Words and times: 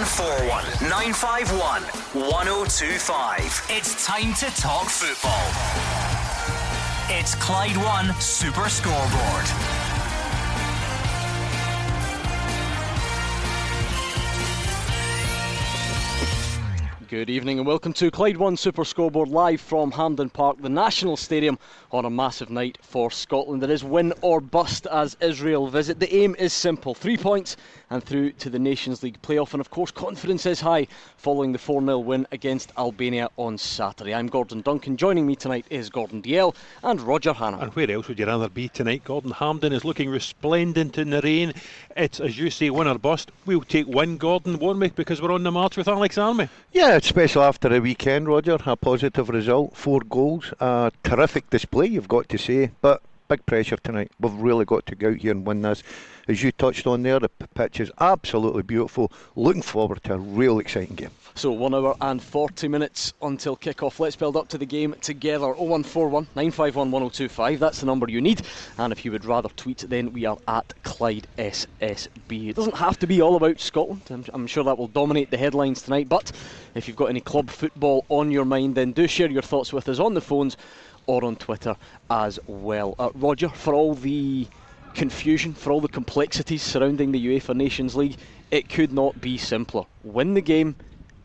0141 0.00 0.88
951 0.88 1.82
1025. 2.32 3.66
It's 3.68 4.06
time 4.06 4.32
to 4.32 4.46
talk 4.56 4.88
football. 4.88 5.44
It's 7.10 7.34
Clyde 7.34 7.76
One 7.76 8.18
Super 8.18 8.70
Scoreboard. 8.70 9.44
Good 17.10 17.28
evening 17.28 17.58
and 17.58 17.66
welcome 17.66 17.92
to 17.94 18.08
Clyde 18.10 18.36
One 18.36 18.56
Super 18.56 18.84
Scoreboard 18.84 19.28
live 19.28 19.60
from 19.60 19.90
Hampden 19.90 20.30
Park, 20.30 20.62
the 20.62 20.68
National 20.68 21.16
Stadium, 21.16 21.58
on 21.90 22.04
a 22.04 22.10
massive 22.10 22.50
night 22.50 22.78
for 22.80 23.10
Scotland. 23.10 23.64
It 23.64 23.70
is 23.70 23.82
win 23.82 24.14
or 24.22 24.40
bust 24.40 24.86
as 24.86 25.16
Israel 25.20 25.66
visit. 25.66 25.98
The 25.98 26.14
aim 26.14 26.36
is 26.38 26.52
simple 26.52 26.94
three 26.94 27.16
points 27.16 27.56
and 27.90 28.02
through 28.02 28.30
to 28.32 28.48
the 28.48 28.58
Nations 28.58 29.02
League 29.02 29.20
playoff. 29.20 29.52
And 29.52 29.60
of 29.60 29.70
course, 29.70 29.90
confidence 29.90 30.46
is 30.46 30.60
high 30.60 30.86
following 31.16 31.52
the 31.52 31.58
4 31.58 31.82
0 31.82 31.98
win 31.98 32.26
against 32.32 32.72
Albania 32.78 33.28
on 33.36 33.58
Saturday. 33.58 34.14
I'm 34.14 34.28
Gordon 34.28 34.60
Duncan. 34.60 34.96
Joining 34.96 35.26
me 35.26 35.36
tonight 35.36 35.66
is 35.70 35.90
Gordon 35.90 36.22
Dalziel 36.22 36.54
and 36.82 37.00
Roger 37.00 37.32
Hannah. 37.32 37.58
And 37.58 37.74
where 37.74 37.90
else 37.90 38.08
would 38.08 38.18
you 38.18 38.26
rather 38.26 38.48
be 38.48 38.68
tonight? 38.68 39.02
Gordon 39.04 39.32
Hampden 39.32 39.72
is 39.72 39.84
looking 39.84 40.08
resplendent 40.08 40.98
in 40.98 41.10
the 41.10 41.20
rain. 41.20 41.52
It's, 41.96 42.20
as 42.20 42.38
you 42.38 42.50
say, 42.50 42.70
win 42.70 42.86
or 42.86 42.98
bust. 42.98 43.32
We'll 43.44 43.62
take 43.62 43.88
one, 43.88 44.16
Gordon, 44.16 44.58
won't 44.58 44.78
we? 44.78 44.90
Because 44.90 45.20
we're 45.20 45.32
on 45.32 45.42
the 45.42 45.50
march 45.50 45.76
with 45.76 45.88
Alex 45.88 46.16
Army. 46.16 46.48
Yeah, 46.72 46.94
especially 46.96 47.42
after 47.42 47.74
a 47.74 47.80
weekend, 47.80 48.28
Roger. 48.28 48.58
A 48.66 48.76
positive 48.76 49.28
result, 49.28 49.76
four 49.76 50.00
goals, 50.00 50.52
a 50.60 50.92
terrific 51.02 51.50
display, 51.50 51.86
you've 51.86 52.08
got 52.08 52.28
to 52.28 52.38
say. 52.38 52.70
But 52.80 53.02
big 53.30 53.46
pressure 53.46 53.76
tonight. 53.76 54.10
We've 54.18 54.34
really 54.34 54.64
got 54.64 54.86
to 54.86 54.96
go 54.96 55.10
out 55.10 55.18
here 55.18 55.30
and 55.30 55.46
win 55.46 55.62
this. 55.62 55.84
As 56.26 56.42
you 56.42 56.50
touched 56.50 56.84
on 56.88 57.04
there, 57.04 57.20
the 57.20 57.28
pitch 57.28 57.78
is 57.78 57.90
absolutely 58.00 58.62
beautiful. 58.64 59.12
Looking 59.36 59.62
forward 59.62 60.02
to 60.04 60.14
a 60.14 60.18
real 60.18 60.58
exciting 60.58 60.96
game. 60.96 61.10
So, 61.36 61.52
one 61.52 61.72
hour 61.72 61.94
and 62.00 62.20
40 62.20 62.66
minutes 62.66 63.12
until 63.22 63.54
kick-off. 63.54 64.00
Let's 64.00 64.16
build 64.16 64.36
up 64.36 64.48
to 64.48 64.58
the 64.58 64.66
game 64.66 64.96
together. 65.00 65.46
0141 65.46 66.24
951 66.34 66.90
1025. 66.90 67.60
That's 67.60 67.80
the 67.80 67.86
number 67.86 68.10
you 68.10 68.20
need. 68.20 68.42
And 68.78 68.92
if 68.92 69.04
you 69.04 69.12
would 69.12 69.24
rather 69.24 69.48
tweet, 69.50 69.84
then 69.88 70.12
we 70.12 70.24
are 70.24 70.38
at 70.48 70.74
Clyde 70.82 71.28
SSB. 71.38 72.48
It 72.48 72.56
doesn't 72.56 72.76
have 72.76 72.98
to 72.98 73.06
be 73.06 73.22
all 73.22 73.36
about 73.36 73.60
Scotland. 73.60 74.02
I'm, 74.10 74.24
I'm 74.34 74.46
sure 74.48 74.64
that 74.64 74.76
will 74.76 74.88
dominate 74.88 75.30
the 75.30 75.38
headlines 75.38 75.82
tonight. 75.82 76.08
But 76.08 76.32
if 76.74 76.88
you've 76.88 76.96
got 76.96 77.10
any 77.10 77.20
club 77.20 77.48
football 77.48 78.04
on 78.08 78.32
your 78.32 78.44
mind, 78.44 78.74
then 78.74 78.90
do 78.90 79.06
share 79.06 79.30
your 79.30 79.42
thoughts 79.42 79.72
with 79.72 79.88
us 79.88 80.00
on 80.00 80.14
the 80.14 80.20
phones 80.20 80.56
or 81.06 81.24
on 81.24 81.36
Twitter 81.36 81.76
as 82.10 82.38
well. 82.46 82.94
Uh, 82.98 83.10
Roger, 83.14 83.48
for 83.48 83.74
all 83.74 83.94
the 83.94 84.46
confusion, 84.94 85.54
for 85.54 85.72
all 85.72 85.80
the 85.80 85.88
complexities 85.88 86.62
surrounding 86.62 87.12
the 87.12 87.26
UEFA 87.26 87.54
Nations 87.54 87.94
League, 87.94 88.16
it 88.50 88.68
could 88.68 88.92
not 88.92 89.20
be 89.20 89.38
simpler. 89.38 89.84
Win 90.02 90.34
the 90.34 90.40
game 90.40 90.76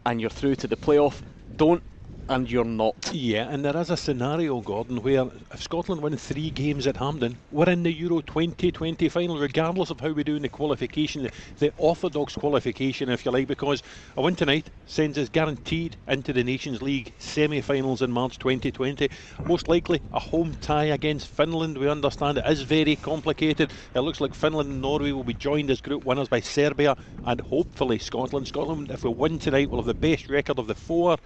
and 0.05 0.21
you're 0.21 0.29
through 0.29 0.55
to 0.55 0.67
the 0.67 0.77
playoff. 0.77 1.21
Don't 1.55 1.83
and 2.27 2.49
you're 2.49 2.65
not. 2.65 3.11
Yeah, 3.13 3.47
and 3.49 3.63
there 3.63 3.77
is 3.77 3.89
a 3.89 3.97
scenario, 3.97 4.59
Gordon, 4.61 5.01
where 5.01 5.27
if 5.53 5.61
Scotland 5.61 6.01
win 6.01 6.17
three 6.17 6.49
games 6.49 6.87
at 6.87 6.97
Hampden, 6.97 7.37
we're 7.51 7.69
in 7.69 7.83
the 7.83 7.93
Euro 7.93 8.21
2020 8.21 9.09
final, 9.09 9.39
regardless 9.39 9.91
of 9.91 9.99
how 9.99 10.11
we 10.11 10.23
do 10.23 10.35
in 10.35 10.41
the 10.41 10.49
qualification, 10.49 11.23
the, 11.23 11.31
the 11.59 11.73
orthodox 11.77 12.35
qualification, 12.35 13.09
if 13.09 13.25
you 13.25 13.31
like, 13.31 13.47
because 13.47 13.83
a 14.17 14.21
win 14.21 14.35
tonight 14.35 14.69
sends 14.85 15.17
us 15.17 15.29
guaranteed 15.29 15.97
into 16.07 16.33
the 16.33 16.43
Nations 16.43 16.81
League 16.81 17.13
semi 17.19 17.61
finals 17.61 18.01
in 18.01 18.11
March 18.11 18.39
2020. 18.39 19.09
Most 19.45 19.67
likely 19.67 20.01
a 20.11 20.19
home 20.19 20.55
tie 20.61 20.85
against 20.85 21.27
Finland. 21.27 21.77
We 21.77 21.89
understand 21.89 22.37
it 22.39 22.47
is 22.47 22.63
very 22.63 22.95
complicated. 22.95 23.71
It 23.93 23.99
looks 23.99 24.19
like 24.21 24.33
Finland 24.33 24.69
and 24.71 24.81
Norway 24.81 25.11
will 25.11 25.23
be 25.23 25.33
joined 25.33 25.69
as 25.69 25.81
group 25.81 26.05
winners 26.05 26.27
by 26.29 26.39
Serbia 26.39 26.95
and 27.23 27.39
hopefully 27.41 27.99
Scotland. 27.99 28.47
Scotland, 28.47 28.89
if 28.89 29.03
we 29.03 29.11
win 29.11 29.37
tonight, 29.37 29.69
will 29.69 29.79
have 29.79 29.85
the 29.85 29.93
best 29.93 30.27
record 30.29 30.57
of 30.57 30.67
the 30.67 30.75
four. 30.75 31.17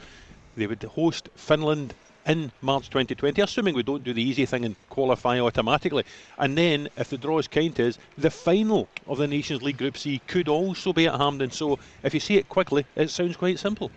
They 0.59 0.67
would 0.67 0.83
host 0.83 1.29
Finland 1.35 1.93
in 2.27 2.52
March 2.61 2.89
2020, 2.89 3.41
assuming 3.41 3.75
we 3.75 3.81
don't 3.81 4.03
do 4.03 4.13
the 4.13 4.21
easy 4.21 4.45
thing 4.45 4.65
and 4.65 4.75
qualify 4.89 5.39
automatically. 5.39 6.03
And 6.37 6.58
then, 6.58 6.89
if 6.97 7.09
the 7.09 7.17
draw 7.17 7.39
is 7.39 7.47
kind 7.47 7.73
to 7.77 7.87
us, 7.87 7.97
the 8.17 8.30
final 8.30 8.89
of 9.08 9.19
the 9.19 9.27
Nations 9.27 9.61
League 9.61 9.77
Group 9.77 9.98
C 9.98 10.21
could 10.27 10.49
also 10.49 10.92
be 10.92 11.08
at 11.08 11.17
Hampden. 11.17 11.49
So, 11.49 11.80
if 12.03 12.14
you 12.14 12.19
see 12.19 12.36
it 12.36 12.49
quickly, 12.49 12.86
it 12.98 13.09
sounds 13.09 13.37
quite 13.37 13.58
simple. 13.58 13.89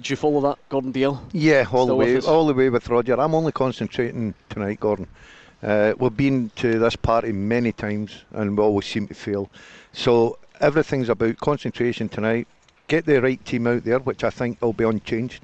Do 0.00 0.12
you 0.12 0.16
follow 0.16 0.40
that, 0.42 0.58
Gordon 0.68 0.92
Dalziel? 0.92 1.20
Yeah, 1.32 1.66
all 1.72 1.86
Still 1.86 1.86
the 1.86 1.94
way, 1.96 2.20
all 2.20 2.46
the 2.46 2.54
way 2.54 2.68
with 2.70 2.88
Roger. 2.88 3.20
I'm 3.20 3.34
only 3.34 3.50
concentrating 3.50 4.32
tonight, 4.48 4.78
Gordon. 4.78 5.08
Uh, 5.60 5.94
we've 5.98 6.16
been 6.16 6.50
to 6.56 6.78
this 6.78 6.94
party 6.94 7.32
many 7.32 7.72
times, 7.72 8.24
and 8.30 8.56
we 8.56 8.62
always 8.62 8.86
seem 8.86 9.08
to 9.08 9.14
fail. 9.14 9.50
So 9.92 10.38
everything's 10.60 11.08
about 11.08 11.38
concentration 11.38 12.08
tonight. 12.08 12.46
Get 12.86 13.06
the 13.06 13.20
right 13.20 13.44
team 13.44 13.66
out 13.66 13.82
there, 13.82 13.98
which 13.98 14.22
I 14.22 14.30
think 14.30 14.62
will 14.62 14.72
be 14.72 14.84
unchanged 14.84 15.42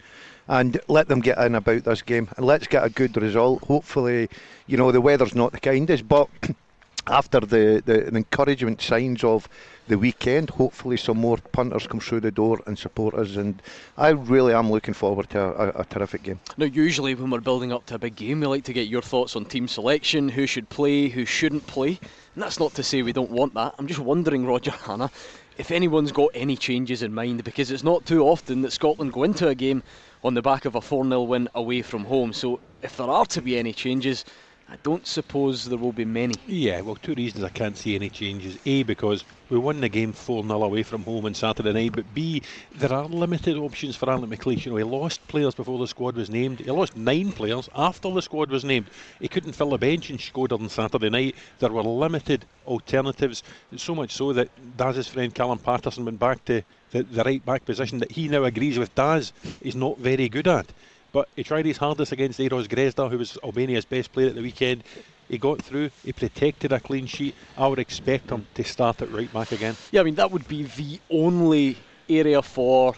and 0.52 0.78
let 0.86 1.08
them 1.08 1.20
get 1.20 1.38
in 1.38 1.54
about 1.54 1.82
this 1.84 2.02
game 2.02 2.28
and 2.36 2.44
let's 2.44 2.66
get 2.66 2.84
a 2.84 2.90
good 2.90 3.16
result. 3.16 3.62
Hopefully, 3.64 4.28
you 4.66 4.76
know, 4.76 4.92
the 4.92 5.00
weather's 5.00 5.34
not 5.34 5.50
the 5.50 5.58
kindest, 5.58 6.06
but 6.06 6.28
after 7.06 7.40
the, 7.40 7.82
the, 7.86 8.10
the, 8.10 8.16
encouragement 8.16 8.82
signs 8.82 9.24
of 9.24 9.48
the 9.88 9.96
weekend, 9.96 10.50
hopefully 10.50 10.98
some 10.98 11.16
more 11.16 11.38
punters 11.52 11.86
come 11.86 12.00
through 12.00 12.20
the 12.20 12.30
door 12.30 12.60
and 12.66 12.78
support 12.78 13.14
us. 13.14 13.36
And 13.36 13.62
I 13.96 14.10
really 14.10 14.52
am 14.52 14.70
looking 14.70 14.92
forward 14.92 15.30
to 15.30 15.40
a, 15.40 15.50
a, 15.50 15.68
a, 15.80 15.84
terrific 15.86 16.22
game. 16.22 16.38
Now, 16.58 16.66
usually 16.66 17.14
when 17.14 17.30
we're 17.30 17.40
building 17.40 17.72
up 17.72 17.86
to 17.86 17.94
a 17.94 17.98
big 17.98 18.16
game, 18.16 18.40
we 18.40 18.46
like 18.46 18.64
to 18.64 18.74
get 18.74 18.88
your 18.88 19.02
thoughts 19.02 19.34
on 19.34 19.46
team 19.46 19.66
selection, 19.66 20.28
who 20.28 20.46
should 20.46 20.68
play, 20.68 21.08
who 21.08 21.24
shouldn't 21.24 21.66
play. 21.66 21.98
And 22.34 22.42
that's 22.42 22.60
not 22.60 22.74
to 22.74 22.82
say 22.82 23.00
we 23.00 23.14
don't 23.14 23.30
want 23.30 23.54
that. 23.54 23.74
I'm 23.78 23.86
just 23.86 24.00
wondering, 24.00 24.44
Roger 24.44 24.70
Hannah, 24.84 25.10
if 25.56 25.70
anyone's 25.70 26.12
got 26.12 26.28
any 26.34 26.58
changes 26.58 27.02
in 27.02 27.14
mind, 27.14 27.42
because 27.42 27.70
it's 27.70 27.82
not 27.82 28.04
too 28.04 28.22
often 28.22 28.60
that 28.60 28.72
Scotland 28.72 29.14
go 29.14 29.22
into 29.22 29.48
a 29.48 29.54
game 29.54 29.82
on 30.24 30.34
the 30.34 30.42
back 30.42 30.64
of 30.64 30.74
a 30.74 30.80
4 30.80 31.04
0 31.04 31.22
win 31.22 31.48
away 31.54 31.82
from 31.82 32.04
home. 32.04 32.32
So 32.32 32.60
if 32.82 32.96
there 32.96 33.08
are 33.08 33.26
to 33.26 33.42
be 33.42 33.58
any 33.58 33.72
changes, 33.72 34.24
I 34.72 34.76
don't 34.82 35.06
suppose 35.06 35.66
there 35.66 35.76
will 35.76 35.92
be 35.92 36.06
many. 36.06 36.34
Yeah, 36.46 36.80
well, 36.80 36.96
two 36.96 37.12
reasons 37.12 37.44
I 37.44 37.50
can't 37.50 37.76
see 37.76 37.94
any 37.94 38.08
changes. 38.08 38.56
A, 38.64 38.84
because 38.84 39.22
we 39.50 39.58
won 39.58 39.82
the 39.82 39.88
game 39.90 40.14
4 40.14 40.44
0 40.44 40.62
away 40.62 40.82
from 40.82 41.02
home 41.02 41.26
on 41.26 41.34
Saturday 41.34 41.74
night, 41.74 41.92
but 41.92 42.14
B, 42.14 42.40
there 42.76 42.90
are 42.90 43.04
limited 43.04 43.58
options 43.58 43.96
for 43.96 44.08
Alan 44.08 44.30
McLeish. 44.30 44.64
You 44.64 44.70
know, 44.70 44.78
he 44.78 44.84
lost 44.84 45.28
players 45.28 45.54
before 45.54 45.78
the 45.78 45.86
squad 45.86 46.16
was 46.16 46.30
named, 46.30 46.60
he 46.60 46.70
lost 46.70 46.96
nine 46.96 47.32
players 47.32 47.68
after 47.74 48.10
the 48.10 48.22
squad 48.22 48.48
was 48.48 48.64
named. 48.64 48.86
He 49.20 49.28
couldn't 49.28 49.52
fill 49.52 49.68
the 49.68 49.76
bench 49.76 50.08
in 50.08 50.16
Shkodër 50.16 50.58
on 50.58 50.70
Saturday 50.70 51.10
night. 51.10 51.34
There 51.58 51.70
were 51.70 51.82
limited 51.82 52.46
alternatives, 52.66 53.42
so 53.76 53.94
much 53.94 54.12
so 54.12 54.32
that 54.32 54.48
Daz's 54.78 55.06
friend 55.06 55.34
Callum 55.34 55.58
Paterson 55.58 56.06
went 56.06 56.18
back 56.18 56.46
to 56.46 56.62
the, 56.92 57.02
the 57.02 57.24
right 57.24 57.44
back 57.44 57.66
position 57.66 57.98
that 57.98 58.12
he 58.12 58.26
now 58.26 58.44
agrees 58.44 58.78
with 58.78 58.94
Daz 58.94 59.34
is 59.60 59.76
not 59.76 59.98
very 59.98 60.30
good 60.30 60.48
at. 60.48 60.64
But 61.12 61.28
he 61.36 61.44
tried 61.44 61.66
his 61.66 61.76
hardest 61.76 62.12
against 62.12 62.40
Eros 62.40 62.66
Grezda, 62.66 63.10
who 63.10 63.18
was 63.18 63.38
Albania's 63.44 63.84
best 63.84 64.12
player 64.12 64.28
at 64.28 64.34
the 64.34 64.42
weekend. 64.42 64.82
He 65.28 65.38
got 65.38 65.62
through, 65.62 65.90
he 66.04 66.12
protected 66.12 66.72
a 66.72 66.80
clean 66.80 67.06
sheet. 67.06 67.34
I 67.56 67.68
would 67.68 67.78
expect 67.78 68.30
him 68.30 68.46
to 68.54 68.64
start 68.64 69.00
at 69.02 69.12
right 69.12 69.32
back 69.32 69.52
again. 69.52 69.76
Yeah, 69.90 70.00
I 70.00 70.04
mean, 70.04 70.16
that 70.16 70.30
would 70.30 70.48
be 70.48 70.64
the 70.64 71.00
only 71.10 71.76
area 72.08 72.42
for 72.42 72.94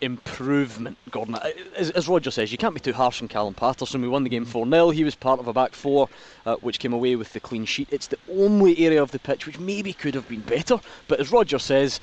improvement, 0.00 0.96
Gordon. 1.10 1.36
As, 1.76 1.90
as, 1.90 2.08
Roger 2.08 2.30
says, 2.30 2.52
you 2.52 2.58
can't 2.58 2.74
be 2.74 2.80
too 2.80 2.92
harsh 2.92 3.20
on 3.20 3.28
Callum 3.28 3.54
Paterson. 3.54 4.00
We 4.00 4.08
won 4.08 4.22
the 4.22 4.30
game 4.30 4.44
4 4.44 4.68
0. 4.68 4.90
He 4.90 5.04
was 5.04 5.14
part 5.14 5.40
of 5.40 5.48
a 5.48 5.52
back 5.52 5.72
four, 5.72 6.08
uh, 6.46 6.56
which 6.56 6.78
came 6.78 6.92
away 6.92 7.16
with 7.16 7.32
the 7.32 7.40
clean 7.40 7.64
sheet. 7.64 7.88
It's 7.90 8.06
the 8.06 8.18
only 8.30 8.78
area 8.84 9.02
of 9.02 9.10
the 9.10 9.18
pitch 9.18 9.46
which 9.46 9.58
maybe 9.58 9.92
could 9.92 10.14
have 10.14 10.28
been 10.28 10.40
better. 10.40 10.80
But 11.08 11.20
as 11.20 11.32
Roger 11.32 11.58
says, 11.58 12.00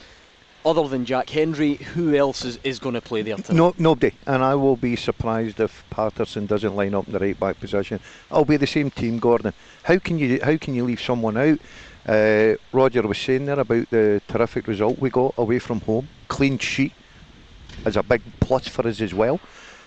other 0.65 0.87
than 0.87 1.05
Jack 1.05 1.29
Hendry, 1.29 1.75
who 1.75 2.15
else 2.15 2.43
is, 2.43 2.59
is 2.63 2.79
going 2.79 2.95
to 2.95 3.01
play 3.01 3.21
there 3.21 3.35
tonight? 3.37 3.55
No, 3.55 3.73
nobody. 3.77 4.15
And 4.25 4.43
I 4.43 4.55
will 4.55 4.75
be 4.75 4.95
surprised 4.95 5.59
if 5.59 5.83
Paterson 5.91 6.47
doesn't 6.47 6.75
line 6.75 6.95
up 6.95 7.05
in 7.05 7.13
the 7.13 7.19
right 7.19 7.39
back 7.39 7.59
position. 7.59 7.99
I'll 8.31 8.45
be 8.45 8.57
the 8.57 8.67
same 8.67 8.89
team, 8.89 9.19
Gordon. 9.19 9.53
How 9.83 9.99
can 9.99 10.17
you 10.17 10.39
how 10.43 10.57
can 10.57 10.73
you 10.73 10.83
leave 10.83 11.01
someone 11.01 11.37
out? 11.37 11.59
Uh, 12.07 12.55
Roger 12.71 13.03
was 13.03 13.17
saying 13.17 13.45
there 13.45 13.59
about 13.59 13.89
the 13.89 14.21
terrific 14.27 14.67
result 14.67 14.99
we 14.99 15.09
got 15.09 15.33
away 15.37 15.59
from 15.59 15.81
home. 15.81 16.07
Clean 16.27 16.57
sheet 16.57 16.93
is 17.85 17.97
a 17.97 18.03
big 18.03 18.21
plus 18.39 18.67
for 18.67 18.87
us 18.87 19.01
as 19.01 19.13
well, 19.13 19.39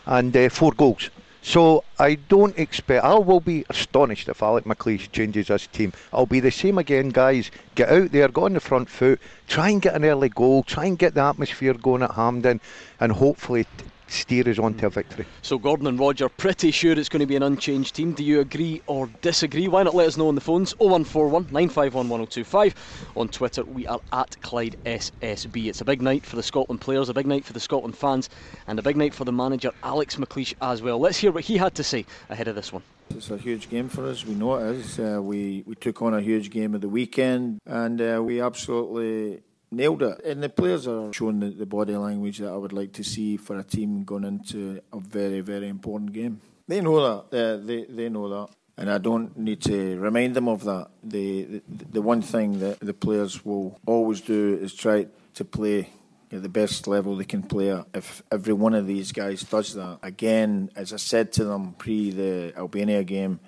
and 0.06 0.37
uh, 0.37 0.49
four 0.49 0.73
goals. 0.73 1.11
So 1.49 1.83
I 1.99 2.17
don't 2.17 2.59
expect. 2.59 3.03
I 3.03 3.15
will 3.15 3.41
be 3.41 3.65
astonished 3.71 4.29
if 4.29 4.43
Alec 4.43 4.65
McLeish 4.67 5.11
changes 5.12 5.49
his 5.49 5.67
team. 5.67 5.95
I'll 6.12 6.27
be 6.27 6.41
the 6.41 6.50
same 6.50 6.77
again, 6.77 7.09
guys. 7.09 7.50
Get 7.75 7.89
out 7.89 8.12
there, 8.12 8.29
go 8.29 8.45
on 8.45 8.53
the 8.53 8.61
front 8.61 8.91
foot, 8.91 9.19
try 9.47 9.71
and 9.71 9.81
get 9.81 9.95
an 9.95 10.05
early 10.05 10.29
goal, 10.29 10.62
try 10.62 10.85
and 10.85 10.99
get 10.99 11.15
the 11.15 11.23
atmosphere 11.23 11.73
going 11.73 12.03
at 12.03 12.11
Hampden, 12.11 12.61
and 13.00 13.12
hopefully 13.12 13.67
steer 14.10 14.49
us 14.49 14.58
on 14.58 14.75
to 14.75 14.87
a 14.87 14.90
victory. 14.90 15.26
So 15.43 15.58
Gordon 15.58 15.87
and 15.87 15.99
Roger, 15.99 16.28
pretty 16.28 16.70
sure 16.70 16.93
it's 16.93 17.08
going 17.08 17.20
to 17.20 17.26
be 17.26 17.37
an 17.37 17.43
unchanged 17.43 17.94
team. 17.94 18.12
Do 18.12 18.25
you 18.25 18.40
agree 18.40 18.82
or 18.87 19.08
disagree? 19.20 19.69
Why 19.69 19.82
not 19.82 19.94
let 19.94 20.06
us 20.06 20.16
know 20.16 20.28
on 20.28 20.34
the 20.34 20.40
phones 20.40 20.72
0141 20.78 21.44
951 21.52 22.08
1025. 22.08 23.12
On 23.16 23.28
Twitter, 23.28 23.64
we 23.64 23.87
are 23.87 24.00
at 24.12 24.40
Clyde 24.43 24.76
SSB. 24.84 25.66
It's 25.66 25.81
a 25.81 25.84
big 25.84 26.02
night 26.02 26.25
for 26.25 26.37
the 26.37 26.43
Scotland 26.43 26.81
players, 26.81 27.08
a 27.08 27.14
big 27.14 27.26
night 27.26 27.44
for 27.44 27.52
the 27.52 27.60
Scotland 27.60 27.96
fans, 27.96 28.28
and 28.66 28.78
a 28.78 28.82
big 28.82 28.96
night 28.96 29.14
for 29.14 29.25
the 29.25 29.32
manager 29.32 29.70
Alex 29.82 30.16
McLeish 30.16 30.55
as 30.60 30.82
well. 30.82 30.99
Let's 30.99 31.19
hear 31.19 31.32
what 31.32 31.44
he 31.44 31.56
had 31.56 31.75
to 31.76 31.84
say 31.84 32.05
ahead 32.28 32.49
of 32.49 32.55
this 32.55 32.72
one. 32.72 32.82
It's 33.10 33.31
a 33.31 33.38
huge 33.38 33.70
game 33.70 33.88
for 33.88 34.05
us. 34.06 34.25
We 34.25 34.34
know 34.34 34.56
it 34.56 34.76
is. 34.76 34.99
Uh, 34.99 35.20
we 35.22 35.64
we 35.66 35.75
took 35.75 36.02
on 36.02 36.14
a 36.14 36.20
huge 36.20 36.50
game 36.50 36.75
of 36.75 36.81
the 36.81 36.88
weekend, 36.88 37.60
and 37.66 38.00
uh, 38.00 38.22
we 38.22 38.40
absolutely 38.40 39.40
nailed 39.70 40.03
it. 40.03 40.25
And 40.25 40.43
the 40.43 40.49
players 40.49 40.87
are 40.87 41.12
showing 41.12 41.41
the, 41.41 41.50
the 41.50 41.67
body 41.67 41.97
language 41.97 42.38
that 42.38 42.50
I 42.50 42.56
would 42.56 42.73
like 42.73 42.93
to 42.94 43.05
see 43.05 43.37
for 43.37 43.59
a 43.59 43.65
team 43.65 44.05
going 44.05 44.25
into 44.25 44.81
a 44.93 45.00
very, 45.00 45.41
very 45.41 45.69
important 45.69 46.12
game. 46.12 46.41
They 46.67 46.81
know 46.81 47.26
that. 47.31 47.37
Uh, 47.37 47.56
they, 47.65 47.85
they 47.85 48.09
know 48.09 48.29
that. 48.29 48.55
And 48.76 48.91
I 48.91 48.99
don't 48.99 49.37
need 49.37 49.61
to 49.62 49.99
remind 49.99 50.35
them 50.35 50.49
of 50.49 50.65
that. 50.65 50.88
The, 51.03 51.43
the, 51.43 51.85
the 51.93 52.03
one 52.03 52.23
thing 52.23 52.61
that 52.61 52.79
the 52.79 52.94
players 52.94 53.44
will 53.44 53.81
always 53.87 54.20
do 54.20 54.56
is 54.61 54.73
try 54.73 55.06
to 55.35 55.44
play 55.44 55.91
at 56.31 56.43
the 56.43 56.49
best 56.49 56.87
level 56.87 57.17
they 57.17 57.25
can 57.25 57.43
play 57.43 57.73
at. 57.73 57.87
If 57.94 58.23
every 58.31 58.53
one 58.53 58.75
of 58.75 58.87
these 58.87 59.11
guys 59.12 59.43
does 59.43 59.75
that, 59.75 59.99
again, 60.03 60.70
as 60.76 60.93
I 60.93 60.97
said 60.97 61.32
to 61.32 61.44
them 61.44 61.73
pre 61.73 62.11
the 62.11 62.53
Albania 62.56 63.03
game, 63.03 63.41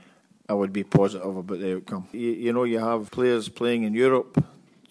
I 0.49 0.55
would 0.55 0.73
be 0.73 0.83
positive 0.83 1.37
about 1.37 1.61
the 1.61 1.77
outcome. 1.77 2.09
You, 2.11 2.31
you 2.31 2.53
know, 2.53 2.65
you 2.65 2.81
have 2.81 3.11
players 3.13 3.49
playing 3.49 3.85
in 3.85 3.95
Europe 3.95 4.45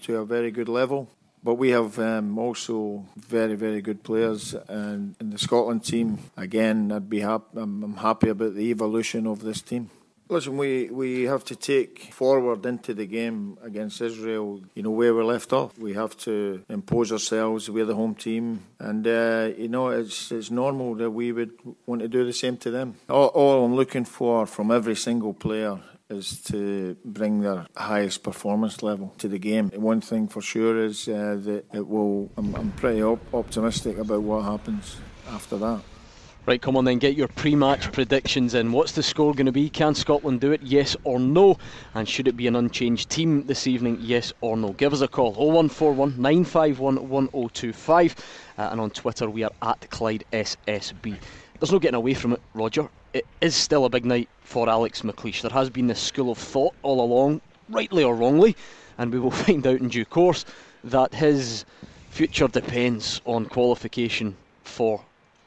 to 0.03 0.17
a 0.17 0.25
very 0.25 0.51
good 0.51 0.69
level. 0.69 1.09
But 1.41 1.55
we 1.55 1.69
have 1.69 1.97
um, 1.99 2.37
also 2.37 3.05
very, 3.15 3.55
very 3.55 3.81
good 3.81 4.03
players, 4.03 4.53
and 4.67 5.15
in 5.21 5.29
the 5.29 5.37
Scotland 5.37 5.85
team, 5.85 6.19
again, 6.35 6.91
I'd 6.91 7.09
be 7.09 7.21
happy. 7.21 7.45
I'm, 7.55 7.83
I'm 7.83 7.95
happy 7.97 8.29
about 8.29 8.55
the 8.55 8.69
evolution 8.71 9.25
of 9.25 9.41
this 9.41 9.61
team. 9.61 9.89
Listen, 10.31 10.57
we, 10.57 10.91
we 10.91 11.23
have 11.23 11.43
to 11.45 11.55
take 11.55 12.13
forward 12.13 12.63
into 12.63 12.93
the 12.93 13.07
game 13.07 13.57
against 13.63 13.99
Israel, 13.99 14.61
you 14.75 14.83
know, 14.83 14.91
where 14.91 15.15
we 15.15 15.23
left 15.23 15.51
off. 15.51 15.75
We 15.79 15.93
have 15.93 16.15
to 16.17 16.63
impose 16.69 17.11
ourselves. 17.11 17.67
We're 17.67 17.85
the 17.85 17.95
home 17.95 18.13
team. 18.13 18.61
And, 18.77 19.07
uh, 19.07 19.49
you 19.57 19.69
know, 19.69 19.87
it's, 19.89 20.31
it's 20.31 20.51
normal 20.51 20.93
that 20.95 21.09
we 21.09 21.31
would 21.31 21.53
want 21.87 22.03
to 22.03 22.07
do 22.07 22.25
the 22.25 22.33
same 22.33 22.57
to 22.57 22.69
them. 22.69 22.93
All, 23.09 23.29
all 23.29 23.65
I'm 23.65 23.75
looking 23.75 24.05
for 24.05 24.45
from 24.45 24.69
every 24.69 24.95
single 24.95 25.33
player 25.33 25.79
is 26.09 26.41
to 26.41 26.97
bring 27.05 27.41
their 27.41 27.67
highest 27.77 28.23
performance 28.23 28.81
level 28.81 29.13
to 29.19 29.27
the 29.27 29.37
game. 29.37 29.69
One 29.75 30.01
thing 30.01 30.27
for 30.27 30.41
sure 30.41 30.83
is 30.83 31.07
uh, 31.07 31.37
that 31.43 31.65
it 31.71 31.87
will. 31.87 32.31
I'm, 32.37 32.55
I'm 32.55 32.71
pretty 32.71 33.03
op- 33.03 33.33
optimistic 33.33 33.97
about 33.97 34.23
what 34.23 34.43
happens 34.43 34.97
after 35.29 35.57
that. 35.57 35.81
Right, 36.45 36.59
come 36.59 36.75
on 36.77 36.85
then, 36.85 36.97
get 36.97 37.15
your 37.15 37.27
pre 37.27 37.55
match 37.55 37.91
predictions 37.91 38.55
in. 38.55 38.71
What's 38.71 38.93
the 38.93 39.03
score 39.03 39.35
going 39.35 39.45
to 39.45 39.51
be? 39.51 39.69
Can 39.69 39.93
Scotland 39.93 40.41
do 40.41 40.51
it? 40.51 40.63
Yes 40.63 40.97
or 41.03 41.19
no? 41.19 41.57
And 41.93 42.09
should 42.09 42.27
it 42.27 42.35
be 42.35 42.47
an 42.47 42.55
unchanged 42.55 43.09
team 43.11 43.45
this 43.45 43.67
evening? 43.67 43.99
Yes 44.01 44.33
or 44.41 44.57
no? 44.57 44.73
Give 44.73 44.91
us 44.91 45.01
a 45.01 45.07
call 45.07 45.33
0141 45.33 46.19
951 46.19 47.07
1025. 47.07 48.15
Uh, 48.57 48.61
and 48.71 48.81
on 48.81 48.89
Twitter, 48.89 49.29
we 49.29 49.43
are 49.43 49.51
at 49.61 49.87
Clyde 49.91 50.25
SSB. 50.33 51.17
There's 51.59 51.73
no 51.73 51.79
getting 51.79 51.95
away 51.95 52.13
from 52.13 52.33
it, 52.33 52.41
Roger. 52.53 52.87
It 53.13 53.27
is 53.41 53.53
still 53.53 53.83
a 53.83 53.89
big 53.89 54.05
night 54.05 54.29
for 54.41 54.69
Alex 54.69 55.01
McLeish. 55.01 55.41
There 55.41 55.51
has 55.51 55.69
been 55.69 55.87
this 55.87 55.99
school 55.99 56.31
of 56.31 56.37
thought 56.37 56.73
all 56.83 57.01
along, 57.01 57.41
rightly 57.67 58.01
or 58.01 58.15
wrongly, 58.15 58.55
and 58.97 59.11
we 59.11 59.19
will 59.19 59.31
find 59.45 59.67
out 59.67 59.81
in 59.81 59.89
due 59.89 60.05
course 60.05 60.45
that 60.85 61.13
his 61.13 61.65
future 62.11 62.47
depends 62.47 63.19
on 63.25 63.45
qualification 63.45 64.37
for 64.63 65.01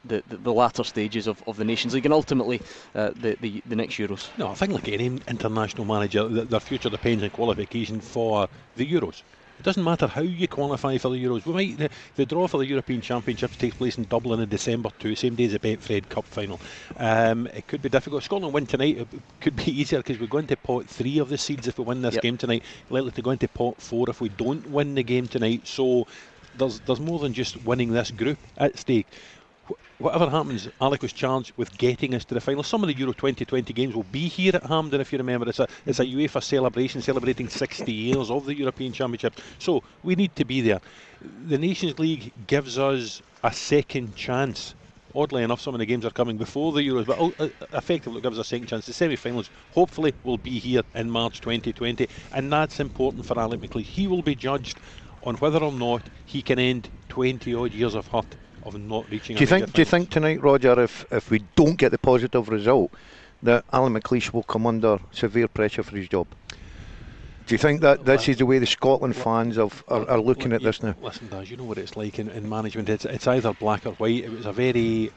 the, 0.05 0.23
the, 0.29 0.37
the, 0.37 0.53
latter 0.53 0.85
stages 0.85 1.27
of, 1.27 1.43
of 1.47 1.57
the 1.57 1.65
Nations 1.65 1.95
League 1.95 2.05
and 2.05 2.13
ultimately 2.13 2.61
uh, 2.95 3.13
the, 3.17 3.39
the, 3.41 3.63
the 3.67 3.77
next 3.77 3.95
Euros? 3.95 4.29
No, 4.37 4.49
I 4.49 4.55
think 4.55 4.73
like 4.73 4.89
any 4.89 5.07
international 5.07 5.87
manager, 5.87 6.29
their 6.29 6.61
future 6.61 6.91
depends 6.91 7.23
on 7.23 7.31
qualification 7.31 8.01
for 8.01 8.49
the 8.77 8.87
Euros. 8.87 9.23
It 9.63 9.67
doesn't 9.67 9.85
matter 9.85 10.09
how 10.09 10.23
you 10.23 10.49
qualify 10.49 10.99
for 10.99 11.09
the 11.11 11.25
Euros. 11.25 11.47
We 11.47 11.53
might 11.53 11.79
the, 11.79 11.89
the 12.17 12.27
draw 12.27 12.49
for 12.49 12.59
the 12.59 12.67
European 12.67 13.01
Championships 13.01 13.57
takes 13.57 13.77
place 13.77 13.97
in 13.97 14.03
Dublin 14.03 14.41
in 14.41 14.49
December 14.49 14.91
too, 14.99 15.15
same 15.15 15.37
day 15.37 15.45
as 15.45 15.53
the 15.53 15.61
Betfred 15.61 16.09
Cup 16.09 16.25
final. 16.25 16.59
Um, 16.97 17.47
it 17.47 17.69
could 17.69 17.81
be 17.81 17.89
difficult. 17.89 18.25
Scotland 18.25 18.53
win 18.53 18.67
tonight. 18.67 18.99
It 18.99 19.09
could 19.41 19.55
be 19.55 19.71
easier 19.81 20.01
because 20.01 20.19
we 20.19 20.27
go 20.27 20.39
into 20.39 20.57
pot 20.57 20.89
three 20.89 21.19
of 21.19 21.29
the 21.29 21.39
seeds 21.39 21.69
if 21.69 21.79
we 21.79 21.85
win 21.85 22.03
this 22.03 22.15
yep. 22.15 22.25
game 22.25 22.37
tonight. 22.37 22.65
Likely 22.91 23.13
to 23.13 23.23
go 23.23 23.31
into 23.31 23.47
pot 23.47 23.81
four 23.81 24.11
if 24.11 24.21
we 24.21 24.31
don't 24.31 24.69
win 24.69 24.97
the 24.97 25.05
game 25.05 25.29
tonight. 25.29 25.69
So 25.69 26.09
there's 26.59 26.81
there's 26.81 26.99
more 26.99 27.21
than 27.21 27.33
just 27.33 27.65
winning 27.65 27.93
this 27.93 28.11
group 28.11 28.39
at 28.59 28.77
stake 28.77 29.07
whatever 30.03 30.29
happens, 30.29 30.69
Alec 30.81 31.03
was 31.03 31.13
charged 31.13 31.53
with 31.57 31.77
getting 31.79 32.15
us 32.15 32.25
to 32.27 32.35
the 32.35 32.41
final. 32.41 32.63
Some 32.63 32.83
of 32.83 32.89
the 32.89 32.97
Euro 32.97 33.13
2020 33.13 33.73
games 33.73 33.95
will 33.95 34.03
be 34.03 34.29
here 34.29 34.55
at 34.55 34.65
Hampden, 34.65 35.01
if 35.01 35.13
you 35.13 35.19
remember. 35.19 35.49
It's 35.49 35.61
a, 35.61 35.69
it's 35.87 36.01
a 36.01 36.05
UEFA 36.05 36.43
celebration 36.43 37.01
celebrating 37.01 37.49
60 37.49 37.91
years 37.91 38.31
of 38.31 38.45
the 38.45 38.55
European 38.55 38.93
Championship. 38.93 39.35
So 39.59 39.83
we 40.03 40.15
need 40.17 40.35
to 40.37 40.45
be 40.45 40.61
there. 40.61 40.81
The 41.47 41.57
Nations 41.57 41.99
League 41.99 42.33
gives 42.47 42.79
us 42.79 43.23
a 43.45 43.53
second 43.53 44.17
chance. 44.17 44.75
Oddly 45.15 45.43
enough, 45.43 45.61
some 45.61 45.75
of 45.75 45.79
the 45.79 45.87
games 45.87 46.05
are 46.05 46.11
coming 46.11 46.37
before 46.37 46.73
the 46.73 46.81
Euros, 46.81 47.07
but 47.07 47.19
uh, 47.41 47.49
effectively 47.77 48.19
it 48.19 48.23
gives 48.23 48.39
us 48.39 48.47
a 48.47 48.49
second 48.49 48.67
chance. 48.67 48.87
The 48.87 48.95
semi-finals 48.95 49.51
hopefully 49.73 50.15
will 50.25 50.39
be 50.39 50.59
here 50.59 50.83
in 50.95 51.11
March 51.11 51.41
2020, 51.41 52.09
and 52.33 52.53
that's 52.53 52.81
important 52.81 53.27
for 53.27 53.39
Alec 53.39 53.61
McLeish. 53.61 53.85
He 53.85 54.07
will 54.07 54.23
be 54.23 54.35
judged 54.35 54.79
on 55.23 55.37
whether 55.37 55.59
or 55.59 55.71
not 55.71 56.03
he 56.25 56.43
can 56.43 56.59
end 56.59 56.89
20 57.11 57.55
odd 57.55 57.73
years 57.73 57.95
of 57.95 58.09
hurt 58.09 58.35
of 58.65 58.79
not 58.79 59.11
reaching. 59.11 59.37
Do 59.37 59.41
you 59.41 59.47
think? 59.47 59.73
Do 59.73 59.81
you 59.81 59.85
think 59.87 60.11
tonight, 60.11 60.43
Roger, 60.43 60.81
if 60.81 61.05
if 61.11 61.31
we 61.31 61.45
don't 61.57 61.77
get 61.77 61.91
the 61.91 61.99
positive 61.99 62.49
result, 62.49 62.93
that 63.43 63.65
Alan 63.73 63.95
McLeish 63.95 64.33
will 64.33 64.43
come 64.43 64.67
under 64.67 64.99
severe 65.11 65.49
pressure 65.49 65.83
for 65.83 65.97
his 65.97 66.09
job? 66.09 66.27
Do 67.47 67.55
you 67.55 67.59
think 67.59 67.81
that 67.81 68.05
this 68.05 68.29
is 68.29 68.37
the 68.37 68.47
way 68.47 68.59
the 68.61 68.67
Scotland 68.67 69.17
fans 69.17 69.59
of, 69.59 69.83
are, 69.89 70.09
are 70.09 70.21
looking 70.21 70.53
at 70.53 70.63
this 70.63 70.83
now? 70.83 70.95
Listen, 71.03 71.29
Daz, 71.29 71.51
you 71.51 71.57
know 71.57 71.65
what 71.65 71.77
it's 71.77 71.97
like 71.97 72.21
in, 72.21 72.31
in 72.31 72.49
management. 72.49 72.89
It's, 72.89 73.05
it's 73.05 73.27
either 73.27 73.53
black 73.53 73.85
or 73.85 73.93
white. 73.95 74.25
It 74.25 74.31
was 74.31 74.47
a 74.47 74.53
very 74.53 75.11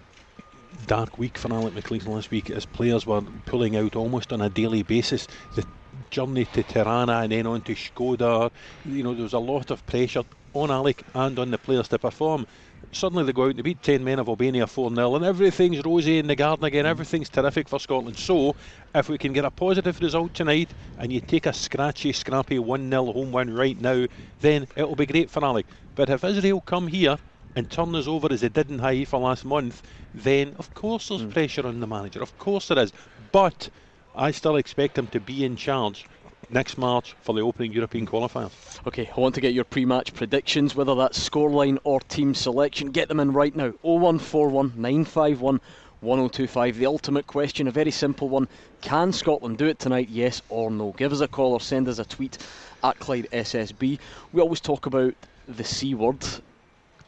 dark 0.88 1.18
week 1.20 1.38
for 1.38 1.54
Alec 1.54 1.76
McLeish 1.76 2.08
last 2.08 2.32
week 2.32 2.50
as 2.50 2.66
players 2.66 3.06
were 3.06 3.22
pulling 3.46 3.76
out 3.76 3.96
almost 3.96 4.34
on 4.34 4.42
a 4.42 4.50
daily 4.50 4.82
basis. 4.82 5.28
The 5.56 5.66
journey 6.10 6.46
to 6.46 6.64
Tirana 6.64 7.20
and 7.20 7.32
then 7.32 7.46
on 7.46 7.62
to 7.62 7.76
Shkodër, 7.76 8.52
you 8.86 9.04
know, 9.04 9.14
there 9.14 9.24
was 9.24 9.34
a 9.34 9.40
lot 9.40 9.70
of 9.70 9.86
pressure 9.86 10.24
on 10.54 10.72
Alec 10.72 11.04
and 11.14 11.38
on 11.38 11.52
the 11.52 11.58
players 11.58 11.88
to 11.90 12.00
perform 12.00 12.48
suddenly 12.92 13.24
they 13.24 13.34
go 13.34 13.46
out 13.46 13.56
and 13.56 13.64
beat 13.64 13.82
10 13.82 14.04
men 14.04 14.20
of 14.20 14.28
Albania 14.28 14.68
4 14.68 14.94
0, 14.94 15.16
and 15.16 15.26
everything's 15.26 15.84
rosy 15.84 16.20
in 16.20 16.28
the 16.28 16.36
garden 16.36 16.66
again. 16.66 16.86
Everything's 16.86 17.30
terrific 17.30 17.68
for 17.68 17.80
Scotland. 17.80 18.18
So, 18.18 18.56
if 18.94 19.10
we 19.10 19.18
can 19.18 19.34
get 19.34 19.46
a 19.46 19.52
positive 19.52 20.00
result 20.02 20.34
tonight 20.34 20.70
and 20.98 21.12
you 21.12 21.22
take 21.22 21.46
a 21.46 21.54
scratchy, 21.54 22.14
scrappy 22.14 22.60
1 22.60 22.90
0 22.90 23.12
home 23.12 23.32
win 23.32 23.54
right 23.54 23.80
now, 23.80 24.06
then 24.42 24.68
it'll 24.76 24.96
be 24.96 25.06
great 25.06 25.30
for 25.30 25.44
Alec. 25.44 25.66
But 25.96 26.10
if 26.10 26.24
Israel 26.24 26.62
come 26.62 26.88
here 26.88 27.18
and 27.56 27.70
turn 27.70 27.96
us 27.96 28.08
over 28.08 28.32
as 28.32 28.42
they 28.42 28.50
did 28.50 28.70
in 28.70 28.80
Haifa 28.80 29.18
last 29.18 29.46
month, 29.46 29.82
then 30.14 30.56
of 30.60 30.74
course 30.74 31.10
there's 31.10 31.22
mm. 31.22 31.32
pressure 31.32 31.66
on 31.66 31.80
the 31.80 31.88
manager. 31.88 32.22
Of 32.22 32.38
course 32.38 32.68
there 32.68 32.80
is. 32.80 32.92
But 33.32 33.70
I 34.16 34.32
still 34.32 34.56
expect 34.56 34.98
him 34.98 35.08
to 35.08 35.20
be 35.20 35.46
in 35.46 35.56
charge 35.56 36.06
next 36.50 36.78
March 36.78 37.16
for 37.22 37.34
the 37.34 37.42
opening 37.42 37.72
European 37.72 38.06
qualifiers. 38.06 38.52
Okay, 38.88 39.10
I 39.16 39.20
want 39.20 39.36
to 39.36 39.42
get 39.42 39.54
your 39.54 39.64
pre 39.64 39.86
match 39.86 40.14
predictions, 40.14 40.76
whether 40.76 40.96
that's 40.96 41.30
scoreline 41.30 41.78
or 41.84 42.00
team 42.02 42.34
selection. 42.34 42.92
Get 42.92 43.08
them 43.08 43.20
in 43.20 43.34
right 43.34 43.56
now 43.56 43.74
0141 43.82 44.74
951 44.76 45.62
1025. 46.02 46.78
The 46.78 46.86
ultimate 46.86 47.28
question, 47.28 47.68
a 47.68 47.72
very 47.72 47.92
simple 47.92 48.30
one. 48.30 48.48
Can 48.82 49.12
Scotland 49.12 49.58
do 49.58 49.66
it 49.66 49.80
tonight, 49.80 50.10
yes 50.10 50.42
or 50.50 50.70
no? 50.70 50.94
Give 50.98 51.12
us 51.12 51.22
a 51.22 51.28
call 51.28 51.54
or 51.54 51.62
send 51.62 51.88
us 51.88 52.00
a 52.00 52.06
tweet 52.06 52.38
at 52.84 53.00
Clyde 53.00 53.28
SSB. 53.32 54.00
We 54.32 54.42
always 54.42 54.60
talk 54.60 54.86
about 54.86 55.16
the 55.48 55.64
C 55.64 55.96
word, 55.96 56.24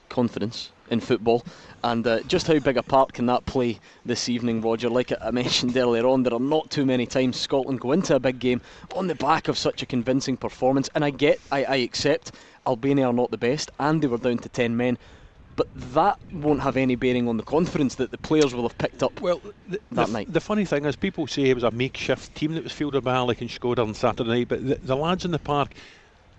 confidence 0.09 0.71
in 0.89 0.99
football 0.99 1.43
and 1.83 2.05
uh, 2.07 2.21
just 2.23 2.47
how 2.47 2.57
big 2.59 2.77
a 2.77 2.83
part 2.83 3.13
can 3.13 3.27
that 3.27 3.45
play 3.45 3.79
this 4.05 4.29
evening, 4.29 4.61
Roger? 4.61 4.89
Like 4.89 5.11
I 5.21 5.31
mentioned 5.31 5.77
earlier 5.77 6.07
on, 6.07 6.23
there 6.23 6.33
are 6.33 6.39
not 6.39 6.69
too 6.69 6.85
many 6.85 7.05
times 7.05 7.39
Scotland 7.39 7.79
go 7.79 7.91
into 7.91 8.15
a 8.15 8.19
big 8.19 8.39
game 8.39 8.61
on 8.95 9.07
the 9.07 9.15
back 9.15 9.47
of 9.47 9.57
such 9.57 9.81
a 9.81 9.85
convincing 9.85 10.37
performance. 10.37 10.89
And 10.95 11.05
I 11.05 11.11
get, 11.11 11.39
I, 11.51 11.63
I 11.63 11.75
accept, 11.77 12.31
Albania 12.65 13.07
are 13.07 13.13
not 13.13 13.31
the 13.31 13.37
best, 13.37 13.71
and 13.79 14.01
they 14.01 14.07
were 14.07 14.17
down 14.17 14.39
to 14.39 14.49
10 14.49 14.75
men. 14.75 14.97
But 15.55 15.67
that 15.93 16.19
won't 16.31 16.61
have 16.61 16.77
any 16.77 16.95
bearing 16.95 17.27
on 17.27 17.37
the 17.37 17.43
confidence 17.43 17.95
that 17.95 18.11
the 18.11 18.17
players 18.19 18.53
will 18.53 18.61
have 18.63 18.77
picked 18.77 19.01
up 19.01 19.19
well, 19.21 19.41
the, 19.67 19.79
that 19.93 20.07
the, 20.07 20.13
night. 20.13 20.31
The 20.31 20.39
funny 20.39 20.65
thing 20.65 20.85
is, 20.85 20.95
people 20.95 21.25
say 21.25 21.43
it 21.43 21.55
was 21.55 21.63
a 21.63 21.71
makeshift 21.71 22.35
team 22.35 22.53
that 22.53 22.63
was 22.63 22.73
fielded 22.73 23.03
by 23.03 23.15
Alec 23.15 23.41
and 23.41 23.49
Shkodër 23.49 23.79
on 23.79 23.93
Saturday 23.95 24.29
night, 24.29 24.47
but 24.47 24.67
the, 24.67 24.75
the 24.75 24.95
lads 24.95 25.25
in 25.25 25.31
the 25.31 25.39
park 25.39 25.73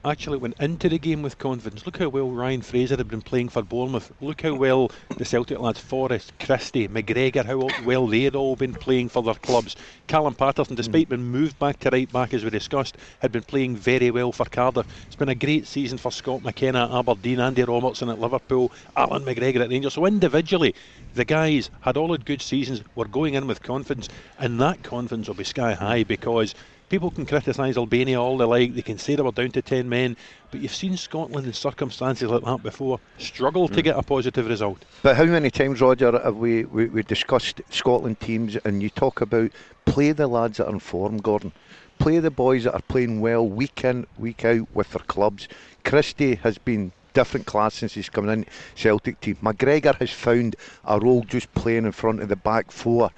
actually 0.05 0.39
went 0.39 0.59
into 0.61 0.89
the 0.89 0.99
game 0.99 1.23
with 1.23 1.39
confidence. 1.39 1.85
Look 1.85 1.99
how 1.99 2.09
well 2.09 2.31
Ryan 2.31 2.63
Fraser 2.63 2.97
had 2.97 3.09
been 3.09 3.23
playing 3.23 3.49
for 3.49 3.63
Bournemouth. 3.63 4.13
Look 4.21 4.43
how 4.43 4.55
well 4.55 4.91
the 5.17 5.25
Celtic 5.25 5.59
lads, 5.59 5.81
Forrest, 5.81 6.33
Christie, 6.39 6.89
McGregor, 6.89 7.45
how 7.45 7.69
well 7.85 8.07
they 8.07 8.23
had 8.23 8.37
all 8.37 8.57
been 8.57 8.75
playing 8.75 9.09
for 9.09 9.23
their 9.23 9.35
clubs. 9.35 9.77
Callum 10.07 10.35
Paterson, 10.35 10.77
despite 10.77 11.07
mm. 11.07 11.11
being 11.11 11.25
moved 11.25 11.59
back 11.59 11.79
to 11.81 11.91
right 11.91 12.11
back 12.13 12.33
as 12.33 12.45
we 12.45 12.51
discussed, 12.51 12.97
had 13.21 13.33
been 13.33 13.43
playing 13.43 13.77
very 13.77 14.11
well 14.11 14.33
for 14.33 14.47
Cardiff. 14.47 14.87
It's 15.07 15.17
been 15.17 15.29
a 15.29 15.35
great 15.35 15.67
season 15.67 15.99
for 15.99 16.13
Scott 16.13 16.43
McKenna 16.43 16.85
at 16.85 16.91
Aberdeen, 16.93 17.41
Andy 17.41 17.65
Robertson 17.65 18.09
at 18.09 18.21
Liverpool, 18.21 18.73
Allan 18.97 19.25
McGregor 19.25 19.61
at 19.61 19.71
Rangers. 19.71 19.95
So 19.95 20.07
individually, 20.07 20.75
the 21.15 21.25
guys 21.25 21.71
had 21.81 21.97
all 21.97 22.13
had 22.13 22.25
good 22.25 22.43
seasons, 22.43 22.83
were 22.95 23.09
going 23.09 23.35
in 23.35 23.47
with 23.47 23.63
confidence, 23.63 24.09
and 24.39 24.61
that 24.61 24.83
confidence 24.83 25.27
will 25.27 25.35
be 25.35 25.45
sky 25.45 25.75
high 25.75 26.05
because 26.05 26.55
people 26.89 27.11
can 27.11 27.27
criticise 27.27 27.77
Albania 27.77 28.21
all 28.21 28.39
they 28.39 28.45
like. 28.45 28.75
They 28.75 28.83
can 28.83 28.99
say 28.99 29.15
they 29.15 29.23
were 29.23 29.33
down 29.33 29.51
to 29.53 29.63
10 29.63 29.89
men. 29.89 30.17
But 30.51 30.61
you've 30.61 30.75
seen 30.75 30.97
Scotland 30.97 31.47
in 31.47 31.53
circumstances 31.53 32.31
like 32.31 32.45
that 32.45 32.63
before 32.63 33.01
struggle 33.19 33.69
mm. 33.69 33.75
to 33.75 33.83
get 33.83 33.97
a 33.97 34.03
positive 34.03 34.49
result. 34.49 34.85
But 35.03 35.17
how 35.17 35.25
many 35.25 35.51
times, 35.51 35.81
Roger, 35.81 36.19
have 36.19 36.37
we, 36.37 36.65
we, 36.65 36.87
we 36.87 37.03
discussed 37.03 37.61
Scotland 37.71 38.21
teams 38.21 38.57
and 38.57 38.83
you 38.83 38.91
talk 38.91 39.21
about 39.21 39.51
play 39.85 40.13
the 40.13 40.27
lads 40.27 40.59
that 40.59 40.67
are 40.67 40.73
in 40.73 40.79
form, 40.79 41.19
Gordon? 41.19 41.53
Play 41.99 42.21
the 42.21 42.31
boys 42.31 42.65
that 42.65 42.75
are 42.75 42.83
playing 42.83 43.21
well 43.21 43.47
week 43.47 43.85
in, 43.85 44.07
week 44.19 44.45
out 44.45 44.69
with 44.73 44.91
their 44.91 45.05
clubs. 45.05 45.49
Christie 45.85 46.37
has 46.37 46.57
been 46.57 46.93
different 47.13 47.47
class 47.47 47.75
since 47.75 47.95
he's 47.95 48.09
come 48.09 48.29
in 48.29 48.47
Celtic 48.77 49.21
team. 49.21 49.37
McGregor 49.43 49.97
has 49.97 50.11
found 50.11 50.55
a 50.85 51.01
role 51.01 51.23
just 51.23 51.53
playing 51.55 51.85
in 51.85 51.93
front 51.93 52.23
of 52.23 52.29
the 52.29 52.37
back 52.37 52.71
four. 52.71 53.11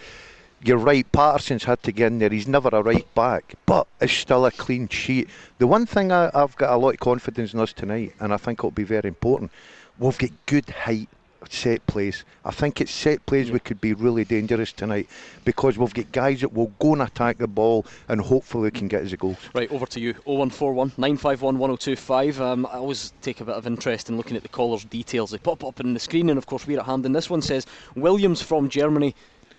You're 0.63 0.77
right, 0.77 1.11
Paterson's 1.11 1.65
had 1.65 1.83
to 1.85 1.93
get 1.93 2.09
in 2.09 2.19
there. 2.19 2.29
He's 2.29 2.47
never 2.47 2.69
a 2.71 2.83
right 2.83 3.15
back, 3.15 3.55
but 3.65 3.87
it's 3.99 4.13
still 4.13 4.45
a 4.45 4.51
clean 4.51 4.89
sheet. 4.89 5.31
The 5.57 5.67
one 5.67 5.87
thing 5.87 6.13
I, 6.13 6.31
I've 6.35 6.55
got 6.57 6.75
a 6.75 6.77
lot 6.77 6.93
of 6.95 7.01
confidence 7.01 7.55
in 7.55 7.61
us 7.61 7.73
tonight, 7.73 8.13
and 8.21 8.35
I 8.35 8.37
think 8.37 8.61
it'll 8.61 8.71
be 8.71 8.85
very 8.85 9.09
important, 9.09 9.53
we've 9.99 10.19
got 10.19 10.31
good 10.45 10.69
height 10.69 11.09
set 11.49 11.85
plays. 11.87 12.25
I 12.45 12.51
think 12.51 12.81
it's 12.83 12.93
set 12.93 13.25
plays 13.25 13.51
we 13.51 13.59
could 13.59 13.81
be 13.81 13.95
really 13.95 14.25
dangerous 14.25 14.73
tonight 14.73 15.09
because 15.47 15.79
we've 15.79 15.95
got 15.95 16.13
guys 16.13 16.43
that 16.43 16.53
will 16.53 16.73
go 16.79 16.93
and 16.93 17.03
attack 17.03 17.39
the 17.39 17.49
ball 17.49 17.87
and 18.09 18.21
hopefully 18.21 18.71
can 18.71 18.89
get 18.89 19.03
us 19.03 19.13
a 19.13 19.17
goal. 19.17 19.37
Right, 19.55 19.71
over 19.73 19.87
to 19.87 20.01
you. 20.01 20.13
0141 20.25 20.93
951 20.99 21.59
1025. 21.59 22.41
Um, 22.41 22.67
I 22.67 22.75
always 22.75 23.15
take 23.23 23.41
a 23.41 23.45
bit 23.45 23.55
of 23.55 23.67
interest 23.67 24.11
in 24.11 24.19
looking 24.19 24.37
at 24.37 24.43
the 24.43 24.49
callers' 24.49 24.85
details. 24.85 25.31
They 25.31 25.39
pop 25.39 25.65
up 25.65 25.81
in 25.81 25.95
the 25.95 26.01
screen, 26.01 26.29
and 26.29 26.37
of 26.37 26.47
course, 26.47 26.67
we're 26.67 26.81
at 26.81 26.87
hand. 26.87 27.07
And 27.07 27.17
this 27.17 27.31
one 27.31 27.41
says 27.41 27.67
Williams 27.97 28.43
from 28.43 28.69
Germany. 28.69 29.15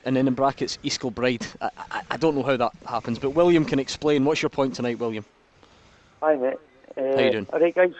And 0.06 0.16
then 0.16 0.28
in 0.28 0.34
brackets, 0.34 0.78
East 0.84 1.00
Kilbride. 1.00 1.46
I, 1.62 1.70
I, 1.92 2.02
I 2.12 2.18
don't 2.18 2.36
know 2.36 2.44
how 2.44 2.58
that 2.58 2.72
happens, 2.86 3.20
but 3.20 3.32
William 3.32 3.66
can 3.66 3.80
explain. 3.80 4.26
What's 4.26 4.42
your 4.42 4.50
point 4.50 4.76
tonight, 4.76 5.00
William? 5.00 5.26
Hi, 6.22 6.36
mate. 6.36 6.58
Uh, 6.98 7.02
how 7.02 7.20
you 7.20 7.32
doing? 7.32 7.48
All 7.54 7.60
right, 7.60 7.74
guys. 7.74 7.94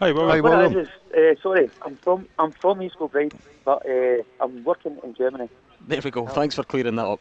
Hi, 0.00 0.12
William. 0.12 0.30
Hi, 0.30 0.40
William. 0.40 0.78
Is, 0.78 0.88
uh, 1.16 1.40
sorry, 1.42 1.70
I'm 1.82 1.96
from 1.96 2.28
I'm 2.38 2.50
from 2.50 2.82
East 2.82 2.96
Kilbride, 2.98 3.34
but 3.64 3.88
uh, 3.88 4.22
I'm 4.40 4.64
working 4.64 4.98
in 5.02 5.14
Germany. 5.14 5.48
There 5.86 6.00
we 6.02 6.10
go. 6.10 6.26
Thanks 6.26 6.54
for 6.54 6.64
clearing 6.64 6.96
that 6.96 7.06
up. 7.06 7.20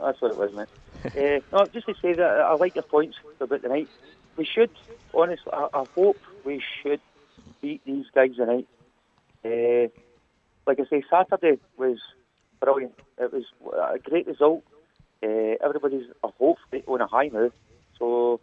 That's 0.00 0.20
what 0.20 0.32
it 0.32 0.38
was, 0.38 0.52
mate. 0.52 0.68
uh, 1.52 1.56
no, 1.56 1.66
just 1.66 1.86
to 1.86 1.94
say 2.00 2.12
that 2.14 2.40
I 2.40 2.54
like 2.54 2.74
your 2.74 2.82
points 2.84 3.16
about 3.40 3.62
the 3.62 3.68
night. 3.68 3.88
We 4.36 4.44
should, 4.44 4.70
honestly, 5.12 5.52
I, 5.52 5.68
I 5.72 5.84
hope 5.94 6.18
we 6.44 6.62
should 6.82 7.00
beat 7.60 7.84
these 7.84 8.06
guys 8.14 8.36
tonight. 8.36 8.66
Uh, 9.44 9.88
like 10.66 10.80
I 10.80 10.84
say, 10.88 11.02
Saturday 11.10 11.58
was 11.76 11.98
brilliant. 12.60 12.98
It 13.18 13.32
was 13.32 13.44
a 13.94 13.98
great 13.98 14.26
result. 14.26 14.62
Uh, 15.22 15.56
everybody's 15.64 16.06
a 16.22 16.28
hope 16.28 16.58
on 16.86 17.00
a 17.00 17.06
high 17.06 17.28
now. 17.28 17.50
So, 17.98 18.40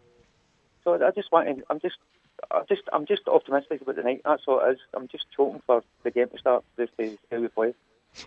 so 0.83 0.93
I 0.95 1.11
just 1.11 1.31
want 1.31 1.47
to, 1.47 1.63
I'm 1.69 1.79
just 1.79 1.97
I 2.49 2.63
just 2.67 2.83
I'm 2.91 3.05
just 3.05 3.27
optimistic 3.27 3.81
about 3.81 3.95
the 3.95 4.03
night. 4.03 4.21
That's 4.25 4.43
all 4.47 4.61
it 4.65 4.71
is. 4.71 4.79
I'm 4.93 5.07
just 5.07 5.25
hoping 5.37 5.61
for 5.65 5.83
the 6.03 6.11
game 6.11 6.29
to 6.29 6.37
start 6.37 6.63
just 6.77 6.95
to 6.97 7.17
how 7.31 7.39
we 7.39 7.47
play. 7.49 7.73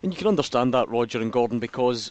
And 0.03 0.13
you 0.13 0.19
can 0.19 0.29
understand 0.29 0.73
that, 0.75 0.89
Roger 0.89 1.21
and 1.21 1.33
Gordon, 1.33 1.59
because 1.59 2.11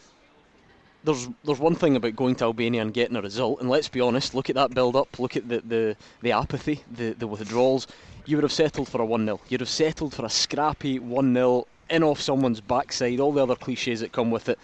there's 1.04 1.28
there's 1.44 1.58
one 1.58 1.74
thing 1.74 1.96
about 1.96 2.16
going 2.16 2.34
to 2.36 2.44
Albania 2.44 2.82
and 2.82 2.92
getting 2.92 3.16
a 3.16 3.22
result, 3.22 3.60
and 3.60 3.70
let's 3.70 3.88
be 3.88 4.00
honest, 4.00 4.34
look 4.34 4.50
at 4.50 4.56
that 4.56 4.74
build 4.74 4.96
up, 4.96 5.18
look 5.18 5.36
at 5.36 5.48
the, 5.48 5.60
the, 5.60 5.96
the 6.22 6.32
apathy, 6.32 6.82
the, 6.90 7.12
the 7.12 7.26
withdrawals. 7.26 7.86
You 8.26 8.36
would 8.36 8.44
have 8.44 8.52
settled 8.52 8.88
for 8.88 9.02
a 9.02 9.06
1 9.06 9.24
0. 9.24 9.40
You'd 9.48 9.60
have 9.60 9.68
settled 9.68 10.14
for 10.14 10.24
a 10.24 10.30
scrappy 10.30 10.98
1 10.98 11.34
0 11.34 11.66
in 11.90 12.02
off 12.02 12.20
someone's 12.20 12.60
backside, 12.60 13.20
all 13.20 13.32
the 13.32 13.42
other 13.42 13.56
cliches 13.56 14.00
that 14.00 14.12
come 14.12 14.30
with 14.30 14.48
it. 14.48 14.58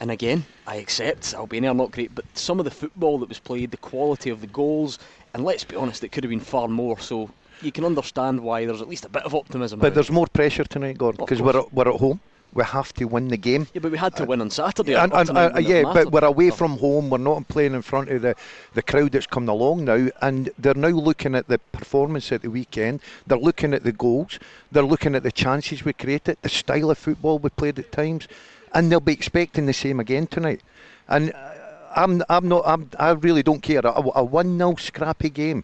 And 0.00 0.10
again, 0.10 0.44
I 0.66 0.76
accept 0.76 1.32
Albania 1.34 1.70
are 1.70 1.74
not 1.74 1.90
great, 1.90 2.14
but 2.14 2.24
some 2.34 2.58
of 2.58 2.64
the 2.64 2.70
football 2.70 3.18
that 3.18 3.28
was 3.28 3.38
played, 3.38 3.70
the 3.70 3.78
quality 3.78 4.30
of 4.30 4.40
the 4.40 4.46
goals, 4.48 4.98
and 5.32 5.44
let's 5.44 5.64
be 5.64 5.76
honest, 5.76 6.04
it 6.04 6.12
could 6.12 6.22
have 6.22 6.30
been 6.30 6.40
far 6.40 6.68
more. 6.68 6.98
So 6.98 7.30
you 7.62 7.72
can 7.72 7.84
understand 7.84 8.40
why 8.40 8.66
there's 8.66 8.82
at 8.82 8.88
least 8.88 9.06
a 9.06 9.08
bit 9.08 9.22
of 9.22 9.34
optimism. 9.34 9.80
But 9.80 9.94
there's 9.94 10.10
more 10.10 10.26
pressure 10.26 10.64
tonight, 10.64 10.98
Gordon, 10.98 11.24
because 11.24 11.40
we're, 11.40 11.62
we're 11.72 11.88
at 11.88 12.00
home. 12.00 12.20
We 12.56 12.64
have 12.64 12.94
to 12.94 13.04
win 13.04 13.28
the 13.28 13.36
game. 13.36 13.66
Yeah, 13.74 13.80
but 13.80 13.92
we 13.92 13.98
had 13.98 14.16
to 14.16 14.22
uh, 14.22 14.26
win 14.26 14.40
on 14.40 14.48
Saturday. 14.50 14.94
And, 14.94 15.12
and, 15.12 15.30
uh, 15.30 15.58
yeah, 15.60 15.82
but 15.82 16.10
we're 16.10 16.24
away 16.24 16.48
from 16.48 16.78
home. 16.78 17.10
We're 17.10 17.18
not 17.18 17.46
playing 17.48 17.74
in 17.74 17.82
front 17.82 18.08
of 18.08 18.22
the, 18.22 18.34
the 18.72 18.82
crowd 18.82 19.12
that's 19.12 19.26
coming 19.26 19.50
along 19.50 19.84
now. 19.84 20.08
And 20.22 20.48
they're 20.58 20.72
now 20.72 20.88
looking 20.88 21.34
at 21.34 21.48
the 21.48 21.58
performance 21.58 22.32
at 22.32 22.40
the 22.40 22.50
weekend. 22.50 23.00
They're 23.26 23.36
looking 23.38 23.74
at 23.74 23.84
the 23.84 23.92
goals. 23.92 24.38
They're 24.72 24.82
looking 24.82 25.14
at 25.14 25.22
the 25.22 25.32
chances 25.32 25.84
we 25.84 25.92
created, 25.92 26.38
the 26.40 26.48
style 26.48 26.90
of 26.90 26.96
football 26.96 27.38
we 27.38 27.50
played 27.50 27.78
at 27.78 27.92
times. 27.92 28.26
And 28.72 28.90
they'll 28.90 29.00
be 29.00 29.12
expecting 29.12 29.66
the 29.66 29.74
same 29.74 30.00
again 30.00 30.26
tonight. 30.26 30.62
And 31.08 31.34
uh, 31.34 31.52
I'm, 31.94 32.22
I'm 32.30 32.48
not, 32.48 32.62
I'm, 32.66 32.90
I 32.98 33.10
really 33.10 33.42
don't 33.42 33.62
care. 33.62 33.80
A, 33.84 34.02
a 34.14 34.24
1 34.24 34.56
0 34.56 34.76
scrappy 34.76 35.28
game 35.28 35.62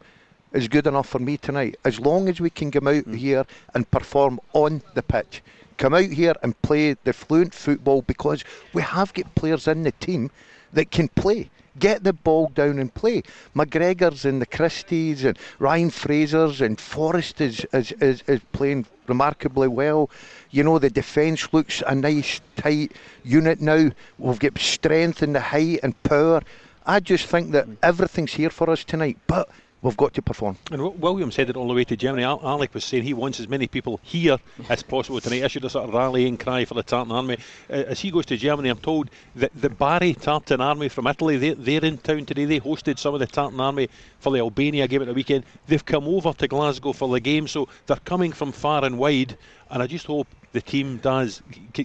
is 0.53 0.69
good 0.69 0.87
enough 0.87 1.09
for 1.09 1.19
me 1.19 1.39
tonight. 1.39 1.77
As 1.85 1.99
long 1.99 2.29
as 2.29 2.39
we 2.39 2.51
can 2.51 2.71
come 2.71 2.87
out 2.87 3.05
mm. 3.05 3.17
here 3.17 3.47
and 3.75 3.91
perform 3.91 4.41
on 4.53 4.83
the 4.95 5.03
pitch, 5.03 5.43
come 5.83 5.95
out 5.95 6.13
here 6.13 6.35
and 6.45 6.63
play 6.63 6.95
the 7.03 7.13
fluent 7.13 7.53
football 7.53 8.03
because 8.03 8.45
we 8.73 8.81
have 8.81 9.13
got 9.15 9.35
players 9.35 9.67
in 9.67 9.83
the 9.83 9.91
team 9.91 10.31
that 10.73 10.93
can 10.93 11.09
play. 11.09 11.51
Get 11.77 12.05
the 12.05 12.13
ball 12.13 12.53
down 12.55 12.79
and 12.79 12.95
play. 12.95 13.25
McGregor's 13.57 14.25
and 14.25 14.41
the 14.41 14.47
Christies 14.47 15.25
and 15.25 15.37
Ryan 15.59 15.91
Fraser's 15.91 16.61
and 16.61 16.81
Forrest 16.81 17.41
is, 17.41 17.67
is, 17.73 17.91
is, 18.01 18.23
is 18.29 18.41
playing 18.53 18.87
remarkably 19.09 19.67
well. 19.67 20.09
You 20.53 20.63
know, 20.63 20.79
the 20.79 20.89
defence 20.89 21.53
looks 21.53 21.83
a 21.85 21.97
nice, 21.97 22.41
tight 22.55 22.93
unit 23.25 23.61
now. 23.61 23.91
We've 24.19 24.39
got 24.39 24.57
strength 24.61 25.21
in 25.21 25.33
the 25.33 25.41
height 25.41 25.81
and 25.83 26.01
power. 26.05 26.43
I 26.87 27.01
just 27.01 27.27
think 27.27 27.51
that 27.53 27.67
everything's 27.83 28.35
here 28.35 28.51
for 28.51 28.71
us 28.71 28.85
tonight. 28.85 29.19
But 29.27 29.49
we've 29.83 29.97
got 29.97 30.15
to 30.15 30.23
perform. 30.23 30.57
And 30.71 31.01
William 31.01 31.31
said 31.31 31.51
it 31.51 31.57
all 31.57 31.69
the 31.69 31.75
way 31.75 31.85
to 31.85 31.97
Germany. 31.97 32.23
Alec 32.25 32.73
was 32.73 32.85
saying 32.85 33.03
he 33.03 33.15
wants 33.15 33.41
as 33.41 33.49
many 33.49 33.67
people 33.67 34.01
here 34.03 34.39
as 34.69 34.83
possible 34.83 35.21
tonight. 35.21 35.43
Issued 35.43 35.65
a 35.65 35.71
sort 35.71 35.89
of 35.89 35.95
rallying 35.95 36.37
cry 36.37 36.65
for 36.65 36.75
the 36.75 36.83
Tartan 36.83 37.13
Army. 37.13 37.39
Uh, 37.69 37.75
as 37.75 38.01
he 38.01 38.11
goes 38.11 38.27
to 38.27 38.37
Germany, 38.37 38.69
I'm 38.69 38.79
told 38.79 39.11
that 39.37 39.51
the 39.55 39.69
Bari 39.69 40.15
Tartan 40.15 40.61
Army 40.61 40.89
from 40.89 41.07
Italy, 41.07 41.37
they, 41.37 41.55
they're 41.55 41.85
in 41.85 41.99
town 41.99 42.25
today. 42.25 42.45
They 42.45 42.61
hosted 42.61 42.99
some 42.99 43.15
of 43.15 43.21
the 43.21 43.27
Tartan 43.27 43.61
Army 43.61 43.89
for 44.21 44.33
the 44.33 44.39
Albania 44.39 44.87
game 44.87 45.03
at 45.03 45.09
the 45.09 45.15
weekend. 45.15 45.45
They've 45.67 45.85
come 45.85 46.07
over 46.07 46.33
to 46.33 46.49
Glasgow 46.49 46.93
for 46.93 47.09
the 47.09 47.21
game, 47.21 47.49
so 47.49 47.69
they're 47.87 47.97
coming 47.97 48.33
from 48.33 48.53
far 48.53 48.85
and 48.85 48.99
wide. 48.99 49.37
And 49.71 49.83
I 49.83 49.87
just 49.87 50.07
hope 50.07 50.29
the 50.53 50.61
team 50.61 50.99
does 50.99 51.43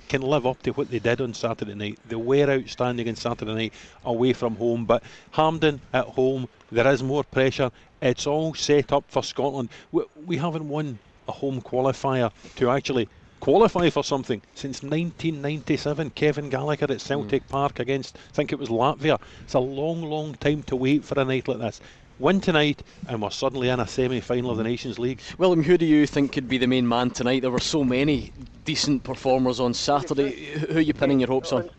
can 0.09 0.21
live 0.21 0.45
up 0.45 0.61
to 0.63 0.71
what 0.71 0.91
they 0.91 0.99
did 0.99 1.21
on 1.21 1.33
Saturday 1.33 1.73
night. 1.73 1.99
They 2.07 2.17
were 2.17 2.49
outstanding 2.49 3.07
on 3.07 3.15
Saturday 3.15 3.53
night 3.53 3.73
away 4.03 4.33
from 4.33 4.57
home, 4.57 4.85
but 4.85 5.03
Hampden 5.31 5.79
at 5.93 6.05
home 6.05 6.49
there 6.71 6.87
is 6.87 7.03
more 7.03 7.23
pressure. 7.23 7.71
It's 8.01 8.27
all 8.27 8.53
set 8.53 8.91
up 8.91 9.05
for 9.07 9.23
Scotland. 9.23 9.69
We, 9.91 10.03
we 10.25 10.37
haven't 10.37 10.67
won 10.67 10.99
a 11.27 11.31
home 11.31 11.61
qualifier 11.61 12.31
to 12.55 12.69
actually 12.69 13.09
qualify 13.39 13.89
for 13.89 14.03
something 14.03 14.41
since 14.55 14.81
1997. 14.83 16.11
Kevin 16.11 16.49
Gallagher 16.49 16.87
at 16.89 17.01
Celtic 17.01 17.45
mm. 17.45 17.49
Park 17.49 17.79
against, 17.79 18.17
I 18.17 18.33
think 18.33 18.51
it 18.51 18.59
was 18.59 18.69
Latvia. 18.69 19.19
It's 19.43 19.53
a 19.53 19.59
long, 19.59 20.01
long 20.03 20.35
time 20.35 20.63
to 20.63 20.75
wait 20.75 21.03
for 21.03 21.19
a 21.19 21.25
night 21.25 21.47
like 21.47 21.59
this. 21.59 21.81
Win 22.19 22.41
tonight, 22.41 22.81
and 23.07 23.21
we're 23.21 23.29
suddenly 23.29 23.69
in 23.69 23.79
a 23.79 23.87
semi-final 23.87 24.49
of 24.49 24.57
the 24.57 24.63
Nations 24.63 24.97
League. 24.97 25.21
William, 25.37 25.61
who 25.61 25.77
do 25.77 25.85
you 25.85 26.07
think 26.07 26.31
could 26.31 26.49
be 26.49 26.57
the 26.57 26.65
main 26.65 26.87
man 26.87 27.11
tonight? 27.11 27.43
There 27.43 27.51
were 27.51 27.59
so 27.59 27.83
many 27.83 28.33
decent 28.65 29.03
performers 29.03 29.59
on 29.59 29.75
Saturday. 29.75 30.31
Who 30.71 30.77
are 30.77 30.81
you 30.81 30.95
pinning 30.95 31.19
your 31.19 31.29
hopes 31.29 31.53
on? 31.53 31.69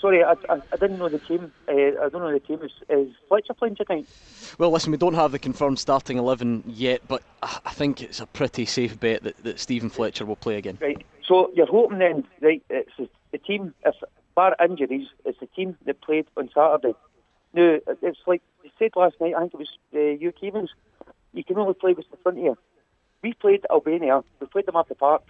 Sorry, 0.00 0.22
I, 0.22 0.32
I, 0.48 0.60
I, 0.72 0.76
didn't 0.76 0.98
know 0.98 1.08
the 1.08 1.18
team. 1.18 1.52
Uh, 1.68 1.72
I 1.72 2.08
don't 2.08 2.14
know 2.14 2.32
the 2.32 2.40
team. 2.40 2.60
Is, 2.62 2.72
is 2.88 3.14
Fletcher 3.28 3.54
playing 3.54 3.76
tonight? 3.76 4.06
Well, 4.58 4.70
listen, 4.70 4.90
we 4.90 4.98
don't 4.98 5.14
have 5.14 5.32
the 5.32 5.38
confirmed 5.38 5.78
starting 5.78 6.18
11 6.18 6.64
yet, 6.66 7.02
but 7.08 7.22
I 7.42 7.72
think 7.72 8.02
it's 8.02 8.20
a 8.20 8.26
pretty 8.26 8.66
safe 8.66 8.98
bet 8.98 9.22
that, 9.22 9.42
that 9.44 9.60
Steven 9.60 9.90
Fletcher 9.90 10.26
will 10.26 10.36
play 10.36 10.56
again. 10.56 10.78
Right. 10.80 11.04
So 11.26 11.50
you're 11.54 11.66
hoping 11.66 11.98
then, 11.98 12.24
right, 12.40 12.62
it's 12.68 12.90
the 13.30 13.38
team, 13.38 13.74
if 13.84 13.94
bar 14.34 14.56
injuries, 14.62 15.08
it's 15.24 15.40
the 15.40 15.46
team 15.46 15.76
that 15.86 16.00
played 16.00 16.26
on 16.36 16.50
Saturday. 16.54 16.94
No, 17.54 17.80
it's 18.02 18.18
like 18.26 18.42
you 18.64 18.70
said 18.78 18.90
last 18.96 19.16
night, 19.20 19.34
I 19.36 19.40
think 19.40 19.54
it 19.54 19.58
was 19.58 19.78
uh, 19.94 19.96
Keevins, 19.96 20.68
you 21.32 21.44
can 21.44 21.58
only 21.58 21.74
play 21.74 21.92
with 21.92 22.10
the 22.10 22.16
front 22.18 22.38
here. 22.38 22.54
We 23.22 23.34
played 23.34 23.64
Albania, 23.70 24.22
we 24.40 24.46
played 24.46 24.66
them 24.66 24.76
at 24.76 24.88
the 24.88 24.94
park, 24.94 25.22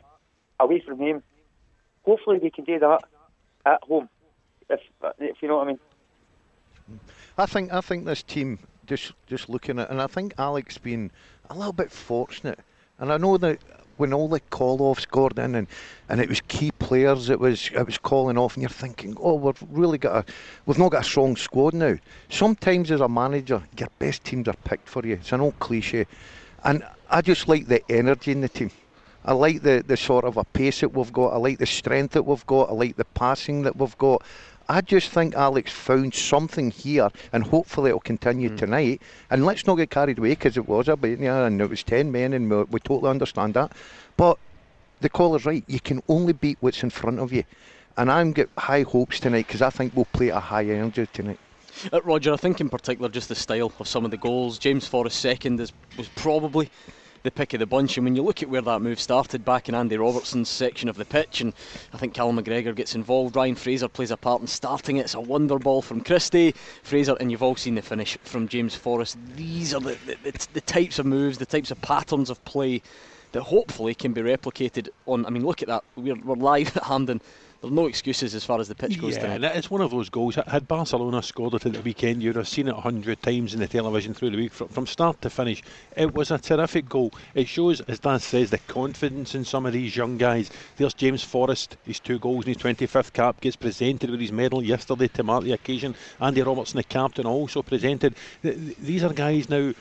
away 0.58 0.80
from 0.80 0.98
home. 0.98 1.22
Hopefully 2.04 2.38
we 2.42 2.50
can 2.50 2.64
do 2.64 2.78
that 2.78 3.04
at 3.66 3.82
home 3.84 4.08
if 4.68 4.80
uh, 5.02 5.10
if 5.18 5.42
you 5.42 5.48
know 5.48 5.56
what 5.56 5.68
I 5.68 5.68
mean. 5.68 5.80
I 7.38 7.46
think 7.46 7.72
I 7.72 7.80
think 7.80 8.04
this 8.04 8.22
team 8.22 8.58
just 8.86 9.12
just 9.26 9.48
looking 9.48 9.78
at, 9.78 9.90
and 9.90 10.00
I 10.00 10.06
think 10.06 10.34
Alex 10.38 10.78
been 10.78 11.10
a 11.50 11.54
little 11.54 11.72
bit 11.72 11.90
fortunate, 11.90 12.58
and 12.98 13.12
I 13.12 13.16
know 13.16 13.36
that 13.38 13.58
when 13.96 14.12
all 14.12 14.28
the 14.28 14.40
call-offs 14.40 15.02
scored 15.02 15.38
in 15.38 15.54
and, 15.54 15.68
and 16.08 16.20
it 16.20 16.28
was 16.28 16.40
key 16.48 16.70
players 16.72 17.28
it 17.28 17.38
was 17.38 17.70
it 17.72 17.86
was 17.86 17.98
calling 17.98 18.38
off 18.38 18.54
and 18.54 18.62
you're 18.62 18.70
thinking 18.70 19.16
oh 19.20 19.34
we've 19.34 19.62
really 19.70 19.98
got 19.98 20.16
a 20.16 20.32
we've 20.66 20.78
not 20.78 20.90
got 20.90 21.02
a 21.02 21.04
strong 21.04 21.36
squad 21.36 21.74
now. 21.74 21.96
Sometimes 22.28 22.90
as 22.90 23.00
a 23.00 23.08
manager 23.08 23.62
your 23.78 23.88
best 23.98 24.24
teams 24.24 24.48
are 24.48 24.56
picked 24.64 24.88
for 24.88 25.06
you. 25.06 25.14
It's 25.14 25.32
an 25.32 25.40
old 25.40 25.58
cliche. 25.60 26.06
And 26.64 26.84
I 27.10 27.20
just 27.20 27.48
like 27.48 27.66
the 27.66 27.82
energy 27.90 28.32
in 28.32 28.40
the 28.40 28.48
team. 28.48 28.70
I 29.24 29.34
like 29.34 29.62
the, 29.62 29.84
the 29.86 29.96
sort 29.96 30.24
of 30.24 30.36
a 30.36 30.44
pace 30.44 30.80
that 30.80 30.92
we've 30.92 31.12
got. 31.12 31.28
I 31.28 31.36
like 31.36 31.58
the 31.58 31.66
strength 31.66 32.14
that 32.14 32.24
we've 32.24 32.46
got. 32.46 32.70
I 32.70 32.72
like 32.72 32.96
the 32.96 33.04
passing 33.04 33.62
that 33.62 33.76
we've 33.76 33.96
got 33.98 34.22
I 34.72 34.80
just 34.80 35.10
think 35.10 35.34
Alex 35.34 35.70
found 35.70 36.14
something 36.14 36.70
here, 36.70 37.10
and 37.34 37.44
hopefully 37.44 37.90
it'll 37.90 38.00
continue 38.00 38.48
mm. 38.48 38.56
tonight. 38.56 39.02
And 39.28 39.44
let's 39.44 39.66
not 39.66 39.74
get 39.74 39.90
carried 39.90 40.18
away 40.18 40.30
because 40.30 40.56
it 40.56 40.66
was 40.66 40.88
a 40.88 40.92
Albania 40.92 41.44
and 41.44 41.60
it 41.60 41.68
was 41.68 41.82
10 41.82 42.10
men, 42.10 42.32
and 42.32 42.50
we, 42.50 42.62
we 42.62 42.80
totally 42.80 43.10
understand 43.10 43.52
that. 43.52 43.72
But 44.16 44.38
the 45.02 45.10
caller's 45.10 45.44
right. 45.44 45.62
You 45.66 45.78
can 45.78 46.02
only 46.08 46.32
beat 46.32 46.56
what's 46.60 46.82
in 46.82 46.88
front 46.88 47.18
of 47.18 47.34
you. 47.34 47.44
And 47.98 48.10
I'm 48.10 48.32
got 48.32 48.48
high 48.56 48.80
hopes 48.80 49.20
tonight 49.20 49.46
because 49.46 49.60
I 49.60 49.68
think 49.68 49.94
we'll 49.94 50.06
play 50.06 50.30
at 50.30 50.38
a 50.38 50.40
high 50.40 50.64
energy 50.64 51.06
tonight. 51.12 51.38
Uh, 51.92 52.00
Roger, 52.00 52.32
I 52.32 52.36
think 52.38 52.58
in 52.58 52.70
particular 52.70 53.10
just 53.10 53.28
the 53.28 53.34
style 53.34 53.70
of 53.78 53.86
some 53.86 54.06
of 54.06 54.10
the 54.10 54.16
goals. 54.16 54.58
James 54.58 54.86
Forrest 54.86 55.20
second 55.20 55.60
is, 55.60 55.70
was 55.98 56.08
probably 56.16 56.70
the 57.22 57.30
pick 57.30 57.52
of 57.54 57.60
the 57.60 57.66
bunch. 57.66 57.96
And 57.96 58.04
when 58.04 58.16
you 58.16 58.22
look 58.22 58.42
at 58.42 58.48
where 58.48 58.62
that 58.62 58.82
move 58.82 59.00
started 59.00 59.44
back 59.44 59.68
in 59.68 59.74
Andy 59.74 59.96
Robertson's 59.96 60.48
section 60.48 60.88
of 60.88 60.96
the 60.96 61.04
pitch, 61.04 61.40
and 61.40 61.52
I 61.92 61.98
think 61.98 62.14
Callum 62.14 62.38
McGregor 62.38 62.74
gets 62.74 62.94
involved, 62.94 63.36
Ryan 63.36 63.54
Fraser 63.54 63.88
plays 63.88 64.10
a 64.10 64.16
part 64.16 64.40
in 64.40 64.46
starting 64.46 64.96
it. 64.96 65.02
It's 65.02 65.14
a 65.14 65.20
wonder 65.20 65.58
ball 65.58 65.82
from 65.82 66.00
Christie, 66.00 66.54
Fraser, 66.82 67.16
and 67.20 67.30
you've 67.30 67.42
all 67.42 67.56
seen 67.56 67.74
the 67.74 67.82
finish 67.82 68.18
from 68.24 68.48
James 68.48 68.74
Forrest. 68.74 69.16
These 69.36 69.74
are 69.74 69.80
the, 69.80 69.96
the, 70.06 70.46
the, 70.52 70.60
types 70.60 70.98
of 70.98 71.06
moves, 71.06 71.38
the 71.38 71.46
types 71.46 71.70
of 71.70 71.80
patterns 71.82 72.30
of 72.30 72.44
play 72.44 72.82
that 73.32 73.42
hopefully 73.42 73.94
can 73.94 74.12
be 74.12 74.20
replicated 74.20 74.88
on. 75.06 75.24
I 75.26 75.30
mean, 75.30 75.44
look 75.44 75.62
at 75.62 75.68
that. 75.68 75.84
We're, 75.96 76.16
we're 76.16 76.36
live 76.36 76.76
at 76.76 76.84
Hampden 76.84 77.20
there's 77.62 77.72
no 77.72 77.86
excuses 77.86 78.34
as 78.34 78.44
far 78.44 78.58
as 78.58 78.66
the 78.66 78.74
pitch 78.74 79.00
goes 79.00 79.16
yeah, 79.16 79.34
tonight. 79.34 79.56
it's 79.56 79.70
one 79.70 79.80
of 79.80 79.92
those 79.92 80.08
goals. 80.08 80.34
Had 80.34 80.66
Barcelona 80.66 81.22
scored 81.22 81.54
it 81.54 81.64
at 81.64 81.72
the 81.72 81.80
weekend, 81.80 82.20
you'd 82.20 82.34
have 82.34 82.48
seen 82.48 82.66
it 82.66 82.74
a 82.74 82.80
hundred 82.80 83.22
times 83.22 83.54
in 83.54 83.60
the 83.60 83.68
television 83.68 84.12
through 84.12 84.30
the 84.30 84.36
week, 84.36 84.52
from, 84.52 84.66
from 84.66 84.84
start 84.84 85.22
to 85.22 85.30
finish. 85.30 85.62
It 85.96 86.12
was 86.12 86.32
a 86.32 86.38
terrific 86.38 86.88
goal. 86.88 87.12
It 87.34 87.46
shows, 87.46 87.80
as 87.82 88.00
Dan 88.00 88.18
says, 88.18 88.50
the 88.50 88.58
confidence 88.58 89.36
in 89.36 89.44
some 89.44 89.64
of 89.64 89.72
these 89.72 89.94
young 89.94 90.18
guys. 90.18 90.50
There's 90.76 90.92
James 90.92 91.22
Forrest, 91.22 91.76
his 91.84 92.00
two 92.00 92.18
goals 92.18 92.46
in 92.46 92.54
his 92.54 92.62
25th 92.62 93.12
cap, 93.12 93.40
gets 93.40 93.54
presented 93.54 94.10
with 94.10 94.20
his 94.20 94.32
medal 94.32 94.64
yesterday 94.64 95.06
to 95.08 95.22
mark 95.22 95.44
the 95.44 95.52
occasion. 95.52 95.94
Andy 96.20 96.42
Robertson, 96.42 96.78
the 96.78 96.84
captain, 96.84 97.26
also 97.26 97.62
presented. 97.62 98.16
These 98.42 99.04
are 99.04 99.12
guys 99.12 99.48
now 99.48 99.72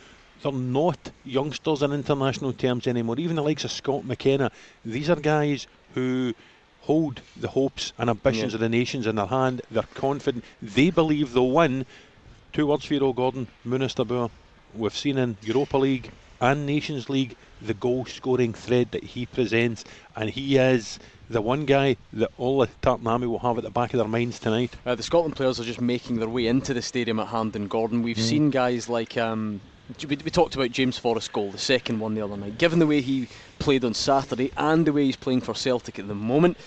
they're 0.43 0.51
not 0.51 1.11
youngsters 1.23 1.83
in 1.83 1.93
international 1.93 2.53
terms 2.53 2.87
anymore. 2.87 3.19
Even 3.19 3.35
the 3.35 3.43
likes 3.43 3.63
of 3.63 3.71
Scott 3.71 4.05
McKenna, 4.05 4.51
these 4.83 5.09
are 5.09 5.15
guys 5.15 5.67
who 5.93 6.33
hold 6.81 7.21
the 7.37 7.47
hopes 7.47 7.93
and 7.97 8.09
ambitions 8.09 8.53
yeah. 8.53 8.57
of 8.57 8.61
the 8.61 8.69
nations 8.69 9.07
in 9.07 9.15
their 9.15 9.27
hand. 9.27 9.61
They're 9.71 9.83
confident. 9.93 10.43
They 10.61 10.89
believe 10.89 11.33
they'll 11.33 11.51
win. 11.51 11.85
Two 12.53 12.67
words 12.67 12.85
for 12.85 12.93
you, 12.93 13.01
Earl 13.01 13.13
Gordon, 13.13 13.47
Munster 13.63 14.29
We've 14.73 14.95
seen 14.95 15.17
in 15.17 15.37
Europa 15.41 15.77
League 15.77 16.11
and 16.39 16.65
Nations 16.65 17.09
League 17.09 17.35
the 17.61 17.73
goal 17.73 18.05
scoring 18.05 18.53
thread 18.53 18.91
that 18.91 19.03
he 19.03 19.25
presents, 19.25 19.83
and 20.15 20.29
he 20.29 20.57
is 20.57 20.97
the 21.29 21.41
one 21.41 21.65
guy 21.65 21.95
that 22.13 22.31
all 22.37 22.59
the 22.59 22.67
Tartan 22.81 23.07
Army 23.07 23.27
will 23.27 23.39
have 23.39 23.57
at 23.57 23.63
the 23.63 23.69
back 23.69 23.93
of 23.93 23.99
their 23.99 24.07
minds 24.07 24.39
tonight. 24.39 24.73
Uh, 24.85 24.95
the 24.95 25.03
Scotland 25.03 25.35
players 25.35 25.59
are 25.59 25.63
just 25.63 25.79
making 25.79 26.17
their 26.17 26.29
way 26.29 26.47
into 26.47 26.73
the 26.73 26.81
stadium 26.81 27.19
at 27.19 27.27
Hampden 27.27 27.67
Gordon. 27.67 28.01
We've 28.01 28.17
mm. 28.17 28.21
seen 28.21 28.49
guys 28.49 28.89
like. 28.89 29.17
Um, 29.17 29.61
we, 30.07 30.17
we 30.17 30.31
talked 30.31 30.55
about 30.55 30.71
James 30.71 30.97
Forrest's 30.97 31.29
goal, 31.29 31.51
the 31.51 31.57
second 31.57 31.99
one 31.99 32.15
the 32.15 32.21
other 32.21 32.37
night. 32.37 32.57
Given 32.57 32.79
the 32.79 32.87
way 32.87 33.01
he 33.01 33.27
played 33.59 33.83
on 33.83 33.93
Saturday 33.93 34.51
and 34.57 34.85
the 34.85 34.93
way 34.93 35.05
he's 35.05 35.15
playing 35.15 35.41
for 35.41 35.53
Celtic 35.53 35.99
at 35.99 36.07
the 36.07 36.15
moment, 36.15 36.57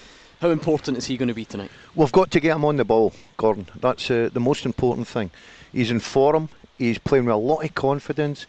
how 0.41 0.51
important 0.51 0.99
is 0.99 1.07
he 1.07 1.17
going 1.17 1.29
to 1.29 1.35
be 1.35 1.45
tonight? 1.45 1.71
We've 1.95 2.13
got 2.13 2.31
to 2.33 2.41
get 2.41 2.57
him 2.57 2.65
on 2.65 2.77
the 2.77 2.85
ball, 2.85 3.13
Gordon. 3.37 3.67
That's 3.81 4.11
uh, 4.11 4.31
the 4.33 4.41
most 4.41 4.67
important 4.67 5.09
thing. 5.09 5.31
He's 5.73 5.91
in 5.91 6.01
form. 6.01 6.49
He's 6.79 6.99
playing 6.99 7.27
with 7.27 7.35
a 7.35 7.39
lot 7.39 7.65
of 7.65 7.75
confidence. 7.75 8.47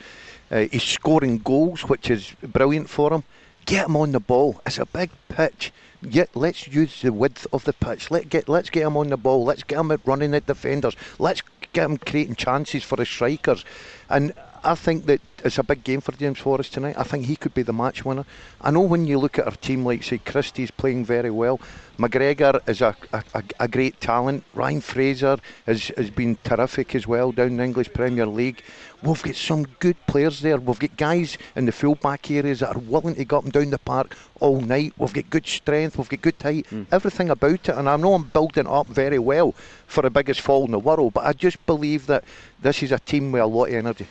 Uh, 0.52 0.66
he's 0.72 0.84
scoring 0.84 1.40
goals, 1.40 1.82
which 1.82 2.10
is 2.10 2.32
brilliant 2.42 2.90
for 2.90 3.14
him. 3.14 3.24
Get 3.66 3.86
him 3.88 3.96
on 3.98 4.12
the 4.12 4.20
ball. 4.20 4.62
It's 4.66 4.78
a 4.78 4.86
big 4.86 5.10
pitch. 5.30 5.72
Yet 6.02 6.30
let's 6.36 6.68
use 6.68 7.02
the 7.02 7.12
width 7.12 7.48
of 7.52 7.64
the 7.64 7.74
pitch. 7.74 8.12
Let 8.12 8.30
get 8.30 8.48
let's 8.48 8.70
get 8.70 8.84
him 8.84 8.98
on 8.98 9.08
the 9.08 9.18
ball. 9.18 9.44
Let's 9.44 9.64
get 9.64 9.80
him 9.80 9.92
running 10.06 10.36
at 10.36 10.46
defenders. 10.46 10.96
Let's 11.18 11.42
get 11.74 11.86
him 11.86 11.98
creating 11.98 12.36
chances 12.36 12.84
for 12.84 12.96
the 12.96 13.06
strikers. 13.06 13.66
And 14.10 14.34
I 14.66 14.74
think 14.74 15.06
that 15.06 15.22
it's 15.44 15.60
a 15.60 15.64
big 15.64 15.84
game 15.84 16.02
for 16.02 16.12
James 16.14 16.40
Forrest 16.40 16.74
tonight. 16.74 16.96
I 16.98 17.04
think 17.04 17.28
he 17.28 17.36
could 17.36 17.54
be 17.54 17.62
the 17.62 17.72
match 17.72 18.04
winner. 18.04 18.26
I 18.62 18.72
know 18.72 18.82
when 18.82 19.06
you 19.06 19.20
look 19.20 19.38
at 19.38 19.46
our 19.46 19.56
team, 19.56 19.86
like 19.86 20.02
say 20.02 20.18
Christie's 20.18 20.72
playing 20.72 21.06
very 21.06 21.30
well. 21.30 21.60
McGregor 22.00 22.60
is 22.68 22.82
a, 22.82 22.96
a, 23.14 23.44
a 23.60 23.68
great 23.68 24.02
talent. 24.02 24.44
Ryan 24.56 24.82
Fraser 24.82 25.38
has, 25.68 25.90
has 25.96 26.10
been 26.10 26.38
terrific 26.44 26.96
as 26.96 27.06
well 27.06 27.32
down 27.32 27.48
in 27.48 27.58
the 27.58 27.64
English 27.64 27.94
Premier 27.94 28.26
League. 28.26 28.64
We've 29.04 29.22
got 29.22 29.36
some 29.36 29.66
good 29.80 29.98
players 30.08 30.40
there. 30.40 30.58
We've 30.58 30.80
got 30.80 30.98
guys 30.98 31.38
in 31.56 31.66
the 31.66 31.72
full-back 31.72 32.32
areas 32.32 32.62
that 32.62 32.76
are 32.76 32.80
willing 32.80 33.14
to 33.16 33.24
go 33.24 33.38
up 33.38 33.44
and 33.44 33.54
down 33.54 33.70
the 33.70 33.78
park 33.78 34.18
all 34.40 34.60
night. 34.62 34.94
We've 34.98 35.14
got 35.14 35.30
good 35.30 35.46
strength. 35.46 36.00
We've 36.00 36.10
got 36.10 36.22
good 36.22 36.42
height. 36.42 36.66
Mm. 36.72 36.88
Everything 36.92 37.30
about 37.30 37.70
it. 37.70 37.70
And 37.70 37.88
I 37.88 37.98
know 37.98 38.16
I'm 38.16 38.24
building 38.24 38.66
up 38.66 38.88
very 38.88 39.20
well 39.20 39.54
for 39.86 40.02
the 40.02 40.10
biggest 40.10 40.42
fall 40.42 40.66
in 40.66 40.72
the 40.72 40.80
world, 40.80 41.14
but 41.14 41.26
I 41.26 41.34
just 41.34 41.64
believe 41.68 42.08
that 42.08 42.24
this 42.60 42.82
is 42.82 42.92
a 42.92 43.00
team 43.00 43.32
with 43.32 43.44
a 43.44 43.46
lot 43.46 43.66
of 43.66 43.76
energy. 43.76 44.08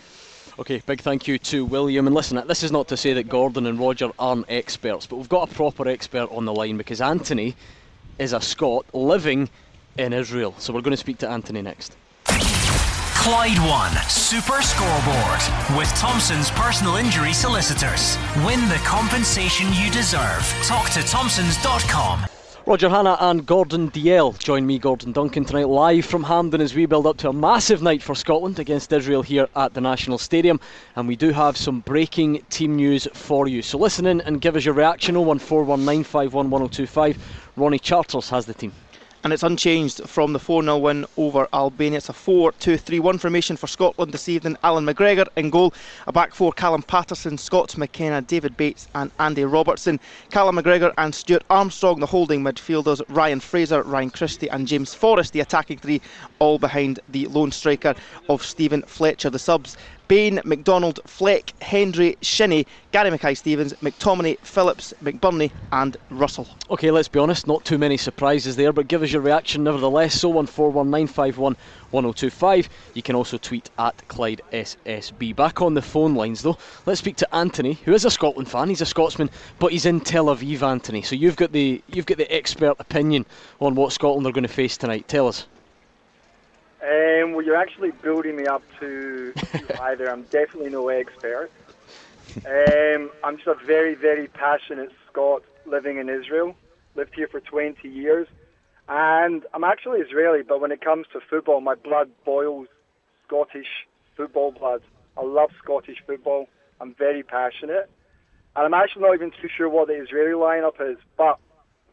Okay, 0.56 0.80
big 0.86 1.00
thank 1.00 1.26
you 1.26 1.36
to 1.38 1.64
William. 1.64 2.06
And 2.06 2.14
listen, 2.14 2.40
this 2.46 2.62
is 2.62 2.70
not 2.70 2.86
to 2.88 2.96
say 2.96 3.12
that 3.14 3.28
Gordon 3.28 3.66
and 3.66 3.78
Roger 3.78 4.10
aren't 4.20 4.48
experts, 4.48 5.04
but 5.04 5.16
we've 5.16 5.28
got 5.28 5.50
a 5.50 5.54
proper 5.54 5.88
expert 5.88 6.30
on 6.30 6.44
the 6.44 6.52
line 6.52 6.76
because 6.76 7.00
Anthony 7.00 7.56
is 8.20 8.32
a 8.32 8.40
Scot 8.40 8.86
living 8.94 9.48
in 9.98 10.12
Israel. 10.12 10.54
So 10.58 10.72
we're 10.72 10.82
going 10.82 10.92
to 10.92 10.96
speak 10.96 11.18
to 11.18 11.28
Anthony 11.28 11.60
next. 11.60 11.96
Clyde 12.26 13.58
One 13.68 13.92
Super 14.08 14.62
Scoreboard 14.62 15.78
with 15.78 15.88
Thompson's 15.96 16.50
personal 16.52 16.96
injury 16.96 17.32
solicitors. 17.32 18.16
Win 18.46 18.68
the 18.68 18.80
compensation 18.84 19.66
you 19.72 19.90
deserve. 19.90 20.42
Talk 20.62 20.90
to 20.90 21.02
Thompsons.com. 21.02 22.26
Roger 22.66 22.88
Hannah 22.88 23.18
and 23.20 23.44
Gordon 23.44 23.90
Dalziel 23.90 24.38
join 24.38 24.66
me, 24.66 24.78
Gordon 24.78 25.12
Duncan, 25.12 25.44
tonight 25.44 25.68
live 25.68 26.06
from 26.06 26.22
Hampden 26.22 26.62
as 26.62 26.74
we 26.74 26.86
build 26.86 27.06
up 27.06 27.18
to 27.18 27.28
a 27.28 27.32
massive 27.32 27.82
night 27.82 28.02
for 28.02 28.14
Scotland 28.14 28.58
against 28.58 28.90
Israel 28.90 29.20
here 29.20 29.48
at 29.54 29.74
the 29.74 29.82
National 29.82 30.16
Stadium. 30.16 30.58
And 30.96 31.06
we 31.06 31.14
do 31.14 31.30
have 31.30 31.58
some 31.58 31.80
breaking 31.80 32.42
team 32.48 32.76
news 32.76 33.06
for 33.12 33.48
you. 33.48 33.60
So 33.60 33.76
listen 33.76 34.06
in 34.06 34.22
and 34.22 34.40
give 34.40 34.56
us 34.56 34.64
your 34.64 34.72
reaction 34.72 35.14
01419511025. 35.14 37.18
Ronnie 37.56 37.78
Charters 37.78 38.30
has 38.30 38.46
the 38.46 38.54
team 38.54 38.72
and 39.24 39.32
it's 39.32 39.42
unchanged 39.42 40.06
from 40.06 40.34
the 40.34 40.38
4 40.38 40.62
0 40.62 40.76
win 40.76 41.06
over 41.16 41.48
Albania. 41.54 41.96
It's 41.96 42.10
a 42.10 42.12
4 42.12 42.52
2 42.52 42.76
3 42.76 43.00
1 43.00 43.18
formation 43.18 43.56
for 43.56 43.66
Scotland 43.66 44.12
this 44.12 44.28
evening. 44.28 44.56
Allan 44.62 44.84
McGregor 44.84 45.26
in 45.36 45.48
goal, 45.48 45.72
a 46.06 46.12
back 46.12 46.34
four 46.34 46.52
Callum 46.52 46.82
Paterson, 46.82 47.38
Scott 47.38 47.76
McKenna, 47.78 48.20
David 48.20 48.54
Bates, 48.58 48.86
and 48.94 49.10
Andy 49.18 49.44
Robertson. 49.44 49.98
Callum 50.30 50.56
McGregor 50.56 50.92
and 50.98 51.14
Stuart 51.14 51.42
Armstrong, 51.48 52.00
the 52.00 52.06
holding 52.06 52.42
midfielders, 52.42 53.00
Ryan 53.08 53.40
Fraser, 53.40 53.82
Ryan 53.82 54.10
Christie, 54.10 54.50
and 54.50 54.68
James 54.68 54.92
Forrest, 54.92 55.32
the 55.32 55.40
attacking 55.40 55.78
three, 55.78 56.02
all 56.38 56.58
behind 56.58 57.00
the 57.08 57.26
lone 57.28 57.50
striker 57.50 57.94
of 58.28 58.44
Steven 58.44 58.82
Fletcher. 58.82 59.30
The 59.30 59.38
subs 59.38 59.78
Bain, 60.06 60.38
McDonald, 60.44 61.00
Fleck, 61.06 61.54
Hendry, 61.62 62.18
Shinnie, 62.20 62.66
Gary 62.92 63.10
Mackay 63.10 63.32
Stevens, 63.34 63.72
McTominay, 63.74 64.38
Phillips, 64.40 64.92
McBurnie, 65.02 65.50
and 65.72 65.96
Russell. 66.10 66.46
Okay, 66.70 66.90
let's 66.90 67.08
be 67.08 67.18
honest, 67.18 67.46
not 67.46 67.64
too 67.64 67.78
many 67.78 67.96
surprises 67.96 68.56
there, 68.56 68.70
but 68.72 68.88
give 68.88 69.02
us 69.02 69.12
your 69.12 69.22
reaction 69.22 69.64
nevertheless. 69.64 70.20
So 70.20 70.30
01419511025. 70.32 72.68
You 72.92 73.02
can 73.02 73.16
also 73.16 73.38
tweet 73.38 73.70
at 73.78 74.06
Clyde 74.08 74.42
SSB. 74.52 75.34
Back 75.34 75.62
on 75.62 75.72
the 75.74 75.82
phone 75.82 76.14
lines 76.14 76.42
though, 76.42 76.58
let's 76.86 77.00
speak 77.00 77.16
to 77.16 77.34
Anthony, 77.34 77.74
who 77.84 77.94
is 77.94 78.04
a 78.04 78.10
Scotland 78.10 78.50
fan. 78.50 78.68
He's 78.68 78.82
a 78.82 78.86
Scotsman, 78.86 79.30
but 79.58 79.72
he's 79.72 79.86
in 79.86 80.00
Tel 80.00 80.26
Aviv, 80.26 80.62
Anthony. 80.62 81.02
So 81.02 81.16
you've 81.16 81.36
got 81.36 81.52
the 81.52 81.82
you've 81.88 82.06
got 82.06 82.18
the 82.18 82.32
expert 82.32 82.76
opinion 82.78 83.26
on 83.60 83.74
what 83.74 83.92
Scotland 83.92 84.26
are 84.26 84.32
going 84.32 84.42
to 84.42 84.48
face 84.48 84.76
tonight. 84.76 85.08
Tell 85.08 85.28
us. 85.28 85.46
Um, 86.84 87.32
well, 87.32 87.42
you're 87.42 87.56
actually 87.56 87.92
building 88.02 88.36
me 88.36 88.46
up 88.46 88.62
to, 88.80 89.32
either. 89.80 90.10
I'm 90.10 90.24
definitely 90.24 90.68
no 90.68 90.88
expert. 90.88 91.50
Um, 92.44 93.10
I'm 93.22 93.36
just 93.36 93.46
a 93.46 93.54
very, 93.66 93.94
very 93.94 94.28
passionate 94.28 94.90
Scot 95.10 95.42
living 95.64 95.96
in 95.96 96.10
Israel. 96.10 96.54
Lived 96.94 97.14
here 97.14 97.28
for 97.28 97.40
20 97.40 97.88
years. 97.88 98.28
And 98.86 99.44
I'm 99.54 99.64
actually 99.64 100.00
Israeli, 100.00 100.42
but 100.42 100.60
when 100.60 100.72
it 100.72 100.82
comes 100.82 101.06
to 101.14 101.20
football, 101.20 101.62
my 101.62 101.74
blood 101.74 102.10
boils 102.22 102.68
Scottish 103.26 103.86
football 104.14 104.52
blood. 104.52 104.82
I 105.16 105.22
love 105.22 105.50
Scottish 105.62 106.02
football. 106.06 106.48
I'm 106.82 106.94
very 106.94 107.22
passionate. 107.22 107.88
And 108.56 108.66
I'm 108.66 108.74
actually 108.74 109.02
not 109.02 109.14
even 109.14 109.30
too 109.30 109.48
sure 109.56 109.70
what 109.70 109.88
the 109.88 109.94
Israeli 109.94 110.32
lineup 110.32 110.80
is. 110.80 110.98
But 111.16 111.38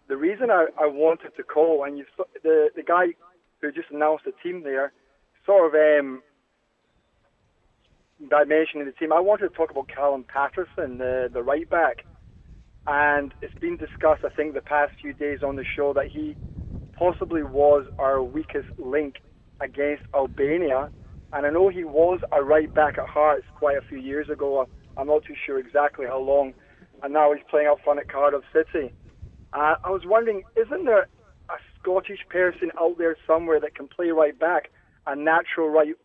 the 0.09 0.17
reason 0.17 0.51
I, 0.51 0.65
I 0.77 0.87
wanted 0.87 1.35
to 1.37 1.43
call, 1.43 1.85
and 1.85 1.97
you 1.97 2.05
the, 2.43 2.71
the 2.75 2.83
guy 2.83 3.13
who 3.61 3.71
just 3.71 3.91
announced 3.91 4.25
the 4.25 4.33
team 4.43 4.63
there, 4.63 4.91
sort 5.45 5.67
of 5.67 5.73
um, 5.75 6.21
by 8.29 8.43
mentioning 8.43 8.85
the 8.85 8.91
team, 8.91 9.11
I 9.13 9.19
wanted 9.19 9.49
to 9.49 9.55
talk 9.55 9.71
about 9.71 9.87
Callum 9.87 10.23
Paterson, 10.23 10.97
the, 10.97 11.29
the 11.31 11.41
right 11.41 11.69
back. 11.69 12.05
And 12.87 13.33
it's 13.41 13.53
been 13.59 13.77
discussed, 13.77 14.23
I 14.25 14.29
think, 14.35 14.53
the 14.53 14.61
past 14.61 14.93
few 15.01 15.13
days 15.13 15.39
on 15.43 15.55
the 15.55 15.63
show 15.75 15.93
that 15.93 16.07
he 16.11 16.35
possibly 16.97 17.43
was 17.43 17.85
our 17.99 18.21
weakest 18.21 18.67
link 18.77 19.15
against 19.59 20.03
Albania. 20.13 20.89
And 21.33 21.45
I 21.45 21.49
know 21.49 21.69
he 21.69 21.83
was 21.83 22.19
a 22.31 22.43
right 22.43 22.73
back 22.73 22.97
at 22.97 23.07
Hearts 23.07 23.45
quite 23.57 23.77
a 23.77 23.81
few 23.87 23.99
years 23.99 24.29
ago. 24.29 24.67
I'm 24.97 25.07
not 25.07 25.23
too 25.23 25.35
sure 25.45 25.59
exactly 25.59 26.05
how 26.07 26.19
long. 26.19 26.53
And 27.03 27.13
now 27.13 27.33
he's 27.33 27.43
playing 27.49 27.67
up 27.67 27.77
front 27.83 27.99
at 27.99 28.09
Cardiff 28.09 28.43
City. 28.51 28.93
Uh, 29.53 29.75
I 29.83 29.89
was 29.89 30.01
wondering, 30.05 30.43
isn't 30.55 30.85
there 30.85 31.07
Scottish 31.81 32.25
person 32.29 32.71
out 32.79 32.97
there 32.97 33.17
somewhere 33.25 33.59
that 33.59 33.75
can 33.75 33.87
play 33.87 34.09
right 34.09 34.37
back, 34.37 34.69
a 35.07 35.15
natural 35.15 35.69
right, 35.69 35.95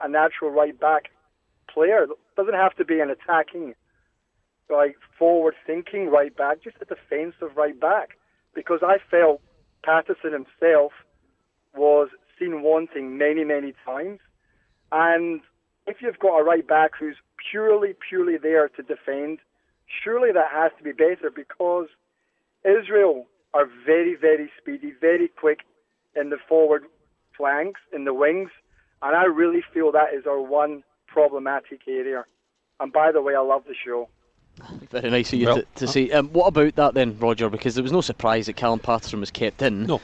a 0.00 0.08
natural 0.08 0.50
right 0.50 0.78
back 0.78 1.10
player. 1.72 2.06
Doesn't 2.36 2.54
have 2.54 2.74
to 2.76 2.84
be 2.84 3.00
an 3.00 3.10
attacking, 3.10 3.74
like 4.70 4.96
forward-thinking 5.18 6.08
right 6.08 6.34
back, 6.34 6.62
just 6.62 6.76
a 6.80 6.84
defensive 6.84 7.56
right 7.56 7.78
back. 7.78 8.10
Because 8.54 8.80
I 8.82 8.98
felt 9.10 9.40
Paterson 9.84 10.32
himself 10.32 10.92
was 11.76 12.08
seen 12.38 12.62
wanting 12.62 13.18
many, 13.18 13.44
many 13.44 13.74
times, 13.84 14.20
and 14.90 15.40
if 15.86 15.98
you've 16.00 16.18
got 16.18 16.38
a 16.38 16.42
right 16.42 16.66
back 16.66 16.92
who's 16.98 17.16
purely, 17.50 17.94
purely 18.08 18.36
there 18.38 18.68
to 18.68 18.82
defend. 18.82 19.38
Surely 20.02 20.32
that 20.32 20.50
has 20.50 20.72
to 20.78 20.84
be 20.84 20.92
better 20.92 21.30
because 21.34 21.88
Israel 22.64 23.26
are 23.54 23.68
very, 23.86 24.16
very 24.16 24.50
speedy, 24.60 24.92
very 25.00 25.28
quick 25.28 25.60
in 26.14 26.30
the 26.30 26.36
forward 26.48 26.84
flanks, 27.36 27.80
in 27.92 28.04
the 28.04 28.12
wings, 28.12 28.50
and 29.02 29.16
I 29.16 29.24
really 29.24 29.62
feel 29.72 29.92
that 29.92 30.12
is 30.14 30.26
our 30.26 30.40
one 30.40 30.82
problematic 31.06 31.80
area. 31.88 32.24
And 32.80 32.92
by 32.92 33.12
the 33.12 33.22
way, 33.22 33.34
I 33.34 33.40
love 33.40 33.64
the 33.66 33.74
show. 33.74 34.08
Very 34.90 35.10
nice 35.10 35.32
of 35.32 35.38
you 35.38 35.46
Well, 35.46 35.56
to, 35.56 35.66
to 35.76 35.86
say. 35.86 36.10
Um, 36.10 36.28
what 36.28 36.46
about 36.46 36.74
that 36.76 36.94
then, 36.94 37.18
Roger? 37.18 37.48
Because 37.48 37.74
there 37.74 37.82
was 37.82 37.92
no 37.92 38.00
surprise 38.00 38.46
that 38.46 38.56
Callum 38.56 38.78
Paterson 38.78 39.20
was 39.20 39.30
kept 39.30 39.62
in. 39.62 39.86
No. 39.86 40.00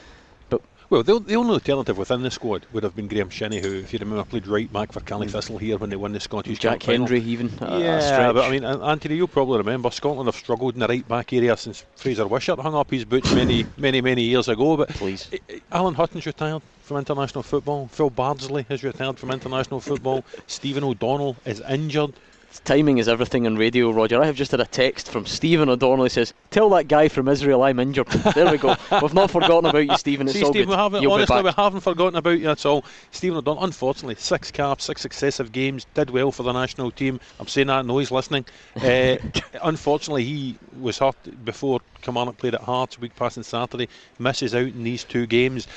Well, 0.91 1.03
the, 1.03 1.21
the 1.21 1.35
only 1.35 1.53
alternative 1.53 1.97
within 1.97 2.21
the 2.21 2.29
squad 2.29 2.65
would 2.73 2.83
have 2.83 2.97
been 2.97 3.07
Graeme 3.07 3.29
Shinnie, 3.29 3.61
who, 3.61 3.75
if 3.75 3.93
you 3.93 3.99
remember, 3.99 4.25
played 4.25 4.45
right 4.45 4.71
back 4.73 4.91
for 4.91 4.99
Caley 4.99 5.25
mm. 5.25 5.31
Thistle 5.31 5.57
here 5.57 5.77
when 5.77 5.89
they 5.89 5.95
won 5.95 6.11
the 6.11 6.19
Scottish 6.19 6.59
Jack 6.59 6.81
Cup 6.81 6.87
final. 6.87 7.07
Hendry, 7.07 7.21
even. 7.21 7.49
Uh, 7.61 7.75
a 7.75 7.79
Yeah, 7.79 8.33
but 8.33 8.43
I 8.43 8.51
mean, 8.51 8.65
An- 8.65 8.81
Anthony, 8.81 9.15
you'll 9.15 9.29
probably 9.29 9.57
remember 9.59 9.89
Scotland 9.89 10.27
have 10.27 10.35
struggled 10.35 10.73
in 10.73 10.81
the 10.81 10.87
right 10.89 11.07
back 11.07 11.31
area 11.31 11.55
since 11.55 11.85
Fraser 11.95 12.27
Wishart 12.27 12.59
hung 12.59 12.75
up 12.75 12.91
his 12.91 13.05
boots 13.05 13.33
many, 13.33 13.65
many, 13.77 14.01
many 14.01 14.23
years 14.23 14.49
ago. 14.49 14.75
But 14.75 14.89
Please. 14.89 15.29
Alan 15.71 15.93
Hutton's 15.93 16.25
retired 16.25 16.61
from 16.83 16.97
international 16.97 17.43
football. 17.43 17.87
Phil 17.87 18.09
Bardsley 18.09 18.65
has 18.67 18.83
retired 18.83 19.17
from 19.17 19.31
international 19.31 19.79
football. 19.79 20.25
Stephen 20.47 20.83
O'Donnell 20.83 21.37
is 21.45 21.61
injured. 21.69 22.11
Timing 22.59 22.97
is 22.97 23.07
everything 23.07 23.47
on 23.47 23.55
radio, 23.55 23.91
Roger. 23.91 24.21
I 24.21 24.25
have 24.25 24.35
just 24.35 24.51
had 24.51 24.59
a 24.59 24.65
text 24.65 25.09
from 25.09 25.25
Stephen 25.25 25.69
O'Donnell. 25.69 26.03
He 26.03 26.09
says, 26.09 26.33
"Tell 26.49 26.69
that 26.71 26.89
guy 26.89 27.07
from 27.07 27.29
Israel 27.29 27.63
I'm 27.63 27.79
injured." 27.79 28.07
there 28.07 28.51
we 28.51 28.57
go. 28.57 28.75
We've 29.01 29.13
not 29.13 29.31
forgotten 29.31 29.69
about 29.69 29.85
you, 29.85 29.97
Stephen. 29.97 30.27
It's 30.27 30.37
See, 30.37 30.43
all 30.43 30.51
Stephen, 30.51 30.67
good. 30.67 30.75
we 30.75 30.81
haven't, 30.81 31.01
You'll 31.01 31.13
honestly, 31.13 31.41
we 31.41 31.51
haven't 31.51 31.79
forgotten 31.79 32.17
about 32.17 32.39
you 32.39 32.49
at 32.49 32.65
all. 32.65 32.83
Stephen 33.11 33.37
O'Donnell, 33.37 33.63
unfortunately, 33.63 34.15
six 34.15 34.51
caps, 34.51 34.83
six 34.83 35.01
successive 35.01 35.51
games, 35.51 35.85
did 35.93 36.09
well 36.09 36.31
for 36.31 36.43
the 36.43 36.51
national 36.51 36.91
team. 36.91 37.19
I'm 37.39 37.47
saying 37.47 37.67
that, 37.67 37.79
I 37.79 37.81
know 37.83 37.97
he's 37.97 38.11
listening. 38.11 38.45
Uh, 38.81 39.17
unfortunately, 39.63 40.23
he 40.23 40.57
was 40.79 40.97
hurt 40.97 41.15
before 41.45 41.79
Kilmarnock 42.01 42.37
played 42.37 42.55
at 42.55 42.61
Hearts 42.61 42.99
week 42.99 43.15
passing 43.15 43.43
Saturday, 43.43 43.87
misses 44.19 44.55
out 44.55 44.63
in 44.67 44.83
these 44.83 45.03
two 45.03 45.25
games. 45.27 45.67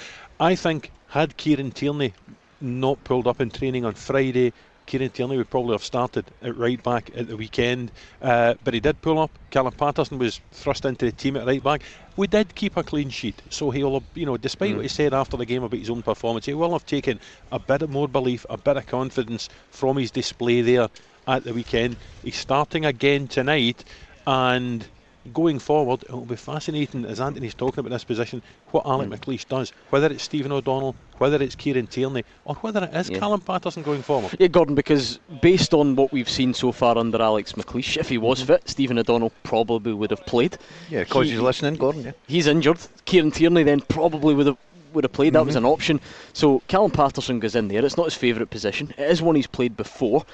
I 0.41 0.55
think, 0.55 0.91
had 1.09 1.37
Kieran 1.37 1.71
Tierney 1.71 2.15
not 2.61 3.03
pulled 3.05 3.27
up 3.27 3.41
in 3.41 3.51
training 3.51 3.85
on 3.85 3.95
Friday, 3.95 4.53
Kieran 4.87 5.11
Tierney 5.11 5.37
would 5.37 5.51
probably 5.51 5.73
have 5.73 5.85
started 5.85 6.25
at 6.43 6.57
right 6.57 6.83
back 6.83 7.11
at 7.17 7.29
the 7.29 7.37
weekend, 7.37 7.91
uh, 8.21 8.55
but 8.65 8.75
he 8.75 8.81
did 8.81 9.01
pull 9.01 9.19
up. 9.19 9.31
Callum 9.51 9.73
Paterson 9.73 10.19
was 10.19 10.41
thrust 10.53 10.85
into 10.85 11.07
the 11.07 11.13
team 11.13 11.37
at 11.37 11.47
right 11.47 11.63
back. 11.63 11.83
We 12.17 12.27
did 12.27 12.55
keep 12.55 12.77
a 12.77 12.83
clean 12.85 13.11
sheet, 13.11 13.43
so 13.51 13.71
he'll, 13.71 13.95
have, 13.95 14.05
you 14.15 14.27
know, 14.27 14.37
despite 14.37 14.75
what 14.75 14.83
he 14.83 14.89
said 14.89 15.15
after 15.15 15.37
the 15.37 15.47
game 15.47 15.63
about 15.65 15.79
his 15.79 15.91
own 15.91 16.03
performance, 16.03 16.47
he 16.47 16.55
will 16.55 16.73
have 16.73 16.87
taken 16.87 17.19
a 17.51 17.59
bit 17.59 17.83
of 17.83 17.91
more 17.91 18.09
belief, 18.09 18.47
a 18.51 18.57
bit 18.57 18.77
of 18.77 18.87
confidence 18.87 19.49
from 19.71 19.97
his 19.97 20.11
display 20.11 20.61
there 20.61 20.89
at 21.27 21.45
the 21.45 21.53
weekend. 21.55 21.97
He's 22.23 22.37
starting 22.37 22.85
again 22.85 23.27
tonight, 23.27 23.85
and 24.27 24.87
going 25.33 25.59
forward, 25.59 26.03
it 26.03 26.11
will 26.13 26.25
be 26.27 26.37
fascinating 26.37 27.05
as 27.07 27.21
Anthony's 27.21 27.55
talking 27.55 27.81
about 27.81 27.91
this 27.91 28.05
position 28.05 28.43
what 28.73 28.85
Alec 28.87 29.09
McLeish 29.09 29.49
does, 29.49 29.73
whether 29.91 30.07
it's 30.13 30.23
Stephen 30.25 30.53
O'Donnell, 30.53 30.95
whether 31.19 31.41
it's 31.43 31.55
Kieran 31.55 31.87
Tierney, 31.87 32.25
or 32.45 32.57
whether 32.57 32.85
it 32.85 32.95
is 32.95 33.09
Yeah. 33.09 33.19
Callum 33.21 33.41
Paterson 33.41 33.83
going 33.83 34.03
forward. 34.03 34.33
Yeah, 34.39 34.49
Gordon, 34.49 34.75
because 34.75 35.19
based 35.41 35.73
on 35.73 35.97
what 35.97 36.13
we've 36.13 36.29
seen 36.29 36.53
so 36.53 36.73
far 36.73 36.99
under 36.99 37.21
Alex 37.23 37.53
McLeish, 37.53 37.97
if 37.97 38.09
he 38.09 38.19
was 38.19 38.41
Mm-hmm. 38.41 38.47
fit, 38.53 38.69
Stephen 38.69 38.99
O'Donnell 38.99 39.33
probably 39.45 39.95
would 39.95 40.11
have 40.11 40.27
played. 40.27 40.59
Yeah, 40.91 41.05
because 41.05 41.27
He- 41.27 41.33
he's 41.33 41.41
listening, 41.41 41.75
Gordon. 41.77 42.05
Yeah. 42.05 42.13
He's 42.27 42.47
injured. 42.47 42.79
Kieran 43.07 43.31
Tierney 43.31 43.63
then 43.63 43.81
probably 43.81 44.35
would 44.35 44.47
have 44.47 44.59
would 44.93 45.03
have 45.05 45.13
played. 45.13 45.33
That 45.33 45.41
Mm-hmm. 45.41 45.47
was 45.47 45.57
an 45.57 45.65
option. 45.65 46.01
So 46.35 46.63
Callum 46.69 46.91
Paterson 46.93 47.41
goes 47.41 47.57
in 47.57 47.67
there. 47.67 47.85
It's 47.85 47.97
not 47.97 48.05
his 48.05 48.15
favourite 48.15 48.51
position. 48.51 48.95
It 48.97 49.11
is 49.11 49.21
one 49.21 49.35
he's 49.35 49.49
played 49.49 49.77
before, 49.77 50.25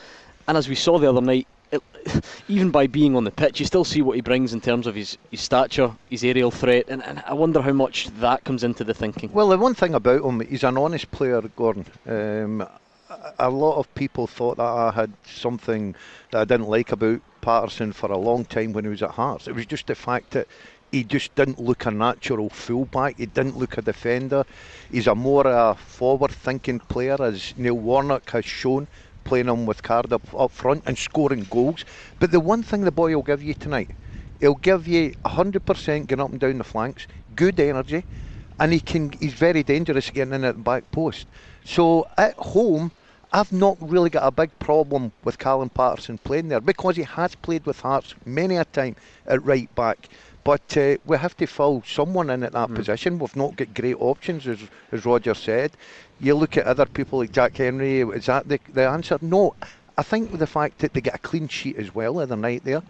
and 0.48 0.59
as 0.59 0.68
we 0.68 0.74
saw 0.74 0.98
the 0.98 1.09
other 1.09 1.22
night. 1.22 1.46
Even 2.48 2.70
by 2.70 2.87
being 2.87 3.14
on 3.14 3.24
the 3.24 3.30
pitch, 3.30 3.61
you 3.61 3.66
still 3.66 3.85
see 3.85 4.02
what 4.02 4.16
he 4.16 4.22
brings 4.22 4.52
in 4.52 4.61
terms 4.61 4.87
of 4.87 4.94
his, 4.94 5.18
his 5.30 5.40
stature, 5.40 5.92
his 6.09 6.24
aerial 6.24 6.50
threat, 6.50 6.87
and, 6.88 7.04
and 7.04 7.22
I 7.26 7.35
wonder 7.35 7.61
how 7.61 7.72
much 7.72 8.09
that 8.20 8.44
comes 8.44 8.64
into 8.64 8.85
the 8.85 8.94
thinking. 8.94 9.30
Well, 9.33 9.48
the 9.48 9.59
one 9.59 9.74
thing 9.74 9.94
about 9.94 10.22
him, 10.24 10.40
he's 10.40 10.64
an 10.64 10.78
honest 10.78 11.11
player, 11.11 11.40
Gordon. 11.56 11.85
Um, 12.06 12.62
a- 12.62 13.35
a 13.38 13.50
lot 13.50 13.76
of 13.78 13.92
people 13.94 14.26
thought 14.26 14.56
that 14.56 14.62
I 14.62 14.90
had 14.92 15.12
something 15.24 15.94
that 16.30 16.40
I 16.40 16.44
didn't 16.44 16.68
like 16.68 16.92
about 16.92 17.20
Paterson 17.40 17.92
for 17.92 18.11
a 18.11 18.18
long 18.18 18.44
time 18.44 18.72
when 18.72 18.85
he 18.85 18.90
was 18.90 19.02
at 19.02 19.11
Hearts. 19.11 19.46
It 19.48 19.54
was 19.54 19.66
just 19.66 19.87
the 19.88 19.94
fact 19.94 20.30
that 20.30 20.46
he 20.92 21.04
just 21.04 21.35
didn't 21.35 21.61
look 21.61 21.87
a 21.87 21.90
natural 21.90 22.48
fullback. 22.50 23.16
He 23.18 23.26
didn't 23.26 23.56
look 23.56 23.78
a 23.78 23.83
defender. 23.83 24.44
He's 24.90 25.06
a 25.06 25.14
more 25.14 25.46
uh, 25.46 25.74
forward-thinking 25.74 26.80
player, 26.80 27.16
as 27.20 27.54
Neil 27.56 27.74
Warnock 27.74 28.28
has 28.30 28.44
shown, 28.44 28.88
playing 29.24 29.48
him 29.48 29.66
with 29.66 29.83
Cardiff 29.83 30.35
up 30.35 30.50
front 30.50 30.85
and 30.87 30.96
scoring 30.96 31.46
goals. 31.50 31.85
But 32.18 32.30
the 32.30 32.40
one 32.40 32.62
thing 32.62 32.83
the 32.83 32.92
boy 32.92 33.14
will 33.14 33.22
give 33.22 33.42
you 33.42 33.54
tonight, 33.54 33.90
he'll 34.40 34.54
give 34.54 34.87
you 34.88 35.14
100% 35.24 36.06
getting 36.06 36.20
up 36.20 36.30
and 36.30 36.40
down 36.40 36.59
the 36.59 36.64
flanks, 36.64 37.06
good 37.35 37.59
energy, 37.61 38.04
and 38.59 38.72
he 38.72 38.80
can. 38.80 39.12
He's 39.12 39.35
very 39.35 39.62
dangerous 39.62 40.11
getting 40.11 40.35
in 40.35 40.44
at 40.44 40.56
the 40.56 40.62
back 40.62 40.90
post. 40.90 41.26
So 41.64 42.09
at 42.18 42.35
home, 42.35 42.92
I've 43.33 43.52
not 43.52 43.76
really 43.80 44.11
got 44.11 44.26
a 44.26 44.33
big 44.33 44.56
problem 44.59 45.12
with 45.22 45.38
Callum 45.38 45.70
Paterson 45.70 46.18
playing 46.18 46.48
there 46.48 46.61
because 46.61 46.96
he 46.96 47.04
has 47.04 47.37
played 47.37 47.64
with 47.64 47.80
Hearts 47.80 48.14
many 48.26 48.56
a 48.56 48.64
time 48.64 48.96
at 49.26 49.44
right 49.44 49.72
back. 49.76 50.09
But 50.42 50.76
uh, 50.76 50.96
we 51.05 51.18
have 51.18 51.37
to 51.37 51.46
fill 51.46 51.83
someone 51.87 52.31
in 52.31 52.42
at 52.42 52.53
that 52.53 52.74
position. 52.74 53.18
We've 53.18 53.37
not 53.37 53.57
got 53.57 53.74
great 53.74 53.96
options, 54.00 54.46
as, 54.46 54.59
as 54.90 55.05
Roger 55.05 55.35
said. 55.35 55.72
You 56.18 56.35
look 56.35 56.57
at 56.57 56.64
other 56.64 56.87
people 56.87 57.18
like 57.18 57.33
Jack 57.33 57.57
Hendry. 57.57 58.00
Is 58.00 58.26
that 58.26 58.48
the, 58.48 58.59
the 58.72 58.88
answer? 58.88 59.18
No. 59.20 59.55
I 59.98 60.03
think 60.03 60.31
with 60.31 60.40
the 60.40 60.46
fact 60.46 60.79
that 60.79 60.94
they 60.94 61.03
get 61.03 61.14
a 61.14 61.18
clean 61.18 61.48
sheet 61.48 61.76
as 61.76 61.94
well 61.94 62.14
the 62.14 62.22
other 62.22 62.37
night 62.37 62.64
there, 62.64 62.83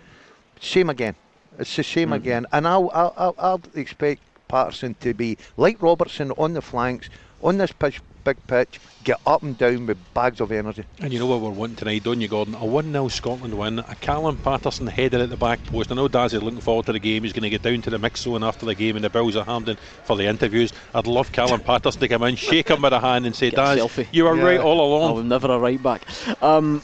same 0.61 0.91
again. 0.91 1.17
It's 1.59 1.75
the 1.75 1.83
same 1.83 2.13
again. 2.13 2.47
And 2.53 2.69
I'll, 2.69 2.91
I'll, 2.95 3.15
I'll, 3.17 3.35
I'll 3.39 3.63
expect 3.75 4.23
Paterson 4.47 4.95
to 5.01 5.13
be 5.13 5.37
like 5.57 5.83
Robertson 5.83 6.31
on 6.33 6.55
the 6.55 6.63
flanks, 6.63 7.09
on 7.43 7.59
this 7.59 7.73
pitch, 7.73 8.01
big 8.25 8.37
pitch, 8.47 8.81
get 9.05 9.19
up 9.27 9.43
and 9.43 9.57
down 9.57 9.87
with 9.87 9.99
bags 10.15 10.41
of 10.41 10.53
energy. 10.53 10.85
And 11.01 11.13
you 11.13 11.19
know 11.19 11.27
what 11.27 11.41
we're 11.41 11.51
wanting 11.51 11.77
tonight, 11.77 12.05
don't 12.05 12.21
you, 12.21 12.29
Gordon? 12.29 12.55
A 12.55 12.65
1 12.65 12.93
0 12.93 13.09
Scotland 13.09 13.55
win, 13.59 13.79
a 13.81 13.95
Callum 13.97 14.37
Paterson 14.39 14.87
header 14.87 15.19
at 15.19 15.31
the 15.31 15.37
back 15.37 15.65
post. 15.67 15.91
I 15.91 15.95
know 15.95 16.09
Daz 16.09 16.35
is 16.35 16.43
looking 16.43 16.61
forward 16.61 16.87
to 16.87 16.93
the 16.93 16.99
game. 16.99 17.23
He's 17.23 17.33
going 17.33 17.43
to 17.45 17.51
get 17.51 17.63
down 17.63 17.83
to 17.83 17.91
the 17.91 17.99
mix 17.99 18.23
zone 18.23 18.45
after 18.45 18.67
the 18.67 18.75
game 18.75 18.97
in 18.97 19.03
the 19.03 19.11
Bills 19.11 19.37
of 19.37 19.47
Hampden 19.47 19.77
for 20.05 20.17
the 20.17 20.27
interviews. 20.27 20.73
I'd 20.95 21.07
love 21.07 21.33
Callum 21.33 21.61
Paterson 21.61 22.01
to 22.01 22.09
come 22.09 22.23
in, 22.25 22.37
shake 22.37 22.69
him 22.69 22.81
by 22.83 22.91
the 22.91 23.01
hand, 23.01 23.27
and 23.27 23.35
say, 23.35 23.51
Get 23.51 23.57
Daz, 23.57 23.79
selfie. 23.79 24.07
you 24.13 24.25
were 24.25 24.37
Yeah. 24.37 24.43
right 24.45 24.61
all 24.61 24.81
along. 24.81 25.15
we're 25.17 25.23
never 25.23 25.51
a 25.51 25.59
right 25.59 25.83
back. 25.83 26.03
Um, 26.43 26.83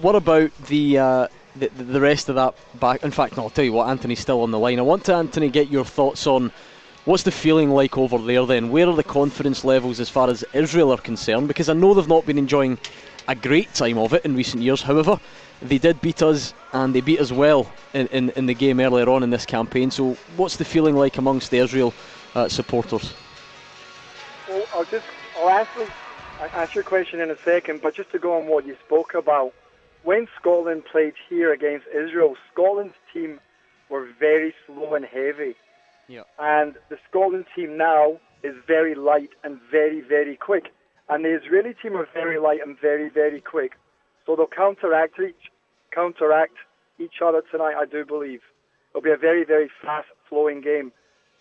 what 0.00 0.14
about 0.16 0.50
the, 0.66 0.98
uh, 0.98 1.26
the 1.56 1.68
the 1.68 2.00
rest 2.00 2.28
of 2.28 2.34
that 2.36 2.54
back? 2.80 3.02
In 3.04 3.10
fact, 3.10 3.36
no, 3.36 3.44
I'll 3.44 3.50
tell 3.50 3.64
you 3.64 3.72
what. 3.72 3.88
Anthony's 3.88 4.20
still 4.20 4.42
on 4.42 4.50
the 4.50 4.58
line. 4.58 4.78
I 4.78 4.82
want 4.82 5.04
to 5.04 5.14
Anthony 5.14 5.48
get 5.48 5.70
your 5.70 5.84
thoughts 5.84 6.26
on 6.26 6.50
what's 7.04 7.22
the 7.22 7.30
feeling 7.30 7.70
like 7.70 7.98
over 7.98 8.18
there. 8.18 8.46
Then, 8.46 8.70
where 8.70 8.88
are 8.88 8.94
the 8.94 9.04
confidence 9.04 9.64
levels 9.64 10.00
as 10.00 10.08
far 10.08 10.30
as 10.30 10.44
Israel 10.52 10.92
are 10.92 10.98
concerned? 10.98 11.48
Because 11.48 11.68
I 11.68 11.74
know 11.74 11.94
they've 11.94 12.08
not 12.08 12.26
been 12.26 12.38
enjoying 12.38 12.78
a 13.28 13.34
great 13.34 13.72
time 13.74 13.98
of 13.98 14.12
it 14.12 14.24
in 14.24 14.36
recent 14.36 14.62
years. 14.62 14.82
However, 14.82 15.18
they 15.60 15.78
did 15.78 16.00
beat 16.00 16.22
us, 16.22 16.54
and 16.72 16.94
they 16.94 17.00
beat 17.00 17.20
us 17.20 17.30
well 17.30 17.70
in, 17.94 18.06
in, 18.08 18.30
in 18.30 18.46
the 18.46 18.54
game 18.54 18.80
earlier 18.80 19.08
on 19.08 19.22
in 19.22 19.30
this 19.30 19.46
campaign. 19.46 19.90
So, 19.90 20.16
what's 20.36 20.56
the 20.56 20.64
feeling 20.64 20.96
like 20.96 21.18
amongst 21.18 21.50
the 21.50 21.58
Israel 21.58 21.94
uh, 22.34 22.48
supporters? 22.48 23.14
Well, 24.48 24.64
I'll 24.74 24.84
just 24.84 25.06
I'll 25.38 25.48
answer 25.48 25.88
I'll 26.54 26.68
your 26.74 26.84
question 26.84 27.20
in 27.20 27.30
a 27.30 27.38
second, 27.38 27.82
but 27.82 27.94
just 27.94 28.10
to 28.12 28.18
go 28.18 28.36
on 28.36 28.46
what 28.46 28.66
you 28.66 28.76
spoke 28.84 29.14
about, 29.14 29.52
when 30.02 30.26
Scotland 30.40 30.84
played 30.84 31.14
here 31.28 31.52
against 31.52 31.86
Israel, 31.94 32.36
Scotland's 32.52 32.96
team 33.12 33.38
were 33.88 34.08
very 34.18 34.52
slow 34.66 34.94
and 34.94 35.04
heavy, 35.04 35.54
Yeah. 36.12 36.24
and 36.38 36.74
the 36.90 36.98
Scotland 37.08 37.46
team 37.56 37.78
now 37.78 38.20
is 38.42 38.54
very 38.66 38.94
light 38.94 39.30
and 39.44 39.58
very 39.70 40.02
very 40.02 40.36
quick, 40.36 40.64
and 41.08 41.24
the 41.24 41.34
Israeli 41.34 41.74
team 41.80 41.96
are 41.96 42.06
very 42.12 42.38
light 42.38 42.60
and 42.64 42.78
very 42.78 43.08
very 43.08 43.40
quick, 43.40 43.72
so 44.26 44.36
they'll 44.36 44.46
counteract 44.46 45.18
each 45.18 45.50
counteract 45.90 46.56
each 46.98 47.22
other 47.24 47.42
tonight. 47.50 47.76
I 47.78 47.86
do 47.86 48.04
believe 48.04 48.40
it'll 48.90 49.02
be 49.02 49.10
a 49.10 49.16
very 49.16 49.44
very 49.44 49.70
fast 49.80 50.08
flowing 50.28 50.60
game, 50.60 50.92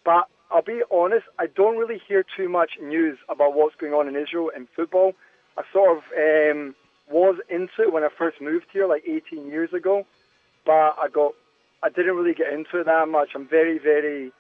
but 0.06 0.28
I'll 0.50 0.62
be 0.62 0.84
honest, 0.90 1.26
I 1.38 1.48
don't 1.48 1.78
really 1.78 2.02
hear 2.08 2.24
too 2.38 2.48
much 2.48 2.72
news 2.82 3.18
about 3.28 3.54
what's 3.54 3.76
going 3.76 3.94
on 3.94 4.08
in 4.08 4.16
Israel 4.16 4.52
in 4.56 4.68
football. 4.76 5.14
I 5.58 5.64
sort 5.74 5.98
of 5.98 6.04
um, 6.18 6.76
was 7.10 7.36
into 7.50 7.82
it 7.84 7.94
when 7.94 8.04
I 8.04 8.10
first 8.18 8.42
moved 8.42 8.68
here, 8.72 8.88
like 8.88 9.04
18 9.06 9.48
years 9.48 9.74
ago, 9.74 10.06
but 10.66 10.96
I 10.98 11.08
got, 11.12 11.34
I 11.84 11.90
didn't 11.90 12.16
really 12.16 12.34
get 12.34 12.54
into 12.54 12.80
it 12.80 12.86
that 12.86 13.08
much. 13.08 13.30
I'm 13.36 13.48
very, 13.48 13.80
very 13.80 14.32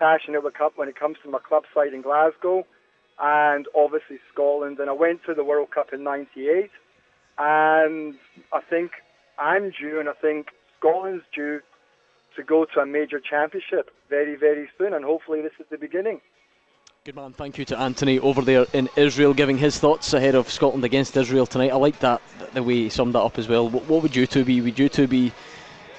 passionate 0.00 0.42
when 0.74 0.88
it 0.88 0.98
comes 0.98 1.18
to 1.22 1.30
my 1.30 1.38
club 1.38 1.62
side 1.72 1.94
in 1.94 2.02
Glasgow, 2.02 2.66
and 3.20 3.66
obviously 3.76 4.18
Scotland. 4.32 4.80
And 4.80 4.90
I 4.90 4.94
went 4.94 5.20
to 5.26 5.34
the 5.34 5.44
World 5.44 5.70
Cup 5.70 5.92
in 5.92 6.02
'98, 6.02 6.70
and 7.38 8.14
I 8.52 8.60
think 8.68 8.90
I'm 9.38 9.70
due, 9.70 10.00
and 10.00 10.08
I 10.08 10.14
think 10.14 10.48
Scotland's 10.78 11.24
due 11.32 11.60
to 12.36 12.42
go 12.42 12.64
to 12.74 12.80
a 12.80 12.86
major 12.86 13.20
championship 13.20 13.90
very, 14.08 14.36
very 14.36 14.68
soon, 14.78 14.94
and 14.94 15.04
hopefully 15.04 15.42
this 15.42 15.52
is 15.60 15.66
the 15.70 15.78
beginning. 15.78 16.20
Good 17.04 17.16
man, 17.16 17.32
thank 17.32 17.56
you 17.56 17.64
to 17.64 17.78
Anthony 17.78 18.18
over 18.18 18.42
there 18.42 18.66
in 18.74 18.88
Israel 18.94 19.32
giving 19.32 19.56
his 19.56 19.78
thoughts 19.78 20.12
ahead 20.12 20.34
of 20.34 20.50
Scotland 20.50 20.84
against 20.84 21.16
Israel 21.16 21.46
tonight. 21.46 21.70
I 21.70 21.76
like 21.76 21.98
that, 22.00 22.20
the 22.52 22.62
way 22.62 22.74
he 22.74 22.88
summed 22.90 23.14
that 23.14 23.22
up 23.22 23.38
as 23.38 23.48
well. 23.48 23.68
What, 23.70 23.86
what 23.86 24.02
would 24.02 24.14
you 24.14 24.26
two 24.26 24.44
be? 24.44 24.60
Would 24.60 24.78
you 24.78 24.90
two 24.90 25.06
be 25.06 25.32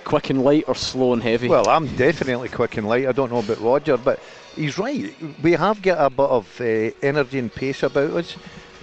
quick 0.04 0.30
and 0.30 0.44
light 0.44 0.66
or 0.68 0.76
slow 0.76 1.14
and 1.14 1.24
heavy? 1.24 1.48
Well, 1.48 1.68
I'm 1.68 1.88
definitely 1.96 2.50
quick 2.50 2.78
and 2.78 2.88
light. 2.88 3.08
I 3.08 3.12
don't 3.12 3.32
know 3.32 3.40
about 3.40 3.60
Roger, 3.60 3.98
but 3.98 4.20
he's 4.56 4.78
right. 4.78 5.14
We 5.42 5.54
have 5.54 5.82
got 5.82 6.06
a 6.06 6.10
bit 6.10 6.30
of 6.30 6.62
uh, 6.62 6.92
energy 7.02 7.40
and 7.40 7.54
pace 7.54 7.84
about 7.84 8.12
us. 8.12 8.36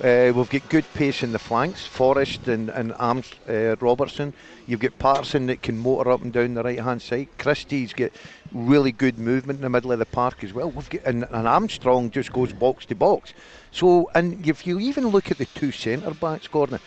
Uh, 0.02 0.33
we've 0.33 0.48
got 0.48 0.68
good 0.68 0.85
pace 0.94 1.24
in 1.24 1.33
the 1.33 1.40
flanks, 1.40 1.85
Forrest 1.85 2.46
and, 2.46 2.68
and 2.70 2.92
Arms, 2.98 3.33
uh, 3.48 3.74
Robertson. 3.81 4.33
You've 4.68 4.78
got 4.78 4.96
Paterson 5.00 5.46
that 5.46 5.62
can 5.62 5.76
motor 5.76 6.11
up 6.11 6.22
and 6.22 6.33
down 6.33 6.54
the 6.54 6.62
right 6.62 6.78
hand 6.78 7.02
side. 7.02 7.26
Christie's 7.37 7.92
got 7.92 8.12
really 8.52 8.92
good 8.92 9.18
movement 9.18 9.57
in 9.57 9.62
the 9.62 9.70
middle 9.70 9.90
of 9.90 9.98
the 9.98 10.07
park 10.07 10.44
as 10.44 10.52
well. 10.52 10.70
We've 10.70 10.88
got 10.88 11.02
and, 11.04 11.24
and 11.33 11.48
Armstrong 11.48 12.12
just 12.12 12.33
goes 12.33 12.52
box 12.52 12.87
to 12.87 12.94
box. 12.94 13.35
So, 13.72 14.09
and 14.14 14.46
if 14.46 14.68
you 14.68 14.78
even 14.78 15.09
look 15.09 15.33
at 15.33 15.38
the 15.38 15.46
two 15.46 15.72
centre 15.72 16.14
backs, 16.14 16.46
Gordon, 16.46 16.78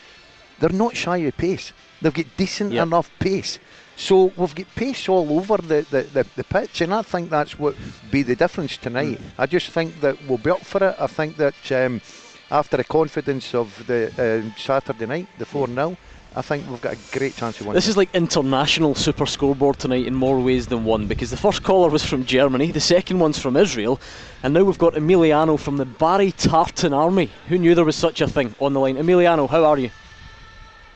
they're 0.59 0.69
not 0.69 0.95
shy 0.95 1.17
of 1.17 1.35
pace. 1.35 1.73
They've 2.01 2.13
got 2.13 2.25
decent 2.37 2.71
yep. 2.71 2.87
enough 2.87 3.11
pace. 3.19 3.59
So 4.01 4.33
we've 4.35 4.55
got 4.55 4.65
pace 4.73 5.07
all 5.07 5.31
over 5.37 5.57
the, 5.57 5.85
the, 5.91 6.01
the, 6.01 6.25
the, 6.35 6.43
pitch, 6.43 6.81
and 6.81 6.91
I 6.91 7.03
think 7.03 7.29
that's 7.29 7.59
what 7.59 7.75
be 8.09 8.23
the 8.23 8.35
difference 8.35 8.75
tonight. 8.75 9.19
Mm. 9.19 9.23
I 9.37 9.45
just 9.45 9.69
think 9.69 10.01
that 10.01 10.17
we'll 10.27 10.39
be 10.39 10.49
up 10.49 10.65
for 10.65 10.83
it. 10.83 10.95
I 10.97 11.05
think 11.05 11.37
that 11.37 11.71
um, 11.71 12.01
after 12.49 12.77
the 12.77 12.83
confidence 12.83 13.53
of 13.53 13.67
the 13.85 14.01
uh, 14.17 14.57
Saturday 14.57 15.05
night, 15.05 15.27
the 15.37 15.45
4 15.45 15.67
0, 15.67 15.95
I 16.35 16.41
think 16.41 16.67
we've 16.67 16.81
got 16.81 16.93
a 16.93 17.17
great 17.19 17.35
chance 17.35 17.59
of 17.59 17.67
winning. 17.67 17.75
This 17.75 17.87
is 17.87 17.95
like 17.95 18.09
international 18.15 18.95
super 18.95 19.27
scoreboard 19.27 19.77
tonight 19.77 20.07
in 20.07 20.15
more 20.15 20.39
ways 20.39 20.65
than 20.65 20.83
one 20.83 21.05
because 21.05 21.29
the 21.29 21.37
first 21.37 21.61
caller 21.61 21.89
was 21.89 22.03
from 22.03 22.25
Germany, 22.25 22.71
the 22.71 22.79
second 22.79 23.19
one's 23.19 23.37
from 23.37 23.55
Israel, 23.55 24.01
and 24.41 24.55
now 24.55 24.63
we've 24.63 24.79
got 24.79 24.95
Emiliano 24.95 25.59
from 25.59 25.77
the 25.77 25.85
Barry 25.85 26.31
Tartan 26.31 26.91
Army. 26.91 27.29
Who 27.49 27.59
knew 27.59 27.75
there 27.75 27.85
was 27.85 27.97
such 27.97 28.19
a 28.19 28.27
thing 28.27 28.55
on 28.59 28.73
the 28.73 28.79
line? 28.79 28.97
Emiliano, 28.97 29.47
how 29.47 29.63
are 29.63 29.77
you? 29.77 29.91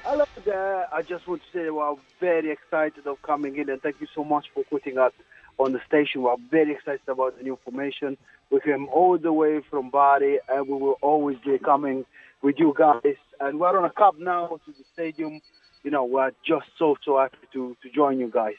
Hello 0.07 0.25
there. 0.45 0.93
I 0.93 1.01
just 1.01 1.27
want 1.27 1.41
to 1.41 1.57
say 1.57 1.67
we're 1.71 1.95
very 2.19 2.51
excited 2.51 3.07
of 3.07 3.19
coming 3.23 3.57
in 3.57 3.71
and 3.71 3.81
thank 3.81 3.99
you 3.99 4.05
so 4.13 4.23
much 4.23 4.45
for 4.53 4.63
putting 4.65 4.99
us 4.99 5.11
on 5.57 5.73
the 5.73 5.81
station. 5.87 6.21
We're 6.21 6.35
very 6.51 6.73
excited 6.73 7.07
about 7.07 7.39
the 7.39 7.43
new 7.43 7.57
formation. 7.65 8.15
We 8.51 8.59
came 8.59 8.87
all 8.89 9.17
the 9.17 9.33
way 9.33 9.61
from 9.67 9.89
Bari 9.89 10.37
and 10.47 10.67
we 10.67 10.75
will 10.75 10.99
always 11.01 11.39
be 11.43 11.57
coming 11.57 12.05
with 12.43 12.59
you 12.59 12.75
guys. 12.77 13.15
And 13.39 13.59
we're 13.59 13.75
on 13.75 13.83
a 13.83 13.89
cup 13.89 14.19
now 14.19 14.59
to 14.65 14.71
the 14.71 14.83
stadium. 14.93 15.41
You 15.83 15.89
know, 15.89 16.05
we're 16.05 16.33
just 16.45 16.67
so, 16.77 16.95
so 17.03 17.17
happy 17.17 17.37
to, 17.53 17.75
to 17.81 17.89
join 17.89 18.19
you 18.19 18.29
guys. 18.29 18.57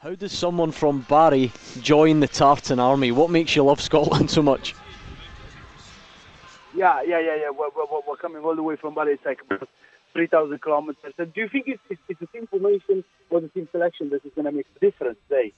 How 0.00 0.16
does 0.16 0.32
someone 0.32 0.72
from 0.72 1.02
Barry 1.02 1.52
join 1.82 2.18
the 2.18 2.26
Tartan 2.26 2.80
Army? 2.80 3.12
What 3.12 3.30
makes 3.30 3.54
you 3.54 3.62
love 3.62 3.80
Scotland 3.80 4.28
so 4.28 4.42
much? 4.42 4.74
Yeah, 6.74 7.00
yeah, 7.02 7.20
yeah, 7.20 7.36
yeah. 7.36 7.50
We're, 7.50 7.68
we're, 7.76 8.00
we're 8.08 8.16
coming 8.16 8.42
all 8.42 8.56
the 8.56 8.62
way 8.64 8.74
from 8.74 8.96
Barry. 8.96 9.12
It's 9.12 9.24
like 9.24 9.40
3,000 10.12 10.60
kilometers. 10.60 11.14
And 11.18 11.32
do 11.32 11.40
you 11.40 11.48
think 11.48 11.66
it's, 11.68 11.80
it's, 11.90 12.00
it's 12.08 12.20
the 12.20 12.26
team 12.26 12.46
formation 12.46 13.04
or 13.30 13.40
the 13.40 13.48
team 13.48 13.68
selection 13.70 14.10
that 14.10 14.24
is 14.24 14.32
going 14.34 14.46
to 14.46 14.52
make 14.52 14.66
the 14.74 14.80
difference 14.80 15.18
today? 15.28 15.52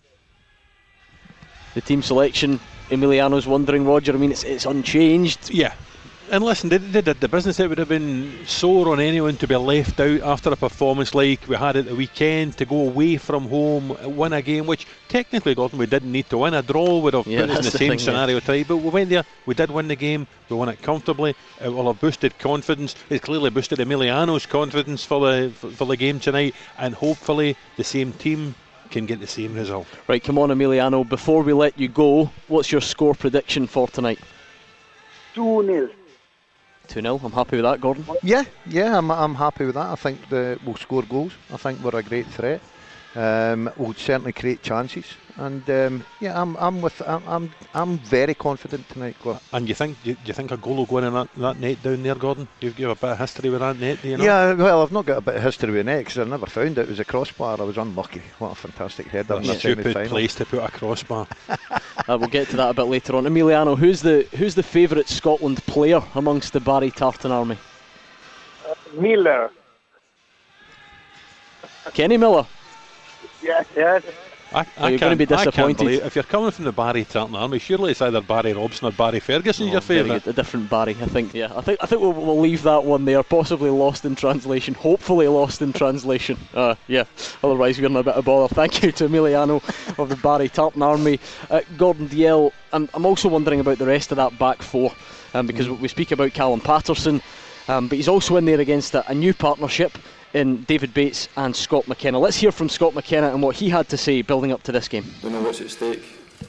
The 1.74 1.80
team 1.80 2.02
selection, 2.02 2.58
Emiliano's 2.88 3.46
wondering, 3.46 3.86
Roger. 3.86 4.12
I 4.12 4.16
mean, 4.16 4.32
it's, 4.32 4.42
it's 4.44 4.66
unchanged. 4.66 5.50
Yeah, 5.50 5.72
and 6.30 6.44
listen, 6.44 6.68
they, 6.68 6.78
they, 6.78 7.02
did 7.02 7.20
the 7.20 7.28
business. 7.28 7.58
It 7.58 7.68
would 7.68 7.78
have 7.78 7.88
been 7.88 8.46
sore 8.46 8.90
on 8.92 9.00
anyone 9.00 9.36
to 9.38 9.48
be 9.48 9.56
left 9.56 9.98
out 9.98 10.20
after 10.20 10.50
a 10.50 10.56
performance 10.56 11.14
like 11.14 11.46
we 11.48 11.56
had 11.56 11.76
at 11.76 11.86
the 11.86 11.94
weekend 11.94 12.56
to 12.58 12.64
go 12.64 12.88
away 12.88 13.16
from 13.16 13.48
home, 13.48 13.96
win 14.16 14.32
a 14.32 14.40
game, 14.40 14.66
which 14.66 14.86
technically, 15.08 15.54
Gordon, 15.54 15.78
we 15.78 15.86
didn't 15.86 16.12
need 16.12 16.30
to 16.30 16.38
win. 16.38 16.54
A 16.54 16.62
draw 16.62 17.00
would 17.00 17.14
have 17.14 17.26
yeah, 17.26 17.40
put 17.40 17.50
us 17.50 17.58
in 17.58 17.64
the, 17.64 17.70
the 17.70 17.78
same 17.78 17.90
thing, 17.90 17.98
scenario 17.98 18.36
yeah. 18.36 18.40
tonight, 18.40 18.66
but 18.68 18.76
we 18.76 18.90
went 18.90 19.10
there, 19.10 19.24
we 19.46 19.54
did 19.54 19.70
win 19.70 19.88
the 19.88 19.96
game, 19.96 20.26
we 20.48 20.56
won 20.56 20.68
it 20.68 20.80
comfortably. 20.82 21.34
Uh, 21.60 21.66
it 21.66 21.68
will 21.70 21.92
have 21.92 22.00
boosted 22.00 22.38
confidence. 22.38 22.94
It's 23.08 23.24
clearly 23.24 23.50
boosted 23.50 23.80
Emiliano's 23.80 24.46
confidence 24.46 25.04
for 25.04 25.20
the 25.20 25.50
for, 25.50 25.70
for 25.70 25.86
the 25.86 25.96
game 25.96 26.20
tonight, 26.20 26.54
and 26.78 26.94
hopefully 26.94 27.56
the 27.76 27.84
same 27.84 28.12
team 28.12 28.54
can 28.90 29.06
get 29.06 29.20
the 29.20 29.26
same 29.26 29.54
result. 29.54 29.86
Right, 30.06 30.22
come 30.22 30.38
on, 30.38 30.50
Emiliano. 30.50 31.08
Before 31.08 31.42
we 31.42 31.52
let 31.52 31.78
you 31.78 31.88
go, 31.88 32.30
what's 32.48 32.70
your 32.70 32.80
score 32.80 33.14
prediction 33.14 33.66
for 33.66 33.88
tonight? 33.88 34.18
2 35.34 35.66
0. 35.66 35.90
2 36.90 37.00
0. 37.00 37.20
I'm 37.22 37.33
happy 37.33 37.57
with 37.57 37.64
that, 37.64 37.81
Gordon. 37.81 38.05
Yeah, 38.22 38.44
yeah, 38.66 38.98
I'm, 38.98 39.11
I'm 39.11 39.35
happy 39.35 39.64
with 39.64 39.76
that. 39.76 39.87
I 39.87 39.94
think 39.94 40.29
the, 40.29 40.59
we'll 40.64 40.76
score 40.76 41.03
goals. 41.03 41.33
I 41.53 41.57
think 41.57 41.83
we're 41.83 41.98
a 41.98 42.03
great 42.03 42.26
threat. 42.26 42.61
Um, 43.16 43.70
we'll 43.77 43.94
certainly 43.94 44.33
create 44.33 44.62
chances. 44.62 45.05
And 45.37 45.68
um, 45.70 46.05
yeah, 46.20 46.40
I'm 46.40 46.55
I'm 46.57 46.83
with 46.83 47.01
I'm, 47.07 47.23
I'm 47.27 47.51
I'm 47.73 47.99
very 47.99 48.35
confident 48.35 48.87
tonight, 48.90 49.16
Gordon. 49.23 49.40
And 49.53 49.68
you 49.68 49.75
think 49.75 49.96
you, 50.05 50.16
you 50.25 50.35
think 50.35 50.51
a 50.51 50.57
goal 50.57 50.77
will 50.77 50.87
go 50.87 50.99
in, 50.99 51.05
in 51.05 51.14
that, 51.14 51.29
that 51.37 51.59
net 51.59 51.83
down 51.83 52.03
there, 52.03 52.14
Gordon? 52.14 52.46
You've 52.61 52.77
got 52.77 52.90
a 52.90 52.94
bit 52.94 53.11
of 53.11 53.18
history 53.18 53.49
with 53.49 53.61
that 53.61 53.79
net, 53.79 54.03
do 54.03 54.09
you 54.09 54.16
know? 54.18 54.25
Yeah, 54.25 54.53
well, 54.53 54.83
I've 54.83 54.92
not 54.92 55.07
got 55.07 55.18
a 55.18 55.23
bit 55.23 55.37
of 55.37 55.42
history 55.42 55.70
with 55.73 55.87
net 55.87 56.01
because 56.01 56.18
I 56.18 56.25
never 56.25 56.46
found 56.46 56.77
it. 56.77 56.83
It 56.83 56.88
was 56.88 57.01
a 57.01 57.05
crossbar. 57.05 57.59
I 57.59 57.64
was 57.64 57.79
unlucky. 57.79 58.23
What 58.38 58.53
a 58.53 58.55
fantastic 58.55 59.07
header 59.07 59.37
in 59.37 59.44
the 59.44 59.55
stupid 59.55 60.09
place 60.09 60.35
to 60.37 60.44
put 60.44 60.62
a 60.62 60.68
crossbar. 60.68 61.27
uh, 61.49 61.68
we'll 62.09 62.29
get 62.29 62.49
to 62.51 62.57
that 62.57 62.70
a 62.70 62.75
bit 62.75 62.83
later 62.83 63.16
on. 63.16 63.25
Emiliano, 63.25 63.79
who's 63.79 64.03
the 64.03 64.29
who's 64.37 64.55
the 64.55 64.62
favourite 64.62 65.09
Scotland 65.09 65.64
player 65.66 66.03
amongst 66.14 66.53
the 66.53 66.61
Barry 66.61 66.90
Tartan 66.90 67.33
army? 67.33 67.57
Uh, 68.68 68.75
Miller. 69.01 69.51
Kenny 71.94 72.18
Miller. 72.18 72.46
Yes, 73.42 73.66
yes. 73.74 74.03
I, 74.53 74.66
I 74.79 74.88
you're 74.90 74.98
going 74.98 75.12
to 75.12 75.16
be 75.16 75.26
disappointed. 75.26 75.87
if 76.05 76.16
you're 76.16 76.24
coming 76.24 76.50
from 76.50 76.64
the 76.64 76.72
Barry 76.72 77.05
Tartan 77.05 77.37
Army, 77.37 77.59
surely 77.61 77.92
it's 77.92 78.03
either 78.03 78.20
Barry 78.20 78.53
Robson 78.53 78.88
or 78.88 78.92
Barry 78.92 79.20
Ferguson 79.20 79.68
oh, 79.68 79.72
your 79.72 79.81
favourite. 79.81 80.26
A 80.26 80.33
different 80.33 80.68
Barry, 80.68 80.96
I 81.00 81.07
think. 81.07 81.35
Yeah, 81.35 81.53
I 81.55 81.61
think 81.61 81.79
I 81.81 81.87
think 81.87 82.03
we'll, 82.03 82.12
we'll, 82.12 82.40
leave 82.40 82.62
that 82.64 82.85
one 82.85 83.05
there. 83.05 83.22
Possibly 83.22 83.70
lost 83.70 84.05
in 84.05 84.16
translation. 84.16 84.74
Hopefully 84.74 85.29
lost 85.29 85.62
in 85.62 85.72
translation. 85.72 86.37
Uh, 86.53 86.74
yeah. 86.88 87.05
Otherwise, 87.44 87.79
we're 87.79 87.87
in 87.87 87.96
a 87.96 88.03
bit 88.03 88.14
of 88.14 88.24
bother. 88.24 88.53
Thank 88.53 88.83
you 88.83 88.90
to 88.92 89.09
Emiliano 89.09 89.62
of 89.98 90.09
the 90.09 90.16
Barry 90.16 90.48
Tartan 90.48 90.83
Army. 90.83 91.20
Uh, 91.48 91.61
Gordon 91.76 92.09
Dalziel. 92.09 92.53
I'm, 92.72 92.88
I'm 92.94 93.07
also 93.07 93.29
wondering 93.29 93.61
about 93.61 93.79
the 93.79 93.87
rest 93.87 94.11
of 94.11 94.16
that 94.16 94.37
back 94.38 94.62
four, 94.62 94.92
um, 95.35 95.46
because 95.46 95.68
mm. 95.68 95.79
we 95.79 95.88
speak 95.88 96.11
about 96.11 96.33
Callum 96.33 96.61
Paterson, 96.61 97.22
um, 97.68 97.88
but 97.88 97.96
he's 97.96 98.09
also 98.09 98.37
in 98.37 98.46
there 98.46 98.61
against 98.61 98.94
a, 98.94 99.09
a 99.09 99.14
new 99.14 99.33
partnership 99.33 99.96
in 100.34 100.64
David 100.64 100.94
Bates 100.94 101.28
and 101.36 101.54
Scott 101.54 101.88
McKenna. 101.88 102.18
Let's 102.18 102.36
hear 102.36 102.52
from 102.52 102.68
Scott 102.68 102.94
McKenna 102.94 103.30
and 103.30 103.42
what 103.42 103.56
he 103.56 103.68
had 103.68 103.88
to 103.88 103.96
say 103.96 104.22
building 104.22 104.52
up 104.52 104.62
to 104.64 104.72
this 104.72 104.88
game. 104.88 105.04
We 105.22 105.30
know 105.30 105.42
what's 105.42 105.60
at 105.60 105.70
stake. 105.70 106.02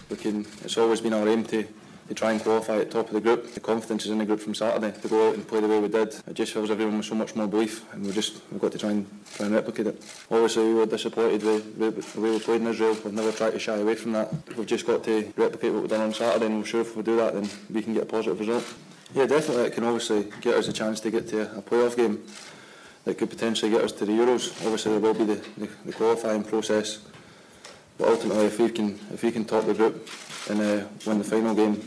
We 0.09 0.17
can, 0.17 0.45
it's 0.63 0.77
always 0.77 1.01
been 1.01 1.13
our 1.13 1.27
aim 1.27 1.43
to, 1.45 1.63
to 2.07 2.13
try 2.13 2.31
and 2.31 2.41
qualify 2.41 2.77
at 2.77 2.91
the 2.91 2.93
top 2.93 3.07
of 3.07 3.13
the 3.13 3.21
group. 3.21 3.53
The 3.53 3.59
confidence 3.59 4.05
is 4.05 4.11
in 4.11 4.19
the 4.19 4.25
group 4.25 4.39
from 4.39 4.53
Saturday 4.53 4.97
to 4.99 5.07
go 5.07 5.29
out 5.29 5.35
and 5.35 5.47
play 5.47 5.59
the 5.59 5.67
way 5.67 5.79
we 5.79 5.87
did. 5.87 6.15
It 6.27 6.33
just 6.33 6.53
fills 6.53 6.69
everyone 6.69 6.97
with 6.97 7.05
so 7.05 7.15
much 7.15 7.35
more 7.35 7.47
belief, 7.47 7.91
and 7.93 8.05
we 8.05 8.11
just 8.11 8.41
we've 8.51 8.61
got 8.61 8.71
to 8.73 8.77
try 8.77 8.91
and 8.91 9.07
try 9.33 9.47
and 9.47 9.55
replicate 9.55 9.87
it. 9.87 10.25
Obviously, 10.29 10.65
we 10.65 10.73
were 10.75 10.85
disappointed 10.85 11.43
with, 11.43 11.75
with 11.77 12.13
the 12.13 12.21
way 12.21 12.31
we 12.31 12.39
played 12.39 12.61
in 12.61 12.67
Israel. 12.67 12.97
We've 13.03 13.13
never 13.13 13.31
tried 13.31 13.51
to 13.51 13.59
shy 13.59 13.77
away 13.77 13.95
from 13.95 14.11
that. 14.13 14.33
We've 14.55 14.67
just 14.67 14.85
got 14.85 15.03
to 15.05 15.33
replicate 15.35 15.73
what 15.73 15.81
we've 15.81 15.89
done 15.89 16.01
on 16.01 16.13
Saturday, 16.13 16.45
and 16.45 16.59
we're 16.59 16.65
sure 16.65 16.81
if 16.81 16.95
we 16.95 17.03
do 17.03 17.17
that, 17.17 17.33
then 17.33 17.49
we 17.73 17.81
can 17.81 17.93
get 17.93 18.03
a 18.03 18.05
positive 18.05 18.39
result. 18.39 18.65
Yeah, 19.13 19.25
definitely, 19.25 19.63
it 19.63 19.73
can 19.73 19.83
obviously 19.83 20.31
get 20.39 20.55
us 20.55 20.69
a 20.69 20.73
chance 20.73 21.01
to 21.01 21.11
get 21.11 21.27
to 21.29 21.57
a 21.57 21.61
playoff 21.61 21.97
game 21.97 22.23
that 23.05 23.17
could 23.17 23.29
potentially 23.29 23.71
get 23.71 23.81
us 23.81 23.91
to 23.93 24.05
the 24.05 24.11
Euros. 24.11 24.51
Obviously, 24.63 24.91
there 24.91 25.01
will 25.01 25.13
be 25.13 25.25
the, 25.25 25.41
the, 25.57 25.69
the 25.85 25.93
qualifying 25.93 26.43
process, 26.43 26.99
but 27.97 28.09
ultimately, 28.09 28.45
if 28.45 28.59
we 28.59 28.69
can 28.69 28.99
if 29.13 29.23
we 29.23 29.31
can 29.31 29.45
top 29.45 29.65
the 29.65 29.73
group 29.73 30.07
and 30.49 30.59
uh, 30.61 30.85
win 31.05 31.17
the 31.17 31.23
final 31.23 31.55
game, 31.55 31.81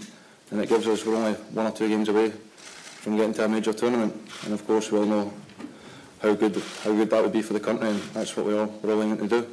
then 0.50 0.60
it 0.60 0.68
gives 0.68 0.86
us 0.86 1.04
we're 1.04 1.16
only 1.16 1.32
one 1.32 1.66
or 1.66 1.72
two 1.72 1.88
games 1.88 2.08
away 2.08 2.30
from 2.30 3.16
getting 3.16 3.34
to 3.34 3.44
a 3.44 3.48
major 3.48 3.72
tournament. 3.72 4.14
And 4.44 4.54
of 4.54 4.66
course, 4.66 4.90
we 4.90 4.98
all 4.98 5.06
know 5.06 5.32
how 6.20 6.34
good 6.34 6.60
how 6.82 6.92
good 6.92 7.10
that 7.10 7.22
would 7.22 7.32
be 7.32 7.42
for 7.42 7.52
the 7.52 7.60
country, 7.60 7.88
and 7.88 8.00
that's 8.14 8.36
what 8.36 8.46
we 8.46 8.56
all 8.56 8.66
we're 8.82 8.94
all 8.94 9.02
aiming 9.02 9.18
to 9.18 9.28
do. 9.28 9.46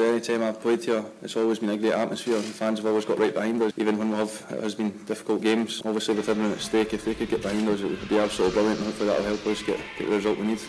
Any 0.00 0.20
time 0.20 0.44
I've 0.44 0.60
played 0.60 0.84
here, 0.84 1.04
it's 1.22 1.36
always 1.36 1.58
been 1.58 1.70
a 1.70 1.76
great 1.76 1.92
atmosphere. 1.92 2.36
The 2.36 2.42
fans 2.42 2.78
have 2.78 2.86
always 2.86 3.04
got 3.04 3.18
right 3.18 3.34
behind 3.34 3.60
us, 3.62 3.72
even 3.76 3.98
when 3.98 4.12
we 4.12 4.16
have 4.16 4.46
it 4.50 4.62
has 4.62 4.76
been 4.76 4.90
difficult 5.06 5.42
games. 5.42 5.82
Obviously, 5.84 6.14
with 6.14 6.28
everyone 6.28 6.52
at 6.52 6.60
stake, 6.60 6.94
if 6.94 7.04
they 7.04 7.14
could 7.14 7.28
get 7.28 7.42
behind 7.42 7.68
us, 7.68 7.80
it 7.80 7.90
would 7.90 8.08
be 8.08 8.16
absolutely 8.16 8.54
brilliant. 8.54 8.80
Hopefully, 8.80 9.08
that'll 9.08 9.24
help 9.24 9.44
us 9.48 9.60
get, 9.62 9.80
get 9.98 10.08
the 10.08 10.14
result 10.14 10.38
we 10.38 10.46
need. 10.46 10.60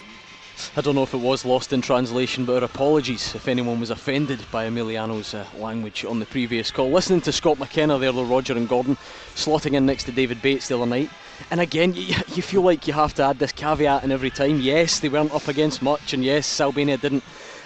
I 0.75 0.81
don't 0.81 0.95
know 0.95 1.03
if 1.03 1.13
it 1.13 1.17
was 1.17 1.45
lost 1.45 1.73
in 1.73 1.81
translation, 1.81 2.45
but 2.45 2.57
our 2.57 2.63
apologies 2.63 3.33
if 3.35 3.47
anyone 3.47 3.79
was 3.79 3.89
offended 3.89 4.39
by 4.51 4.65
Emiliano's 4.65 5.33
uh, 5.33 5.45
language 5.57 6.05
on 6.05 6.19
the 6.19 6.25
previous 6.25 6.71
call. 6.71 6.91
Listening 6.91 7.21
to 7.21 7.31
Scott 7.31 7.59
McKenna 7.59 7.97
there, 7.97 8.11
though, 8.11 8.23
Roger 8.23 8.53
and 8.55 8.67
Gordon, 8.67 8.95
slotting 9.35 9.73
in 9.73 9.85
next 9.85 10.05
to 10.05 10.11
David 10.11 10.41
Bates 10.41 10.67
the 10.67 10.77
other 10.77 10.85
night. 10.85 11.09
And 11.51 11.59
again, 11.59 11.93
you, 11.93 12.15
you 12.33 12.41
feel 12.41 12.61
like 12.61 12.87
you 12.87 12.93
have 12.93 13.13
to 13.15 13.23
add 13.23 13.39
this 13.39 13.51
caveat 13.51 14.03
in 14.03 14.11
every 14.11 14.29
time. 14.29 14.59
Yes, 14.59 14.99
they 14.99 15.09
weren't 15.09 15.33
up 15.33 15.47
against 15.47 15.81
much, 15.81 16.13
and 16.13 16.23
yes, 16.23 16.59
Albania 16.59 16.97
didn't 16.97 17.23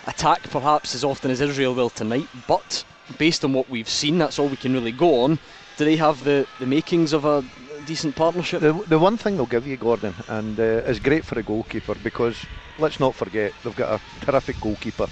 attack 0.07 0.43
perhaps 0.49 0.95
as 0.95 1.03
often 1.03 1.31
as 1.31 1.41
Israel 1.41 1.73
will 1.73 1.89
tonight, 1.89 2.27
but 2.47 2.83
based 3.17 3.43
on 3.43 3.53
what 3.53 3.69
we've 3.69 3.89
seen, 3.89 4.17
that's 4.17 4.39
all 4.39 4.47
we 4.47 4.57
can 4.57 4.73
really 4.73 4.91
go 4.91 5.21
on. 5.21 5.39
Do 5.77 5.85
they 5.85 5.95
have 5.95 6.23
the, 6.23 6.47
the 6.59 6.65
makings 6.65 7.13
of 7.13 7.25
a 7.25 7.43
decent 7.85 8.15
partnership? 8.15 8.61
The, 8.61 8.73
the 8.87 8.99
one 8.99 9.17
thing 9.17 9.37
they'll 9.37 9.45
give 9.45 9.67
you, 9.67 9.77
Gordon, 9.77 10.13
and 10.27 10.59
uh, 10.59 10.89
is 10.91 10.99
great 10.99 11.25
for 11.25 11.37
a 11.39 11.43
goalkeeper 11.43 11.95
because 12.03 12.45
let's 12.79 12.99
not 12.99 13.15
forget 13.15 13.53
they've 13.63 13.75
got 13.75 13.99
a 13.99 14.25
terrific 14.25 14.59
goalkeeper 14.61 15.07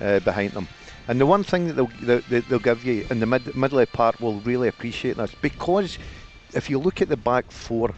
uh, 0.00 0.20
behind 0.20 0.52
them. 0.52 0.68
And 1.08 1.20
the 1.20 1.26
one 1.26 1.44
thing 1.44 1.68
that 1.68 1.74
they'll, 1.74 2.20
they, 2.28 2.40
they'll 2.40 2.58
give 2.58 2.84
you 2.84 3.06
in 3.10 3.20
the 3.20 3.26
mid, 3.26 3.54
middle 3.54 3.84
part 3.86 4.20
will 4.20 4.40
really 4.40 4.68
appreciate 4.68 5.16
this 5.16 5.34
because 5.42 5.98
if 6.54 6.70
you 6.70 6.78
look 6.78 7.02
at 7.02 7.08
the 7.08 7.16
back 7.16 7.50
four, 7.50 7.94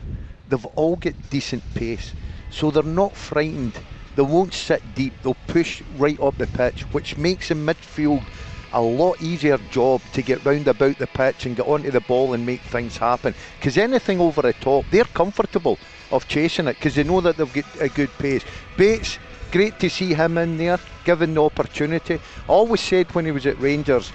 they've 0.48 0.66
all 0.76 0.96
got 0.96 1.14
decent 1.30 1.62
pace, 1.74 2.12
so 2.50 2.70
they're 2.70 2.82
not 2.82 3.16
frightened. 3.16 3.78
They 4.16 4.22
won't 4.22 4.54
sit 4.54 4.94
deep. 4.94 5.12
They'll 5.22 5.36
push 5.46 5.82
right 5.98 6.18
up 6.20 6.38
the 6.38 6.46
pitch, 6.46 6.82
which 6.92 7.18
makes 7.18 7.48
the 7.48 7.54
midfield 7.54 8.24
a 8.76 8.80
lot 8.80 9.20
easier 9.22 9.56
job 9.70 10.02
to 10.12 10.20
get 10.20 10.44
round 10.44 10.68
about 10.68 10.98
the 10.98 11.06
pitch 11.06 11.46
and 11.46 11.56
get 11.56 11.66
onto 11.66 11.90
the 11.90 12.00
ball 12.02 12.34
and 12.34 12.44
make 12.44 12.60
things 12.60 12.98
happen. 12.98 13.34
Because 13.58 13.78
anything 13.78 14.20
over 14.20 14.42
the 14.42 14.52
top, 14.52 14.84
they're 14.90 15.04
comfortable 15.04 15.78
of 16.12 16.28
chasing 16.28 16.66
it 16.68 16.74
because 16.74 16.94
they 16.94 17.02
know 17.02 17.22
that 17.22 17.38
they've 17.38 17.54
got 17.54 17.64
a 17.80 17.88
good 17.88 18.10
pace. 18.18 18.44
Bates, 18.76 19.18
great 19.50 19.80
to 19.80 19.88
see 19.88 20.12
him 20.12 20.36
in 20.36 20.58
there, 20.58 20.78
given 21.04 21.32
the 21.32 21.42
opportunity. 21.42 22.20
Always 22.48 22.82
said 22.82 23.12
when 23.14 23.24
he 23.24 23.32
was 23.32 23.46
at 23.46 23.58
Rangers, 23.58 24.10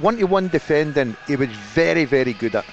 one 0.00 0.16
to 0.16 0.24
one 0.24 0.48
defending, 0.48 1.16
he 1.28 1.36
was 1.36 1.48
very, 1.48 2.06
very 2.06 2.32
good 2.32 2.56
at. 2.56 2.66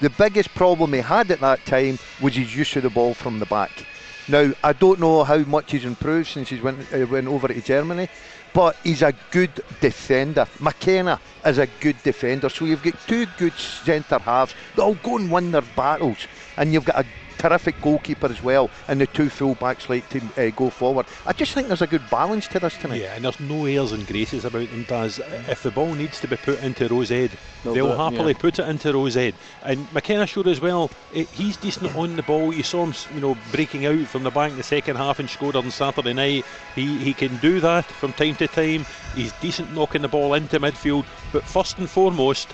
The 0.00 0.10
biggest 0.10 0.52
problem 0.56 0.94
he 0.94 0.98
had 0.98 1.30
at 1.30 1.40
that 1.40 1.64
time 1.64 2.00
was 2.20 2.34
his 2.34 2.56
use 2.56 2.74
of 2.74 2.82
the 2.82 2.90
ball 2.90 3.14
from 3.14 3.38
the 3.38 3.46
back. 3.46 3.86
Now, 4.28 4.52
I 4.62 4.72
don't 4.72 5.00
know 5.00 5.24
how 5.24 5.38
much 5.38 5.72
he's 5.72 5.84
improved 5.84 6.28
since 6.28 6.48
he 6.48 6.60
went, 6.60 6.92
uh, 6.92 7.06
went 7.06 7.26
over 7.26 7.48
to 7.48 7.60
Germany, 7.60 8.08
but 8.52 8.76
he's 8.82 9.02
a 9.02 9.14
good 9.30 9.62
defender. 9.80 10.46
McKenna 10.60 11.20
is 11.44 11.58
a 11.58 11.66
good 11.80 11.96
defender. 12.02 12.48
So 12.48 12.64
you've 12.64 12.82
got 12.82 12.98
two 13.06 13.26
good 13.38 13.52
centre 13.52 14.18
halves. 14.18 14.54
They'll 14.76 14.94
go 14.94 15.16
and 15.16 15.30
win 15.30 15.52
their 15.52 15.62
battles. 15.62 16.26
And 16.56 16.72
you've 16.72 16.84
got 16.84 17.00
a 17.00 17.06
terrific 17.40 17.80
goalkeeper 17.80 18.26
as 18.26 18.42
well, 18.42 18.70
and 18.86 19.00
the 19.00 19.06
two 19.06 19.30
full 19.30 19.54
backs 19.54 19.88
like 19.88 20.08
to 20.10 20.20
uh, 20.36 20.50
go 20.50 20.68
forward. 20.68 21.06
I 21.26 21.32
just 21.32 21.52
think 21.52 21.68
there's 21.68 21.82
a 21.82 21.86
good 21.86 22.08
balance 22.10 22.46
to 22.48 22.60
this 22.60 22.76
tonight. 22.76 23.00
Yeah, 23.00 23.14
and 23.14 23.24
there's 23.24 23.40
no 23.40 23.64
airs 23.64 23.92
and 23.92 24.06
graces 24.06 24.44
about 24.44 24.68
them, 24.70 24.84
Daz. 24.84 25.20
If 25.48 25.62
the 25.62 25.70
ball 25.70 25.94
needs 25.94 26.20
to 26.20 26.28
be 26.28 26.36
put 26.36 26.62
into 26.62 26.86
Rose 26.88 27.08
Head, 27.08 27.30
they'll, 27.64 27.74
they'll 27.74 27.96
happily 27.96 28.32
yeah. 28.32 28.38
put 28.38 28.58
it 28.58 28.68
into 28.68 28.92
Rose 28.92 29.16
Ed. 29.16 29.34
And 29.62 29.90
McKenna 29.92 30.26
showed 30.26 30.48
as 30.48 30.60
well, 30.60 30.90
it, 31.14 31.26
eh, 31.28 31.30
he's 31.32 31.56
decent 31.56 31.96
on 31.96 32.16
the 32.16 32.22
ball. 32.22 32.52
You 32.52 32.62
saw 32.62 32.84
him, 32.84 32.94
you 33.14 33.20
know, 33.20 33.36
breaking 33.52 33.86
out 33.86 34.06
from 34.06 34.22
the 34.22 34.30
back 34.30 34.50
in 34.50 34.56
the 34.58 34.62
second 34.62 34.96
half 34.96 35.18
and 35.18 35.30
scored 35.30 35.56
on 35.56 35.70
Saturday 35.70 36.12
night. 36.12 36.44
He, 36.74 36.98
he 36.98 37.14
can 37.14 37.36
do 37.38 37.60
that 37.60 37.86
from 37.86 38.12
time 38.12 38.36
to 38.36 38.48
time. 38.48 38.84
He's 39.14 39.32
decent 39.40 39.74
knocking 39.74 40.02
the 40.02 40.08
ball 40.08 40.34
into 40.34 40.60
midfield. 40.60 41.06
But 41.32 41.44
first 41.44 41.78
and 41.78 41.88
foremost, 41.88 42.52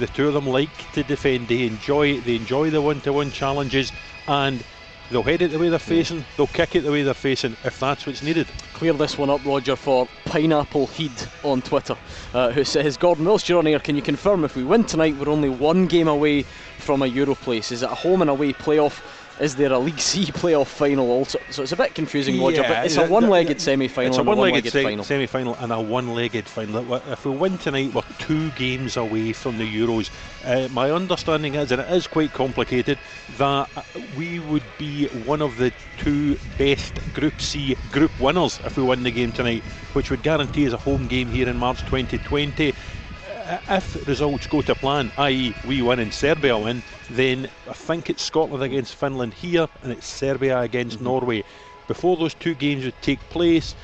the 0.00 0.06
two 0.08 0.26
of 0.26 0.34
them 0.34 0.46
like 0.46 0.92
to 0.92 1.02
defend. 1.04 1.48
They 1.48 1.66
enjoy 1.66 2.20
they 2.20 2.36
enjoy 2.36 2.70
the 2.70 2.82
one-to-one 2.82 3.30
challenges, 3.30 3.92
and 4.26 4.64
they'll 5.10 5.22
head 5.22 5.42
it 5.42 5.52
the 5.52 5.58
way 5.58 5.68
they're 5.68 5.78
facing. 5.78 6.24
They'll 6.36 6.46
kick 6.46 6.74
it 6.74 6.80
the 6.80 6.90
way 6.90 7.02
they're 7.02 7.14
facing 7.14 7.56
if 7.64 7.78
that's 7.78 8.06
what's 8.06 8.22
needed. 8.22 8.48
Clear 8.72 8.94
this 8.94 9.18
one 9.18 9.30
up, 9.30 9.44
Roger, 9.44 9.76
for 9.76 10.08
Pineapple 10.24 10.86
Heed 10.88 11.12
on 11.44 11.60
Twitter, 11.62 11.96
uh, 12.32 12.50
who 12.50 12.64
says, 12.64 12.96
"Gordon, 12.96 13.26
whilst 13.26 13.48
you're 13.48 13.58
on 13.58 13.66
air, 13.66 13.78
can 13.78 13.94
you 13.94 14.02
confirm 14.02 14.44
if 14.44 14.56
we 14.56 14.64
win 14.64 14.84
tonight, 14.84 15.16
we're 15.16 15.28
only 15.28 15.50
one 15.50 15.86
game 15.86 16.08
away 16.08 16.42
from 16.78 17.02
a 17.02 17.06
Euro 17.06 17.34
place? 17.34 17.70
Is 17.70 17.82
it 17.82 17.90
a 17.90 17.94
home 17.94 18.22
and 18.22 18.30
away 18.30 18.52
playoff?" 18.52 19.02
Is 19.40 19.56
there 19.56 19.72
a 19.72 19.78
League 19.78 19.98
C 19.98 20.24
playoff 20.26 20.66
final 20.66 21.10
also? 21.10 21.38
So 21.50 21.62
it's 21.62 21.72
a 21.72 21.76
bit 21.76 21.94
confusing, 21.94 22.40
Roger, 22.40 22.62
yeah, 22.62 22.68
but 22.68 22.86
it's 22.86 22.96
a 22.96 23.06
one-legged 23.08 23.60
semi-final. 23.60 24.10
It's 24.10 24.18
a 24.18 24.22
one-legged, 24.22 24.74
one 24.74 25.02
semi-final 25.02 25.54
and 25.56 25.72
a 25.72 25.80
one-legged 25.80 26.46
final. 26.46 26.94
If 26.94 27.24
we 27.24 27.32
win 27.32 27.58
tonight, 27.58 27.94
we're 27.94 28.02
two 28.18 28.50
games 28.52 28.96
away 28.96 29.32
from 29.32 29.58
the 29.58 29.64
Euros. 29.64 30.10
Uh, 30.44 30.68
my 30.72 30.90
understanding 30.90 31.54
is, 31.54 31.72
and 31.72 31.80
it 31.80 31.90
is 31.90 32.06
quite 32.06 32.32
complicated, 32.32 32.98
that 33.38 33.68
we 34.16 34.40
would 34.40 34.62
be 34.78 35.06
one 35.24 35.40
of 35.40 35.56
the 35.56 35.72
two 35.98 36.38
best 36.58 37.00
Group 37.14 37.40
C 37.40 37.76
group 37.90 38.10
winners 38.20 38.60
if 38.64 38.76
we 38.76 38.82
win 38.82 39.02
the 39.02 39.10
game 39.10 39.32
tonight, 39.32 39.62
which 39.94 40.10
would 40.10 40.22
guarantee 40.22 40.66
us 40.66 40.72
a 40.74 40.76
home 40.76 41.06
game 41.06 41.28
here 41.28 41.48
in 41.48 41.56
March 41.56 41.80
2020 41.80 42.74
if 43.68 44.06
results 44.06 44.46
go 44.46 44.62
to 44.62 44.74
plan, 44.74 45.10
i.e., 45.18 45.54
we 45.66 45.82
win 45.82 45.98
and 45.98 46.12
Serbia 46.12 46.56
win, 46.56 46.82
then 47.10 47.48
I 47.68 47.72
think 47.72 48.10
it's 48.10 48.22
Scotland 48.22 48.62
against 48.62 48.94
Finland 48.94 49.34
here 49.34 49.68
and 49.82 49.92
it's 49.92 50.06
Serbia 50.06 50.60
against 50.60 50.96
mm-hmm. 50.96 51.04
Norway. 51.04 51.44
Before 51.88 52.16
those 52.16 52.34
two 52.34 52.54
games 52.54 52.84
would 52.84 53.00
take 53.02 53.20
place, 53.30 53.74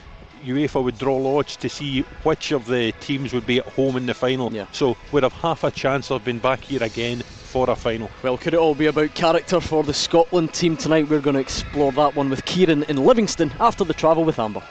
UEFA 0.45 0.83
would 0.83 0.99
draw 0.99 1.17
lots 1.17 1.57
to 1.57 1.69
see 1.69 2.03
which 2.23 2.53
of 2.53 2.67
the 2.67 2.93
teams 3.01 3.33
would 3.33 3.47
be 3.47 3.59
at 3.59 3.67
home 3.67 3.97
in 3.97 4.07
the 4.07 4.15
final. 4.15 4.53
Yeah. 4.53 4.67
So 4.73 4.97
we'd 5.11 5.25
have 5.25 5.33
half 5.33 5.65
a 5.65 5.71
chance 5.71 6.11
of 6.11 6.25
being 6.25 6.39
back 6.39 6.63
here 6.63 6.83
again 6.83 7.21
for 7.21 7.69
a 7.69 7.77
final. 7.77 8.11
Well, 8.23 8.39
could 8.39 8.55
it 8.55 8.59
all 8.59 8.75
be 8.75 8.87
about 8.87 9.15
character 9.15 9.61
for 9.61 9.83
the 9.83 9.95
Scotland 9.95 10.53
team 10.53 10.77
tonight? 10.77 11.09
We're 11.09 11.21
going 11.21 11.35
to 11.35 11.41
explore 11.41 11.91
that 11.93 12.15
one 12.15 12.31
with 12.31 12.45
Kieran 12.45 12.85
in 12.85 12.97
Livingston 12.97 13.53
after 13.59 13.83
the 13.83 13.95
travel 13.95 14.25
with 14.25 14.39
Amber. 14.39 14.63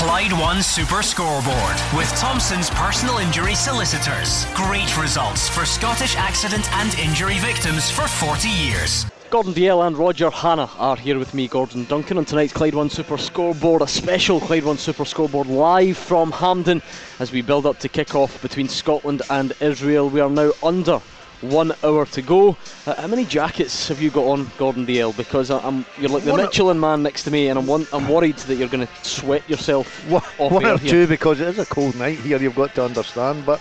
Clyde 0.00 0.32
One 0.32 0.62
Super 0.62 1.02
Scoreboard 1.02 1.76
with 1.94 2.08
Thompson's 2.16 2.70
personal 2.70 3.18
injury 3.18 3.54
solicitors. 3.54 4.46
Great 4.54 4.96
results 4.96 5.46
for 5.50 5.66
Scottish 5.66 6.16
accident 6.16 6.72
and 6.72 6.94
injury 6.98 7.36
victims 7.38 7.90
for 7.90 8.08
40 8.08 8.48
years. 8.48 9.04
Gordon 9.28 9.52
Dalziel 9.52 9.86
and 9.86 9.98
Roger 9.98 10.30
Hannah 10.30 10.70
are 10.78 10.96
here 10.96 11.18
with 11.18 11.34
me, 11.34 11.48
Gordon 11.48 11.84
Duncan, 11.84 12.16
on 12.16 12.24
tonight's 12.24 12.54
Clyde 12.54 12.74
One 12.74 12.88
Super 12.88 13.18
Scoreboard, 13.18 13.82
a 13.82 13.86
special 13.86 14.40
Clyde 14.40 14.64
One 14.64 14.78
Super 14.78 15.04
Scoreboard 15.04 15.48
live 15.48 15.98
from 15.98 16.32
Hampden 16.32 16.80
as 17.18 17.30
we 17.30 17.42
build 17.42 17.66
up 17.66 17.78
to 17.80 17.88
kick 17.90 18.14
off 18.14 18.40
between 18.40 18.68
Scotland 18.68 19.20
and 19.28 19.52
Israel. 19.60 20.08
We 20.08 20.20
are 20.20 20.30
now 20.30 20.52
under 20.62 21.02
one 21.42 21.72
hour 21.82 22.06
to 22.06 22.22
go. 22.22 22.56
Uh, 22.86 22.94
how 22.94 23.06
many 23.06 23.24
jackets 23.24 23.88
have 23.88 24.00
you 24.00 24.10
got 24.10 24.24
on, 24.24 24.50
Gordon 24.58 24.86
Dalziel? 24.86 25.16
Because 25.16 25.50
I'm 25.50 25.84
you're 25.98 26.10
like 26.10 26.24
the 26.24 26.32
one 26.32 26.40
Michelin 26.42 26.80
man 26.80 27.02
next 27.02 27.24
to 27.24 27.30
me, 27.30 27.48
and 27.48 27.58
I'm 27.58 27.66
one, 27.66 27.86
I'm 27.92 28.08
worried 28.08 28.36
that 28.36 28.56
you're 28.56 28.68
going 28.68 28.86
to 28.86 29.04
sweat 29.04 29.48
yourself. 29.48 29.86
One, 30.08 30.22
one 30.38 30.66
or 30.66 30.78
two, 30.78 31.06
because 31.06 31.40
it 31.40 31.48
is 31.48 31.58
a 31.58 31.66
cold 31.66 31.94
night 31.96 32.18
here. 32.18 32.38
You've 32.38 32.54
got 32.54 32.74
to 32.76 32.84
understand, 32.84 33.46
but. 33.46 33.60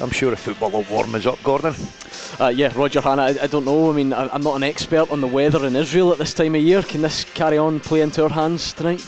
I'm 0.00 0.10
sure 0.10 0.30
the 0.30 0.38
football 0.38 0.70
will 0.70 0.86
warm 0.90 1.14
us 1.14 1.26
up, 1.26 1.42
Gordon. 1.42 1.74
Uh, 2.40 2.48
yeah, 2.48 2.72
Roger 2.74 3.02
Hannah, 3.02 3.24
I, 3.24 3.42
I, 3.42 3.46
don't 3.46 3.66
know. 3.66 3.90
I 3.90 3.92
mean, 3.92 4.14
I, 4.14 4.26
I'm 4.28 4.42
not 4.42 4.56
an 4.56 4.62
expert 4.62 5.10
on 5.10 5.20
the 5.20 5.26
weather 5.26 5.66
in 5.66 5.76
Israel 5.76 6.12
at 6.12 6.18
this 6.18 6.32
time 6.32 6.54
of 6.54 6.62
year. 6.62 6.82
Can 6.82 7.02
this 7.02 7.24
carry 7.24 7.58
on, 7.58 7.78
play 7.78 8.00
into 8.00 8.22
our 8.22 8.30
hands 8.30 8.72
tonight? 8.72 9.04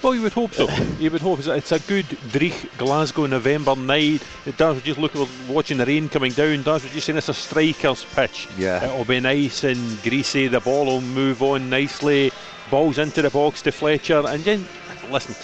Well, 0.00 0.14
you 0.14 0.22
would 0.22 0.32
hope 0.32 0.54
so. 0.54 0.68
you 1.00 1.10
would 1.10 1.20
hope 1.20 1.40
it's 1.40 1.72
a 1.72 1.80
good 1.80 2.06
Dreich 2.06 2.78
Glasgow 2.78 3.26
November 3.26 3.74
night. 3.74 4.22
It 4.46 4.56
does. 4.56 4.80
Just 4.82 4.98
look, 4.98 5.16
at 5.16 5.28
watching 5.48 5.78
the 5.78 5.86
rain 5.86 6.08
coming 6.08 6.32
down. 6.32 6.62
Does 6.62 6.94
you 6.94 7.00
saying? 7.00 7.18
It's 7.18 7.28
a 7.28 7.34
striker's 7.34 8.04
pitch. 8.04 8.46
Yeah. 8.56 8.84
It'll 8.84 9.04
be 9.04 9.18
nice 9.18 9.64
and 9.64 10.00
greasy. 10.02 10.46
The 10.46 10.60
ball 10.60 10.86
will 10.86 11.00
move 11.00 11.42
on 11.42 11.68
nicely. 11.68 12.30
Balls 12.70 12.98
into 12.98 13.22
the 13.22 13.30
box 13.30 13.60
to 13.62 13.72
Fletcher. 13.72 14.22
And 14.24 14.44
then, 14.44 14.68
listen, 15.10 15.34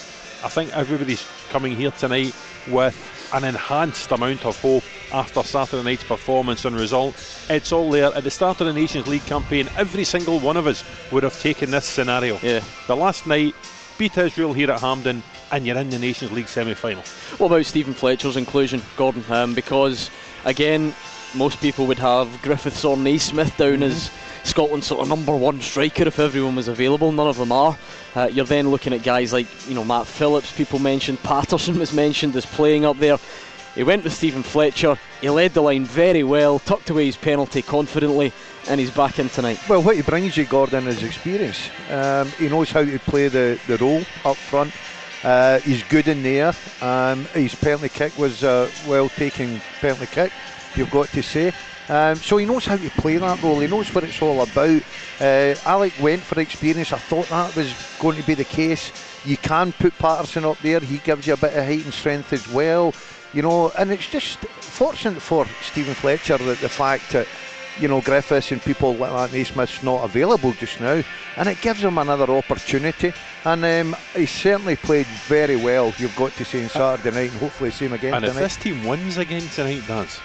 I 0.45 0.49
think 0.49 0.73
everybody's 0.77 1.27
coming 1.51 1.75
here 1.75 1.90
tonight 1.90 2.33
with 2.69 2.97
an 3.35 3.43
enhanced 3.43 4.12
amount 4.12 4.47
of 4.47 4.61
hope 4.61 4.85
after 5.12 5.43
Saturday 5.43 5.83
night's 5.83 6.05
performance 6.05 6.64
and 6.64 6.77
result. 6.77 7.17
It's 7.51 7.73
all 7.73 7.90
there. 7.90 8.14
At 8.14 8.23
the 8.23 8.31
start 8.31 8.61
of 8.61 8.69
the 8.69 8.73
Nations 8.73 9.09
League 9.09 9.27
campaign, 9.27 9.69
every 9.77 10.05
single 10.05 10.38
one 10.38 10.57
of 10.57 10.69
us 10.69 10.85
would 11.11 11.25
have 11.25 11.38
taken 11.40 11.73
this 11.73 11.87
scenario. 11.87 12.38
Yeah. 12.40 12.62
The 12.87 12.95
last 12.95 13.27
night, 13.27 13.55
beat 13.98 14.16
Israel 14.18 14.52
here 14.52 14.70
at 14.70 14.80
Hampden, 14.80 15.22
and 15.52 15.66
you're 15.66 15.78
in 15.78 15.90
the 15.90 15.98
Nations 15.98 16.33
League 16.33 16.48
semi 16.48 16.74
final. 16.74 17.02
What 17.38 17.46
about 17.48 17.66
Steven 17.66 17.94
Fletcher's 17.94 18.37
inclusion, 18.37 18.83
Gordon? 18.96 19.24
Um, 19.28 19.54
because, 19.54 20.11
again, 20.44 20.94
most 21.35 21.61
people 21.61 21.87
would 21.87 21.98
have 21.98 22.42
Griffiths 22.42 22.85
or 22.85 22.96
Naismith 22.96 23.57
down 23.57 23.74
mm-hmm. 23.74 23.83
as 23.85 24.11
Scotland's 24.44 24.87
sort 24.87 25.02
of 25.02 25.09
number 25.09 25.35
one 25.35 25.61
striker 25.61 26.04
if 26.04 26.18
everyone 26.18 26.57
was 26.57 26.68
available. 26.68 27.11
None 27.12 27.28
of 27.28 27.37
them 27.37 27.52
are. 27.52 27.78
Uh, 28.14 28.28
you're 28.33 28.44
then 28.44 28.70
looking 28.70 28.92
at 28.92 29.02
guys 29.02 29.33
like 29.33 29.46
you 29.68 29.74
know 29.74 29.85
Matt 29.85 30.07
Phillips. 30.07 30.52
People 30.52 30.78
mentioned 30.78 31.22
Paterson 31.22 31.78
was 31.78 31.92
mentioned 31.92 32.37
as 32.37 32.46
playing 32.46 32.85
up 32.85 32.98
there. 32.98 33.18
He 33.74 33.83
went 33.83 34.04
with 34.04 34.12
Steven 34.12 34.44
Fletcher. 34.44 34.96
He 35.20 35.30
led 35.30 35.54
the 35.54 35.62
line 35.62 35.85
very 35.85 36.22
well, 36.22 36.61
tucked 36.61 36.90
away 36.90 37.07
his 37.07 37.16
penalty 37.16 37.61
confidently, 37.61 38.33
and 38.68 38.81
he's 38.81 38.90
back 38.90 39.18
in 39.18 39.29
tonight. 39.29 39.59
Well, 39.68 39.83
what 39.83 39.96
he 39.96 40.03
brings 40.03 40.37
you, 40.37 40.44
Gordon, 40.44 40.87
is 40.87 41.03
experience. 41.03 41.70
Um, 41.90 42.29
he 42.38 42.48
knows 42.48 42.70
how 42.70 42.85
to 42.85 42.98
play 42.98 43.29
the, 43.29 43.59
the 43.66 43.77
role 43.79 44.03
up 44.24 44.37
front. 44.37 44.72
Uh, 45.22 45.59
he's 45.61 45.83
good 45.85 46.09
in 46.09 46.22
the 46.22 46.38
air. 46.40 46.55
Um, 46.81 47.24
his 47.27 47.55
penalty 47.55 47.88
kick 47.88 48.16
was 48.18 48.42
a 48.42 48.70
well 48.87 49.09
taken 49.09 49.61
penalty 49.81 50.07
kick, 50.07 50.33
you've 50.77 50.90
got 50.90 51.09
to 51.09 51.22
say. 51.22 51.53
Um, 51.88 52.16
so 52.16 52.38
he 52.38 52.46
knows 52.46 52.64
how 52.64 52.77
to 52.77 52.90
play 52.90 53.16
that 53.16 53.42
role. 53.42 53.61
He 53.61 53.66
knows 53.66 53.94
what 53.94 54.05
it's 54.05 54.20
all 54.22 54.42
about. 54.42 54.83
Uh, 55.20 55.55
Alec 55.64 55.92
went 56.00 56.22
for 56.22 56.40
experience. 56.40 56.92
I 56.92 56.98
thought 56.98 57.29
that 57.29 57.55
was 57.55 57.72
going 58.00 58.16
to 58.20 58.27
be 58.27 58.34
the 58.34 58.45
case. 58.45 58.93
You 59.24 59.36
can 59.36 59.72
put 59.72 59.97
Paterson 59.99 60.45
up 60.45 60.59
there. 60.59 60.80
He 60.80 60.99
gives 60.99 61.26
you 61.26 61.34
a 61.34 61.39
bit 61.39 61.55
of 61.55 61.64
height 61.64 61.84
and 61.84 61.93
strength 61.93 62.32
as 62.32 62.47
well. 62.49 62.95
You 63.32 63.43
know, 63.43 63.70
and 63.70 63.91
it's 63.91 64.09
just 64.09 64.39
fortunate 64.39 65.20
for 65.20 65.47
Steven 65.62 65.95
Fletcher 65.95 66.39
that 66.39 66.61
the 66.61 66.68
fact 66.68 67.11
that 67.12 67.26
you 67.81 67.89
know, 67.89 68.01
Griffiths 68.01 68.53
and 68.53 68.62
people 68.62 68.95
like 68.95 69.11
that, 69.11 69.37
Naismith's 69.37 69.83
not 69.83 70.05
available 70.05 70.53
just 70.53 70.81
now, 70.81 71.03
and 71.37 71.49
it 71.49 71.61
gives 71.61 71.83
him 71.83 71.99
another 71.99 72.31
opportunity. 72.31 73.12
And 73.45 73.64
um, 73.64 73.97
he 74.14 74.27
certainly 74.27 74.77
played 74.77 75.07
very 75.27 75.57
well, 75.57 75.93
you've 75.99 76.16
got 76.16 76.33
to 76.37 76.45
say, 76.45 76.62
on 76.62 76.68
Saturday 76.68 77.11
night, 77.11 77.31
and 77.31 77.41
hopefully 77.41 77.70
see 77.70 77.87
him 77.87 77.93
again 77.93 78.14
and 78.14 78.25
tonight. 78.25 78.43
if 78.43 78.57
this 78.57 78.57
team 78.57 78.85
wins 78.85 79.18
again 79.18 79.47
tonight, 79.49 79.83
does 79.87 80.20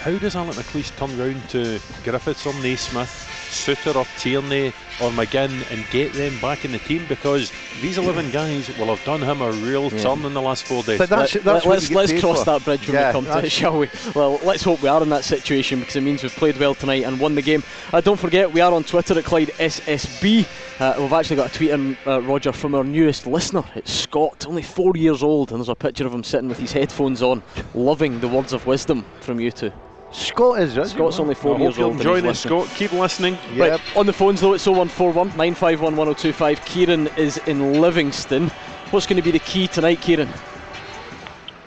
how 0.00 0.16
does 0.16 0.34
Alec 0.34 0.56
McLeish 0.56 0.96
turn 0.96 1.18
round 1.18 1.46
to 1.50 1.78
Griffiths 2.04 2.46
or 2.46 2.54
Naismith 2.54 3.10
Souttar 3.50 3.96
or 3.96 4.06
Tierney 4.18 4.72
or 4.98 5.10
McGinn 5.10 5.70
and 5.70 5.88
get 5.90 6.12
them 6.12 6.38
back 6.40 6.64
in 6.64 6.72
the 6.72 6.78
team 6.78 7.06
because 7.06 7.52
these 7.80 7.98
11 7.98 8.30
guys 8.30 8.68
will 8.76 8.94
have 8.94 9.02
done 9.04 9.22
him 9.22 9.40
a 9.40 9.50
real 9.52 9.90
Yeah. 9.92 10.02
turn 10.02 10.24
in 10.24 10.34
the 10.34 10.42
last 10.42 10.64
four 10.64 10.82
days. 10.82 10.98
But 10.98 11.08
that's- 11.08 11.34
Let- 11.36 11.44
that's 11.44 11.66
let, 11.66 11.78
us 11.78 11.88
get 11.88 11.96
let's 11.96 12.20
cross 12.20 12.38
for. 12.40 12.44
that 12.46 12.64
bridge 12.64 12.86
when 12.86 12.94
Yeah, 12.94 13.08
we 13.08 13.12
come 13.12 13.24
to 13.26 13.46
it, 13.46 13.50
shall 13.52 13.78
we? 13.78 13.88
Well, 14.14 14.38
let's 14.42 14.62
hope 14.62 14.82
we 14.82 14.88
are 14.88 15.02
in 15.02 15.08
that 15.10 15.24
situation 15.24 15.80
because 15.80 15.96
it 15.96 16.02
means 16.02 16.22
we've 16.22 16.34
played 16.34 16.58
well 16.58 16.74
tonight 16.74 17.04
and 17.04 17.18
won 17.18 17.34
the 17.34 17.42
game. 17.42 17.62
Uh, 17.92 18.00
don't 18.00 18.18
forget, 18.18 18.52
we 18.52 18.60
are 18.60 18.72
on 18.72 18.84
Twitter 18.84 19.18
at 19.18 19.24
Clyde 19.24 19.52
SSB. 19.58 20.46
Uh, 20.78 20.94
we've 20.98 21.12
actually 21.12 21.36
got 21.36 21.50
a 21.50 21.52
tweet 21.58 21.70
in, 21.70 21.96
uh, 22.06 22.20
Roger, 22.22 22.52
from 22.52 22.74
our 22.74 22.84
newest 22.84 23.26
listener. 23.26 23.64
It's 23.74 23.92
Scott, 23.92 24.46
only 24.48 24.62
four 24.62 24.92
years 24.96 25.22
old, 25.22 25.50
and 25.50 25.60
there's 25.60 25.68
a 25.68 25.74
picture 25.74 26.06
of 26.06 26.12
him 26.14 26.24
sitting 26.24 26.48
with 26.48 26.58
his 26.58 26.72
headphones 26.72 27.22
on, 27.22 27.42
loving 27.74 28.20
the 28.20 28.28
words 28.28 28.52
of 28.52 28.66
wisdom 28.66 29.04
from 29.20 29.40
you 29.40 29.50
two. 29.50 29.72
Scott 30.12 30.60
is, 30.60 30.76
is 30.76 30.92
he? 30.92 30.96
Scott's 30.96 31.18
only 31.20 31.34
four 31.34 31.56
I 31.56 31.60
years 31.60 31.76
hope 31.76 31.84
old. 31.84 31.92
and 31.92 32.00
enjoying 32.00 32.24
he's 32.24 32.44
it, 32.44 32.50
listening. 32.50 32.64
Scott. 32.66 32.76
Keep 32.76 32.92
listening. 32.92 33.38
Yep. 33.54 33.70
Right, 33.70 33.96
on 33.96 34.06
the 34.06 34.12
phones 34.12 34.40
though, 34.40 34.54
it's 34.54 34.66
0141 34.66 35.28
951 35.28 35.96
1025. 35.96 36.64
Kieran 36.64 37.06
is 37.16 37.38
in 37.46 37.80
Livingston. 37.80 38.48
What's 38.90 39.06
going 39.06 39.16
to 39.16 39.22
be 39.22 39.30
the 39.30 39.38
key 39.38 39.68
tonight, 39.68 40.00
Kieran? 40.00 40.28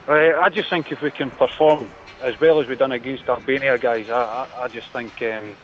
Uh, 0.08 0.12
I 0.42 0.50
just 0.50 0.70
think 0.70 0.92
if 0.92 1.02
we 1.02 1.12
can 1.12 1.32
perform 1.32 1.90
as 2.22 2.38
well 2.40 2.60
as 2.60 2.68
we've 2.68 2.78
done 2.78 2.92
against 2.92 3.28
Albania, 3.30 3.78
guys, 3.78 4.10
I, 4.10 4.48
I, 4.56 4.64
I 4.64 4.68
just 4.68 4.90
think 4.90 5.12
um, 5.22 5.56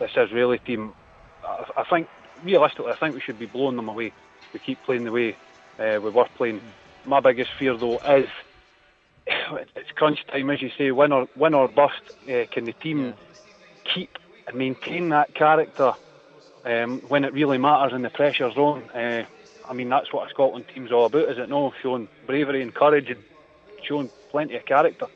this 0.00 0.10
Israeli 0.16 0.58
team, 0.58 0.92
I, 1.44 1.64
I 1.76 1.84
think, 1.84 2.08
realistically, 2.42 2.90
I 2.90 2.96
think 2.96 3.14
we 3.14 3.20
should 3.20 3.38
be 3.38 3.46
blowing 3.46 3.76
them 3.76 3.88
away. 3.88 4.12
We 4.52 4.58
keep 4.58 4.82
playing 4.82 5.04
the 5.04 5.12
way 5.12 5.36
uh, 5.78 6.00
we 6.02 6.10
were 6.10 6.26
playing. 6.36 6.60
My 7.06 7.20
biggest 7.20 7.50
fear, 7.58 7.76
though, 7.76 7.98
is 7.98 8.28
it's 9.76 9.90
crunch 9.92 10.26
time, 10.26 10.50
as 10.50 10.62
you 10.62 10.70
say, 10.76 10.90
win 10.90 11.12
or, 11.12 11.28
win 11.36 11.54
or 11.54 11.68
bust. 11.68 12.00
Uh, 12.28 12.44
can 12.50 12.64
the 12.64 12.72
team 12.72 13.14
keep 13.84 14.18
and 14.46 14.56
maintain 14.56 15.10
that 15.10 15.34
character 15.34 15.94
um, 16.64 17.00
when 17.08 17.24
it 17.24 17.32
really 17.32 17.58
matters 17.58 17.92
and 17.92 18.04
the 18.04 18.10
pressure's 18.10 18.56
on? 18.56 18.82
Uh, 18.90 19.24
I 19.68 19.72
mean, 19.74 19.88
that's 19.88 20.12
what 20.12 20.26
a 20.26 20.30
Scotland 20.30 20.66
team's 20.74 20.92
all 20.92 21.06
about, 21.06 21.28
is 21.28 21.38
it 21.38 21.48
no? 21.48 21.72
Showing 21.82 22.08
bravery 22.26 22.62
and 22.62 22.74
courage 22.74 23.10
and 23.10 23.22
showing 23.82 24.10
plenty 24.30 24.56
of 24.56 24.64
character. 24.64 25.06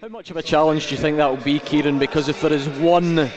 How 0.00 0.08
much 0.08 0.30
of 0.30 0.36
a 0.36 0.42
challenge 0.42 0.88
do 0.88 0.94
you 0.94 1.00
think 1.00 1.16
that 1.18 1.28
will 1.28 1.44
be, 1.44 1.58
Kieran? 1.58 1.98
Because 1.98 2.28
if 2.28 2.40
there 2.40 2.52
is 2.52 2.68
one 2.78 3.30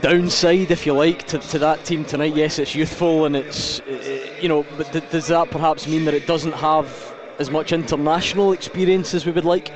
downside, 0.00 0.70
if 0.70 0.86
you 0.86 0.94
like, 0.94 1.26
to, 1.28 1.38
to 1.38 1.58
that 1.58 1.84
team 1.84 2.04
tonight, 2.04 2.34
yes, 2.34 2.58
it's 2.58 2.74
youthful 2.74 3.26
and 3.26 3.36
it's, 3.36 3.80
uh, 3.80 4.36
you 4.40 4.48
know, 4.48 4.64
but 4.76 4.90
th- 4.90 5.08
does 5.10 5.26
that 5.28 5.50
perhaps 5.50 5.86
mean 5.86 6.04
that 6.06 6.14
it 6.14 6.26
doesn't 6.26 6.52
have 6.52 7.12
as 7.42 7.50
much 7.50 7.72
international 7.72 8.52
experience 8.52 9.14
as 9.14 9.26
we 9.26 9.32
would 9.32 9.44
like? 9.44 9.68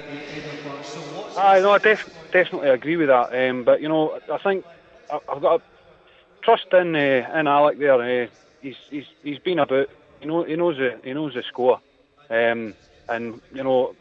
I 1.36 1.60
know, 1.60 1.72
I 1.72 1.78
def- 1.78 2.08
definitely 2.32 2.70
agree 2.70 2.96
with 2.96 3.08
that. 3.08 3.34
Um, 3.34 3.64
but 3.64 3.82
you 3.82 3.88
know, 3.88 4.18
I 4.32 4.38
think 4.38 4.64
I've 5.10 5.42
got 5.42 5.58
to 5.58 5.62
trust 6.44 6.66
in 6.72 6.94
uh, 6.94 7.38
in 7.38 7.48
Alec 7.48 7.78
there. 7.78 8.00
Uh, 8.00 8.28
he's 8.60 8.76
he's 8.88 9.04
he's 9.22 9.38
been 9.40 9.58
about. 9.58 9.88
You 10.20 10.28
know, 10.28 10.44
he 10.44 10.54
knows 10.56 10.76
the 10.78 10.98
he 11.04 11.12
knows 11.12 11.34
the 11.34 11.42
score. 11.42 11.80
Um, 12.30 12.74
and 13.08 13.40
you 13.52 13.62
know, 13.64 13.94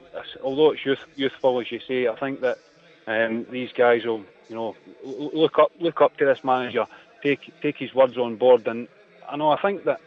although 0.43 0.72
it's 0.72 0.86
youth, 0.86 0.99
youthful 1.16 1.59
as 1.59 1.72
you 1.72 1.80
say, 1.88 2.07
I 2.07 2.16
think 2.16 2.41
that 2.41 2.59
um, 3.07 3.45
these 3.51 3.72
guys 3.74 4.05
will 4.05 4.24
you 4.47 4.55
know 4.55 4.76
look 5.03 5.57
up 5.59 5.72
look 5.80 6.01
up 6.01 6.16
to 6.18 6.26
this 6.26 6.39
manager, 6.43 6.86
take 7.24 7.51
take 7.61 7.78
his 7.80 7.93
words 7.95 8.18
on 8.18 8.38
board, 8.38 8.68
and 8.68 8.88
I 9.28 9.36
know 9.38 9.49
I 9.49 9.61
think 9.61 9.86
that. 9.86 9.99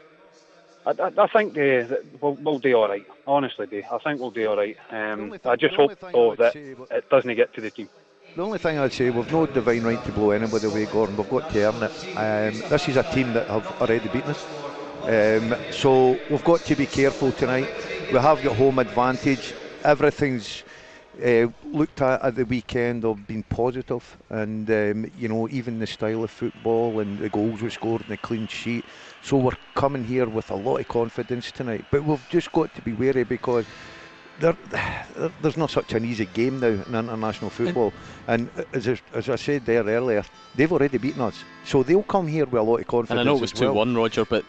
I, 0.88 1.02
I, 1.02 1.24
I 1.24 1.26
think 1.28 1.56
uh, 1.56 1.96
we'll, 2.20 2.34
we'll 2.34 2.58
do 2.58 2.74
all 2.74 2.88
right. 2.88 3.06
Honestly, 3.26 3.66
do. 3.66 3.82
I 3.90 3.98
think 3.98 4.20
we'll 4.20 4.30
do 4.30 4.48
all 4.48 4.56
right. 4.56 4.76
Um, 4.90 5.30
thing- 5.30 5.40
I 5.44 5.56
just 5.56 5.74
hope 5.74 5.92
though 6.12 6.34
that 6.36 6.52
say 6.54 6.74
it 6.90 7.10
doesn't 7.10 7.34
get 7.36 7.52
to 7.54 7.60
the 7.60 7.70
team. 7.70 7.88
The 8.36 8.42
only 8.42 8.58
thing 8.58 8.78
I'd 8.78 8.92
say, 8.92 9.10
we've 9.10 9.32
no 9.32 9.46
divine 9.46 9.82
right 9.82 10.04
to 10.04 10.12
blow 10.12 10.30
anybody 10.30 10.66
away, 10.66 10.84
Gordon. 10.86 11.16
We've 11.16 11.28
got 11.28 11.50
to 11.50 11.64
earn 11.64 11.82
it. 11.82 12.16
Um, 12.16 12.70
this 12.70 12.88
is 12.88 12.96
a 12.96 13.02
team 13.02 13.32
that 13.32 13.46
have 13.48 13.66
already 13.80 14.06
beaten 14.08 14.30
us. 14.30 14.44
Um, 15.04 15.56
so 15.72 16.18
we've 16.30 16.44
got 16.44 16.64
to 16.66 16.76
be 16.76 16.86
careful 16.86 17.32
tonight. 17.32 17.68
We 18.12 18.18
have 18.18 18.42
got 18.42 18.54
home 18.56 18.78
advantage. 18.78 19.54
Everything's 19.82 20.62
uh, 21.24 21.48
looked 21.62 22.00
at 22.00 22.22
at 22.22 22.34
the 22.34 22.44
weekend 22.44 23.04
of 23.04 23.26
being 23.26 23.44
positive, 23.44 24.18
and 24.30 24.70
um, 24.70 25.06
you 25.14 25.28
know 25.28 25.48
even 25.48 25.78
the 25.78 25.86
style 25.86 26.24
of 26.24 26.30
football 26.30 27.00
and 27.00 27.18
the 27.18 27.30
goals 27.30 27.62
we 27.62 27.70
scored 27.70 28.02
and 28.02 28.10
the 28.10 28.16
clean 28.18 28.46
sheet. 28.46 28.86
So 29.20 29.36
we're 29.36 29.52
coming 29.74 30.04
here 30.04 30.28
with 30.28 30.50
a 30.50 30.56
lot 30.56 30.78
of 30.78 30.88
confidence 30.88 31.52
tonight, 31.52 31.86
but 31.90 32.04
we've 32.04 32.28
just 32.28 32.52
got 32.52 32.74
to 32.74 32.82
be 32.82 32.92
wary 32.92 33.24
because 33.24 33.66
there, 34.40 34.56
there- 34.70 35.32
there's 35.42 35.56
not 35.56 35.70
such 35.70 35.92
an 35.94 36.04
easy 36.04 36.26
game 36.26 36.60
now 36.60 36.68
in 36.68 36.84
international 36.94 37.50
football. 37.50 37.92
And, 38.26 38.48
as, 38.72 38.88
I- 38.88 39.00
as 39.14 39.28
I 39.28 39.36
said 39.36 39.64
there 39.66 39.82
earlier, 39.84 40.24
they've 40.54 40.70
already 40.72 40.98
beaten 40.98 41.22
us. 41.22 41.42
So 41.64 41.82
they'll 41.82 42.02
come 42.02 42.28
here 42.28 42.44
with 42.44 42.60
a 42.60 42.62
lot 42.62 42.80
of 42.80 42.86
confidence. 42.86 43.10
And 43.10 43.20
I 43.20 43.24
know 43.24 43.36
it 43.36 43.40
was 43.40 43.52
as 43.52 43.60
well. 43.60 43.72
2 43.72 43.76
1, 43.78 43.96
Roger, 43.96 44.24
but 44.24 44.44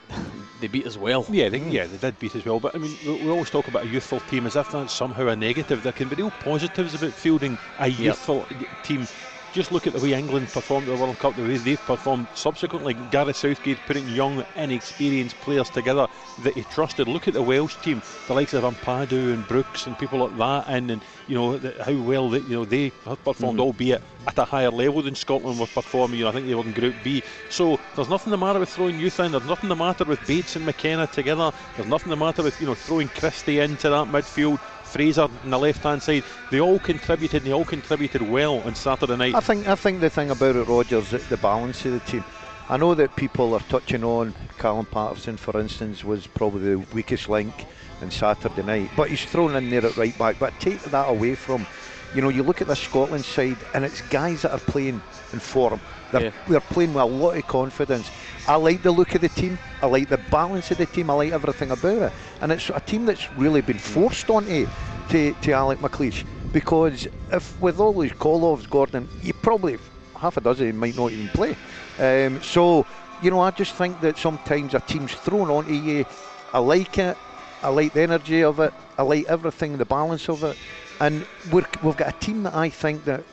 they 0.62 0.68
beat 0.68 0.86
us 0.86 0.98
well. 0.98 1.26
Yeah, 1.30 1.50
they, 1.50 1.60
yeah, 1.60 1.86
they 1.86 1.98
did 1.98 2.20
beat 2.20 2.36
as 2.36 2.46
well. 2.46 2.60
But 2.60 2.76
I 2.76 2.78
mean, 2.78 2.96
we, 3.06 3.14
we 3.14 3.30
always 3.30 3.50
talk 3.50 3.68
about 3.68 3.84
a 3.84 3.88
youthful 3.88 4.20
team 4.22 4.46
as 4.46 4.56
if 4.56 4.70
that's 4.72 4.94
somehow 4.94 5.28
a 5.28 5.36
negative. 5.36 5.82
There 5.84 5.92
can 5.92 6.08
be 6.10 6.16
real 6.16 6.32
positives 6.32 6.94
about 6.94 7.14
fielding 7.14 7.58
a 7.80 7.88
youthful 7.88 8.46
team. 8.84 9.08
Just 9.52 9.72
look 9.72 9.88
at 9.88 9.93
the 9.93 10.00
way 10.00 10.14
England 10.14 10.47
performed 10.50 10.88
at 10.88 10.95
the 10.95 11.02
World 11.02 11.18
Cup, 11.18 11.36
the 11.36 11.41
way 11.41 11.58
they've 11.58 11.84
performed 11.86 12.28
subsequently. 12.36 12.93
Gareth 13.10 13.36
Southgate 13.36 13.80
putting 13.88 14.08
young, 14.08 14.45
inexperienced 14.56 15.39
players 15.41 15.70
together 15.72 16.08
that 16.43 16.54
he 16.54 16.62
trusted. 16.64 17.08
Look 17.08 17.28
at 17.28 17.34
the 17.34 17.41
Welsh 17.41 17.76
team, 17.78 18.02
the 18.28 18.34
likes 18.36 18.54
of 18.54 18.64
Ampadu 18.64 19.34
and 19.34 19.47
Brooks 19.47 19.88
and 19.88 19.97
people 19.97 20.20
like 20.20 20.38
that, 20.38 20.66
and, 20.68 20.91
and 20.91 21.02
you 21.28 21.34
know 21.36 21.58
the, 21.58 21.84
how 21.84 21.95
well 22.02 22.30
they, 22.30 22.39
you 22.41 22.50
know 22.58 22.66
they 22.66 22.91
have 23.06 23.24
performed, 23.24 23.58
Mhm. 23.60 23.64
albeit 23.64 24.04
at 24.28 24.38
a 24.38 24.45
higher 24.45 24.70
level 24.70 25.02
than 25.02 25.16
Scotland 25.16 25.60
were 25.60 25.66
performing. 25.66 26.20
You 26.20 26.26
know, 26.26 26.30
I 26.30 26.34
think 26.34 26.45
they 26.47 26.54
were 26.54 26.62
in 26.64 26.74
Group 26.74 26.95
B. 27.04 27.24
So 27.50 27.80
there's 27.95 28.10
nothing 28.10 28.30
the 28.30 28.38
matter 28.38 28.60
with 28.60 28.70
throwing 28.70 29.00
youth 29.00 29.20
in. 29.20 29.32
There's 29.32 29.45
nothing 29.45 29.70
the 29.70 29.76
matter 29.76 30.06
with 30.06 30.26
Bates 30.28 30.56
and 30.58 30.66
McKenna 30.66 31.08
together. 31.08 31.52
There's 31.76 31.88
nothing 31.89 32.12
the 32.12 32.18
matter 32.18 32.43
with 32.43 32.60
you 32.62 32.68
know 32.68 32.76
throwing 32.76 33.08
Christie 33.10 33.60
into 33.60 33.89
that 33.89 34.08
midfield. 34.08 34.60
Fraser 34.90 35.24
on 35.24 35.50
the 35.50 35.60
left 35.60 35.84
hand 35.84 36.02
side, 36.02 36.24
they 36.50 36.60
all 36.60 36.80
contributed. 36.80 37.44
and 37.44 37.48
They 37.48 37.54
all 37.54 37.66
contributed 37.66 38.22
well 38.22 38.60
on 38.60 38.76
Saturday 38.76 39.16
night. 39.16 39.36
I 39.36 39.40
think 39.40 39.68
I 39.68 39.76
think 39.76 40.02
the 40.02 40.10
thing 40.10 40.32
about 40.32 40.56
it, 40.56 40.68
Rogers, 40.68 41.12
the 41.12 41.38
balance 41.38 41.86
of 41.86 41.94
the 41.94 42.00
team. 42.00 42.24
I 42.70 42.78
know 42.78 42.94
that 42.94 43.16
people 43.16 43.56
are 43.56 43.60
touching 43.62 44.04
on 44.04 44.36
Callum 44.60 44.86
Paterson, 44.86 45.38
for 45.38 45.60
instance, 45.60 46.04
was 46.04 46.28
probably 46.28 46.76
the 46.76 46.80
weakest 46.94 47.28
link 47.28 47.66
on 48.02 48.12
Saturday 48.12 48.62
night, 48.62 48.92
but 48.96 49.10
he's 49.10 49.26
thrown 49.26 49.56
in 49.56 49.70
there 49.72 49.86
at 49.86 49.98
right 49.98 50.16
back. 50.18 50.38
But 50.40 50.60
take 50.60 50.80
that 50.84 51.10
away 51.10 51.34
from, 51.34 51.66
you 52.14 52.22
know, 52.22 52.30
you 52.30 52.43
look 52.43 52.62
at 52.62 52.68
the 52.68 52.76
Scotland 52.76 53.26
side, 53.26 53.57
and 53.74 53.86
it's 53.86 54.01
guys 54.01 54.41
that 54.41 54.51
are 54.51 54.60
playing 54.60 55.01
in 55.34 55.39
form. 55.39 55.80
They're, 56.12 56.24
Yeah. 56.24 56.32
they're 56.47 56.60
playing 56.60 56.93
with 56.93 57.03
a 57.03 57.05
lot 57.05 57.38
of 57.38 57.45
confidence. 57.47 58.10
I 58.47 58.55
like 58.55 58.82
the 58.82 58.91
look 58.91 59.14
of 59.16 59.22
the 59.22 59.30
team. 59.30 59.60
I 59.82 59.86
like 59.86 60.10
the 60.10 60.18
balance 60.18 60.72
of 60.72 60.78
the 60.78 60.88
team. 60.88 61.10
I 61.10 61.14
like 61.14 61.34
everything 61.34 61.72
about 61.72 62.01
it. 62.01 62.14
And 62.41 62.51
it's 62.51 62.70
a 62.70 62.80
team 62.80 63.05
that's 63.05 63.32
really 63.34 63.62
been 63.62 63.78
forced 63.78 64.30
onto 64.30 64.68
to, 65.10 65.34
to 65.34 65.51
Alec 65.51 65.80
McLeish. 65.80 66.26
Because 66.51 67.07
if 67.32 67.60
with 67.62 67.80
all 67.80 67.93
these 67.93 68.12
call-offs, 68.14 68.66
Gordon, 68.66 69.07
you 69.22 69.34
probably 69.34 69.78
half 70.16 70.38
a 70.38 70.41
dozen 70.41 70.76
might 70.78 70.95
not 70.95 71.12
even 71.12 71.30
play. 71.30 71.55
Um, 71.99 72.41
so 72.41 72.86
you 73.22 73.30
know, 73.30 73.41
I 73.41 73.51
just 73.51 73.76
think 73.76 73.99
that 74.01 74.18
sometimes 74.18 74.74
a 74.74 74.80
team's 74.80 75.14
thrown 75.14 75.49
onto 75.49 75.74
you. 75.74 76.05
I 76.53 76.60
like 76.60 76.97
it. 76.97 77.18
I 77.62 77.70
like 77.70 77.93
the 77.93 78.01
energy 78.01 78.43
of 78.43 78.60
it. 78.60 78.74
I 78.97 79.03
like 79.03 79.26
everything, 79.28 79.78
the 79.78 79.86
balance 79.86 80.30
of 80.30 80.43
it. 80.43 80.57
And 81.00 81.26
we're, 81.52 81.66
we've 81.84 81.97
got 81.97 82.10
a 82.10 82.20
team 82.20 82.43
that 82.43 82.56
I 82.56 82.70
think 82.70 83.06
that 83.06 83.24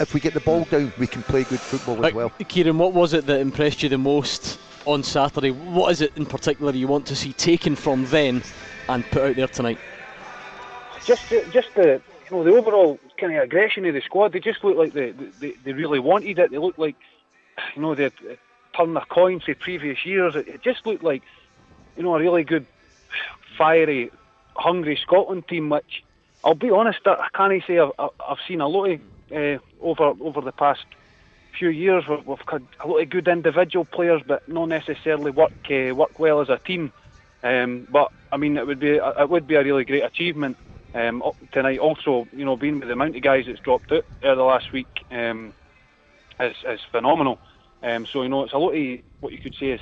if 0.00 0.12
we 0.12 0.20
get 0.20 0.34
the 0.34 0.40
ball 0.40 0.64
down, 0.64 0.92
we 0.98 1.06
can 1.06 1.22
play 1.22 1.44
good 1.44 1.60
football 1.60 2.04
as 2.04 2.12
well. 2.12 2.30
Kieran, 2.48 2.78
what 2.78 2.92
was 2.92 3.14
it 3.14 3.26
that 3.26 3.40
impressed 3.40 3.82
you 3.82 3.88
the 3.88 3.98
most 3.98 4.58
on 4.86 5.02
Saturday? 5.02 5.50
What 5.50 5.92
is 5.92 6.00
it 6.00 6.12
in 6.16 6.26
particular 6.26 6.72
you 6.72 6.88
want 6.88 7.06
to 7.06 7.16
see 7.16 7.32
taken 7.32 7.76
from 7.76 8.04
then 8.06 8.42
and 8.88 9.04
put 9.10 9.22
out 9.22 9.36
there 9.36 9.48
tonight? 9.48 9.78
just 11.04 11.28
the, 11.30 11.44
just 11.52 11.68
the 11.74 12.00
you 12.30 12.36
know 12.36 12.44
the 12.44 12.50
overall 12.50 12.98
kind 13.18 13.34
of 13.36 13.42
aggression 13.42 13.84
of 13.84 13.94
the 13.94 14.00
squad. 14.00 14.32
They 14.32 14.40
just 14.40 14.64
looked 14.64 14.78
like 14.78 14.92
they 14.92 15.12
they, 15.40 15.54
they 15.64 15.72
really 15.72 15.98
wanted 15.98 16.38
it. 16.38 16.50
They 16.50 16.58
looked 16.58 16.78
like 16.78 16.96
you 17.76 17.82
know 17.82 17.94
they 17.94 18.04
had 18.04 18.38
turned 18.76 18.96
their 18.96 19.04
coin 19.04 19.40
to 19.40 19.54
previous 19.54 20.04
years. 20.04 20.34
It, 20.34 20.48
it 20.48 20.62
just 20.62 20.86
looked 20.86 21.04
like 21.04 21.22
you 21.96 22.02
know 22.02 22.14
a 22.16 22.20
really 22.20 22.44
good, 22.44 22.66
fiery, 23.56 24.10
hungry 24.56 24.98
Scotland 25.00 25.46
team. 25.48 25.68
Which 25.68 26.03
I'll 26.44 26.54
be 26.54 26.70
honest, 26.70 26.98
I 27.06 27.28
can't 27.34 27.62
say 27.66 27.78
I've, 27.78 27.90
I've 27.98 28.38
seen 28.46 28.60
a 28.60 28.68
lot 28.68 28.90
of 28.90 29.00
uh, 29.34 29.58
over 29.80 30.12
over 30.20 30.40
the 30.42 30.52
past 30.52 30.84
few 31.58 31.70
years. 31.70 32.04
We've, 32.08 32.24
we've 32.26 32.38
had 32.46 32.62
a 32.84 32.86
lot 32.86 33.02
of 33.02 33.08
good 33.10 33.28
individual 33.28 33.86
players, 33.86 34.22
but 34.26 34.42
not 34.46 34.66
necessarily 34.68 35.30
work 35.30 35.52
uh, 35.70 35.94
work 35.94 36.18
well 36.18 36.42
as 36.42 36.50
a 36.50 36.60
team. 36.66 36.92
Um, 37.42 37.86
but 37.90 38.08
I 38.30 38.36
mean, 38.36 38.58
it 38.58 38.66
would 38.66 38.78
be 38.80 38.98
it 38.98 39.30
would 39.30 39.46
be 39.46 39.54
a 39.54 39.64
really 39.64 39.84
great 39.84 40.04
achievement 40.04 40.58
um, 40.94 41.22
tonight. 41.52 41.78
Also, 41.78 42.26
you 42.32 42.44
know, 42.44 42.56
being 42.56 42.78
with 42.78 42.88
the 42.88 42.92
amount 42.92 43.16
of 43.16 43.22
guys 43.22 43.44
that's 43.46 43.60
dropped 43.60 43.90
out 43.92 44.04
uh, 44.22 44.34
the 44.34 44.42
last 44.42 44.66
week 44.72 44.88
um, 45.10 45.54
is, 46.40 46.56
is 46.68 46.80
phenomenal. 46.92 47.38
Um, 47.82 48.06
so 48.12 48.22
you 48.22 48.28
know, 48.28 48.44
it's 48.44 48.52
a 48.52 48.58
lot 48.58 48.74
of 48.74 48.98
what 49.20 49.32
you 49.32 49.38
could 49.38 49.54
say 49.58 49.70
is 49.70 49.80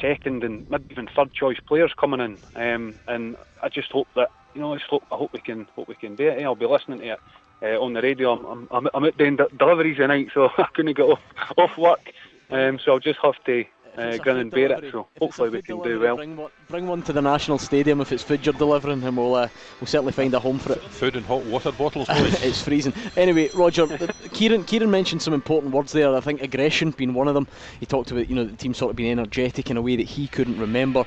second 0.00 0.42
and 0.42 0.64
maybe 0.70 0.84
even 0.90 1.08
third 1.14 1.32
choice 1.34 1.58
players 1.68 1.92
coming 2.00 2.20
in. 2.20 2.38
Um, 2.56 2.94
and 3.06 3.36
I 3.62 3.68
just 3.68 3.92
hope 3.92 4.08
that 4.16 4.28
you 4.54 4.60
know, 4.60 4.72
I, 4.72 4.76
just 4.76 4.88
hope, 4.88 5.04
I 5.10 5.16
hope 5.16 5.32
we 5.32 5.40
can 5.40 5.66
hope 5.76 5.88
we 5.88 5.94
can 5.94 6.14
do 6.14 6.28
it. 6.28 6.42
I'll 6.42 6.54
be 6.54 6.66
listening 6.66 7.00
to 7.00 7.06
it 7.12 7.20
uh, 7.62 7.80
on 7.80 7.92
the 7.92 8.02
radio. 8.02 8.32
I'm, 8.32 8.68
I'm, 8.70 8.88
I'm 8.94 9.04
out 9.04 9.16
doing 9.16 9.36
de- 9.36 9.48
deliveries 9.58 9.96
tonight, 9.96 10.28
so 10.34 10.50
I 10.56 10.66
couldn't 10.74 10.96
get 10.96 11.04
off, 11.04 11.20
off 11.56 11.76
work. 11.78 12.12
Um, 12.50 12.78
so 12.78 12.92
I'll 12.92 12.98
just 12.98 13.18
have 13.20 13.42
to 13.44 13.64
uh, 13.96 14.16
grin 14.18 14.38
and 14.38 14.50
bear 14.50 14.72
it. 14.72 14.92
So 14.92 15.06
hopefully 15.18 15.50
we 15.50 15.62
can 15.62 15.80
do 15.82 16.00
well. 16.00 16.16
Bring 16.16 16.36
one, 16.36 16.50
bring 16.68 16.86
one 16.86 17.02
to 17.02 17.12
the 17.12 17.22
National 17.22 17.58
Stadium 17.58 18.00
if 18.00 18.12
it's 18.12 18.22
food 18.22 18.44
you're 18.44 18.52
delivering, 18.54 19.02
and 19.02 19.16
we'll 19.16 19.34
uh, 19.34 19.48
we'll 19.80 19.86
certainly 19.86 20.12
find 20.12 20.32
a 20.34 20.40
home 20.40 20.58
for 20.58 20.72
it. 20.72 20.82
Food 20.82 21.16
and 21.16 21.24
hot 21.26 21.44
water 21.46 21.72
bottles, 21.72 22.08
please. 22.08 22.42
it's 22.42 22.62
freezing. 22.62 22.92
Anyway, 23.16 23.50
Roger, 23.54 23.86
the, 23.86 24.12
Kieran 24.32 24.64
Kieran 24.64 24.90
mentioned 24.90 25.22
some 25.22 25.34
important 25.34 25.72
words 25.72 25.92
there. 25.92 26.14
I 26.14 26.20
think 26.20 26.42
aggression 26.42 26.90
being 26.92 27.14
one 27.14 27.28
of 27.28 27.34
them. 27.34 27.46
He 27.80 27.86
talked 27.86 28.10
about 28.10 28.28
you 28.28 28.36
know 28.36 28.44
the 28.44 28.56
team 28.56 28.74
sort 28.74 28.90
of 28.90 28.96
being 28.96 29.12
energetic 29.12 29.70
in 29.70 29.76
a 29.76 29.82
way 29.82 29.96
that 29.96 30.06
he 30.06 30.26
couldn't 30.28 30.58
remember, 30.58 31.04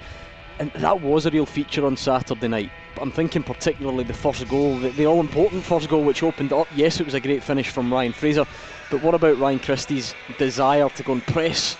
and 0.59 0.71
that 0.73 0.99
was 1.01 1.25
a 1.25 1.31
real 1.31 1.45
feature 1.45 1.85
on 1.85 1.97
Saturday 1.97 2.47
night. 2.47 2.71
But 2.95 3.01
I'm 3.01 3.11
thinking 3.11 3.43
particularly 3.43 4.03
the 4.05 4.13
first 4.13 4.47
goal, 4.47 4.77
the, 4.77 4.89
the 4.89 5.05
all 5.05 5.19
important 5.19 5.63
first 5.63 5.89
goal 5.89 6.03
which 6.03 6.23
opened 6.23 6.53
up. 6.53 6.67
Yes, 6.75 6.99
it 6.99 7.05
was 7.05 7.13
a 7.13 7.19
great 7.19 7.43
finish 7.43 7.69
from 7.69 7.91
Ryan 7.91 8.13
Fraser, 8.13 8.45
but 8.89 9.01
what 9.01 9.15
about 9.15 9.37
Ryan 9.37 9.59
Christie's 9.59 10.15
desire 10.37 10.87
to 10.89 11.03
go 11.03 11.13
and 11.13 11.25
press 11.27 11.77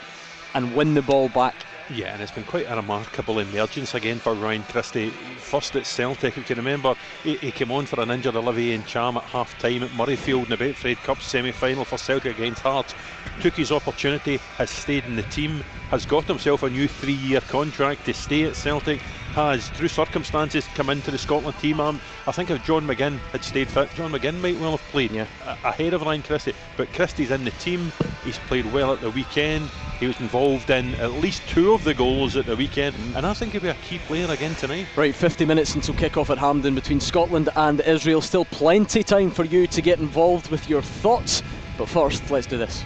and 0.54 0.76
win 0.76 0.94
the 0.94 1.02
ball 1.02 1.30
back? 1.30 1.56
Yeah, 1.92 2.14
and 2.14 2.22
it's 2.22 2.32
been 2.32 2.44
quite 2.46 2.66
a 2.68 2.76
remarkable 2.76 3.38
emergence 3.38 3.94
again 3.94 4.18
for 4.18 4.34
Ryan 4.34 4.64
Christie. 4.64 5.12
First 5.38 5.76
at 5.76 5.86
Celtic, 5.86 6.36
if 6.36 6.50
you 6.50 6.56
remember, 6.56 6.96
he, 7.22 7.36
he 7.38 7.52
came 7.52 7.72
on 7.72 7.86
for 7.86 8.02
an 8.02 8.10
injured 8.10 8.36
Olivier 8.36 8.76
Ntcham 8.80 9.18
at 9.18 9.30
half 9.30 9.56
time 9.60 9.84
at 9.84 9.92
Murrayfield 9.92 10.46
in 10.46 10.50
the 10.50 10.58
Betfred 10.58 11.04
Cup 11.04 11.22
semi 11.22 11.52
final 11.52 11.86
for 11.86 12.00
Celtic 12.00 12.40
against 12.40 12.64
Hearts. 12.64 12.96
Took 13.40 13.56
his 13.56 13.72
opportunity, 13.72 14.38
has 14.58 14.72
stayed 14.72 15.06
in 15.06 15.16
the 15.16 15.24
team, 15.24 15.62
has 15.92 16.08
got 16.08 16.28
himself 16.28 16.64
a 16.64 16.70
new 16.72 16.88
three 16.88 17.14
year 17.14 17.42
contract 17.42 18.06
to 18.06 18.16
stay 18.16 18.46
at 18.46 18.56
Celtic, 18.56 19.00
has, 19.36 19.70
through 19.70 19.90
circumstances, 19.90 20.66
come 20.76 20.90
into 20.90 21.12
the 21.12 21.18
Scotland 21.18 21.58
team. 21.60 21.80
Um, 21.80 22.02
I 22.26 22.32
think 22.32 22.50
if 22.50 22.64
John 22.64 22.88
McGinn 22.88 23.20
had 23.32 23.44
stayed 23.44 23.68
fit, 23.68 23.94
John 23.94 24.12
McGinn 24.12 24.42
might 24.42 24.60
well 24.60 24.72
have 24.72 24.82
played 24.90 25.12
yeah. 25.12 25.28
a- 25.46 25.68
ahead 25.68 25.94
of 25.94 26.02
Ryan 26.02 26.24
Christie. 26.24 26.54
But 26.78 26.92
Christie's 26.94 27.32
in 27.32 27.44
the 27.44 27.52
team, 27.52 27.92
he's 28.24 28.40
played 28.40 28.72
well 28.74 28.94
at 28.94 29.02
the 29.02 29.12
weekend, 29.12 29.70
he 30.00 30.08
was 30.08 30.20
involved 30.20 30.70
in 30.70 30.96
at 30.96 31.12
least 31.14 31.44
two 31.48 31.74
of 31.74 31.84
the 31.84 31.94
goals 31.94 32.36
at 32.36 32.46
the 32.46 32.56
weekend, 32.56 32.96
and 33.16 33.26
I 33.26 33.34
think 33.34 33.52
he'll 33.52 33.62
be 33.62 33.68
a 33.68 33.74
key 33.76 34.00
player 34.00 34.30
again 34.32 34.56
tonight. 34.56 34.88
Right, 34.96 35.16
50 35.16 35.46
minutes 35.46 35.76
until 35.76 35.94
kick-off 35.96 36.30
at 36.30 36.38
Hampden 36.38 36.76
between 36.76 37.00
Scotland 37.00 37.50
and 37.56 37.82
Israel. 37.82 38.22
Still 38.22 38.46
plenty 38.46 39.04
time 39.04 39.32
for 39.32 39.46
you 39.46 39.68
to 39.68 39.82
get 39.82 40.00
involved 40.00 40.50
with 40.50 40.70
your 40.70 40.82
thoughts. 40.82 41.44
But 41.78 41.90
first, 41.90 42.30
let's 42.32 42.48
do 42.48 42.58
this. 42.58 42.84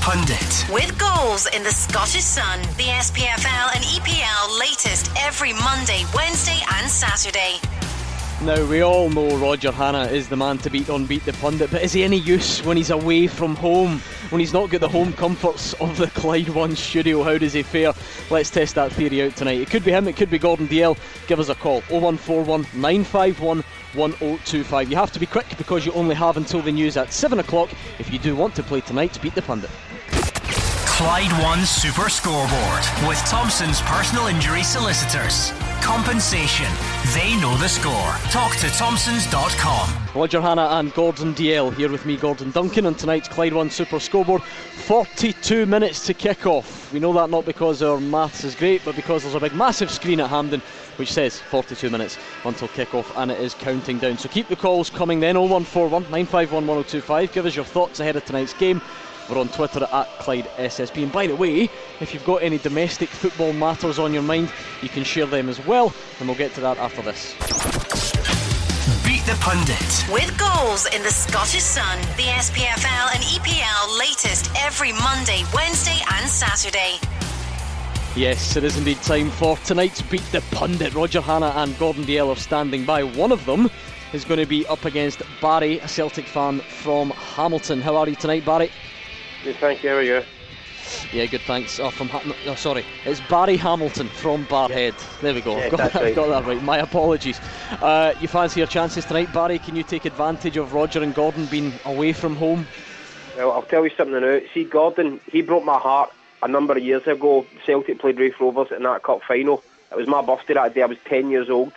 Pundit. 0.00 0.66
With 0.72 0.98
goals 0.98 1.46
in 1.54 1.62
the 1.62 1.70
Scottish 1.70 2.24
Sun, 2.24 2.62
the 2.78 2.88
SPFL 3.04 3.74
and 3.74 3.84
EPL 3.84 4.58
latest 4.58 5.10
every 5.18 5.52
Monday, 5.52 6.04
Wednesday, 6.14 6.58
and 6.76 6.88
Saturday. 6.88 7.58
Now, 8.42 8.64
we 8.64 8.80
all 8.80 9.10
know 9.10 9.36
Roger 9.36 9.70
Hannah 9.70 10.06
is 10.06 10.30
the 10.30 10.36
man 10.36 10.56
to 10.58 10.70
beat 10.70 10.88
on 10.88 11.04
Beat 11.04 11.26
the 11.26 11.34
Pundit, 11.34 11.70
but 11.70 11.82
is 11.82 11.92
he 11.92 12.02
any 12.02 12.16
use 12.16 12.64
when 12.64 12.78
he's 12.78 12.88
away 12.88 13.26
from 13.26 13.54
home? 13.54 13.98
When 14.30 14.40
he's 14.40 14.54
not 14.54 14.70
got 14.70 14.80
the 14.80 14.88
home 14.88 15.12
comforts 15.12 15.74
of 15.74 15.98
the 15.98 16.06
Clyde 16.06 16.48
One 16.48 16.74
studio? 16.74 17.22
How 17.22 17.36
does 17.36 17.52
he 17.52 17.62
fare? 17.62 17.92
Let's 18.30 18.48
test 18.48 18.76
that 18.76 18.92
theory 18.92 19.22
out 19.22 19.36
tonight. 19.36 19.60
It 19.60 19.68
could 19.68 19.84
be 19.84 19.90
him, 19.90 20.08
it 20.08 20.16
could 20.16 20.30
be 20.30 20.38
Gordon 20.38 20.68
Dalziel. 20.68 20.96
Give 21.26 21.38
us 21.38 21.50
a 21.50 21.54
call 21.54 21.82
0141 21.90 22.62
951 22.72 23.62
1025. 23.92 24.90
You 24.90 24.96
have 24.96 25.12
to 25.12 25.20
be 25.20 25.26
quick 25.26 25.58
because 25.58 25.84
you 25.84 25.92
only 25.92 26.14
have 26.14 26.38
until 26.38 26.62
the 26.62 26.72
news 26.72 26.96
at 26.96 27.12
7 27.12 27.40
o'clock 27.40 27.68
if 27.98 28.10
you 28.10 28.18
do 28.18 28.34
want 28.34 28.54
to 28.54 28.62
play 28.62 28.80
tonight 28.80 29.12
to 29.12 29.20
Beat 29.20 29.34
the 29.34 29.42
Pundit. 29.42 29.70
Clyde 31.00 31.32
One 31.42 31.64
Super 31.64 32.10
Scoreboard 32.10 32.84
with 33.08 33.16
Thompson's 33.24 33.80
personal 33.80 34.26
injury 34.26 34.62
solicitors. 34.62 35.50
Compensation. 35.80 36.70
They 37.14 37.40
know 37.40 37.56
the 37.56 37.70
score. 37.70 38.12
Talk 38.30 38.54
to 38.56 38.68
Thompsons.com. 38.68 40.08
Roger 40.14 40.42
Hannah 40.42 40.68
and 40.72 40.92
Gordon 40.92 41.32
Dalziel 41.32 41.74
here 41.74 41.90
with 41.90 42.04
me, 42.04 42.18
Gordon 42.18 42.50
Duncan, 42.50 42.84
on 42.84 42.96
tonight's 42.96 43.28
Clyde 43.28 43.54
One 43.54 43.70
Super 43.70 43.98
Scoreboard. 43.98 44.42
42 44.42 45.64
minutes 45.64 46.04
to 46.04 46.12
kick 46.12 46.46
off. 46.46 46.92
We 46.92 47.00
know 47.00 47.14
that 47.14 47.30
not 47.30 47.46
because 47.46 47.82
our 47.82 47.98
maths 47.98 48.44
is 48.44 48.54
great, 48.54 48.84
but 48.84 48.94
because 48.94 49.22
there's 49.22 49.34
a 49.34 49.40
big, 49.40 49.54
massive 49.54 49.90
screen 49.90 50.20
at 50.20 50.28
Hampden 50.28 50.60
which 50.96 51.14
says 51.14 51.40
42 51.40 51.88
minutes 51.88 52.18
until 52.44 52.68
kick 52.68 52.94
off, 52.94 53.10
and 53.16 53.30
it 53.30 53.40
is 53.40 53.54
counting 53.54 53.98
down. 53.98 54.18
So 54.18 54.28
keep 54.28 54.48
the 54.48 54.56
calls 54.56 54.90
coming 54.90 55.18
then 55.18 55.36
0141 55.36 56.02
951 56.02 56.66
1025. 56.66 57.32
Give 57.32 57.46
us 57.46 57.56
your 57.56 57.64
thoughts 57.64 58.00
ahead 58.00 58.16
of 58.16 58.26
tonight's 58.26 58.52
game. 58.52 58.82
We're 59.30 59.38
on 59.38 59.48
Twitter 59.48 59.86
at 59.92 60.08
Clyde 60.18 60.46
SSB. 60.56 61.04
And 61.04 61.12
by 61.12 61.28
the 61.28 61.36
way, 61.36 61.70
if 62.00 62.12
you've 62.12 62.24
got 62.24 62.42
any 62.42 62.58
domestic 62.58 63.08
football 63.08 63.52
matters 63.52 64.00
on 64.00 64.12
your 64.12 64.24
mind, 64.24 64.52
you 64.82 64.88
can 64.88 65.04
share 65.04 65.26
them 65.26 65.48
as 65.48 65.64
well, 65.64 65.94
and 66.18 66.28
we'll 66.28 66.36
get 66.36 66.52
to 66.54 66.60
that 66.62 66.78
after 66.78 67.00
this. 67.02 67.34
Beat 69.06 69.24
the 69.26 69.38
Pundit. 69.40 70.04
With 70.10 70.36
goals 70.36 70.86
in 70.86 71.02
the 71.04 71.10
Scottish 71.10 71.62
Sun, 71.62 72.00
the 72.16 72.24
SPFL 72.24 73.14
and 73.14 73.22
EPL 73.22 73.98
latest 74.00 74.50
every 74.58 74.92
Monday, 74.94 75.44
Wednesday, 75.54 76.00
and 76.14 76.28
Saturday. 76.28 76.96
Yes, 78.16 78.56
it 78.56 78.64
is 78.64 78.76
indeed 78.76 79.00
time 79.02 79.30
for 79.30 79.56
tonight's 79.58 80.02
Beat 80.02 80.24
the 80.32 80.42
Pundit. 80.50 80.92
Roger 80.94 81.20
Hannah 81.20 81.52
and 81.54 81.78
Gordon 81.78 82.02
Dalziel 82.02 82.32
are 82.32 82.36
standing 82.36 82.84
by. 82.84 83.04
One 83.04 83.30
of 83.30 83.46
them 83.46 83.70
is 84.12 84.24
going 84.24 84.40
to 84.40 84.46
be 84.46 84.66
up 84.66 84.84
against 84.86 85.22
Barry, 85.40 85.78
a 85.78 85.86
Celtic 85.86 86.26
fan 86.26 86.58
from 86.58 87.10
Hamilton. 87.10 87.80
How 87.80 87.94
are 87.94 88.08
you 88.08 88.16
tonight, 88.16 88.44
Barry? 88.44 88.72
Good, 89.44 89.56
thank 89.56 89.82
you. 89.82 89.90
How 89.90 89.96
are 89.96 90.02
you? 90.02 90.22
Yeah, 91.12 91.26
good, 91.26 91.40
thanks. 91.42 91.80
Oh, 91.80 91.90
from 91.90 92.08
ha- 92.08 92.22
no, 92.46 92.54
sorry, 92.54 92.84
it's 93.04 93.20
Barry 93.20 93.56
Hamilton 93.56 94.08
from 94.08 94.46
Barrhead. 94.46 94.94
There 95.20 95.34
we 95.34 95.40
go. 95.40 95.56
Yeah, 95.56 95.64
I've, 95.64 95.70
got 95.70 95.76
that, 95.78 95.96
I've 95.96 96.02
right. 96.02 96.14
got 96.14 96.28
that 96.28 96.46
right. 96.46 96.62
My 96.62 96.78
apologies. 96.78 97.40
Uh, 97.80 98.14
you 98.20 98.28
fancy 98.28 98.60
your 98.60 98.66
chances 98.66 99.04
tonight, 99.04 99.32
Barry? 99.32 99.58
Can 99.58 99.76
you 99.76 99.82
take 99.82 100.04
advantage 100.04 100.56
of 100.56 100.72
Roger 100.72 101.02
and 101.02 101.14
Gordon 101.14 101.46
being 101.46 101.72
away 101.84 102.12
from 102.12 102.36
home? 102.36 102.66
Well, 103.36 103.52
I'll 103.52 103.62
tell 103.62 103.84
you 103.84 103.90
something 103.96 104.20
now. 104.20 104.40
See, 104.52 104.64
Gordon, 104.64 105.20
he 105.30 105.42
broke 105.42 105.64
my 105.64 105.78
heart 105.78 106.10
a 106.42 106.48
number 106.48 106.76
of 106.76 106.82
years 106.82 107.06
ago. 107.06 107.46
Celtic 107.64 107.98
played 107.98 108.18
Raith 108.18 108.34
Rovers 108.40 108.68
in 108.76 108.82
that 108.82 109.02
cup 109.02 109.22
final. 109.26 109.62
It 109.90 109.96
was 109.96 110.06
my 110.06 110.22
birthday 110.22 110.54
that 110.54 110.74
day. 110.74 110.82
I 110.82 110.86
was 110.86 110.98
10 111.06 111.30
years 111.30 111.50
old. 111.50 111.72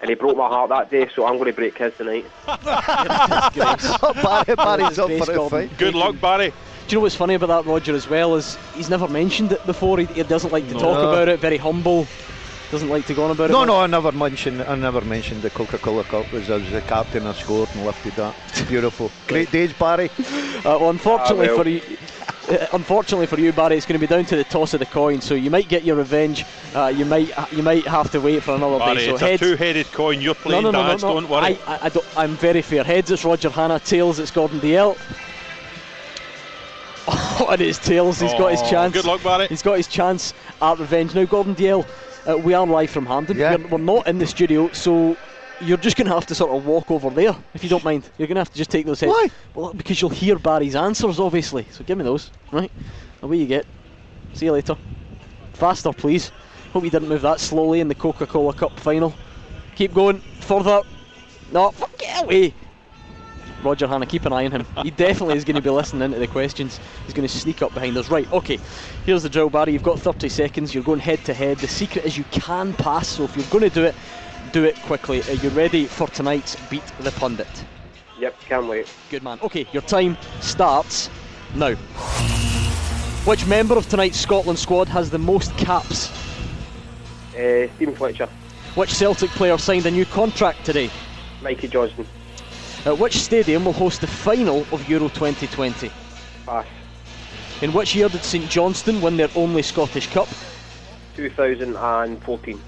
And 0.00 0.08
he 0.08 0.16
broke 0.16 0.36
my 0.36 0.48
heart 0.48 0.70
that 0.70 0.90
day, 0.90 1.08
so 1.14 1.26
I'm 1.26 1.34
going 1.34 1.46
to 1.46 1.52
break 1.52 1.78
his 1.78 1.94
tonight. 1.96 2.24
Barry, 2.44 4.56
Barry's 4.56 4.98
up 4.98 5.10
for 5.12 5.32
a 5.32 5.48
fight. 5.48 5.78
Good 5.78 5.94
luck, 5.94 6.20
Barry. 6.20 6.52
Do 6.92 6.96
you 6.96 6.98
know 6.98 7.04
what's 7.04 7.16
funny 7.16 7.32
about 7.32 7.46
that, 7.46 7.64
Roger, 7.64 7.94
as 7.94 8.06
well, 8.06 8.34
is 8.34 8.58
he's 8.74 8.90
never 8.90 9.08
mentioned 9.08 9.50
it 9.50 9.64
before. 9.64 9.96
He, 9.96 10.04
he 10.04 10.22
doesn't 10.24 10.52
like 10.52 10.68
to 10.68 10.74
No. 10.74 10.80
talk 10.80 10.98
about 10.98 11.26
it. 11.26 11.40
Very 11.40 11.56
humble. 11.56 12.06
Doesn't 12.70 12.90
like 12.90 13.06
to 13.06 13.14
go 13.14 13.24
on 13.24 13.30
about 13.30 13.48
it. 13.48 13.52
No, 13.54 13.64
no, 13.64 13.78
I 13.80 13.86
never 13.86 14.12
mentioned. 14.12 14.60
I 14.60 14.74
never 14.74 15.00
mentioned 15.00 15.40
the 15.40 15.48
Coca-Cola 15.48 16.04
Cup. 16.04 16.30
Was 16.34 16.50
I 16.50 16.56
was 16.58 16.70
the 16.70 16.82
captain. 16.82 17.26
I 17.26 17.32
scored 17.32 17.70
and 17.74 17.86
lifted 17.86 18.12
that. 18.16 18.34
Beautiful, 18.68 19.10
great 19.26 19.50
days, 19.50 19.72
Barry. 19.72 20.10
Uh, 20.62 20.78
well, 20.78 20.90
unfortunately 20.90 21.48
Ah, 21.48 21.54
well. 21.56 21.64
for 21.64 21.68
you. 21.68 21.82
uh, 22.50 22.66
Unfortunately 22.74 23.26
for 23.26 23.40
you, 23.40 23.52
Barry, 23.52 23.76
it's 23.76 23.84
going 23.86 23.98
to 23.98 24.06
be 24.06 24.14
down 24.14 24.24
to 24.26 24.36
the 24.36 24.44
toss 24.44 24.74
of 24.74 24.78
the 24.80 24.86
coin. 24.86 25.20
So 25.20 25.34
you 25.34 25.50
might 25.50 25.66
get 25.66 25.82
your 25.82 25.96
revenge. 25.96 26.44
Uh, 26.74 26.86
you 26.94 27.04
might 27.04 27.32
you 27.52 27.62
might 27.64 27.84
have 27.86 28.10
to 28.12 28.20
wait 28.20 28.42
for 28.44 28.54
another 28.54 28.78
Barry, 28.78 28.96
day. 28.98 29.06
So 29.06 29.12
it's 29.14 29.22
a 29.22 29.26
heads, 29.26 29.40
two-headed 29.42 29.90
coin. 29.92 30.20
You're 30.20 30.34
playing 30.36 30.62
no, 30.62 30.70
no, 30.70 30.82
no, 30.82 30.88
dads. 30.90 31.02
no. 31.02 31.14
Don't 31.14 31.28
worry. 31.28 31.58
I, 31.66 31.74
I, 31.74 31.78
I 31.84 31.88
don't, 31.88 32.06
I'm 32.18 32.36
very 32.36 32.60
fair. 32.62 32.84
Heads, 32.84 33.10
it's 33.10 33.24
Roger 33.24 33.48
Hannah. 33.48 33.80
Tails, 33.80 34.18
it's 34.20 34.30
Gordon 34.30 34.60
Dalziel. 34.60 34.98
Oh, 37.52 37.54
it 37.54 37.60
is 37.60 37.78
tails. 37.78 38.18
He's 38.18 38.32
got 38.32 38.50
his 38.50 38.62
Oh, 38.62 38.70
chance. 38.70 38.94
Good 38.94 39.04
luck, 39.04 39.22
Barry. 39.22 39.46
He's 39.46 39.60
got 39.60 39.76
his 39.76 39.86
chance 39.86 40.32
at 40.62 40.78
revenge. 40.78 41.14
Now, 41.14 41.26
Gordon 41.26 41.54
Dalziel, 41.54 41.86
uh, 42.26 42.38
we 42.38 42.54
are 42.54 42.66
live 42.66 42.88
from 42.88 43.04
Hampden. 43.04 43.36
Yeah. 43.36 43.56
We're, 43.56 43.66
we're 43.66 43.76
not 43.76 44.06
in 44.06 44.16
the 44.16 44.26
studio, 44.26 44.72
so 44.72 45.18
you're 45.60 45.76
just 45.76 45.98
going 45.98 46.06
to 46.06 46.14
have 46.14 46.24
to 46.28 46.34
sort 46.34 46.50
of 46.50 46.64
walk 46.64 46.90
over 46.90 47.10
there, 47.10 47.36
if 47.52 47.62
you 47.62 47.68
don't 47.68 47.84
mind. 47.84 48.08
You're 48.16 48.26
going 48.26 48.36
to 48.36 48.40
have 48.40 48.50
to 48.52 48.56
just 48.56 48.70
take 48.70 48.86
those 48.86 49.00
heads. 49.00 49.12
Why? 49.12 49.28
Well, 49.54 49.74
because 49.74 50.00
you'll 50.00 50.08
hear 50.08 50.38
Barry's 50.38 50.74
answers, 50.74 51.20
obviously. 51.20 51.66
So 51.72 51.84
give 51.84 51.98
me 51.98 52.04
those, 52.04 52.30
right? 52.52 52.72
Away 53.20 53.36
you 53.36 53.46
get. 53.46 53.66
See 54.32 54.46
you 54.46 54.52
later. 54.52 54.74
Faster, 55.52 55.92
please. 55.92 56.32
Hope 56.72 56.84
you 56.84 56.90
didn't 56.90 57.10
move 57.10 57.20
that 57.20 57.38
slowly 57.38 57.80
in 57.80 57.88
the 57.88 57.94
Coca-Cola 57.94 58.54
Cup 58.54 58.80
final. 58.80 59.12
Keep 59.76 59.92
going. 59.92 60.20
Further. 60.40 60.80
No, 61.52 61.70
fuck, 61.72 61.98
get 61.98 62.24
away. 62.24 62.54
Roger 63.62 63.86
Hannah, 63.86 64.06
keep 64.06 64.24
an 64.24 64.32
eye 64.32 64.44
on 64.44 64.52
him. 64.52 64.66
He 64.82 64.90
definitely 64.90 65.36
is 65.36 65.44
going 65.44 65.56
to 65.56 65.62
be 65.62 65.70
listening 65.70 66.12
to 66.12 66.18
the 66.18 66.26
questions. 66.26 66.80
He's 67.04 67.14
going 67.14 67.26
to 67.26 67.32
sneak 67.34 67.62
up 67.62 67.72
behind 67.74 67.96
us. 67.96 68.10
Right, 68.10 68.30
okay. 68.32 68.58
Here's 69.06 69.22
the 69.22 69.28
drill, 69.28 69.50
Barry. 69.50 69.72
You've 69.72 69.82
got 69.82 69.98
30 69.98 70.28
seconds. 70.28 70.74
You're 70.74 70.84
going 70.84 71.00
head 71.00 71.24
to 71.24 71.34
head. 71.34 71.58
The 71.58 71.68
secret 71.68 72.04
is 72.04 72.18
you 72.18 72.24
can 72.30 72.72
pass, 72.74 73.08
so 73.08 73.24
if 73.24 73.36
you're 73.36 73.46
going 73.46 73.68
to 73.68 73.70
do 73.70 73.84
it, 73.84 73.94
do 74.52 74.64
it 74.64 74.76
quickly. 74.82 75.22
Are 75.22 75.34
you 75.34 75.48
ready 75.50 75.86
for 75.86 76.08
tonight's 76.08 76.56
Beat 76.68 76.84
the 77.00 77.12
Pundit? 77.12 77.48
Yep, 78.18 78.40
can't 78.40 78.66
wait. 78.66 78.92
Good 79.10 79.22
man. 79.22 79.38
Okay, 79.42 79.66
your 79.72 79.82
time 79.82 80.16
starts 80.40 81.08
now. 81.54 81.74
Which 83.24 83.46
member 83.46 83.76
of 83.76 83.88
tonight's 83.88 84.18
Scotland 84.18 84.58
squad 84.58 84.88
has 84.88 85.10
the 85.10 85.18
most 85.18 85.56
caps? 85.56 86.10
Uh, 87.36 87.66
Steven 87.76 87.94
Fletcher, 87.94 88.28
Which 88.74 88.92
Celtic 88.92 89.30
player 89.30 89.56
signed 89.56 89.86
a 89.86 89.90
new 89.90 90.04
contract 90.04 90.66
today? 90.66 90.90
Mikey 91.40 91.68
Johnston, 91.68 92.06
Uh, 92.84 92.94
which 92.96 93.18
stadium 93.18 93.64
will 93.64 93.72
host 93.72 94.00
the 94.00 94.06
final 94.06 94.66
of 94.72 94.88
Euro 94.88 95.08
2020? 95.08 95.90
pass. 96.44 96.66
In 97.60 97.72
which 97.72 97.94
year 97.94 98.08
did 98.08 98.24
St 98.24 98.48
Johnstone 98.50 99.00
win 99.00 99.16
their 99.16 99.30
only 99.36 99.62
Scottish 99.62 100.08
Cup? 100.08 100.28
2014. 101.14 102.60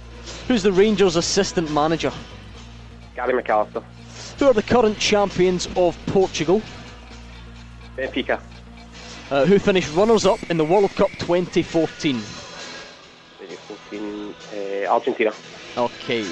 Who's 0.47 0.63
the 0.63 0.71
Rangers' 0.73 1.17
assistant 1.17 1.71
manager? 1.73 2.13
Gary 3.17 3.33
McAllister, 3.43 3.83
Who 4.39 4.47
are 4.47 4.55
the 4.55 4.63
current 4.63 4.99
champions 4.99 5.69
of 5.77 5.99
Portugal? 6.07 6.63
Benfica, 7.97 8.41
Uh, 9.31 9.45
who 9.47 9.59
finished 9.59 9.93
runners 9.97 10.27
up 10.27 10.39
in 10.51 10.57
the 10.59 10.65
World 10.65 10.91
Cup 10.95 11.11
2014? 11.19 12.17
2014, 13.41 14.35
uh, 14.53 14.93
Argentina. 14.93 15.33
Okay. 15.77 16.25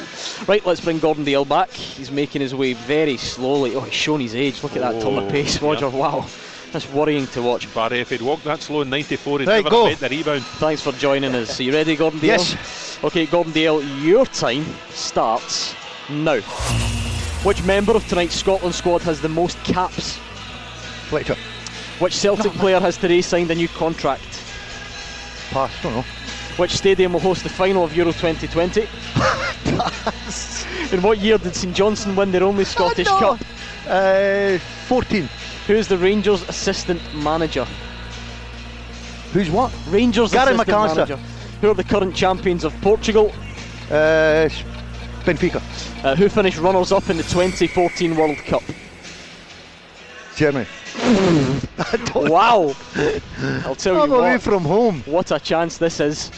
Right, 0.46 0.64
let's 0.64 0.80
bring 0.80 0.98
Gordon 1.00 1.24
Dalziel 1.24 1.48
back. 1.48 1.70
He's 1.70 2.10
making 2.12 2.42
his 2.42 2.54
way 2.54 2.74
very 2.74 3.16
slowly. 3.16 3.74
Oh, 3.74 3.80
he's 3.80 3.94
shown 3.94 4.20
his 4.20 4.34
age. 4.34 4.62
Look 4.62 4.76
at 4.76 4.82
that 4.82 5.02
turn 5.02 5.18
of 5.18 5.24
Oh, 5.24 5.30
pace, 5.30 5.60
yeah. 5.60 5.68
Roger. 5.68 5.88
Wow. 5.90 6.26
That's 6.72 6.88
worrying 6.90 7.26
to 7.28 7.42
watch. 7.42 7.72
Barry, 7.74 8.00
if 8.00 8.10
he'd 8.10 8.22
walked 8.22 8.44
that 8.44 8.60
slow 8.62 8.80
in 8.82 8.88
94, 8.90 9.40
he'd 9.40 9.48
Right, 9.48 9.56
never 9.56 9.68
go. 9.70 9.86
have 9.86 10.00
made 10.00 10.08
the 10.10 10.16
rebound. 10.16 10.44
Thanks 10.44 10.80
for 10.80 10.92
joining 10.92 11.34
us. 11.34 11.58
Are 11.60 11.62
you 11.64 11.72
ready, 11.72 11.96
Gordon 11.96 12.20
Dalziel? 12.20 12.26
Yes. 12.54 12.98
Okay, 13.04 13.26
Gordon 13.26 13.52
Dalziel, 13.52 14.02
your 14.02 14.24
time 14.26 14.64
starts 14.90 15.74
now. 16.08 16.40
Which 17.42 17.62
member 17.64 17.92
of 17.92 18.06
tonight's 18.08 18.36
Scotland 18.36 18.74
squad 18.74 19.02
has 19.02 19.20
the 19.20 19.28
most 19.28 19.58
caps? 19.64 20.18
Fletcher. 21.08 21.36
Which 21.98 22.14
Celtic 22.16 22.52
player 22.52 22.80
has 22.80 22.96
today 22.96 23.20
signed 23.20 23.50
a 23.50 23.54
new 23.54 23.68
contract? 23.68 24.40
Pass, 25.50 25.70
don't 25.82 25.94
know. 25.94 26.04
Which 26.56 26.76
stadium 26.76 27.14
will 27.14 27.20
host 27.20 27.44
the 27.44 27.48
final 27.48 27.82
of 27.82 27.96
Euro 27.96 28.12
2020? 28.12 28.82
In 30.94 31.02
what 31.02 31.18
year 31.18 31.38
did 31.38 31.54
St 31.54 31.74
Johnstone 31.74 32.14
win 32.14 32.30
their 32.30 32.42
only 32.42 32.64
Scottish 32.64 33.06
no. 33.06 33.18
Cup? 33.18 33.40
Uh, 33.88 34.58
14. 34.86 35.28
Who's 35.66 35.88
the 35.88 35.96
Rangers 35.96 36.42
assistant 36.48 37.00
manager? 37.14 37.64
Who's 39.32 39.50
what? 39.50 39.72
Rangers 39.88 40.32
Gary 40.32 40.54
assistant 40.54 40.68
McAllister. 40.68 40.96
manager. 40.96 41.16
Who 41.62 41.70
are 41.70 41.74
the 41.74 41.84
current 41.84 42.14
champions 42.14 42.64
of 42.64 42.78
Portugal? 42.82 43.32
Uh, 43.90 44.48
Benfica. 45.24 45.62
Uh, 46.04 46.14
who 46.16 46.28
finished 46.28 46.58
runners 46.58 46.92
up 46.92 47.08
in 47.08 47.16
the 47.16 47.22
2014 47.22 48.14
World 48.14 48.36
Cup? 48.38 48.62
Germany. 50.42 50.66
wow! 52.16 52.74
I'll 53.64 53.76
tell 53.76 54.02
I'm 54.02 54.10
you 54.10 54.16
away 54.16 54.32
what. 54.32 54.42
from 54.42 54.64
home. 54.64 55.02
What 55.06 55.30
a 55.30 55.38
chance 55.38 55.78
this 55.78 56.00
is 56.00 56.30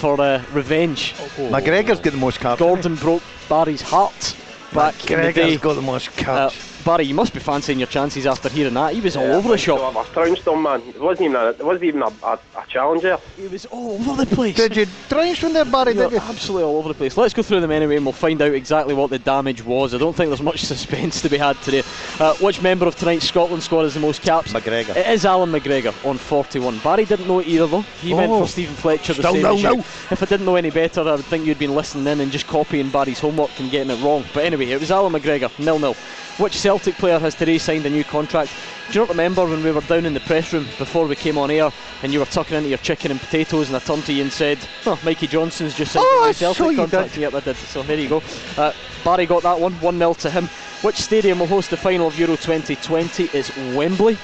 for 0.00 0.20
uh, 0.20 0.40
revenge. 0.52 1.14
McGregor's 1.50 1.98
got 1.98 2.12
the 2.12 2.18
most 2.18 2.38
caps. 2.38 2.60
Gordon 2.60 2.94
broke 2.94 3.24
Barry's 3.48 3.82
heart 3.82 4.36
back 4.72 4.94
in 5.10 5.20
the 5.20 5.26
McGregor's 5.26 5.34
day. 5.34 5.56
got 5.56 5.74
the 5.74 5.82
most 5.82 6.12
caps. 6.12 6.54
Uh, 6.54 6.71
Barry, 6.84 7.04
you 7.04 7.14
must 7.14 7.32
be 7.32 7.40
fancying 7.40 7.78
your 7.78 7.86
chances 7.86 8.26
after 8.26 8.48
hearing 8.48 8.74
that. 8.74 8.94
He 8.94 9.00
was 9.00 9.16
all 9.16 9.30
over 9.32 9.48
the 9.50 9.58
shop. 9.58 9.94
I 9.96 10.04
trounced 10.12 10.46
him, 10.46 10.62
man. 10.62 10.82
It 10.88 11.00
wasn't 11.00 11.26
even 11.30 11.36
a, 11.36 11.46
it 11.50 11.64
wasn't 11.64 11.84
even 11.84 12.02
a, 12.02 12.06
a, 12.24 12.38
a 12.56 12.66
challenge 12.68 13.02
there. 13.02 13.18
He 13.36 13.46
was 13.48 13.66
all 13.66 13.92
over 13.94 14.24
the 14.24 14.34
place. 14.34 14.56
Did 14.56 14.76
you 14.76 14.86
drown 15.08 15.34
from 15.36 15.52
there, 15.52 15.64
Barry? 15.64 15.94
You're 15.94 16.10
Did 16.10 16.20
you? 16.22 16.28
absolutely 16.28 16.64
all 16.64 16.76
over 16.78 16.88
the 16.88 16.94
place. 16.94 17.16
Let's 17.16 17.34
go 17.34 17.42
through 17.42 17.60
them 17.60 17.70
anyway 17.70 17.96
and 17.96 18.04
we'll 18.06 18.12
find 18.12 18.40
out 18.42 18.52
exactly 18.52 18.94
what 18.94 19.10
the 19.10 19.18
damage 19.18 19.64
was. 19.64 19.94
I 19.94 19.98
don't 19.98 20.14
think 20.14 20.28
there's 20.30 20.42
much 20.42 20.60
suspense 20.64 21.20
to 21.22 21.28
be 21.28 21.38
had 21.38 21.60
today. 21.62 21.82
Uh, 22.18 22.34
which 22.36 22.60
member 22.62 22.86
of 22.86 22.96
tonight's 22.96 23.26
Scotland 23.28 23.62
squad 23.62 23.82
has 23.84 23.94
the 23.94 24.00
most 24.00 24.22
caps? 24.22 24.52
McGregor. 24.52 24.96
It 24.96 25.06
is 25.06 25.24
Allan 25.24 25.50
McGregor 25.52 25.94
on 26.06 26.18
41. 26.18 26.78
Barry 26.80 27.04
didn't 27.04 27.28
know 27.28 27.38
it 27.38 27.46
either 27.46 27.66
though. 27.66 27.82
He 28.00 28.12
went 28.14 28.30
Oh. 28.32 28.42
for 28.42 28.48
Steven 28.48 28.74
Fletcher 28.74 29.12
the 29.14 29.22
Still 29.22 29.32
same 29.34 29.42
no, 29.42 29.54
as 29.56 29.62
no. 29.62 29.78
If 30.10 30.22
I 30.22 30.26
didn't 30.26 30.46
know 30.46 30.56
any 30.56 30.70
better, 30.70 31.00
I 31.02 31.14
would 31.16 31.24
think 31.26 31.46
you'd 31.46 31.58
been 31.58 31.74
listening 31.74 32.06
in 32.06 32.20
and 32.20 32.32
just 32.32 32.46
copying 32.46 32.90
Barry's 32.90 33.20
homework 33.20 33.50
and 33.60 33.70
getting 33.70 33.90
it 33.96 34.02
wrong. 34.02 34.24
But 34.34 34.44
anyway, 34.44 34.66
it 34.70 34.80
was 34.80 34.90
Allan 34.90 35.12
McGregor, 35.12 35.50
nil 35.58 35.78
nil. 35.78 35.96
Which 36.38 36.58
Celtic 36.58 36.94
player 36.96 37.18
has 37.18 37.34
today 37.34 37.58
signed 37.58 37.84
a 37.86 37.90
new 37.90 38.04
contract? 38.04 38.52
Do 38.90 38.94
you 38.94 39.00
not 39.00 39.10
remember 39.10 39.44
when 39.46 39.62
we 39.62 39.70
were 39.70 39.80
down 39.82 40.06
in 40.06 40.14
the 40.14 40.20
press 40.20 40.52
room 40.52 40.64
before 40.78 41.06
we 41.06 41.14
came 41.14 41.36
on 41.38 41.50
air 41.50 41.70
and 42.02 42.12
you 42.12 42.18
were 42.20 42.24
tucking 42.26 42.56
into 42.56 42.68
your 42.70 42.78
chicken 42.78 43.10
and 43.10 43.20
potatoes 43.20 43.68
and 43.68 43.76
I 43.76 43.80
turned 43.80 44.04
to 44.06 44.12
you 44.12 44.22
and 44.22 44.32
said, 44.32 44.58
oh, 44.86 44.98
Mikey 45.04 45.26
Johnston's 45.26 45.74
just 45.76 45.92
signed 45.92 46.04
Oh, 46.08 46.22
a 46.24 46.26
new 46.28 46.32
Celtic 46.32 46.76
contract. 46.76 47.14
did. 47.14 47.20
Yep, 47.20 47.34
I 47.34 47.40
did. 47.40 47.56
So 47.56 47.82
there 47.82 47.98
you 47.98 48.08
go. 48.08 48.22
Uh, 48.56 48.72
Barry 49.04 49.26
got 49.26 49.42
that 49.42 49.60
one, 49.60 49.74
1 49.74 49.98
0 49.98 50.14
to 50.14 50.30
him. 50.30 50.46
Which 50.80 50.96
stadium 50.96 51.38
will 51.38 51.46
host 51.46 51.70
the 51.70 51.76
final 51.76 52.08
of 52.08 52.18
Euro 52.18 52.36
2020 52.36 53.24
is 53.36 53.54
Wembley. 53.76 54.16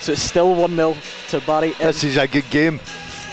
So 0.00 0.12
it's 0.12 0.22
still 0.22 0.54
1 0.54 0.74
0 0.76 0.96
to 1.28 1.40
Barry. 1.42 1.70
This 1.78 2.02
is 2.04 2.16
a 2.16 2.26
good 2.26 2.48
game. 2.50 2.80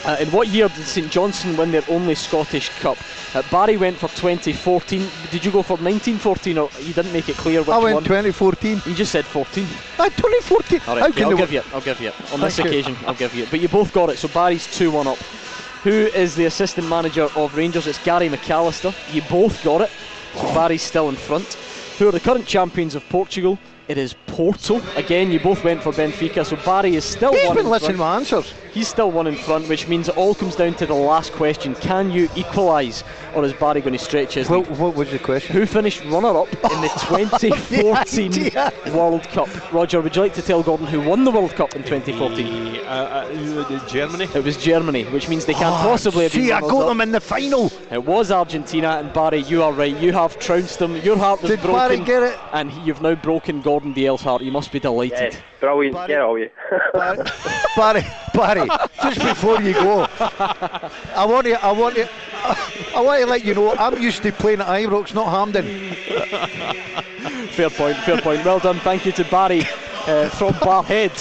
Uh, 0.06 0.16
in 0.20 0.32
what 0.32 0.48
year 0.48 0.70
did 0.70 0.86
St 0.86 1.12
Johnstone 1.12 1.58
win 1.58 1.72
their 1.72 1.84
only 1.90 2.16
Scottish 2.16 2.70
Cup? 2.80 2.98
Uh, 3.36 3.44
Barry 3.52 3.76
went 3.76 3.98
for 3.98 4.08
2014. 4.10 5.06
Did 5.30 5.44
you 5.44 5.52
go 5.52 5.62
for 5.62 5.74
1914 5.74 6.58
or 6.58 6.70
you 6.80 6.94
didn't 6.94 7.12
make 7.12 7.28
it 7.28 7.36
clear 7.36 7.60
which 7.60 7.70
I 7.70 7.78
went 7.78 7.96
one? 7.96 8.04
2014. 8.04 8.82
You 8.86 8.96
just 8.96 9.12
said 9.12 9.26
14. 9.26 9.66
I 10.00 10.10
2014. 10.10 10.82
All 10.88 10.96
right, 10.96 11.14
can 11.14 11.26
I'll 11.26 11.38
give 11.38 11.52
you 11.52 11.60
it. 11.60 11.74
I'll 11.74 11.82
give 11.82 12.00
you 12.00 12.10
it. 12.10 12.34
On 12.34 12.40
this 12.40 12.60
occasion, 12.60 12.96
I'll 13.06 13.14
give 13.14 13.36
you 13.36 13.44
it. 13.44 13.52
But 13.52 13.60
you 13.60 13.68
both 13.68 13.92
got 13.94 14.10
it, 14.10 14.18
so 14.18 14.30
Barry's 14.30 14.68
2 14.78 14.90
1 14.90 15.06
up. 15.08 15.18
Who 15.84 15.92
is 15.92 16.36
the 16.36 16.46
assistant 16.46 16.88
manager 16.88 17.30
of 17.36 17.56
Rangers? 17.56 17.88
It's 17.88 18.04
Gary 18.04 18.30
McAllister. 18.30 18.94
You 19.14 19.22
both 19.24 19.64
got 19.64 19.82
it, 19.82 19.92
so 20.36 20.44
Barry's 20.54 20.82
still 20.82 21.10
in 21.10 21.16
front. 21.16 21.54
Who 22.00 22.08
are 22.08 22.12
the 22.12 22.20
current 22.20 22.46
champions 22.46 22.96
of 22.96 23.08
Portugal? 23.10 23.60
It 23.90 23.98
is 23.98 24.14
Porto. 24.28 24.80
Again, 24.96 25.32
you 25.32 25.40
both 25.40 25.64
went 25.64 25.82
for 25.82 25.92
Benfica, 25.92 26.46
so 26.46 26.56
Barry 26.58 26.96
is 26.96 27.04
still 27.04 27.34
He's 27.34 27.48
one 27.48 27.58
been 27.58 27.66
in 27.66 27.72
listening 27.72 27.98
front. 27.98 28.12
my 28.12 28.16
answers. 28.18 28.54
He's 28.72 28.88
still 28.88 29.10
one 29.10 29.26
in 29.26 29.36
front, 29.36 29.68
which 29.68 29.88
means 29.88 30.08
it 30.08 30.16
all 30.16 30.36
comes 30.36 30.56
down 30.56 30.76
to 30.76 30.86
the 30.86 30.94
last 30.94 31.32
question. 31.34 31.74
Can 31.74 32.12
you 32.12 32.30
equalise, 32.36 33.04
or 33.34 33.44
is 33.44 33.52
Barry 33.54 33.82
going 33.82 33.94
to 33.94 33.98
stretch 34.00 34.36
his 34.36 34.48
What, 34.48 34.70
what 34.78 34.94
was 34.94 35.10
the 35.10 35.18
question? 35.18 35.56
Who 35.56 35.66
finished 35.66 36.04
runner-up 36.06 36.54
in 36.54 36.82
the 36.82 36.88
2014 37.40 38.32
idea. 38.32 38.72
World 38.96 39.24
Cup? 39.30 39.50
Roger, 39.74 40.02
would 40.02 40.16
you 40.16 40.22
like 40.22 40.36
to 40.36 40.44
tell 40.44 40.62
Gordon 40.62 40.86
who 40.86 41.02
won 41.02 41.24
the 41.24 41.32
World 41.32 41.56
Cup 41.56 41.76
in 41.76 41.82
2014? 41.82 42.76
Uh, 42.86 42.90
uh, 42.90 43.88
Germany. 43.88 44.26
It 44.36 44.44
was 44.44 44.56
Germany, 44.56 45.06
which 45.06 45.28
means 45.28 45.46
they 45.46 45.54
can't 45.54 45.74
Oh, 45.84 45.90
possibly 45.90 46.26
have 46.26 46.34
been 46.34 46.44
See, 46.46 46.52
I 46.52 46.60
got 46.62 46.84
up. 46.84 46.90
them 46.90 47.02
in 47.02 47.12
the 47.12 47.20
final. 47.22 47.72
It 47.90 48.04
was 48.06 48.30
Argentina, 48.30 48.98
and 49.00 49.12
Barry, 49.14 49.40
you 49.40 49.64
are 49.64 49.74
right. 49.74 49.98
You 49.98 50.12
have 50.14 50.38
trounced 50.38 50.78
them. 50.78 50.96
Your 50.98 51.18
heart 51.18 51.42
was 51.42 51.50
Did 51.50 51.62
broken, 51.62 51.76
Barry 51.80 51.98
get 52.06 52.22
it? 52.22 52.38
and 52.54 52.72
you've 52.86 53.02
now 53.02 53.16
broken 53.16 53.62
Gordon 53.64 53.79
Dalziel's 53.80 54.22
heart. 54.22 54.42
You 54.42 54.52
must 54.52 54.72
be 54.72 54.80
delighted. 54.80 55.34
Yes, 55.34 55.38
brilliant. 55.60 55.96
Barry- 55.96 56.08
Get 56.08 56.22
all 56.22 56.38
you. 56.38 56.50
Barry, 56.94 57.18
Barry, 57.76 58.04
Barry, 58.34 58.68
just 59.04 59.20
before 59.20 59.62
you 59.62 59.74
go, 59.74 60.08
I 60.20 61.26
want 61.26 61.46
to, 61.48 61.64
I 61.64 61.72
want 61.72 61.96
to, 61.96 62.10
I 62.96 63.02
want 63.02 63.22
to 63.22 63.26
let 63.28 63.44
you 63.46 63.54
know 63.56 63.76
I'm 63.76 64.02
used 64.02 64.22
to 64.24 64.32
playing 64.32 64.62
at 64.62 64.68
Ibrox, 64.68 65.14
not 65.14 65.30
Hampden. 65.30 65.94
Fair 67.50 67.70
point, 67.70 67.98
fair 67.98 68.22
point. 68.22 68.44
Well 68.46 68.60
done. 68.60 68.80
Thank 68.80 69.06
you 69.06 69.12
to 69.14 69.24
Barry 69.26 69.62
uh, 70.08 70.30
from 70.30 70.54
Barrhead. 70.56 71.14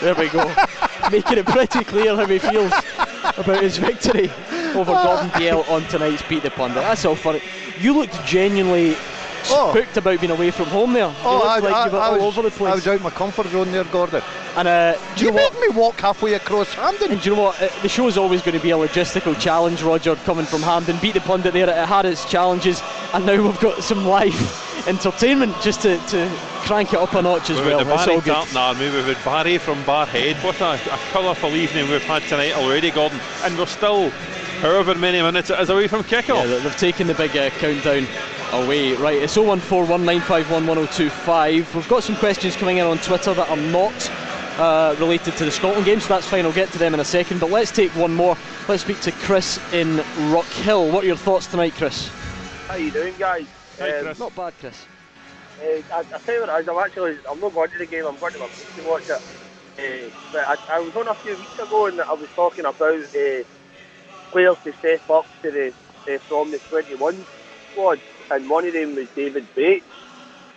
There 0.00 0.14
we 0.14 0.28
go. 0.28 0.46
Making 1.10 1.38
it 1.38 1.46
pretty 1.46 1.84
clear 1.84 2.14
how 2.16 2.26
he 2.26 2.38
feels 2.38 2.72
about 3.38 3.62
his 3.62 3.78
victory 3.78 4.30
over 4.74 4.92
Gordon 4.92 5.30
Dalziel 5.30 5.68
on 5.70 5.82
tonight's 5.88 6.22
Beat 6.22 6.42
the 6.42 6.50
Pundit. 6.50 6.76
That's 6.82 7.04
all 7.04 7.16
funny. 7.16 7.40
You 7.80 7.94
looked 7.94 8.24
genuinely 8.24 8.96
Oh. 9.48 9.70
spooked 9.70 9.96
about 9.96 10.20
being 10.20 10.30
away 10.32 10.50
from 10.50 10.66
home 10.66 10.92
there. 10.92 11.08
You 11.08 11.14
Oh, 11.24 11.34
looked 11.36 11.46
I, 11.46 11.58
like 11.60 11.74
I, 11.74 11.86
you 11.86 11.92
were 11.92 11.98
I 11.98 12.06
all 12.08 12.26
was, 12.26 12.38
over 12.38 12.42
the 12.48 12.54
place. 12.54 12.72
I 12.72 12.74
was 12.74 12.86
out 12.86 12.94
of 12.96 13.02
my 13.02 13.10
comfort 13.10 13.46
zone 13.48 13.72
there, 13.72 13.84
Gordon. 13.84 14.22
and 14.56 14.68
uh, 14.68 14.92
do 15.16 15.24
you 15.24 15.30
You 15.30 15.36
know 15.36 15.42
what? 15.44 15.54
made 15.54 15.60
me 15.70 15.76
walk 15.76 16.00
halfway 16.00 16.34
across 16.34 16.72
Hampden. 16.74 17.12
And 17.12 17.20
do 17.22 17.30
you 17.30 17.36
know 17.36 17.42
what? 17.42 17.62
Uh, 17.62 17.68
the 17.82 17.88
show's 17.88 18.18
always 18.18 18.42
going 18.42 18.56
to 18.56 18.62
be 18.62 18.70
a 18.70 18.76
logistical 18.76 19.38
challenge, 19.40 19.82
Roger, 19.82 20.14
coming 20.16 20.46
from 20.46 20.62
Hampden. 20.62 20.98
Beat 20.98 21.14
the 21.14 21.20
pundit 21.20 21.52
there, 21.54 21.68
it 21.68 21.86
had 21.88 22.04
its 22.06 22.24
challenges, 22.30 22.82
and 23.14 23.24
now 23.26 23.42
we've 23.42 23.60
got 23.60 23.82
some 23.82 24.04
live 24.04 24.34
entertainment 24.88 25.54
just 25.62 25.82
to, 25.82 25.98
to 26.08 26.28
crank 26.62 26.92
it 26.92 26.98
up 26.98 27.12
a 27.14 27.22
notch 27.22 27.50
as 27.50 27.56
We've 27.58 27.66
well. 27.66 27.78
the 27.78 27.84
That's 27.84 28.04
Barry 28.04 28.14
all 28.16 28.20
good. 28.22 28.34
Tartan 28.34 28.56
Army, 28.56 28.90
we've 28.90 29.04
had 29.16 29.24
Barry 29.24 29.58
from 29.58 29.82
Barrhead. 29.84 30.42
What 30.44 30.60
a, 30.60 30.74
a 30.74 30.98
colourful 31.12 31.54
evening 31.54 31.88
we've 31.90 32.02
had 32.02 32.22
tonight 32.24 32.52
already, 32.52 32.90
Gordon. 32.90 33.20
And 33.42 33.56
we're 33.58 33.66
still, 33.66 34.12
however 34.60 34.94
many 34.94 35.20
minutes 35.22 35.50
it 35.50 35.58
is 35.60 35.70
away 35.70 35.86
from 35.88 36.04
kick-off. 36.04 36.44
Yeah, 36.44 36.46
they- 36.46 36.60
they've 36.60 36.76
taken 36.76 37.06
the 37.06 37.14
big 37.14 37.36
uh, 37.36 37.50
countdown 37.50 38.06
away. 38.52 38.92
Right, 38.94 39.22
it's 39.22 39.36
01419511025. 39.36 41.74
We've 41.74 41.88
got 41.88 42.02
some 42.02 42.16
questions 42.16 42.56
coming 42.56 42.78
in 42.78 42.86
on 42.86 42.98
Twitter 42.98 43.32
that 43.34 43.48
are 43.48 43.56
not 43.56 44.10
uh, 44.58 44.94
related 44.98 45.36
to 45.36 45.44
the 45.44 45.50
Scotland 45.50 45.84
game, 45.86 46.00
so 46.00 46.08
that's 46.08 46.26
fine. 46.26 46.44
I'll 46.44 46.52
get 46.52 46.70
to 46.72 46.78
them 46.78 46.92
in 46.94 47.00
a 47.00 47.04
second. 47.04 47.40
But 47.40 47.50
let's 47.50 47.70
take 47.70 47.90
one 47.96 48.14
more. 48.14 48.36
Let's 48.68 48.82
speak 48.82 49.00
to 49.02 49.12
Chris 49.12 49.58
in 49.72 50.02
Rock 50.30 50.44
Hill. 50.46 50.90
What 50.90 51.04
are 51.04 51.06
your 51.06 51.16
thoughts 51.16 51.46
tonight, 51.46 51.72
Chris? 51.74 52.08
How 52.68 52.74
you 52.76 52.90
doing, 52.90 53.14
guys? 53.18 53.46
Um, 53.80 54.12
Not 54.18 54.34
bad, 54.36 54.52
Chris. 54.60 54.84
Uh, 55.62 55.80
I, 55.94 56.00
I 56.00 56.02
tell 56.18 56.34
you 56.34 56.40
what, 56.42 56.50
I'm 56.50 56.68
actually 56.78 57.16
I'm 57.30 57.40
not 57.40 57.54
going 57.54 57.70
to 57.70 57.78
the 57.78 57.86
game. 57.86 58.04
I'm 58.06 58.16
going 58.18 58.32
to 58.34 58.38
my 58.38 58.46
place 58.46 58.66
to 58.76 58.82
watch 58.90 59.08
it. 59.08 59.22
Uh, 59.78 60.10
but 60.32 60.46
I, 60.46 60.56
I 60.76 60.78
was 60.80 60.94
on 60.96 61.08
a 61.08 61.14
few 61.14 61.34
weeks 61.36 61.58
ago 61.58 61.86
and 61.86 62.00
I 62.00 62.12
was 62.12 62.28
talking 62.34 62.64
about 62.66 62.82
uh, 62.84 63.44
players 64.30 64.56
to 64.64 64.72
step 64.74 65.08
up 65.10 65.26
to 65.42 65.50
the 65.50 65.72
uh, 66.14 66.18
from 66.20 66.50
the 66.50 66.58
21 66.58 67.24
squad, 67.72 68.00
and 68.30 68.48
one 68.48 68.66
of 68.66 68.72
them 68.72 68.94
was 68.94 69.08
David 69.14 69.46
Bates. 69.54 69.84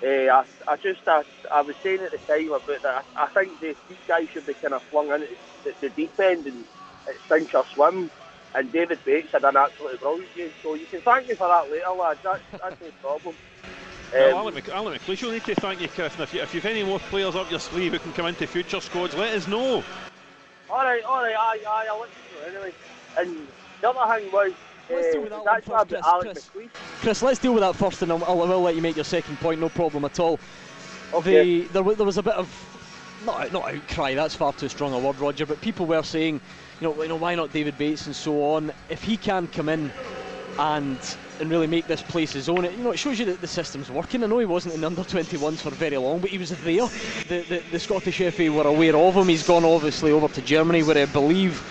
Uh, 0.02 0.08
I, 0.08 0.46
I 0.68 0.76
just 0.78 1.08
I, 1.08 1.24
I 1.52 1.62
was 1.62 1.76
saying 1.84 2.02
at 2.02 2.12
the 2.12 2.18
time 2.20 2.52
about 2.52 2.82
that. 2.82 3.06
I, 3.16 3.24
I 3.24 3.28
think 3.28 3.60
the, 3.60 3.76
these 3.88 3.98
guys 4.08 4.28
should 4.34 4.46
be 4.46 4.54
kind 4.54 4.74
of 4.74 4.82
flung 4.84 5.10
into 5.12 5.28
the, 5.64 5.74
the 5.82 5.90
deep 5.90 6.20
end 6.20 6.46
and 6.46 6.66
uh, 7.08 7.12
sink 7.30 7.54
or 7.54 7.66
swim. 7.74 8.10
And 8.56 8.72
David 8.72 9.00
Bates 9.04 9.32
had 9.32 9.44
an 9.44 9.58
absolutely 9.58 9.98
brilliant 9.98 10.36
game. 10.36 10.52
So 10.62 10.76
you 10.76 10.86
can 10.86 11.02
thank 11.02 11.28
me 11.28 11.34
for 11.36 11.48
that 11.48 11.72
later, 11.72 11.90
lads. 11.90 12.20
That's, 12.24 12.42
that's 12.52 12.82
no 12.82 12.88
problem. 13.02 13.36
Well, 14.14 14.30
Um, 14.30 14.38
Alan, 14.38 14.54
Mc, 14.54 14.70
Alan 14.70 14.94
McLeish 15.00 15.24
will 15.24 15.32
need 15.32 15.44
to 15.46 15.56
thank 15.56 15.82
you, 15.82 15.88
Chris. 15.88 16.14
And 16.14 16.22
if, 16.22 16.36
you, 16.36 16.42
if 16.44 16.54
you've 16.54 16.66
any 16.66 16.84
more 16.84 17.00
players 17.00 17.34
up 17.36 17.50
your 17.50 17.60
sleeve 17.60 17.94
who 17.94 17.98
can 18.00 18.14
come 18.14 18.28
into 18.28 18.46
future 18.46 18.80
squads, 18.80 19.16
let 19.16 19.34
us 19.34 19.48
know. 19.48 19.84
All 20.70 20.84
right, 20.84 21.04
all 21.04 21.24
right, 21.24 21.34
aye, 21.36 21.60
aye, 21.68 21.88
I'll 21.90 22.00
let 22.00 22.10
you 22.46 22.54
know 22.54 22.60
anyway. 22.60 22.74
And 23.18 23.48
the 23.84 23.90
other 23.90 24.22
thing 24.22 24.32
was, 24.32 24.52
uh, 24.52 24.94
Let's 24.94 25.12
deal 25.12 25.22
with 25.22 25.30
that 25.30 25.40
was 25.40 25.46
one 25.46 25.56
actually 25.58 25.74
first, 25.74 25.94
about 25.94 26.22
Chris, 26.22 26.50
Chris. 26.50 26.70
Chris, 27.02 27.22
let's 27.22 27.40
deal 27.40 27.54
with 27.54 27.62
that 27.62 27.76
first, 27.76 28.02
and 28.02 28.12
I'll, 28.12 28.24
I'll, 28.24 28.42
I 28.44 28.46
will 28.46 28.62
let 28.62 28.76
you 28.76 28.82
make 28.82 28.96
your 28.96 29.06
second 29.06 29.38
point. 29.40 29.60
No 29.60 29.70
problem 29.70 30.06
at 30.06 30.20
all. 30.20 30.40
Okay. 31.14 31.62
The, 31.62 31.68
there, 31.68 31.96
there 31.96 32.06
was 32.06 32.18
a 32.18 32.24
bit 32.24 32.34
of 32.34 32.50
not 33.26 33.52
not 33.52 33.74
outcry. 33.74 34.14
That's 34.14 34.36
far 34.36 34.54
too 34.54 34.70
strong 34.70 34.94
a 34.94 35.00
word, 35.00 35.20
Roger. 35.20 35.46
But 35.46 35.62
people 35.62 35.86
were 35.86 36.04
saying, 36.04 36.40
you 36.80 36.88
know, 36.88 37.02
you 37.02 37.10
know, 37.10 37.16
why 37.16 37.36
not 37.36 37.52
David 37.52 37.78
Bates 37.78 38.06
and 38.06 38.16
so 38.16 38.54
on? 38.54 38.72
If 38.90 39.04
he 39.04 39.18
can 39.18 39.48
come 39.48 39.70
in 39.70 39.92
and 40.60 40.98
and 41.40 41.50
really 41.50 41.68
make 41.68 41.88
this 41.88 42.02
place 42.02 42.32
his 42.32 42.48
own. 42.48 42.64
It, 42.64 42.78
you 42.78 42.84
know, 42.84 42.92
it 42.92 42.98
shows 42.98 43.20
you 43.20 43.26
that 43.26 43.42
the 43.42 43.48
system's 43.48 43.90
working. 43.90 44.24
I 44.24 44.28
know 44.28 44.40
he 44.40 44.46
wasn't 44.46 44.76
in 44.76 44.82
the 44.82 44.88
under 44.88 45.02
21s 45.02 45.58
for 45.58 45.72
very 45.72 45.98
long, 45.98 46.20
but 46.20 46.30
he 46.30 46.38
was 46.38 46.52
there. 46.52 46.88
The, 47.28 47.42
the, 47.50 47.64
the 47.72 47.80
Scottish 47.80 48.22
FA 48.34 48.52
were 48.52 48.68
aware 48.68 48.96
of 48.96 49.16
him. 49.16 49.28
He's 49.28 49.46
gone 49.46 49.66
obviously 49.66 50.12
over 50.12 50.28
to 50.28 50.42
Germany, 50.42 50.84
where 50.84 50.98
I 50.98 51.06
believe 51.06 51.62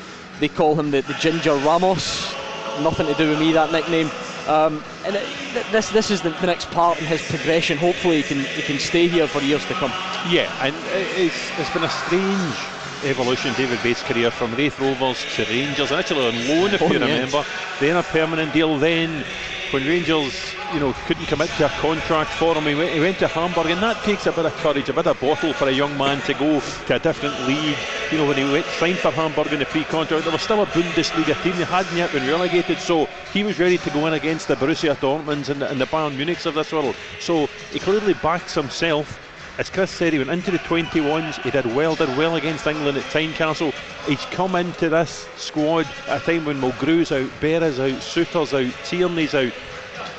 they 0.42 0.48
call 0.48 0.74
him 0.74 0.90
the, 0.90 1.02
the 1.02 1.14
Ginger 1.14 1.54
Ramos. 1.54 2.34
Nothing 2.80 3.06
to 3.06 3.14
do 3.14 3.30
with 3.30 3.38
me 3.38 3.52
that 3.52 3.70
nickname. 3.70 4.10
Um, 4.48 4.82
and 5.06 5.14
it, 5.14 5.26
this 5.70 5.90
this 5.90 6.10
is 6.10 6.20
the, 6.20 6.30
the, 6.30 6.46
next 6.46 6.68
part 6.72 6.98
in 6.98 7.06
his 7.06 7.22
progression. 7.22 7.78
Hopefully, 7.78 8.22
he 8.22 8.22
can 8.22 8.40
he 8.40 8.62
can 8.62 8.78
stay 8.80 9.06
here 9.06 9.28
for 9.28 9.40
years 9.40 9.64
to 9.66 9.74
come. 9.74 9.92
Yeah, 10.28 10.52
and 10.60 10.74
it's 10.90 11.50
it's 11.58 11.70
been 11.70 11.84
a 11.84 11.88
strange 11.88 12.56
evolution 13.04 13.52
David 13.54 13.80
Bates' 13.82 14.02
career 14.02 14.30
from 14.30 14.54
Raith 14.54 14.80
Rovers 14.80 15.24
to 15.36 15.44
Rangers, 15.44 15.92
initially 15.92 16.26
on 16.26 16.48
loan 16.48 16.74
if 16.74 16.82
oh, 16.82 16.86
you 16.86 16.98
remember, 16.98 17.38
yes. 17.38 17.46
then 17.80 17.96
a 17.96 18.02
permanent 18.02 18.52
deal, 18.52 18.78
then 18.78 19.24
when 19.70 19.86
Rangers, 19.86 20.54
you 20.72 20.80
know, 20.80 20.92
couldn't 21.06 21.26
commit 21.26 21.50
to 21.50 21.66
a 21.66 21.68
contract 21.68 22.30
for 22.30 22.54
him, 22.54 22.64
he 22.64 22.74
went, 22.74 22.92
he 22.92 23.00
went 23.00 23.18
to 23.18 23.28
Hamburg, 23.28 23.66
and 23.66 23.82
that 23.82 24.02
takes 24.04 24.26
a 24.26 24.32
bit 24.32 24.46
of 24.46 24.52
courage, 24.54 24.88
a 24.88 24.92
bit 24.92 25.06
of 25.06 25.20
bottle 25.20 25.52
for 25.52 25.68
a 25.68 25.72
young 25.72 25.96
man 25.98 26.20
to 26.22 26.34
go 26.34 26.60
to 26.60 26.94
a 26.94 26.98
different 26.98 27.38
league. 27.46 27.76
You 28.10 28.18
know, 28.18 28.26
when 28.26 28.36
he 28.36 28.44
went 28.44 28.66
signed 28.66 28.98
for 28.98 29.10
Hamburg 29.10 29.52
in 29.52 29.58
the 29.58 29.66
pre-contract, 29.66 30.24
there 30.24 30.32
was 30.32 30.42
still 30.42 30.62
a 30.62 30.66
Bundesliga 30.66 31.40
team; 31.42 31.56
they 31.56 31.64
hadn't 31.64 31.96
yet 31.96 32.12
been 32.12 32.26
relegated, 32.26 32.78
so 32.78 33.06
he 33.32 33.44
was 33.44 33.58
ready 33.58 33.78
to 33.78 33.90
go 33.90 34.06
in 34.06 34.14
against 34.14 34.48
the 34.48 34.56
Borussia 34.56 34.94
Dortmunds 34.96 35.48
and 35.48 35.60
the, 35.60 35.70
and 35.70 35.80
the 35.80 35.86
Bayern 35.86 36.16
Munichs 36.16 36.46
of 36.46 36.54
this 36.54 36.72
world. 36.72 36.96
So 37.20 37.46
he 37.70 37.78
clearly 37.78 38.14
backs 38.14 38.54
himself 38.54 39.18
as 39.58 39.68
Chris 39.68 39.90
said, 39.90 40.14
he 40.14 40.18
went 40.18 40.30
into 40.30 40.50
the 40.50 40.58
21s. 40.60 41.42
He 41.42 41.50
did 41.50 41.66
well, 41.66 41.94
did 41.94 42.08
well 42.16 42.36
against 42.36 42.66
England 42.66 42.96
at 42.96 43.04
Tynecastle. 43.04 43.74
He's 44.06 44.24
come 44.26 44.56
into 44.56 44.88
this 44.88 45.28
squad 45.36 45.86
at 46.08 46.22
a 46.22 46.24
time 46.24 46.46
when 46.46 46.58
Mulgrew's 46.58 47.12
out, 47.12 47.30
Berra's 47.38 47.78
out, 47.78 48.00
Souttar's 48.00 48.54
out, 48.54 48.72
Tierney's 48.84 49.34
out, 49.34 49.52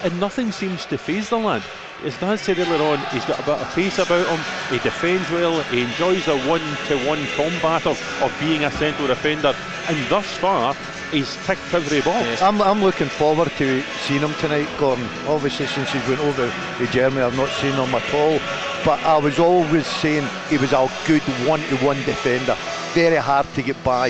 and 0.03 0.19
nothing 0.19 0.51
seems 0.51 0.85
to 0.87 0.97
phase 0.97 1.29
the 1.29 1.37
lad. 1.37 1.63
As 2.03 2.17
Dan 2.17 2.37
said 2.37 2.59
earlier 2.59 2.81
on, 2.83 2.99
he's 3.11 3.23
got 3.25 3.39
a 3.39 3.43
bit 3.43 3.57
of 3.59 3.73
pace 3.73 3.97
about 3.97 4.27
him. 4.27 4.39
He 4.69 4.77
defends 4.83 5.29
well. 5.31 5.61
He 5.63 5.81
enjoys 5.83 6.25
the 6.25 6.37
one-to-one 6.39 7.25
combat 7.35 7.87
of, 7.87 7.97
of 8.21 8.35
being 8.41 8.65
a 8.65 8.71
central 8.71 9.07
defender. 9.07 9.55
And 9.87 10.09
thus 10.09 10.25
far, 10.35 10.75
he's 11.11 11.33
ticked 11.45 11.73
every 11.73 12.01
box. 12.01 12.41
I'm, 12.41 12.61
I'm 12.61 12.83
looking 12.83 13.07
forward 13.07 13.51
to 13.57 13.81
seeing 14.01 14.19
him 14.19 14.33
tonight, 14.35 14.67
Gordon. 14.77 15.07
Obviously, 15.27 15.67
since 15.67 15.89
he 15.91 15.99
went 15.99 16.19
over 16.19 16.51
to 16.77 16.87
Germany, 16.87 17.21
I've 17.21 17.37
not 17.37 17.49
seen 17.61 17.71
him 17.71 17.95
at 17.95 18.13
all. 18.13 18.39
But 18.83 19.01
I 19.03 19.17
was 19.17 19.39
always 19.39 19.87
saying 19.87 20.27
he 20.49 20.57
was 20.57 20.73
a 20.73 20.91
good 21.07 21.21
one-to-one 21.47 22.03
defender. 22.03 22.57
Very 22.91 23.15
hard 23.15 23.45
to 23.53 23.61
get 23.61 23.81
by. 23.81 24.09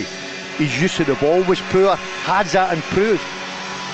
His 0.58 0.82
use 0.82 1.00
of 1.00 1.08
the 1.08 1.16
ball 1.16 1.44
was 1.44 1.62
poor. 1.70 1.96
Has 1.96 2.54
that 2.54 2.74
improved? 2.74 3.22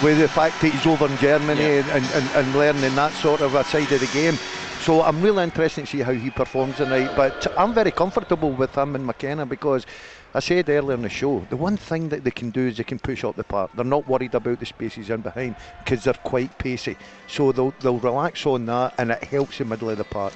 With 0.03 0.19
the 0.19 0.29
fact 0.29 0.61
that 0.61 0.71
he's 0.71 0.87
over 0.87 1.07
in 1.07 1.17
Germany 1.17 1.61
yeah. 1.61 1.95
and, 1.95 2.05
and, 2.05 2.29
and 2.35 2.55
learning 2.55 2.95
that 2.95 3.11
sort 3.13 3.41
of 3.41 3.55
a 3.55 3.65
side 3.65 3.91
of 3.91 3.99
the 3.99 4.07
game. 4.07 4.37
So 4.81 5.03
I'm 5.03 5.21
really 5.21 5.43
interested 5.43 5.81
to 5.81 5.87
see 5.87 5.99
how 5.99 6.13
he 6.13 6.29
performs 6.29 6.77
tonight. 6.77 7.11
But 7.17 7.51
I'm 7.57 7.73
very 7.73 7.91
comfortable 7.91 8.51
with 8.51 8.75
him 8.75 8.95
and 8.95 9.05
McKenna 9.05 9.45
because 9.45 9.85
I 10.33 10.39
said 10.39 10.69
earlier 10.69 10.93
in 10.93 11.01
the 11.01 11.09
show, 11.09 11.45
the 11.49 11.57
one 11.57 11.75
thing 11.75 12.07
that 12.09 12.23
they 12.23 12.31
can 12.31 12.49
do 12.49 12.67
is 12.67 12.77
they 12.77 12.85
can 12.85 12.99
push 12.99 13.25
up 13.25 13.35
the 13.35 13.43
park. 13.43 13.71
They're 13.73 13.83
not 13.83 14.07
worried 14.07 14.35
about 14.35 14.59
the 14.61 14.65
spaces 14.65 15.09
in 15.09 15.19
behind 15.19 15.57
because 15.83 16.05
they're 16.05 16.13
quite 16.13 16.57
pacey. 16.57 16.95
So 17.27 17.51
they'll, 17.51 17.73
they'll 17.81 17.99
relax 17.99 18.45
on 18.45 18.67
that 18.67 18.93
and 18.99 19.11
it 19.11 19.23
helps 19.25 19.57
the 19.57 19.65
middle 19.65 19.89
of 19.89 19.97
the 19.97 20.05
park. 20.05 20.33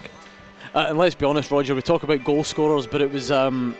Uh, 0.75 0.87
and 0.89 0.97
let's 0.97 1.15
be 1.15 1.25
honest, 1.25 1.51
Roger, 1.51 1.73
we 1.73 1.81
talk 1.81 2.03
about 2.03 2.23
goal 2.25 2.43
scorers, 2.43 2.85
but 2.85 3.01
it 3.01 3.11
was, 3.11 3.31
um, 3.31 3.77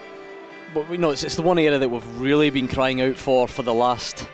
but 0.73 0.88
we 0.88 0.95
know 0.95 1.09
it's, 1.09 1.23
it's 1.23 1.36
the 1.36 1.41
one 1.41 1.57
area 1.57 1.77
that 1.77 1.89
we've 1.89 2.19
really 2.19 2.51
been 2.51 2.67
crying 2.67 3.01
out 3.01 3.17
for 3.17 3.47
for 3.47 3.63
the 3.63 3.73
last. 3.73 4.27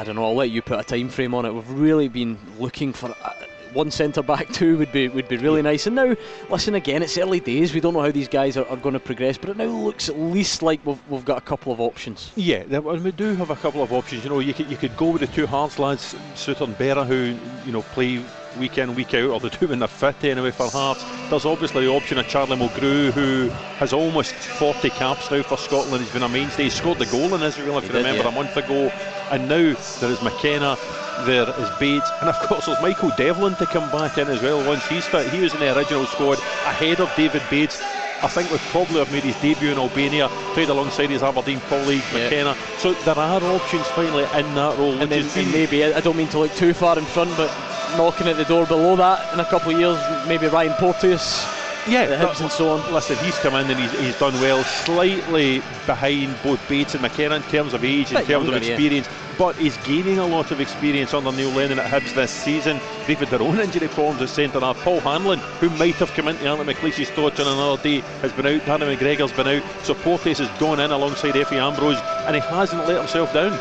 I 0.00 0.04
don't 0.04 0.14
know. 0.14 0.24
I'll 0.24 0.34
let 0.34 0.48
you 0.48 0.62
put 0.62 0.80
a 0.80 0.82
time 0.82 1.10
frame 1.10 1.34
on 1.34 1.44
it. 1.44 1.52
We've 1.52 1.70
really 1.72 2.08
been 2.08 2.38
looking 2.58 2.94
for. 2.94 3.14
Uh, 3.22 3.32
One 3.72 3.90
centre 3.90 4.22
back 4.22 4.48
too 4.52 4.78
would 4.78 4.92
be 4.92 5.08
would 5.08 5.28
be 5.28 5.36
really 5.36 5.62
nice. 5.62 5.86
And 5.86 5.96
now, 5.96 6.14
listen 6.48 6.74
again, 6.74 7.02
it's 7.02 7.16
early 7.18 7.40
days. 7.40 7.74
We 7.74 7.80
don't 7.80 7.94
know 7.94 8.02
how 8.02 8.10
these 8.10 8.28
guys 8.28 8.56
are, 8.56 8.66
are 8.68 8.76
going 8.76 8.94
to 8.94 9.00
progress, 9.00 9.38
but 9.38 9.50
it 9.50 9.56
now 9.56 9.66
looks 9.66 10.08
at 10.08 10.18
least 10.18 10.62
like 10.62 10.84
we've, 10.84 10.98
we've 11.08 11.24
got 11.24 11.38
a 11.38 11.42
couple 11.42 11.72
of 11.72 11.80
options. 11.80 12.32
Yeah, 12.36 12.64
we 12.64 13.10
do 13.12 13.34
have 13.36 13.50
a 13.50 13.56
couple 13.56 13.82
of 13.82 13.92
options. 13.92 14.24
You 14.24 14.30
know, 14.30 14.40
you 14.40 14.54
could 14.54 14.70
you 14.70 14.76
could 14.76 14.96
go 14.96 15.10
with 15.10 15.20
the 15.20 15.26
two 15.28 15.46
Hearts 15.46 15.78
lads, 15.78 16.14
Souttar 16.34 16.62
and 16.62 16.76
Berra, 16.76 17.06
who 17.06 17.36
you 17.64 17.72
know 17.72 17.82
play 17.82 18.22
week 18.58 18.78
in, 18.78 18.94
week 18.94 19.14
out, 19.14 19.30
or 19.30 19.40
the 19.40 19.50
two 19.50 19.72
in 19.72 19.78
they're 19.78 19.88
fit 19.88 20.24
anyway 20.24 20.50
for 20.50 20.68
Hearts. 20.68 21.04
There's 21.28 21.44
obviously 21.44 21.86
the 21.86 21.92
option 21.92 22.18
of 22.18 22.26
Charlie 22.28 22.56
Mulgrew, 22.56 23.12
who 23.12 23.48
has 23.78 23.92
almost 23.92 24.34
40 24.34 24.90
caps 24.90 25.30
now 25.30 25.42
for 25.42 25.56
Scotland. 25.56 26.02
He's 26.02 26.12
been 26.12 26.22
a 26.22 26.28
mainstay. 26.28 26.64
He 26.64 26.70
scored 26.70 26.98
the 26.98 27.06
goal 27.06 27.34
in 27.34 27.42
Israel, 27.42 27.78
if 27.78 27.84
he 27.84 27.88
you 27.88 27.92
did, 27.92 28.06
remember, 28.06 28.24
yeah. 28.24 28.28
a 28.28 28.32
month 28.32 28.56
ago. 28.56 28.92
And 29.30 29.48
now 29.48 29.74
there 30.00 30.10
is 30.10 30.22
McKenna, 30.22 30.76
there 31.24 31.48
is 31.58 31.70
Bates, 31.78 32.10
and 32.20 32.28
of 32.28 32.38
course 32.40 32.66
there's 32.66 32.80
Michael 32.80 33.10
Devlin 33.16 33.54
to 33.56 33.66
come 33.66 33.90
back 33.90 34.18
in 34.18 34.28
as 34.28 34.42
well 34.42 34.66
once 34.66 34.86
he's 34.88 35.06
fit. 35.06 35.30
He 35.30 35.40
was 35.40 35.54
in 35.54 35.60
the 35.60 35.76
original 35.76 36.06
squad 36.06 36.38
ahead 36.64 37.00
of 37.00 37.14
David 37.16 37.42
Bates. 37.50 37.80
I 38.22 38.28
think 38.28 38.50
would 38.50 38.60
probably 38.72 38.98
have 38.98 39.10
made 39.12 39.22
his 39.22 39.36
debut 39.40 39.70
in 39.70 39.78
Albania, 39.78 40.28
played 40.52 40.68
alongside 40.68 41.08
his 41.08 41.22
Aberdeen 41.22 41.60
colleague 41.68 42.02
yeah. 42.12 42.24
McKenna. 42.24 42.56
So 42.78 42.92
there 42.92 43.18
are 43.18 43.42
options 43.42 43.86
finally 43.88 44.24
in 44.24 44.54
that 44.54 44.78
role. 44.78 45.00
And 45.00 45.10
then 45.10 45.26
and 45.36 45.52
maybe 45.52 45.84
I 45.84 46.00
don't 46.00 46.16
mean 46.16 46.28
to 46.28 46.38
look 46.38 46.54
too 46.54 46.74
far 46.74 46.98
in 46.98 47.04
front, 47.06 47.34
but 47.36 47.50
knocking 47.96 48.28
at 48.28 48.36
the 48.36 48.44
door 48.44 48.66
below 48.66 48.96
that 48.96 49.32
in 49.32 49.40
a 49.40 49.44
couple 49.44 49.72
of 49.72 49.78
years, 49.78 49.98
maybe 50.28 50.48
Ryan 50.48 50.74
Porteous. 50.74 51.59
Yeah, 51.88 52.06
the 52.06 52.16
Hibs 52.16 52.40
and 52.40 52.52
so 52.52 52.70
on. 52.70 52.92
Listen, 52.92 53.16
he's 53.24 53.38
come 53.38 53.54
in 53.54 53.70
and 53.70 53.80
he's, 53.80 53.90
he's 53.98 54.18
done 54.18 54.34
well, 54.34 54.62
slightly 54.64 55.60
behind 55.86 56.36
both 56.42 56.60
Bates 56.68 56.94
and 56.94 57.02
McKenna 57.02 57.36
in 57.36 57.42
terms 57.44 57.72
of 57.72 57.84
age, 57.84 58.10
in 58.10 58.16
terms 58.18 58.28
younger, 58.28 58.54
of 58.54 58.62
experience, 58.62 59.06
yeah. 59.06 59.34
but 59.38 59.56
he's 59.56 59.76
gaining 59.78 60.18
a 60.18 60.26
lot 60.26 60.50
of 60.50 60.60
experience 60.60 61.14
under 61.14 61.32
Neil 61.32 61.48
Lennon 61.50 61.78
at 61.78 61.90
Hibs 61.90 62.14
this 62.14 62.30
season. 62.30 62.78
They've 63.06 63.18
had 63.18 63.28
their 63.28 63.40
own 63.40 63.58
injury 63.58 63.88
problems 63.88 64.20
at 64.20 64.28
centre 64.28 64.60
half. 64.60 64.78
Paul 64.80 65.00
Hanlon, 65.00 65.38
who 65.58 65.70
might 65.70 65.94
have 65.94 66.12
come 66.12 66.28
into 66.28 66.46
Andy 66.46 66.70
McLeish's 66.70 67.08
thoughts 67.10 67.40
on 67.40 67.46
another 67.46 67.82
day, 67.82 68.00
has 68.20 68.32
been 68.32 68.46
out. 68.46 68.66
Danny 68.66 68.94
McGregor's 68.94 69.32
been 69.32 69.48
out. 69.48 69.62
So 69.82 69.94
Porteous 69.94 70.38
has 70.38 70.60
gone 70.60 70.80
in 70.80 70.90
alongside 70.90 71.34
Efe 71.34 71.52
Ambrose, 71.52 71.98
and 72.26 72.36
he 72.36 72.42
hasn't 72.42 72.86
let 72.86 72.98
himself 72.98 73.32
down. 73.32 73.52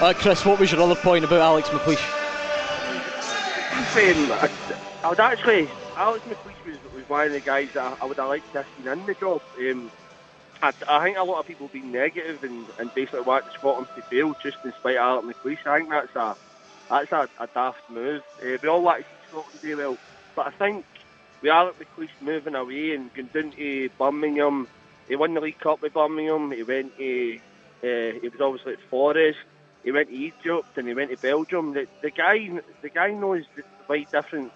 Uh, 0.00 0.14
Chris, 0.16 0.44
what 0.44 0.58
was 0.58 0.72
your 0.72 0.80
other 0.80 0.94
point 0.94 1.24
about 1.24 1.40
Alex 1.40 1.68
McLeish? 1.68 2.02
Um, 3.96 4.32
I, 4.32 4.50
I 5.04 5.08
would 5.08 5.20
actually, 5.20 5.68
Alex 5.96 6.24
McLeish 6.26 6.66
was, 6.66 6.76
was 7.08 7.18
one 7.18 7.26
of 7.26 7.32
the 7.32 7.40
guys 7.40 7.68
that 7.74 7.98
I, 8.00 8.04
would 8.04 8.16
have 8.16 8.28
liked 8.28 8.52
to 8.52 8.62
have 8.62 8.66
seen 8.76 8.88
in 8.88 9.06
the 9.06 9.14
job. 9.14 9.42
Um, 9.58 9.90
I, 10.62 10.72
I, 10.88 11.04
think 11.04 11.18
a 11.18 11.22
lot 11.22 11.40
of 11.40 11.46
people 11.46 11.68
being 11.68 11.92
negative 11.92 12.42
and, 12.44 12.66
and 12.78 12.92
basically 12.94 13.20
want 13.20 13.44
Scotland 13.52 13.88
to 13.94 14.02
fail 14.02 14.34
just 14.42 14.58
in 14.64 14.72
spite 14.72 14.96
of 14.96 15.24
Alex 15.24 15.26
McLeish. 15.26 15.66
I 15.66 15.78
think 15.78 15.90
that's 15.90 16.16
a 16.16 16.36
that's 16.88 17.12
a, 17.12 17.28
a 17.40 17.46
daft 17.48 17.90
move. 17.90 18.22
Uh, 18.40 18.56
we 18.62 18.68
all 18.68 18.82
want 18.82 19.02
to 19.02 19.04
see 19.04 19.30
Scotland 19.30 19.60
do 19.62 19.76
well, 19.76 19.98
but 20.34 20.46
I 20.46 20.50
think 20.50 20.84
with 21.42 21.50
Alex 21.50 21.76
McLeish 21.78 22.08
moving 22.20 22.54
away 22.54 22.94
and 22.94 23.12
going 23.14 23.28
down 23.32 23.52
to 23.52 23.88
Birmingham, 23.98 24.68
he 25.08 25.16
won 25.16 25.34
the 25.34 25.40
League 25.40 25.60
Cup 25.60 25.82
with 25.82 25.94
Birmingham. 25.94 26.50
He 26.50 26.62
went 26.62 26.96
to, 26.96 27.38
uh, 27.82 28.20
he 28.20 28.28
was 28.28 28.40
obviously 28.40 28.74
at 28.74 28.80
Forest. 28.90 29.38
He 29.84 29.92
went 29.92 30.08
to 30.08 30.14
Egypt 30.14 30.76
and 30.76 30.88
he 30.88 30.94
went 30.94 31.10
to 31.10 31.16
Belgium. 31.16 31.74
The, 31.74 31.86
the 32.02 32.10
guy, 32.10 32.50
the 32.82 32.88
guy 32.88 33.12
knows 33.12 33.44
the 33.54 33.62
why 33.86 34.04
different 34.10 34.52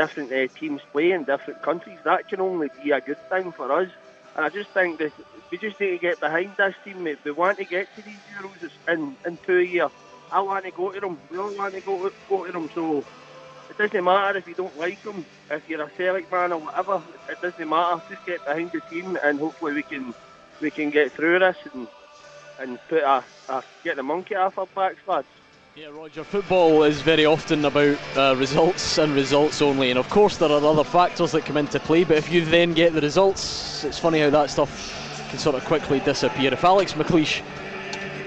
different 0.00 0.32
uh, 0.32 0.46
teams 0.58 0.80
play 0.92 1.12
in 1.12 1.24
different 1.24 1.60
countries. 1.62 1.98
That 2.04 2.28
can 2.28 2.40
only 2.40 2.68
be 2.82 2.90
a 2.90 3.00
good 3.00 3.22
thing 3.28 3.52
for 3.52 3.70
us. 3.80 3.88
And 4.34 4.44
I 4.46 4.48
just 4.48 4.70
think 4.70 4.98
that 5.00 5.12
we 5.50 5.58
just 5.58 5.78
need 5.80 5.90
to 5.90 5.98
get 5.98 6.20
behind 6.20 6.50
this 6.56 6.74
team. 6.84 7.02
Mate. 7.04 7.18
We 7.24 7.32
want 7.32 7.58
to 7.58 7.64
get 7.64 7.86
to 7.96 8.02
these 8.02 8.24
Euros 8.34 8.70
in, 8.88 9.16
in 9.26 9.38
two 9.46 9.60
years. 9.60 9.90
I 10.32 10.40
want 10.40 10.64
to 10.64 10.70
go 10.70 10.92
to 10.92 11.00
them. 11.00 11.18
We 11.30 11.38
all 11.38 11.54
want 11.54 11.74
to 11.74 11.80
go, 11.80 12.10
go 12.28 12.46
to 12.46 12.52
them. 12.52 12.70
So 12.74 13.04
it 13.68 13.76
doesn't 13.76 14.04
matter 14.04 14.38
if 14.38 14.48
you 14.48 14.54
don't 14.54 14.78
like 14.78 15.02
them, 15.02 15.24
if 15.50 15.68
you're 15.68 15.82
a 15.82 15.90
Celtic 15.96 16.30
man 16.32 16.52
or 16.52 16.60
whatever. 16.60 17.02
It 17.28 17.40
doesn't 17.42 17.68
matter. 17.68 18.02
Just 18.08 18.24
get 18.24 18.44
behind 18.46 18.72
the 18.72 18.80
team, 18.90 19.18
and 19.22 19.38
hopefully 19.38 19.74
we 19.74 19.82
can 19.82 20.14
we 20.60 20.70
can 20.70 20.90
get 20.90 21.12
through 21.12 21.40
this 21.40 21.56
and 21.74 21.86
and 22.58 22.78
put 22.88 23.02
a, 23.02 23.24
a 23.48 23.62
get 23.84 23.96
the 23.96 24.02
monkey 24.02 24.34
off 24.36 24.58
our 24.58 24.66
backs, 24.66 25.06
lads. 25.06 25.26
Yeah, 25.76 25.86
Roger, 25.86 26.24
football 26.24 26.82
is 26.82 27.00
very 27.00 27.26
often 27.26 27.64
about 27.64 27.96
uh, 28.16 28.34
results 28.36 28.98
and 28.98 29.14
results 29.14 29.62
only, 29.62 29.90
and 29.90 30.00
of 30.00 30.10
course 30.10 30.36
there 30.36 30.50
are 30.50 30.64
other 30.64 30.82
factors 30.82 31.30
that 31.30 31.44
come 31.44 31.56
into 31.56 31.78
play, 31.78 32.02
but 32.02 32.16
if 32.16 32.28
you 32.28 32.44
then 32.44 32.74
get 32.74 32.92
the 32.92 33.00
results, 33.00 33.84
it's 33.84 33.96
funny 33.96 34.18
how 34.18 34.30
that 34.30 34.50
stuff 34.50 35.28
can 35.30 35.38
sort 35.38 35.54
of 35.54 35.64
quickly 35.64 36.00
disappear. 36.00 36.52
If 36.52 36.64
Alex 36.64 36.94
McLeish 36.94 37.42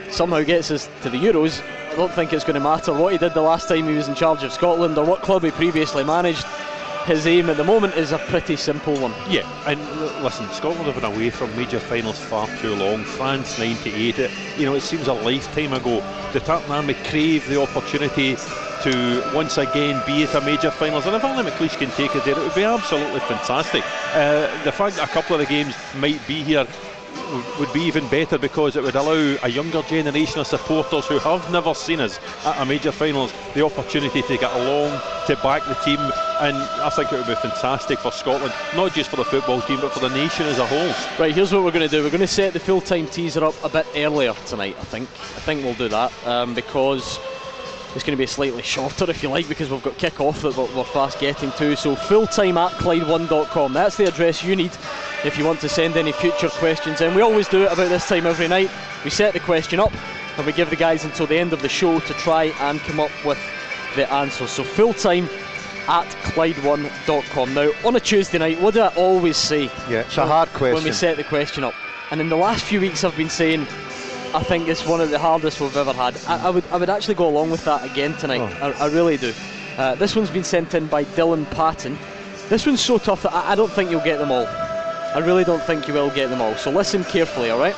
somehow 0.09 0.41
gets 0.43 0.71
us 0.71 0.89
to 1.01 1.09
the 1.09 1.17
Euros, 1.17 1.61
I 1.91 1.95
don't 1.97 2.13
think 2.13 2.31
it's 2.31 2.45
going 2.45 2.53
to 2.53 2.61
matter 2.61 2.93
what 2.93 3.11
he 3.11 3.17
did 3.17 3.33
the 3.33 3.41
last 3.41 3.67
time 3.67 3.89
he 3.89 3.93
was 3.93 4.07
in 4.07 4.15
charge 4.15 4.43
of 4.43 4.53
Scotland 4.53 4.97
or 4.97 5.03
what 5.05 5.21
club 5.21 5.43
he 5.43 5.51
previously 5.51 6.05
managed 6.05 6.45
his 7.05 7.27
aim 7.27 7.49
at 7.49 7.57
the 7.57 7.63
moment 7.63 7.95
is 7.95 8.11
a 8.11 8.17
pretty 8.17 8.55
simple 8.55 8.95
one. 8.95 9.13
Yeah, 9.29 9.47
and 9.67 9.79
listen, 10.23 10.49
Scotland 10.51 10.85
have 10.85 10.95
been 10.95 11.03
away 11.03 11.29
from 11.29 11.55
major 11.55 11.79
finals 11.79 12.19
far 12.19 12.47
too 12.59 12.73
long. 12.73 13.03
France 13.03 13.59
98, 13.59 14.19
it, 14.19 14.31
you 14.57 14.65
know, 14.65 14.75
it 14.75 14.81
seems 14.81 15.07
a 15.07 15.13
lifetime 15.13 15.73
ago. 15.73 16.03
The 16.31 16.39
Tartan 16.39 16.71
Army 16.71 16.93
crave 17.05 17.47
the 17.49 17.61
opportunity 17.61 18.35
to 18.83 19.31
once 19.33 19.57
again 19.57 20.01
be 20.05 20.23
at 20.23 20.35
a 20.35 20.41
major 20.41 20.71
finals. 20.71 21.05
And 21.05 21.15
if 21.15 21.23
Ali 21.23 21.43
McLeish 21.43 21.77
can 21.77 21.89
take 21.91 22.15
it 22.15 22.23
there, 22.25 22.37
it 22.37 22.41
would 22.43 22.55
be 22.55 22.63
absolutely 22.63 23.19
fantastic. 23.21 23.83
Uh, 24.13 24.63
the 24.63 24.71
fact 24.71 24.95
that 24.97 25.09
a 25.09 25.11
couple 25.11 25.35
of 25.35 25.39
the 25.39 25.45
games 25.45 25.75
might 25.95 26.25
be 26.27 26.43
here 26.43 26.65
would 27.59 27.71
be 27.73 27.81
even 27.81 28.07
better 28.07 28.37
because 28.37 28.75
it 28.75 28.83
would 28.83 28.95
allow 28.95 29.37
a 29.43 29.49
younger 29.49 29.81
generation 29.83 30.39
of 30.39 30.47
supporters 30.47 31.05
who 31.07 31.19
have 31.19 31.51
never 31.51 31.73
seen 31.73 31.99
us 31.99 32.19
at 32.45 32.61
a 32.61 32.65
major 32.65 32.91
finals 32.91 33.33
the 33.53 33.63
opportunity 33.65 34.21
to 34.21 34.37
get 34.37 34.53
along, 34.53 34.99
to 35.27 35.35
back 35.37 35.65
the 35.65 35.73
team, 35.75 35.99
and 36.41 36.57
I 36.57 36.89
think 36.89 37.11
it 37.11 37.17
would 37.17 37.27
be 37.27 37.35
fantastic 37.35 37.99
for 37.99 38.11
Scotland, 38.11 38.53
not 38.75 38.93
just 38.93 39.09
for 39.09 39.15
the 39.15 39.25
football 39.25 39.61
team 39.61 39.79
but 39.81 39.93
for 39.93 39.99
the 39.99 40.09
nation 40.09 40.45
as 40.45 40.59
a 40.59 40.65
whole. 40.65 40.93
Right, 41.19 41.33
here's 41.33 41.53
what 41.53 41.63
we're 41.63 41.71
going 41.71 41.87
to 41.87 41.95
do. 41.95 42.03
We're 42.03 42.09
going 42.09 42.21
to 42.21 42.27
set 42.27 42.53
the 42.53 42.59
full-time 42.59 43.07
teaser 43.07 43.43
up 43.43 43.55
a 43.63 43.69
bit 43.69 43.87
earlier 43.95 44.33
tonight. 44.45 44.75
I 44.79 44.83
think. 44.85 45.09
I 45.09 45.39
think 45.45 45.63
we'll 45.63 45.73
do 45.73 45.89
that 45.89 46.11
um, 46.25 46.53
because 46.53 47.19
it's 47.95 48.03
going 48.03 48.17
to 48.17 48.21
be 48.21 48.25
slightly 48.25 48.63
shorter, 48.63 49.09
if 49.09 49.21
you 49.21 49.29
like, 49.29 49.47
because 49.47 49.69
we've 49.69 49.83
got 49.83 49.97
kick-off 49.97 50.41
that 50.41 50.57
we're, 50.57 50.75
we're 50.75 50.83
fast 50.83 51.19
getting 51.19 51.51
to. 51.53 51.75
So 51.75 51.95
full-time 51.95 52.57
at 52.57 52.71
Clyde1.com. 52.73 53.73
That's 53.73 53.97
the 53.97 54.05
address 54.05 54.43
you 54.43 54.55
need 54.55 54.71
if 55.23 55.37
you 55.37 55.45
want 55.45 55.61
to 55.61 55.69
send 55.69 55.95
any 55.95 56.11
future 56.11 56.49
questions 56.49 57.01
in. 57.01 57.13
We 57.13 57.21
always 57.21 57.47
do 57.47 57.63
it 57.63 57.71
about 57.71 57.89
this 57.89 58.07
time 58.07 58.25
every 58.25 58.47
night. 58.47 58.71
We 59.03 59.09
set 59.09 59.33
the 59.33 59.39
question 59.39 59.79
up 59.79 59.93
and 60.37 60.45
we 60.45 60.53
give 60.53 60.69
the 60.69 60.75
guys 60.75 61.05
until 61.05 61.27
the 61.27 61.37
end 61.37 61.53
of 61.53 61.61
the 61.61 61.69
show 61.69 61.99
to 61.99 62.13
try 62.15 62.45
and 62.45 62.79
come 62.81 62.99
up 62.99 63.11
with 63.23 63.39
the 63.95 64.11
answers. 64.11 64.49
So 64.49 64.63
full-time 64.63 65.29
at 65.87 66.07
Clyde1.com. 66.23 67.53
Now, 67.53 67.71
on 67.85 67.95
a 67.95 67.99
Tuesday 67.99 68.39
night, 68.39 68.59
what 68.59 68.73
do 68.73 68.81
I 68.81 68.87
always 68.95 69.37
say? 69.37 69.65
Yeah, 69.89 70.01
it's 70.01 70.17
a 70.17 70.25
hard 70.25 70.49
question. 70.49 70.75
When 70.75 70.83
we 70.83 70.91
set 70.91 71.17
the 71.17 71.23
question 71.23 71.63
up. 71.63 71.75
And 72.09 72.21
in 72.21 72.29
the 72.29 72.37
last 72.37 72.63
few 72.63 72.79
weeks, 72.79 73.03
I've 73.03 73.17
been 73.17 73.29
saying 73.29 73.67
I 74.33 74.41
think 74.41 74.67
it's 74.67 74.83
one 74.83 74.99
of 74.99 75.11
the 75.11 75.19
hardest 75.19 75.61
we've 75.61 75.77
ever 75.77 75.93
had. 75.93 76.17
I, 76.27 76.47
I 76.47 76.49
would 76.49 76.65
I 76.71 76.77
would 76.77 76.89
actually 76.89 77.13
go 77.13 77.27
along 77.27 77.51
with 77.51 77.63
that 77.65 77.85
again 77.85 78.17
tonight. 78.17 78.41
Oh. 78.41 78.73
I, 78.79 78.85
I, 78.85 78.87
really 78.87 79.15
do. 79.15 79.31
Uh, 79.77 79.93
this 79.93 80.15
one's 80.15 80.31
been 80.31 80.43
sent 80.43 80.73
in 80.73 80.87
by 80.87 81.03
Dylan 81.05 81.49
Patton. 81.51 81.97
This 82.49 82.65
one's 82.65 82.81
so 82.81 82.97
tough 82.97 83.21
that 83.23 83.33
I, 83.33 83.51
I 83.51 83.55
don't 83.55 83.71
think 83.71 83.91
you'll 83.91 84.01
get 84.01 84.17
them 84.17 84.31
all. 84.31 84.47
I 84.47 85.19
really 85.19 85.43
don't 85.43 85.61
think 85.61 85.87
you 85.87 85.93
will 85.93 86.09
get 86.09 86.31
them 86.31 86.41
all. 86.41 86.55
So 86.55 86.71
listen 86.71 87.03
carefully, 87.03 87.51
all 87.51 87.59
right? 87.59 87.75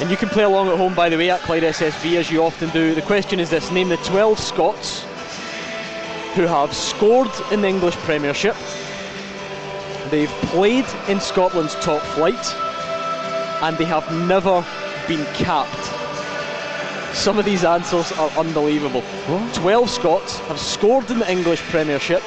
And 0.00 0.10
you 0.10 0.16
can 0.16 0.30
play 0.30 0.44
along 0.44 0.68
at 0.68 0.78
home, 0.78 0.94
by 0.94 1.10
the 1.10 1.18
way, 1.18 1.28
at 1.28 1.40
Clyde 1.40 1.64
SSB 1.64 2.16
as 2.16 2.30
you 2.30 2.42
often 2.42 2.70
do. 2.70 2.94
The 2.94 3.02
question 3.02 3.38
is 3.38 3.50
this: 3.50 3.70
Name 3.70 3.90
the 3.90 3.98
12 3.98 4.38
Scots 4.38 5.02
who 6.34 6.42
have 6.42 6.74
scored 6.74 7.30
in 7.50 7.60
the 7.60 7.68
English 7.68 7.96
Premiership. 7.96 8.56
They've 10.10 10.30
played 10.48 10.86
in 11.08 11.20
Scotland's 11.20 11.74
top 11.76 12.00
flight, 12.14 12.54
and 13.62 13.76
they 13.76 13.84
have 13.84 14.10
never 14.26 14.64
been 15.08 15.24
capped. 15.34 15.84
Some 17.16 17.38
of 17.38 17.44
these 17.44 17.64
answers 17.64 18.12
are 18.12 18.30
unbelievable. 18.30 19.00
What? 19.00 19.54
12 19.54 19.90
Scots 19.90 20.38
have 20.40 20.58
scored 20.58 21.10
in 21.10 21.18
the 21.18 21.30
English 21.30 21.60
Premiership, 21.62 22.22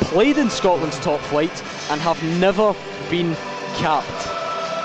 played 0.00 0.36
in 0.36 0.50
Scotland's 0.50 0.98
top 1.00 1.20
flight, 1.22 1.62
and 1.90 2.00
have 2.00 2.22
never 2.38 2.74
been 3.10 3.34
capped. 3.76 4.28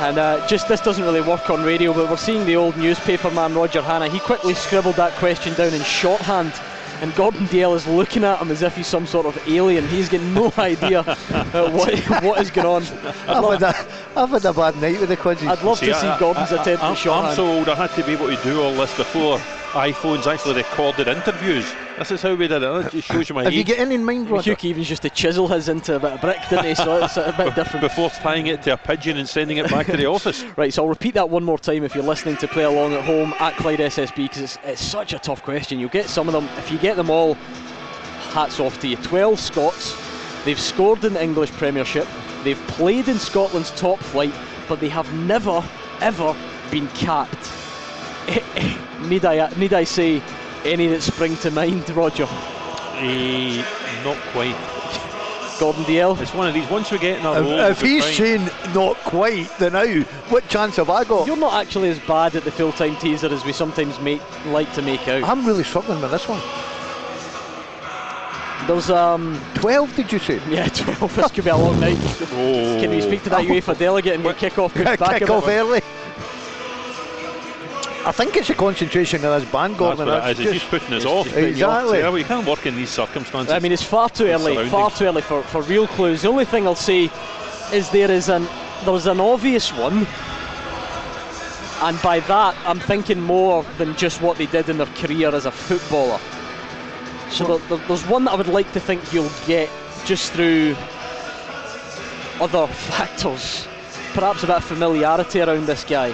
And 0.01 0.17
uh, 0.17 0.47
just 0.47 0.67
this 0.67 0.81
doesn't 0.81 1.03
really 1.03 1.21
work 1.21 1.49
on 1.49 1.63
radio, 1.63 1.93
but 1.93 2.09
we're 2.09 2.17
seeing 2.17 2.45
the 2.45 2.55
old 2.55 2.75
newspaper 2.77 3.29
man 3.29 3.53
Roger 3.53 3.81
Hannah. 3.81 4.09
He 4.09 4.19
quickly 4.19 4.53
scribbled 4.53 4.95
that 4.95 5.13
question 5.13 5.53
down 5.53 5.73
in 5.73 5.81
shorthand 5.81 6.53
and 7.01 7.13
Gordon 7.15 7.47
Dalziel 7.47 7.75
is 7.75 7.87
looking 7.87 8.23
at 8.23 8.39
him 8.39 8.51
as 8.51 8.61
if 8.61 8.75
he's 8.75 8.87
some 8.87 9.05
sort 9.05 9.25
of 9.25 9.37
alien. 9.47 9.87
He's 9.87 10.07
got 10.07 10.21
no 10.21 10.53
idea 10.57 10.99
uh, 10.99 11.69
what 11.71 11.97
what 12.23 12.39
is 12.41 12.51
going 12.51 12.67
on. 12.67 12.83
I've 13.27 13.59
had, 13.59 13.63
a, 13.63 14.19
I've 14.19 14.29
had 14.29 14.45
a 14.45 14.53
bad 14.53 14.77
night 14.77 14.99
with 14.99 15.09
the 15.09 15.17
quizzes. 15.17 15.47
I'd 15.47 15.61
love 15.63 15.79
see, 15.79 15.87
to 15.87 15.95
see 15.95 16.07
I, 16.07 16.19
Gordon's 16.19 16.53
I, 16.53 16.61
attempt 16.61 16.83
I, 16.83 16.91
at 16.91 16.97
shorthand. 16.97 17.27
I'm 17.27 17.35
so 17.35 17.47
old. 17.47 17.69
I 17.69 17.75
had 17.75 17.91
to 17.95 18.03
be 18.03 18.13
able 18.13 18.27
to 18.27 18.43
do 18.43 18.61
all 18.61 18.73
this 18.75 18.95
before 18.95 19.39
iPhones 19.71 20.27
actually 20.27 20.55
recorded 20.55 21.07
interviews. 21.07 21.71
This 21.97 22.11
is 22.11 22.21
how 22.21 22.35
we 22.35 22.47
did 22.47 22.61
it. 22.61 22.85
It 22.87 22.91
just 22.91 23.07
shows 23.07 23.29
you 23.29 23.35
my 23.35 23.43
Have 23.43 23.53
age. 23.53 23.57
you 23.57 23.63
got 23.75 23.81
any 23.81 23.95
in 23.95 24.03
mind, 24.03 24.29
Roger? 24.29 24.53
Hugh 24.53 24.75
Keevins 24.75 24.89
used 24.89 25.01
to 25.03 25.09
chisel 25.09 25.47
his 25.47 25.69
into 25.69 25.95
a 25.95 25.99
bit 25.99 26.11
of 26.13 26.21
brick, 26.21 26.39
didn't 26.49 26.65
he? 26.65 26.75
So 26.75 27.03
it's 27.03 27.15
a 27.15 27.33
bit 27.37 27.55
different. 27.55 27.81
Before 27.81 28.09
tying 28.09 28.47
it 28.47 28.61
to 28.63 28.73
a 28.73 28.77
pigeon 28.77 29.17
and 29.17 29.27
sending 29.29 29.57
it 29.57 29.69
back 29.69 29.85
to 29.85 29.95
the 29.97 30.05
office. 30.07 30.43
Right, 30.57 30.73
so 30.73 30.83
I'll 30.83 30.89
repeat 30.89 31.13
that 31.13 31.29
one 31.29 31.43
more 31.43 31.57
time 31.57 31.83
if 31.83 31.95
you're 31.95 32.03
listening 32.03 32.35
to 32.37 32.47
play 32.47 32.63
along 32.63 32.93
at 32.93 33.03
home 33.05 33.33
at 33.39 33.55
Clyde 33.55 33.79
SSB 33.79 34.15
because 34.15 34.41
it's, 34.41 34.57
it's 34.63 34.81
such 34.83 35.13
a 35.13 35.19
tough 35.19 35.41
question. 35.41 35.79
You'll 35.79 35.89
get 35.89 36.09
some 36.09 36.27
of 36.27 36.33
them. 36.33 36.49
If 36.57 36.69
you 36.71 36.77
get 36.77 36.97
them 36.97 37.09
all, 37.09 37.35
hats 38.33 38.59
off 38.59 38.79
to 38.81 38.87
you. 38.89 38.97
12 38.97 39.39
Scots. 39.39 39.95
They've 40.43 40.59
scored 40.59 41.05
in 41.05 41.13
the 41.13 41.23
English 41.23 41.51
Premiership. 41.51 42.07
They've 42.43 42.57
played 42.67 43.07
in 43.07 43.17
Scotland's 43.19 43.71
top 43.71 43.99
flight, 43.99 44.33
but 44.67 44.79
they 44.79 44.89
have 44.89 45.11
never, 45.13 45.63
ever 46.01 46.35
been 46.69 46.87
capped. 46.89 47.51
need 49.07 49.25
I 49.25 49.49
need 49.55 49.73
I 49.73 49.83
say 49.83 50.21
any 50.65 50.87
that 50.87 51.01
spring 51.01 51.35
to 51.37 51.51
mind, 51.51 51.89
Roger? 51.89 52.25
Uh, 52.25 53.65
not 54.03 54.17
quite. 54.31 54.55
Gordon 55.59 55.83
Dalziel. 55.83 56.19
It's 56.19 56.33
one 56.33 56.47
of 56.47 56.55
these. 56.55 56.67
Once 56.69 56.91
we 56.91 56.97
get 56.97 57.19
in 57.19 57.25
our 57.25 57.37
if, 57.37 57.43
role, 57.43 57.59
if 57.59 57.81
he's 57.81 58.03
saying 58.03 58.49
not 58.73 58.97
quite, 58.97 59.47
then 59.59 59.73
now 59.73 60.01
what 60.29 60.47
chance 60.49 60.77
have 60.77 60.89
I 60.89 61.03
got? 61.03 61.27
You're 61.27 61.37
not 61.37 61.53
actually 61.53 61.89
as 61.89 61.99
bad 61.99 62.35
at 62.35 62.43
the 62.43 62.51
full-time 62.51 62.95
teaser 62.97 63.27
as 63.27 63.45
we 63.45 63.53
sometimes 63.53 63.99
make 63.99 64.21
like 64.47 64.73
to 64.73 64.81
make 64.81 65.07
out. 65.07 65.23
I'm 65.23 65.45
really 65.45 65.63
struggling 65.63 66.01
with 66.01 66.09
this 66.09 66.27
one. 66.27 66.41
There's 68.67 68.89
um 68.89 69.39
12, 69.55 69.95
did 69.95 70.11
you 70.11 70.19
say? 70.19 70.41
Yeah, 70.49 70.67
12. 70.67 71.15
This 71.15 71.31
could 71.31 71.43
be 71.43 71.49
a 71.51 71.57
long 71.57 71.79
night. 71.79 71.97
Oh. 72.33 72.77
Can 72.79 72.89
we 72.89 73.01
speak 73.01 73.21
to 73.23 73.29
that 73.29 73.41
UEFA 73.45 73.77
delegate 73.77 74.15
and 74.15 74.23
get 74.23 74.37
kick 74.37 74.57
off 74.57 74.73
back 74.73 75.19
kick 75.19 75.29
off 75.29 75.47
early? 75.47 75.81
I 78.03 78.11
think 78.11 78.35
it's 78.35 78.49
a 78.49 78.55
concentration 78.55 79.23
of 79.23 79.39
this 79.39 79.51
band, 79.51 79.77
Gordon. 79.77 80.07
That's 80.07 80.25
what 80.25 80.29
it 80.29 80.39
is. 80.39 80.45
It's 80.47 80.59
just 80.59 80.71
putting 80.71 80.93
us 80.93 81.05
off. 81.05 81.27
Exactly. 81.37 81.99
Yeah, 81.99 82.09
we 82.09 82.23
can't 82.23 82.47
work 82.47 82.65
in 82.65 82.75
these 82.75 82.89
circumstances. 82.89 83.53
I 83.53 83.59
mean, 83.59 83.71
it's 83.71 83.83
far 83.83 84.09
too 84.09 84.25
early. 84.25 84.67
Far 84.69 84.89
too 84.89 85.05
early 85.05 85.21
for, 85.21 85.43
for 85.43 85.61
real 85.61 85.85
clues. 85.87 86.23
The 86.23 86.29
only 86.29 86.45
thing 86.45 86.65
I'll 86.65 86.75
say 86.75 87.11
is 87.71 87.89
there 87.91 88.09
is 88.09 88.27
an 88.27 88.47
there's 88.85 89.05
an 89.05 89.19
obvious 89.19 89.71
one, 89.71 90.07
and 91.81 92.01
by 92.01 92.21
that 92.21 92.55
I'm 92.65 92.79
thinking 92.79 93.21
more 93.21 93.63
than 93.77 93.95
just 93.95 94.19
what 94.19 94.37
they 94.37 94.47
did 94.47 94.69
in 94.69 94.77
their 94.77 94.87
career 94.87 95.33
as 95.35 95.45
a 95.45 95.51
footballer. 95.51 96.19
So 97.29 97.59
there, 97.59 97.77
there's 97.87 98.05
one 98.07 98.25
that 98.25 98.31
I 98.31 98.35
would 98.35 98.47
like 98.47 98.71
to 98.73 98.79
think 98.79 99.13
you'll 99.13 99.31
get 99.45 99.69
just 100.05 100.33
through 100.33 100.75
other 102.41 102.65
factors. 102.73 103.67
Perhaps 104.13 104.43
a 104.43 104.47
bit 104.47 104.55
of 104.55 104.63
familiarity 104.63 105.39
around 105.39 105.67
this 105.67 105.83
guy. 105.83 106.13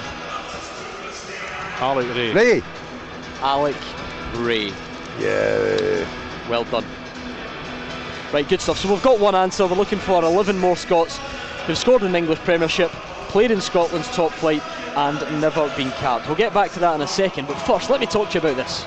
Alec 1.80 2.08
Rae. 2.16 2.34
Ray. 2.34 2.64
Alec 3.42 3.76
Rae. 4.36 4.74
Yeah. 5.20 6.08
Well 6.50 6.64
done. 6.66 6.86
Right, 8.34 8.48
good 8.48 8.62
stuff. 8.62 8.80
So 8.80 8.92
we've 8.92 9.04
got 9.04 9.20
one 9.20 9.36
answer. 9.36 9.66
We're 9.68 9.76
looking 9.76 10.00
for 10.00 10.24
11 10.24 10.58
more 10.58 10.76
Scots 10.76 11.20
who've 11.66 11.78
scored 11.78 12.04
in 12.04 12.12
the 12.12 12.18
English 12.18 12.40
Premiership, 12.40 12.92
played 13.30 13.52
in 13.52 13.62
Scotland's 13.62 14.08
top 14.16 14.32
flight, 14.32 14.64
and 14.96 15.20
never 15.42 15.70
been 15.76 15.92
capped. 15.92 16.28
We'll 16.28 16.36
get 16.36 16.54
back 16.54 16.72
to 16.72 16.80
that 16.80 16.96
in 16.96 17.02
a 17.02 17.08
second, 17.08 17.48
but 17.48 17.56
first, 17.56 17.90
let 17.90 18.00
me 18.00 18.06
talk 18.06 18.30
to 18.30 18.34
you 18.36 18.40
about 18.40 18.58
this. 18.58 18.86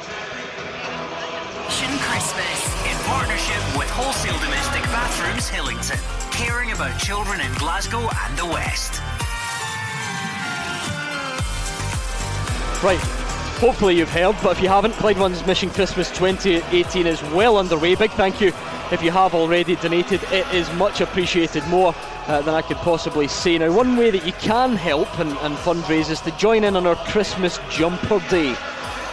Christmas 2.11 2.87
in 2.87 2.97
partnership 3.05 3.79
with 3.79 3.89
Wholesale 3.91 4.39
Domestic 4.41 4.83
Bathrooms 4.85 5.49
Hillington, 5.49 6.01
caring 6.33 6.73
about 6.73 6.99
children 6.99 7.41
in 7.41 7.53
Glasgow 7.55 8.09
and 8.27 8.37
the 8.37 8.47
West. 8.47 9.01
Right, 12.83 12.99
hopefully 13.59 13.99
you've 13.99 14.09
heard, 14.09 14.35
but 14.43 14.57
if 14.57 14.63
you 14.63 14.71
haven't, 14.71 14.95
Clyde 14.95 15.19
One's 15.19 15.47
Mission 15.47 15.69
Christmas 15.69 16.09
2018 16.13 17.07
is 17.07 17.23
well 17.25 17.59
underway. 17.59 17.95
Big 17.95 18.11
thank 18.13 18.41
you 18.41 18.55
if 18.91 19.03
you 19.03 19.11
have 19.11 19.35
already 19.35 19.77
donated. 19.77 20.23
It 20.33 20.51
is 20.55 20.73
much 20.73 21.03
appreciated, 21.03 21.63
more 21.69 21.95
uh, 22.27 22.41
than 22.41 22.55
I 22.55 22.63
could 22.63 22.79
possibly 22.79 23.29
say. 23.29 23.59
Now, 23.59 23.71
one 23.71 23.99
way 23.99 24.11
that 24.11 24.25
you 24.25 24.33
can 24.33 24.77
help 24.77 25.19
and, 25.19 25.29
and 25.29 25.57
fundraise 25.57 26.09
is 26.09 26.23
to 26.23 26.31
join 26.39 26.65
in 26.65 26.75
on 26.75 26.87
our 26.87 26.97
Christmas 27.09 27.61
Jumper 27.69 28.19
Day. 28.31 28.57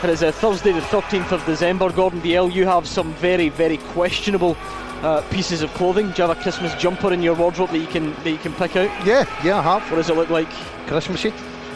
It 0.02 0.10
is 0.12 0.22
a 0.22 0.32
Thursday, 0.32 0.72
the 0.72 0.80
13th 0.80 1.34
of 1.34 1.46
December. 1.46 1.92
Gordon 1.92 2.22
Dalziel, 2.22 2.54
you 2.54 2.66
have 2.66 2.88
some 2.88 3.14
very, 3.16 3.50
very 3.50 3.80
questionable 3.80 4.56
uh, 5.02 5.22
pieces 5.30 5.62
of 5.62 5.74
clothing. 5.74 6.12
Do 6.12 6.22
you 6.22 6.28
have 6.30 6.38
a 6.38 6.42
Christmas 6.42 6.74
jumper 6.76 7.12
in 7.12 7.22
your 7.22 7.36
wardrobe 7.36 7.72
that 7.72 7.80
you 7.80 7.88
can 7.88 8.14
that 8.24 8.32
you 8.32 8.38
can 8.38 8.54
pick 8.54 8.78
out? 8.78 9.06
Yeah, 9.06 9.26
yeah, 9.44 9.60
I 9.60 9.62
have. 9.62 9.92
What 9.92 9.98
does 9.98 10.10
it 10.10 10.16
look 10.16 10.30
like? 10.30 10.50
Christmassy. 10.88 11.34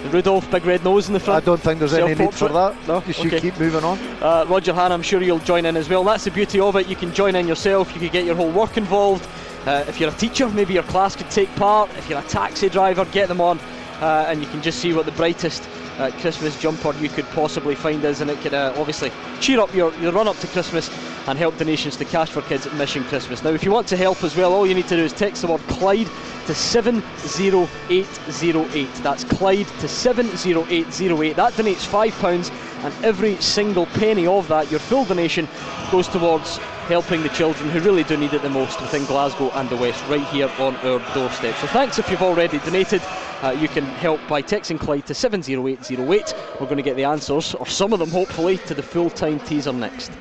Rudolph 0.10 0.50
big 0.52 0.66
red 0.66 0.84
nose 0.84 1.08
in 1.08 1.14
the 1.14 1.20
front. 1.20 1.44
I 1.44 1.46
don't 1.46 1.62
think 1.62 1.80
there's 1.80 1.94
any 1.94 2.16
need 2.16 2.34
for 2.34 2.50
that. 2.50 2.76
No, 2.88 3.02
just 3.02 3.20
okay. 3.20 3.40
keep 3.40 3.60
moving 3.60 3.84
on. 3.84 4.00
Uh, 4.22 4.46
Roger 4.48 4.74
Han, 4.74 4.92
I'm 4.92 5.02
sure 5.02 5.22
you'll 5.22 5.40
join 5.40 5.66
in 5.66 5.78
as 5.78 5.88
well. 5.90 6.04
That's 6.04 6.24
the 6.24 6.32
beauty 6.32 6.60
of 6.60 6.76
it. 6.76 6.88
You 6.88 6.96
can 6.96 7.14
join 7.14 7.36
in 7.36 7.48
yourself. 7.48 7.94
You 7.94 8.00
can 8.00 8.10
get 8.10 8.26
your 8.26 8.36
whole 8.36 8.52
work 8.52 8.78
involved. 8.78 9.28
Uh, 9.66 9.86
if 9.88 10.00
you're 10.00 10.10
a 10.10 10.14
teacher, 10.14 10.50
maybe 10.50 10.74
your 10.74 10.84
class 10.84 11.16
could 11.16 11.30
take 11.30 11.54
part. 11.56 11.90
If 11.98 12.10
you're 12.10 12.20
a 12.20 12.24
taxi 12.24 12.68
driver, 12.68 13.06
get 13.06 13.28
them 13.28 13.40
on, 13.40 13.60
uh, 14.00 14.26
and 14.28 14.42
you 14.42 14.48
can 14.50 14.62
just 14.62 14.80
see 14.80 14.92
what 14.94 15.06
the 15.06 15.12
brightest 15.12 15.68
uh, 16.02 16.12
Christmas 16.20 16.60
jumper 16.60 16.94
you 16.96 17.08
could 17.10 17.28
possibly 17.30 17.76
find 17.76 18.04
is, 18.04 18.22
and 18.22 18.32
it 18.32 18.42
could 18.42 18.56
uh, 18.56 18.74
obviously 18.76 19.12
cheer 19.40 19.60
up 19.60 19.72
your, 19.74 19.94
your 19.96 20.12
run 20.12 20.28
up 20.28 20.38
to 20.40 20.48
Christmas 20.48 20.90
and 21.28 21.38
help 21.38 21.56
donations 21.58 21.96
to 21.98 22.06
Cash 22.06 22.32
for 22.32 22.42
Kids 22.42 22.66
at 22.66 22.74
Mission 22.74 23.04
Christmas. 23.04 23.44
Now, 23.44 23.52
if 23.52 23.64
you 23.64 23.70
want 23.72 23.88
to 23.90 23.98
help 23.98 24.24
as 24.24 24.36
well, 24.36 24.52
all 24.54 24.66
you 24.66 24.74
need 24.74 24.88
to 24.88 24.96
do 24.96 25.04
is 25.04 25.14
text 25.14 25.44
the 25.44 25.48
word 25.48 25.62
Clyde 25.68 26.10
to 26.48 26.56
70808. 26.56 28.88
That's 29.04 29.24
Clyde 29.26 29.68
to 29.68 29.88
70808. 29.88 31.36
That 31.36 31.54
donates 31.54 31.88
£5, 31.88 32.52
and 32.84 33.06
every 33.06 33.40
single 33.40 33.86
penny 33.86 34.26
of 34.26 34.48
that, 34.48 34.72
your 34.72 34.80
full 34.80 35.06
donation, 35.06 35.48
goes 35.92 36.08
towards 36.08 36.60
helping 36.92 37.24
the 37.24 37.30
children 37.30 37.70
who 37.70 37.80
really 37.80 38.04
do 38.04 38.18
need 38.18 38.34
it 38.34 38.42
the 38.42 38.50
most 38.50 38.82
within 38.82 39.06
Glasgow 39.06 39.50
and 39.52 39.70
the 39.70 39.78
West, 39.78 40.04
right 40.10 40.28
here 40.28 40.52
on 40.60 40.76
our 40.88 41.00
doorstep. 41.14 41.56
So 41.56 41.68
thanks 41.68 41.98
if 41.98 42.10
you've 42.10 42.22
already 42.22 42.60
donated. 42.60 43.02
Uh, 43.42 43.52
you 43.52 43.70
can 43.70 43.86
help 43.86 44.20
by 44.28 44.42
texting 44.42 44.78
Clyde 44.78 45.06
to 45.08 45.14
70808. 45.14 46.36
We're 46.60 46.66
going 46.66 46.76
to 46.76 46.84
get 46.84 46.98
the 46.98 47.06
answers, 47.06 47.56
or 47.56 47.66
some 47.66 47.94
of 47.94 48.00
them 48.00 48.10
hopefully, 48.10 48.58
to 48.68 48.74
the 48.74 48.84
full 48.84 49.10
time 49.10 49.40
teaser 49.40 49.72
next. 49.72 50.12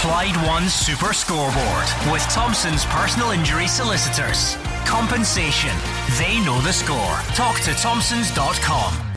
Clyde 0.00 0.36
One 0.48 0.66
Super 0.70 1.12
Scoreboard 1.12 1.88
with 2.10 2.22
Thompson's 2.30 2.86
personal 2.86 3.32
injury 3.32 3.68
solicitors. 3.68 4.56
Compensation. 4.86 5.76
They 6.18 6.42
know 6.42 6.58
the 6.62 6.72
score. 6.72 7.16
Talk 7.36 7.60
to 7.60 7.74
Thompsons.com. 7.74 9.09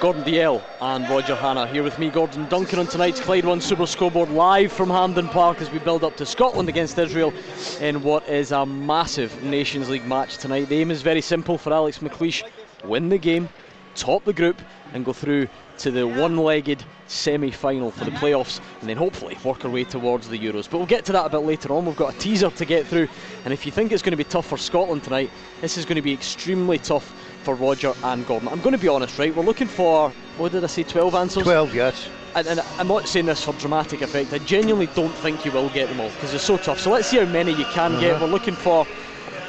Gordon 0.00 0.22
Dalziel 0.22 0.62
and 0.80 1.08
Roger 1.10 1.34
Hannah 1.34 1.66
here 1.66 1.82
with 1.82 1.98
me, 1.98 2.08
Gordon 2.08 2.48
Duncan, 2.48 2.78
on 2.78 2.86
tonight's 2.86 3.18
Clyde 3.20 3.44
One 3.44 3.60
Super 3.60 3.84
Scoreboard 3.84 4.30
live 4.30 4.72
from 4.72 4.90
Hampden 4.90 5.28
Park 5.28 5.60
as 5.60 5.72
we 5.72 5.80
build 5.80 6.04
up 6.04 6.16
to 6.18 6.26
Scotland 6.26 6.68
against 6.68 6.96
Israel 6.98 7.34
in 7.80 8.02
what 8.02 8.28
is 8.28 8.52
a 8.52 8.64
massive 8.64 9.42
Nations 9.42 9.88
League 9.88 10.06
match 10.06 10.38
tonight. 10.38 10.68
The 10.68 10.80
aim 10.80 10.92
is 10.92 11.02
very 11.02 11.20
simple 11.20 11.58
for 11.58 11.72
Alex 11.72 11.98
McLeish 11.98 12.44
win 12.84 13.08
the 13.08 13.18
game, 13.18 13.48
top 13.96 14.24
the 14.24 14.32
group, 14.32 14.62
and 14.92 15.04
go 15.04 15.12
through 15.12 15.48
to 15.78 15.90
the 15.90 16.06
one 16.06 16.36
legged 16.36 16.84
semi 17.06 17.50
final 17.50 17.90
for 17.90 18.04
the 18.04 18.10
playoffs 18.12 18.60
and 18.80 18.88
then 18.88 18.96
hopefully 18.96 19.36
work 19.44 19.64
our 19.64 19.70
way 19.70 19.84
towards 19.84 20.28
the 20.28 20.38
Euros. 20.38 20.68
But 20.68 20.78
we'll 20.78 20.86
get 20.86 21.04
to 21.06 21.12
that 21.12 21.26
a 21.26 21.28
bit 21.28 21.38
later 21.38 21.72
on. 21.72 21.86
We've 21.86 21.96
got 21.96 22.14
a 22.14 22.18
teaser 22.18 22.50
to 22.50 22.64
get 22.64 22.86
through, 22.86 23.08
and 23.44 23.52
if 23.52 23.64
you 23.64 23.72
think 23.72 23.92
it's 23.92 24.02
going 24.02 24.12
to 24.12 24.16
be 24.16 24.24
tough 24.24 24.46
for 24.46 24.58
Scotland 24.58 25.04
tonight, 25.04 25.30
this 25.60 25.78
is 25.78 25.84
going 25.84 25.96
to 25.96 26.02
be 26.02 26.12
extremely 26.12 26.78
tough 26.78 27.14
for 27.42 27.54
Roger 27.54 27.94
and 28.04 28.26
Gordon. 28.26 28.48
I'm 28.48 28.60
going 28.60 28.74
to 28.74 28.80
be 28.80 28.88
honest, 28.88 29.18
right? 29.18 29.34
We're 29.34 29.44
looking 29.44 29.68
for, 29.68 30.10
what 30.36 30.52
did 30.52 30.64
I 30.64 30.66
say, 30.66 30.82
12 30.82 31.14
answers? 31.14 31.42
12, 31.44 31.74
yes. 31.74 32.08
And, 32.34 32.46
and 32.46 32.60
I'm 32.78 32.88
not 32.88 33.08
saying 33.08 33.26
this 33.26 33.42
for 33.44 33.52
dramatic 33.54 34.02
effect. 34.02 34.32
I 34.32 34.38
genuinely 34.38 34.86
don't 34.94 35.14
think 35.14 35.44
you 35.44 35.52
will 35.52 35.70
get 35.70 35.88
them 35.88 36.00
all 36.00 36.10
because 36.10 36.34
it's 36.34 36.44
so 36.44 36.56
tough. 36.56 36.78
So 36.78 36.90
let's 36.90 37.08
see 37.08 37.18
how 37.18 37.24
many 37.24 37.52
you 37.52 37.64
can 37.66 37.92
uh-huh. 37.92 38.00
get. 38.00 38.20
We're 38.20 38.26
looking 38.26 38.54
for 38.54 38.86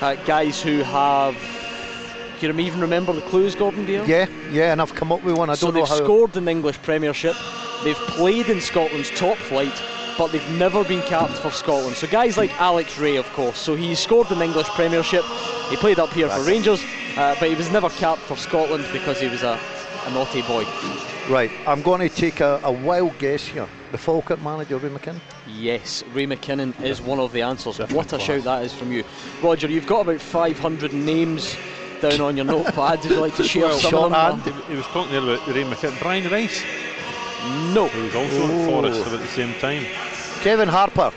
uh, 0.02 0.16
guys 0.26 0.62
who 0.62 0.80
have. 0.84 1.36
Do 2.40 2.48
you 2.48 2.60
even 2.60 2.80
remember 2.80 3.12
the 3.12 3.22
clues, 3.22 3.54
Gordon 3.54 3.86
Dalziel? 3.86 4.08
Yeah, 4.08 4.28
yeah, 4.50 4.72
and 4.72 4.82
I've 4.82 4.96
come 4.96 5.12
up 5.12 5.22
with 5.24 5.38
one. 5.38 5.50
I 5.50 5.56
so 5.56 5.68
don't 5.68 5.76
know 5.76 5.86
how. 5.86 5.96
they've 5.96 6.06
scored 6.06 6.38
in 6.38 6.46
the 6.46 6.52
English 6.52 6.82
Premiership. 6.82 7.36
They've 7.84 7.96
played 7.96 8.48
in 8.48 8.62
Scotland's 8.62 9.10
top 9.12 9.38
flight, 9.38 9.82
but 10.18 10.32
they've 10.32 10.50
never 10.52 10.84
been 10.86 11.02
capped 11.02 11.34
for 11.34 11.52
Scotland. 11.52 11.98
So 11.98 12.08
guys 12.08 12.38
like 12.38 12.52
Alex 12.62 12.98
Rae, 12.98 13.18
of 13.18 13.26
course. 13.34 13.58
So 13.58 13.76
he 13.76 13.94
scored 13.94 14.32
in 14.32 14.40
the 14.40 14.46
English 14.46 14.68
Premiership. 14.70 15.26
He 15.70 15.76
played 15.76 16.00
up 16.00 16.14
here 16.14 16.28
That's 16.28 16.42
for 16.42 16.50
Rangers. 16.50 16.82
Uh, 17.18 17.36
but 17.40 17.50
he 17.50 17.56
was 17.56 17.70
never 17.72 17.90
capped 17.90 18.22
for 18.22 18.38
Scotland 18.38 18.86
because 18.94 19.20
he 19.20 19.28
was 19.28 19.44
a, 19.44 19.60
a 20.06 20.12
naughty 20.12 20.42
boy. 20.44 20.64
Right, 21.30 21.52
I'm 21.68 21.82
going 21.82 22.08
to 22.08 22.14
take 22.14 22.40
a, 22.40 22.62
a 22.64 22.72
wild 22.72 23.18
guess 23.20 23.46
here. 23.46 23.68
The 23.92 23.98
Falkirk 23.98 24.42
manager, 24.42 24.78
Ray 24.78 24.90
McKinnon? 24.90 25.20
Yes, 25.48 26.04
Ray 26.14 26.26
McKinnon 26.26 26.80
is 26.82 27.02
one 27.02 27.20
of 27.20 27.34
the 27.34 27.42
answers. 27.42 27.80
What 27.92 28.14
a 28.14 28.20
shout 28.20 28.44
that 28.46 28.64
is 28.64 28.74
from 28.74 28.92
you. 28.92 29.04
Roger, 29.42 29.68
you've 29.68 29.88
got 29.88 30.02
about 30.02 30.22
500 30.22 30.94
names 30.94 31.58
down 32.02 32.22
on 32.22 32.36
your 32.38 32.45
notepad. 32.45 33.04
Would 33.04 33.12
you 33.12 33.20
like 33.20 33.36
to 33.36 33.43
share 33.43 33.64
well, 33.64 33.80
some 33.80 34.14
of 34.14 34.43
them? 34.43 34.54
He 34.68 34.76
was 34.76 34.86
talking 34.88 35.12
there 35.12 35.22
about 35.22 35.47
Ray 35.47 35.64
McKinnon. 35.64 36.00
Brian 36.00 36.32
Rice? 36.32 36.64
No. 37.74 37.88
He 37.88 38.02
was 38.02 38.16
also 38.16 38.41
oh. 38.41 38.60
at 38.60 38.70
Forest 38.70 39.08
at 39.08 39.20
the 39.20 39.28
same 39.28 39.54
time. 39.60 39.86
Kevin 40.41 40.70
Harper? 40.70 41.12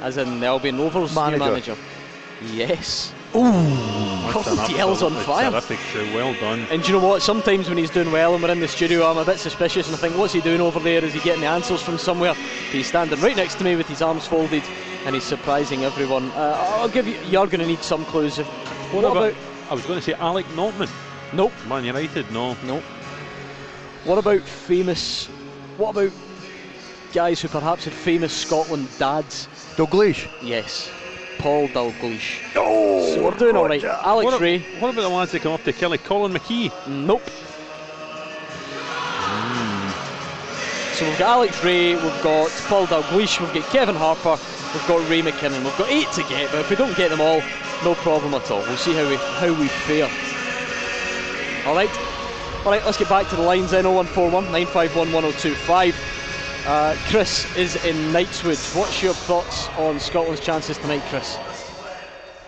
As 0.00 0.16
in 0.16 0.40
the 0.40 0.46
Albion 0.46 0.78
Rovers 0.78 1.14
manager. 1.14 1.38
manager. 1.38 1.76
Yes. 2.52 3.12
Ooh, 3.34 3.40
oh, 3.44 4.42
Dalziel's 4.44 5.02
on 5.02 5.12
fire. 5.24 5.50
Terrific 5.50 5.78
show, 5.78 6.04
well 6.14 6.34
done. 6.34 6.66
And 6.70 6.82
do 6.82 6.92
you 6.92 6.98
know 6.98 7.06
what? 7.06 7.22
Sometimes 7.22 7.68
when 7.68 7.78
he's 7.78 7.88
doing 7.88 8.12
well 8.12 8.34
and 8.34 8.42
we're 8.42 8.50
in 8.50 8.60
the 8.60 8.68
studio, 8.68 9.06
I'm 9.06 9.16
a 9.16 9.24
bit 9.24 9.38
suspicious 9.38 9.86
and 9.86 9.96
I 9.96 9.98
think, 9.98 10.18
what's 10.18 10.34
he 10.34 10.40
doing 10.42 10.60
over 10.60 10.78
there? 10.80 11.02
Is 11.02 11.14
he 11.14 11.20
getting 11.20 11.40
the 11.40 11.46
answers 11.46 11.80
from 11.80 11.96
somewhere? 11.96 12.34
He's 12.70 12.88
standing 12.88 13.18
right 13.20 13.36
next 13.36 13.54
to 13.56 13.64
me 13.64 13.74
with 13.76 13.88
his 13.88 14.02
arms 14.02 14.26
folded 14.26 14.62
and 15.06 15.14
he's 15.14 15.24
surprising 15.24 15.84
everyone. 15.84 16.30
Uh, 16.32 16.56
I'll 16.76 16.88
give 16.90 17.06
you, 17.06 17.16
you're 17.30 17.46
going 17.46 17.60
to 17.60 17.66
need 17.66 17.82
some 17.82 18.04
clues. 18.04 18.36
What, 18.36 18.46
what 18.92 19.04
about, 19.04 19.32
about, 19.32 19.51
I 19.70 19.74
was 19.74 19.86
going 19.86 19.98
to 19.98 20.04
say 20.04 20.14
Alec 20.14 20.46
Notman. 20.54 20.88
Nope. 21.32 21.52
Man 21.66 21.84
United, 21.84 22.30
no. 22.30 22.56
Nope. 22.64 22.82
What 24.04 24.18
about 24.18 24.42
famous, 24.42 25.26
what 25.76 25.90
about 25.90 26.12
guys 27.12 27.40
who 27.40 27.48
perhaps 27.48 27.84
had 27.84 27.94
famous 27.94 28.32
Scotland 28.32 28.88
dads? 28.98 29.46
Dalglish? 29.76 30.28
Yes. 30.42 30.90
Paul 31.38 31.68
Dalglish. 31.68 32.40
Oh, 32.56 33.14
so 33.14 33.24
we're 33.24 33.36
doing 33.36 33.56
all 33.56 33.68
right. 33.68 33.82
Alex 33.82 34.32
what, 34.32 34.40
Rae. 34.40 34.58
What 34.80 34.90
about 34.90 35.02
the 35.02 35.08
lads 35.08 35.32
that 35.32 35.42
come 35.42 35.52
up 35.52 35.62
to 35.64 35.72
Caley? 35.72 35.98
Colin 35.98 36.32
McKee? 36.32 36.70
Nope. 36.86 37.22
Mm. 39.24 40.94
So 40.94 41.08
we've 41.08 41.18
got 41.18 41.30
Alex 41.38 41.64
Rae, 41.64 41.94
we've 41.94 42.22
got 42.22 42.50
Paul 42.68 42.86
Dalglish, 42.86 43.40
we've 43.40 43.54
got 43.54 43.70
Kevin 43.70 43.94
Harper, 43.94 44.38
we've 44.74 44.86
got 44.86 45.08
Ray 45.08 45.22
McKinnon. 45.22 45.64
We've 45.64 45.78
got 45.78 45.90
eight 45.90 46.10
to 46.12 46.22
get, 46.24 46.50
but 46.50 46.60
if 46.60 46.70
we 46.70 46.76
don't 46.76 46.96
get 46.96 47.10
them 47.10 47.20
all, 47.20 47.40
no 47.84 47.94
problem 47.96 48.34
at 48.34 48.50
all. 48.50 48.60
We'll 48.60 48.76
see 48.76 48.94
how 48.94 49.08
we 49.08 49.16
how 49.16 49.52
we 49.60 49.68
fare. 49.68 50.10
All 51.66 51.74
right. 51.74 51.90
All 52.64 52.70
right, 52.70 52.84
let's 52.84 52.96
get 52.96 53.08
back 53.08 53.28
to 53.30 53.36
the 53.36 53.42
lines 53.42 53.72
then 53.72 53.84
0141 53.84 54.44
951 54.44 55.12
1025. 55.12 56.64
Uh, 56.64 56.96
Chris 57.08 57.56
is 57.56 57.74
in 57.84 57.96
Knightswood. 58.12 58.76
What's 58.76 59.02
your 59.02 59.14
thoughts 59.14 59.68
on 59.70 59.98
Scotland's 59.98 60.40
chances 60.40 60.78
tonight, 60.78 61.02
Chris? 61.08 61.36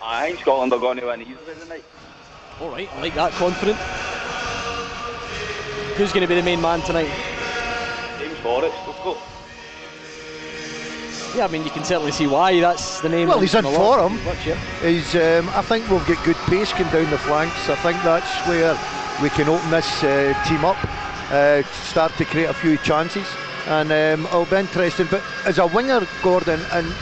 I 0.01 0.27
think 0.27 0.39
Scotland 0.39 0.71
are 0.71 0.79
going 0.79 0.97
to 0.99 1.05
win 1.07 1.21
easily 1.21 1.55
tonight. 1.59 1.83
All 2.61 2.69
right, 2.69 2.89
I 2.93 3.01
like 3.01 3.15
that 3.15 3.33
confident. 3.33 3.77
Who's 5.97 6.13
going 6.13 6.21
to 6.21 6.27
be 6.27 6.35
the 6.35 6.43
main 6.43 6.61
man 6.61 6.81
tonight? 6.81 7.09
James 8.19 8.37
Forrest, 8.39 8.77
of 8.87 8.95
course. 8.95 9.34
Yeah, 11.35 11.45
I 11.45 11.47
mean 11.47 11.63
you 11.63 11.71
can 11.71 11.83
certainly 11.83 12.11
see 12.11 12.27
why. 12.27 12.59
That's 12.59 13.01
the 13.01 13.09
name. 13.09 13.27
Well, 13.27 13.39
he's 13.39 13.55
in 13.55 13.63
form. 13.63 14.17
Yeah. 14.45 14.55
He's. 14.81 15.15
Um, 15.15 15.49
I 15.49 15.61
think 15.61 15.89
we'll 15.89 16.05
get 16.05 16.23
good 16.23 16.37
pace 16.47 16.71
going 16.71 16.89
down 16.91 17.09
the 17.11 17.17
flanks. 17.17 17.69
I 17.69 17.75
think 17.75 18.01
that's 18.03 18.31
where 18.47 18.77
we 19.21 19.29
can 19.29 19.49
open 19.49 19.69
this 19.69 20.03
uh, 20.03 20.33
team 20.47 20.63
up, 20.63 20.77
uh, 21.31 21.63
start 21.83 22.13
to 22.17 22.25
create 22.25 22.49
a 22.49 22.53
few 22.53 22.77
chances 22.77 23.27
and 23.67 23.91
um, 23.91 24.25
it'll 24.27 24.45
be 24.45 24.57
interesting. 24.57 25.07
But 25.09 25.23
as 25.45 25.57
a 25.57 25.67
winger, 25.67 26.07
Gordon 26.21 26.61
and 26.71 26.93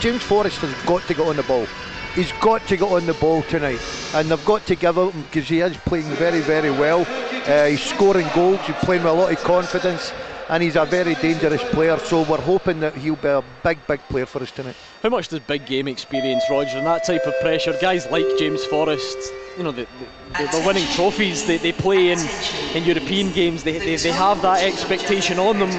James 0.00 0.22
Forrest 0.22 0.58
has 0.58 0.74
got 0.84 1.02
to 1.02 1.14
get 1.14 1.26
on 1.26 1.36
the 1.36 1.42
ball. 1.42 1.66
He's 2.14 2.32
got 2.40 2.66
to 2.68 2.76
get 2.76 2.88
on 2.88 3.06
the 3.06 3.14
ball 3.14 3.42
tonight, 3.42 3.80
and 4.14 4.30
they've 4.30 4.44
got 4.44 4.66
to 4.66 4.74
give 4.74 4.96
him 4.96 5.10
because 5.22 5.48
he 5.48 5.60
is 5.60 5.76
playing 5.78 6.06
very, 6.06 6.40
very 6.40 6.70
well. 6.70 7.06
Uh, 7.46 7.66
he's 7.66 7.82
scoring 7.82 8.26
goals. 8.34 8.60
He's 8.60 8.76
playing 8.76 9.04
with 9.04 9.12
a 9.12 9.14
lot 9.14 9.32
of 9.32 9.38
confidence 9.44 10.12
and 10.48 10.62
he's 10.62 10.76
a 10.76 10.84
very 10.84 11.14
dangerous 11.16 11.62
player. 11.70 11.98
So 11.98 12.22
we're 12.22 12.40
hoping 12.40 12.80
that 12.80 12.94
he'll 12.94 13.16
be 13.16 13.28
a 13.28 13.44
big, 13.62 13.78
big 13.86 14.00
player 14.08 14.26
for 14.26 14.42
us 14.42 14.50
tonight. 14.50 14.76
How 15.02 15.10
much 15.10 15.28
does 15.28 15.40
big 15.40 15.66
game 15.66 15.88
experience, 15.88 16.42
Roger, 16.50 16.78
and 16.78 16.86
that 16.86 17.04
type 17.04 17.26
of 17.26 17.34
pressure? 17.40 17.76
Guys 17.80 18.06
like 18.10 18.26
James 18.38 18.64
Forrest, 18.64 19.32
you 19.56 19.64
know, 19.64 19.72
they, 19.72 19.86
are 20.34 20.66
winning 20.66 20.86
trophies. 20.94 21.46
They, 21.46 21.58
they 21.58 21.72
play 21.72 22.12
in, 22.12 22.18
in 22.74 22.84
European 22.84 23.32
games. 23.32 23.62
They, 23.64 23.78
they, 23.78 23.96
they 23.96 24.12
have 24.12 24.40
that 24.42 24.62
expectation 24.62 25.38
on 25.38 25.58
them 25.58 25.70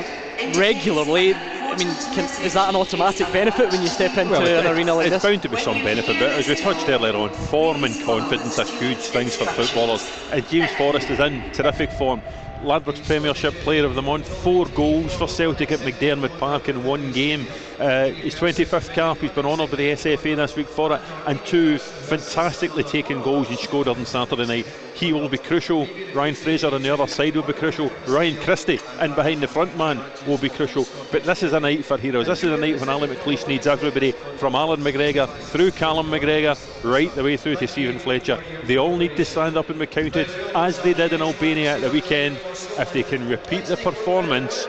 regularly. 0.55 1.33
I 1.33 1.77
mean, 1.77 1.87
can, 2.13 2.25
is 2.43 2.53
that 2.53 2.67
an 2.69 2.75
automatic 2.75 3.31
benefit 3.31 3.71
when 3.71 3.81
you 3.81 3.89
step 3.89 4.17
into 4.17 4.31
well, 4.31 4.65
an 4.65 4.75
arena 4.75 4.95
like 4.95 5.07
it's 5.07 5.15
this? 5.15 5.23
It's 5.23 5.31
bound 5.31 5.41
to 5.43 5.49
be 5.49 5.57
some 5.61 5.83
benefit, 5.83 6.17
but 6.19 6.29
as 6.31 6.47
we 6.47 6.55
touched 6.55 6.89
earlier 6.89 7.15
on, 7.15 7.29
form 7.29 7.83
and 7.83 7.93
confidence 8.03 8.57
are 8.57 8.65
huge 8.65 8.97
things 8.97 9.35
for 9.35 9.45
footballers. 9.45 10.09
And 10.31 10.47
James 10.47 10.71
Forrest 10.71 11.09
is 11.11 11.19
in 11.19 11.51
terrific 11.51 11.91
form. 11.91 12.21
Ladbrokes 12.63 13.05
Premiership 13.05 13.53
Player 13.61 13.85
of 13.85 13.95
the 13.95 14.01
Month, 14.01 14.27
four 14.27 14.65
goals 14.67 15.13
for 15.13 15.29
Celtic 15.29 15.71
at 15.71 15.79
McDiarmid 15.79 16.37
Park 16.39 16.67
in 16.67 16.83
one 16.83 17.13
game. 17.13 17.47
Uh, 17.79 18.09
his 18.09 18.35
25th 18.35 18.93
cap, 18.93 19.17
he's 19.19 19.31
been 19.31 19.45
honoured 19.45 19.71
by 19.71 19.77
the 19.77 19.91
SFA 19.91 20.35
this 20.35 20.55
week 20.57 20.67
for 20.67 20.93
it, 20.93 21.01
and 21.25 21.39
two 21.45 21.77
fantastically 21.77 22.83
taken 22.83 23.21
goals 23.21 23.47
he 23.47 23.55
scored 23.55 23.87
on 23.87 24.05
Saturday 24.05 24.45
night. 24.45 24.65
He 24.95 25.13
will 25.13 25.29
be 25.29 25.37
crucial. 25.37 25.87
Ryan 26.13 26.35
Fraser 26.35 26.75
on 26.75 26.81
the 26.81 26.93
other 26.93 27.07
side 27.07 27.37
will 27.37 27.43
be 27.43 27.53
crucial. 27.53 27.89
Ryan 28.05 28.35
Christie 28.43 28.81
in 28.99 29.15
behind 29.15 29.41
the 29.41 29.47
front 29.47 29.77
man 29.77 30.01
will 30.27 30.37
be 30.37 30.49
crucial. 30.49 30.85
But 31.09 31.23
this 31.23 31.41
is 31.41 31.53
a 31.53 31.59
night 31.61 31.85
for 31.85 31.97
heroes. 31.97 32.27
This 32.27 32.43
is 32.43 32.51
a 32.51 32.57
night 32.57 32.81
when 32.81 32.89
Alan 32.89 33.09
McLeish 33.09 33.47
needs 33.47 33.65
everybody 33.65 34.11
from 34.11 34.55
Allan 34.55 34.81
McGregor 34.81 35.29
through 35.43 35.71
Callum 35.71 36.07
McGregor 36.07 36.57
right 36.83 37.13
the 37.15 37.23
way 37.23 37.37
through 37.37 37.55
to 37.57 37.67
Steven 37.67 37.97
Fletcher. 37.97 38.43
They 38.63 38.77
all 38.77 38.97
need 38.97 39.15
to 39.15 39.23
stand 39.23 39.55
up 39.55 39.69
and 39.69 39.79
be 39.79 39.85
counted 39.85 40.27
as 40.53 40.81
they 40.81 40.93
did 40.93 41.13
in 41.13 41.21
Albania 41.21 41.75
at 41.75 41.81
the 41.81 41.91
weekend. 41.91 42.35
If 42.77 42.91
they 42.91 43.03
can 43.03 43.29
repeat 43.29 43.65
the 43.65 43.77
performance, 43.77 44.67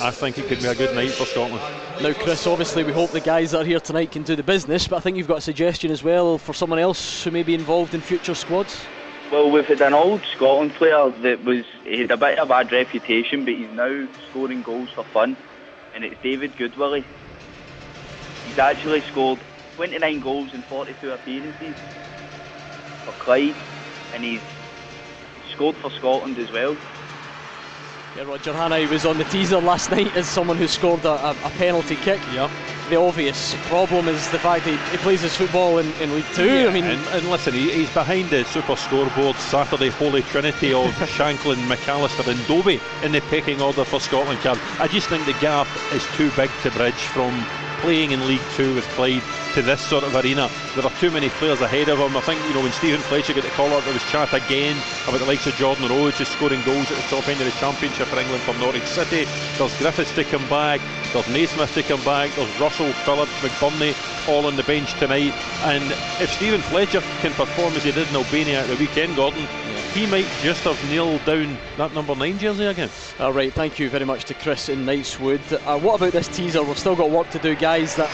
I 0.00 0.10
think 0.10 0.38
it 0.38 0.46
could 0.46 0.60
be 0.60 0.66
a 0.66 0.74
good 0.74 0.94
night 0.94 1.10
for 1.12 1.26
Scotland. 1.26 1.62
Now, 2.02 2.12
Chris, 2.12 2.46
obviously 2.46 2.84
we 2.84 2.92
hope 2.92 3.10
the 3.10 3.20
guys 3.20 3.52
that 3.52 3.62
are 3.62 3.64
here 3.64 3.80
tonight 3.80 4.12
can 4.12 4.22
do 4.22 4.36
the 4.36 4.42
business, 4.42 4.86
but 4.86 4.96
I 4.96 5.00
think 5.00 5.16
you've 5.16 5.28
got 5.28 5.38
a 5.38 5.42
suggestion 5.42 5.90
as 5.90 6.02
well 6.02 6.36
for 6.38 6.52
someone 6.52 6.78
else 6.78 7.24
who 7.24 7.30
may 7.30 7.42
be 7.42 7.54
involved 7.54 7.94
in 7.94 8.00
future 8.02 8.34
squads. 8.34 8.84
Well, 9.32 9.50
we've 9.50 9.64
had 9.64 9.80
an 9.80 9.94
old 9.94 10.22
Scotland 10.36 10.74
player 10.74 11.10
that 11.22 11.44
was 11.44 11.64
he 11.84 12.02
had 12.02 12.10
a 12.10 12.16
bit 12.16 12.38
of 12.38 12.46
a 12.46 12.48
bad 12.48 12.70
reputation, 12.70 13.44
but 13.44 13.54
he's 13.54 13.70
now 13.72 14.06
scoring 14.30 14.62
goals 14.62 14.90
for 14.94 15.04
fun. 15.04 15.36
and 15.94 16.04
it's 16.04 16.22
David 16.22 16.52
Goodwillie. 16.56 17.04
He's 18.44 18.58
actually 18.58 19.02
scored 19.10 19.40
29 19.76 20.20
goals 20.20 20.52
in 20.52 20.62
42 20.62 21.10
appearances 21.10 21.74
for 23.04 23.12
Clyde, 23.12 23.56
and 24.14 24.22
he's 24.22 24.42
scored 25.54 25.76
for 25.76 25.90
Scotland 25.92 26.38
as 26.38 26.52
well. 26.52 26.76
Yeah, 28.16 28.22
Roger 28.22 28.54
Hannah 28.54 28.88
was 28.88 29.04
on 29.04 29.18
the 29.18 29.24
teaser 29.24 29.60
last 29.60 29.90
night 29.90 30.16
as 30.16 30.26
someone 30.26 30.56
who 30.56 30.66
scored 30.66 31.04
a, 31.04 31.10
a, 31.10 31.30
a 31.44 31.50
penalty 31.58 31.96
kick. 31.96 32.18
Yeah. 32.32 32.50
The 32.88 32.96
obvious 32.96 33.54
problem 33.66 34.08
is 34.08 34.30
the 34.30 34.38
fact 34.38 34.64
that 34.64 34.70
he, 34.70 34.90
he 34.90 34.96
plays 35.02 35.20
his 35.20 35.36
football 35.36 35.76
in, 35.76 35.92
in 36.00 36.14
League 36.14 36.24
Two. 36.32 36.46
Yeah, 36.46 36.68
I 36.68 36.72
mean, 36.72 36.84
and, 36.84 37.06
and 37.08 37.28
listen, 37.28 37.52
he, 37.52 37.70
he's 37.70 37.92
behind 37.92 38.30
the 38.30 38.44
super 38.44 38.74
scoreboard 38.76 39.36
Saturday 39.36 39.90
Holy 39.90 40.22
Trinity 40.22 40.72
of 40.72 40.86
Shankland, 41.16 41.66
McAllister, 41.68 42.26
and 42.26 42.46
Dobbie 42.46 42.80
in 43.02 43.12
the 43.12 43.20
pecking 43.20 43.60
order 43.60 43.84
for 43.84 44.00
Scotland 44.00 44.40
card. 44.40 44.58
I 44.78 44.88
just 44.88 45.08
think 45.08 45.26
the 45.26 45.34
gap 45.34 45.66
is 45.92 46.06
too 46.14 46.30
big 46.36 46.50
to 46.62 46.70
bridge 46.70 46.94
from 46.94 47.44
playing 47.80 48.12
in 48.12 48.26
League 48.26 48.42
Two 48.54 48.74
with 48.74 48.84
Clyde 48.90 49.22
to 49.54 49.62
this 49.62 49.80
sort 49.80 50.04
of 50.04 50.14
arena. 50.14 50.50
There 50.74 50.84
are 50.84 50.98
too 51.00 51.10
many 51.10 51.30
players 51.30 51.60
ahead 51.60 51.88
of 51.88 51.98
him. 51.98 52.16
I 52.16 52.20
think 52.20 52.42
you 52.44 52.54
know 52.54 52.62
when 52.62 52.72
Steven 52.72 53.00
Fletcher 53.00 53.32
got 53.32 53.44
the 53.44 53.50
call 53.50 53.72
up, 53.72 53.84
there 53.84 53.94
was 53.94 54.02
chat 54.10 54.32
again 54.34 54.76
about 55.08 55.20
the 55.20 55.24
likes 55.24 55.46
of 55.46 55.54
Jordan 55.54 55.88
Rhodes 55.88 56.18
just 56.18 56.32
scoring 56.32 56.60
goals 56.64 56.90
at 56.90 56.96
the 56.96 57.08
top 57.08 57.26
end 57.28 57.40
of 57.40 57.46
the 57.46 57.58
championship 57.58 58.08
for 58.08 58.18
England 58.18 58.42
from 58.42 58.58
Norwich 58.60 58.84
City. 58.84 59.24
There's 59.56 59.76
Griffiths 59.78 60.14
to 60.14 60.24
come 60.24 60.46
back. 60.48 60.80
There's 61.12 61.28
Naismith 61.28 61.72
to 61.74 61.82
come 61.82 62.04
back. 62.04 62.30
There's 62.34 62.60
Russell, 62.60 62.92
Phillips, 63.04 63.32
McBurnie 63.40 63.94
all 64.28 64.46
on 64.46 64.56
the 64.56 64.64
bench 64.64 64.92
tonight. 64.98 65.32
And 65.64 65.84
if 66.20 66.30
Steven 66.32 66.60
Fletcher 66.60 67.00
can 67.20 67.32
perform 67.32 67.74
as 67.74 67.84
he 67.84 67.92
did 67.92 68.08
in 68.08 68.16
Albania 68.16 68.60
at 68.60 68.68
the 68.68 68.76
weekend, 68.76 69.16
Gordon, 69.16 69.46
he 69.96 70.06
might 70.06 70.28
just 70.42 70.62
have 70.64 70.90
nailed 70.90 71.24
down 71.24 71.56
that 71.78 71.94
number 71.94 72.14
nine 72.14 72.38
jersey 72.38 72.66
again. 72.66 72.90
All 73.18 73.32
right, 73.32 73.52
thank 73.52 73.78
you 73.78 73.88
very 73.88 74.04
much 74.04 74.24
to 74.26 74.34
Chris 74.34 74.68
in 74.68 74.84
Knightswood. 74.84 75.40
Uh, 75.66 75.78
what 75.78 75.94
about 75.94 76.12
this 76.12 76.28
teaser? 76.28 76.62
We've 76.62 76.78
still 76.78 76.94
got 76.94 77.10
work 77.10 77.30
to 77.30 77.38
do, 77.38 77.54
guys. 77.54 77.96
That 77.96 78.10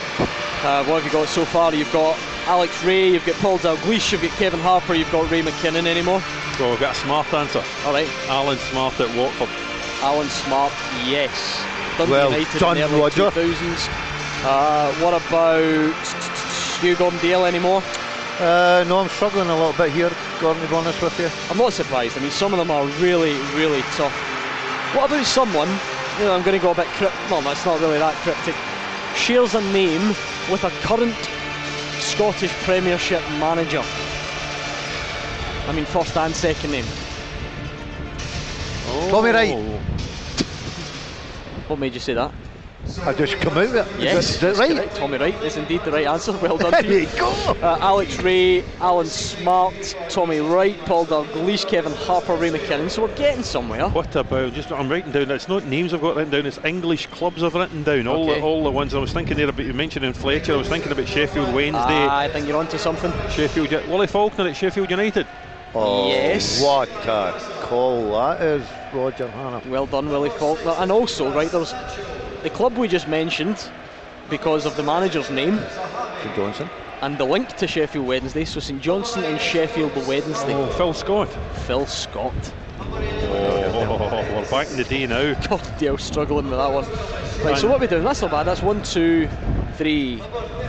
uh, 0.63 0.85
what 0.85 1.03
have 1.03 1.05
you 1.05 1.11
got 1.11 1.29
so 1.29 1.45
far? 1.45 1.75
You've 1.75 1.93
got 1.93 2.17
Alex 2.47 2.85
Rae, 2.85 3.11
you've 3.11 3.27
got 3.27 3.35
Paul 3.37 3.59
Dalglish, 3.59 4.13
you've 4.13 4.23
got 4.23 4.31
Kevin 4.33 4.61
Harper, 4.61 4.95
you've 4.95 5.11
got 5.11 5.29
Ray 5.29 5.43
McKinnon 5.43 5.87
anymore. 5.87 6.21
So 6.57 6.71
we've 6.71 6.79
got 6.79 6.95
a 6.95 6.99
smart 7.01 7.33
answer. 7.35 7.65
All 7.85 7.93
right, 7.93 8.09
Alan 8.29 8.59
Smart 8.59 9.01
at 9.01 9.17
Watford. 9.17 9.49
Alan 10.03 10.29
Smart, 10.29 10.73
yes. 11.05 11.65
Dundee 11.99 12.13
Well 12.13 12.31
United 12.31 12.59
done, 12.61 12.77
in 12.77 12.83
the 12.83 12.89
early 12.89 13.01
Roger. 13.01 13.31
2000s. 13.31 13.89
Uh, 14.45 14.93
what 14.95 15.15
about 15.15 16.81
Hugh 16.81 16.95
Gordon 16.97 17.19
Dale 17.21 17.45
anymore? 17.45 17.83
Uh, 18.41 18.85
no, 18.89 18.99
I'm 18.99 19.09
struggling 19.09 19.49
a 19.49 19.55
little 19.55 19.75
bit 19.75 19.93
here, 19.93 20.11
Gordon, 20.41 20.63
to 20.63 20.69
be 20.69 20.75
honest 20.75 21.03
with 21.03 21.19
you. 21.21 21.29
I'm 21.51 21.59
not 21.59 21.73
surprised. 21.73 22.17
I 22.17 22.21
mean, 22.21 22.31
some 22.31 22.53
of 22.53 22.59
them 22.59 22.71
are 22.71 22.87
really, 23.01 23.35
really 23.55 23.83
tough. 23.97 24.13
What 24.97 25.11
about 25.11 25.27
someone? 25.27 25.69
You 26.19 26.25
know, 26.25 26.35
I'm 26.35 26.43
going 26.43 26.59
to 26.59 26.63
go 26.63 26.73
a 26.73 26.75
bit 26.75 26.87
cryptic. 26.89 27.31
Well, 27.31 27.43
that's 27.43 27.65
not 27.65 27.81
really 27.81 27.99
that 27.99 28.15
cryptic. 28.17 28.55
Shares 29.15 29.55
a 29.55 29.61
name 29.73 30.09
with 30.51 30.65
a 30.65 30.71
current 30.81 31.15
Scottish 32.01 32.53
Premiership 32.65 33.23
manager. 33.39 33.83
I 35.69 35.73
mean, 35.73 35.85
first 35.85 36.17
and 36.17 36.35
second 36.35 36.73
name. 36.73 36.87
Tommy 39.11 39.31
Wright. 39.31 39.55
What 41.69 41.79
made 41.79 41.95
you 41.95 42.01
say 42.01 42.15
that? 42.15 42.33
I 43.05 43.13
just 43.15 43.37
come 43.37 43.53
out 43.57 43.73
with 43.73 43.77
it. 43.77 44.01
Yes, 44.01 44.31
Is 44.31 44.41
that 44.41 44.47
that's 44.49 44.59
right? 44.59 44.77
correct. 44.77 44.97
Tommy 44.97 45.17
Wright 45.17 45.35
is 45.45 45.57
indeed 45.57 45.83
the 45.85 45.93
right 45.93 46.07
answer. 46.07 46.33
Well 46.39 46.59
done. 46.59 46.73
There 46.73 46.83
to 46.83 46.89
you. 46.93 46.99
you 47.01 47.07
go. 47.19 47.31
Uh, 47.63 47.79
Alex 47.81 48.19
Rae, 48.21 48.63
Alan 48.81 49.07
Smart, 49.07 49.97
Tommy 50.09 50.41
Wright, 50.41 50.77
Paul 50.81 51.07
Dalglish, 51.07 51.67
Kevin 51.69 51.93
Harper, 51.93 52.35
Ray 52.35 52.51
McKinnon. 52.51 52.91
So 52.91 53.03
we're 53.03 53.15
getting 53.15 53.45
somewhere. 53.45 53.89
What 53.89 54.15
about 54.17 54.53
just 54.53 54.73
I'm 54.73 54.91
writing 54.91 55.13
down? 55.13 55.31
It's 55.31 55.49
not 55.49 55.65
names 55.65 55.95
I've 55.95 56.01
got 56.01 56.17
written 56.17 56.33
down. 56.33 56.45
It's 56.47 56.59
English 56.65 57.07
clubs 57.07 57.43
I've 57.43 57.55
written 57.55 57.83
down. 57.85 58.07
All 58.09 58.29
Okay. 58.29 58.41
the 58.41 58.45
all 58.47 58.65
the 58.65 58.71
ones 58.71 58.95
I 58.95 58.99
was 58.99 59.13
thinking 59.13 59.37
there 59.37 59.49
about. 59.49 59.65
You 59.65 59.73
mentioning 59.75 60.13
Fletcher. 60.13 60.55
I 60.55 60.57
was 60.57 60.69
thinking 60.69 60.91
about 60.93 61.07
Sheffield 61.07 61.55
Wednesday. 61.55 61.79
Ah, 61.81 62.19
I 62.19 62.29
think 62.29 62.49
you're 62.49 62.59
onto 62.59 62.79
something. 62.79 63.13
Sheffield. 63.31 63.71
Willie 63.89 64.07
Falconer 64.09 64.49
at 64.51 64.57
Sheffield 64.57 64.91
United. 64.91 65.27
Oh, 65.75 66.09
Yes. 66.09 66.61
What 66.61 66.89
a 67.07 67.33
call 67.63 68.13
that 68.13 68.43
is, 68.43 68.67
Roger 68.93 69.29
Hannah. 69.31 69.63
Well 69.67 69.87
done, 69.87 70.11
Willie 70.11 70.29
Falconer. 70.31 70.75
And 70.79 70.93
also, 70.93 71.33
right, 71.33 71.51
there's 71.51 71.73
the 72.43 72.51
club 72.51 72.77
we 72.77 72.89
just 72.89 73.09
mentioned 73.09 73.71
because 74.31 74.67
of 74.67 74.77
the 74.77 74.83
manager's 74.83 75.31
name 75.31 75.59
St 76.23 76.35
Johnstone. 76.37 76.71
and 77.03 77.19
the 77.19 77.25
link 77.25 77.49
to 77.57 77.67
Sheffield 77.67 78.07
Wednesday. 78.07 78.45
So 78.45 78.61
St 78.61 78.81
Johnstone 78.81 79.25
and 79.25 79.41
Sheffield 79.41 79.95
Wednesday. 80.07 80.55
Oh, 80.55 80.69
Phil 80.71 80.95
Scott. 80.95 81.29
Phil 81.67 81.87
Scott. 81.87 82.35
Oh, 82.81 84.29
we're 84.35 84.51
back 84.51 84.71
in 84.71 84.77
the 84.77 84.85
day 84.85 85.07
now. 85.07 85.35
Oh, 85.51 85.59
God, 85.59 85.79
Dale 85.79 85.99
struggling 85.99 86.49
with 86.51 86.59
that 86.59 86.73
one. 86.73 86.85
Right, 87.45 87.59
so 87.59 87.69
what 87.69 87.77
are 87.79 87.81
we 87.81 87.87
doing? 87.87 88.05
That's 88.05 88.23
not 88.23 88.31
bad. 88.31 88.45
That's 88.45 88.63
one, 88.63 88.83
two, 88.83 89.29
three, 89.77 90.19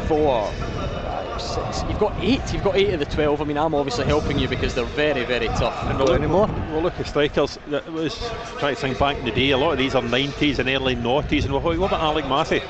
four, 0.07 0.47
five, 0.51 1.02
six. 1.39 1.83
You've 1.89 1.99
got 1.99 2.13
eight. 2.19 2.41
You've 2.53 2.63
got 2.63 2.75
eight 2.75 2.93
of 2.93 2.99
the 2.99 3.05
twelve. 3.05 3.41
I 3.41 3.45
mean, 3.45 3.57
I'm 3.57 3.73
obviously 3.73 4.05
helping 4.05 4.39
you 4.39 4.47
because 4.47 4.73
they're 4.75 4.85
very, 4.85 5.23
very 5.25 5.47
tough. 5.47 5.83
Not 5.97 6.09
anymore. 6.09 6.47
Well, 6.71 6.81
look 6.81 6.99
at 6.99 7.07
strikers. 7.07 7.57
That 7.67 7.91
was 7.91 8.17
trying 8.59 8.75
to 8.75 8.81
think 8.81 8.99
back 8.99 9.17
in 9.17 9.25
the 9.25 9.31
day. 9.31 9.51
A 9.51 9.57
lot 9.57 9.71
of 9.71 9.77
these 9.77 9.95
are 9.95 10.01
90s 10.01 10.59
and 10.59 10.69
early 10.69 10.95
noughties. 10.95 11.45
And 11.45 11.53
what 11.53 11.75
about 11.75 11.93
Alec 11.93 12.25
Mathie? 12.25 12.61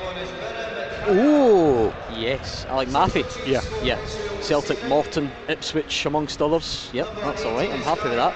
Oh, 1.06 1.94
yes. 2.16 2.64
Alec 2.66 2.88
Mathie. 2.88 3.24
Yeah. 3.46 3.60
Yeah. 3.82 3.98
Celtic, 4.40 4.82
Morton, 4.88 5.30
Ipswich, 5.48 6.04
amongst 6.04 6.42
others. 6.42 6.90
Yep, 6.92 7.08
that's 7.16 7.44
all 7.44 7.54
right. 7.54 7.70
I'm 7.70 7.80
happy 7.80 8.08
with 8.10 8.18
that. 8.18 8.34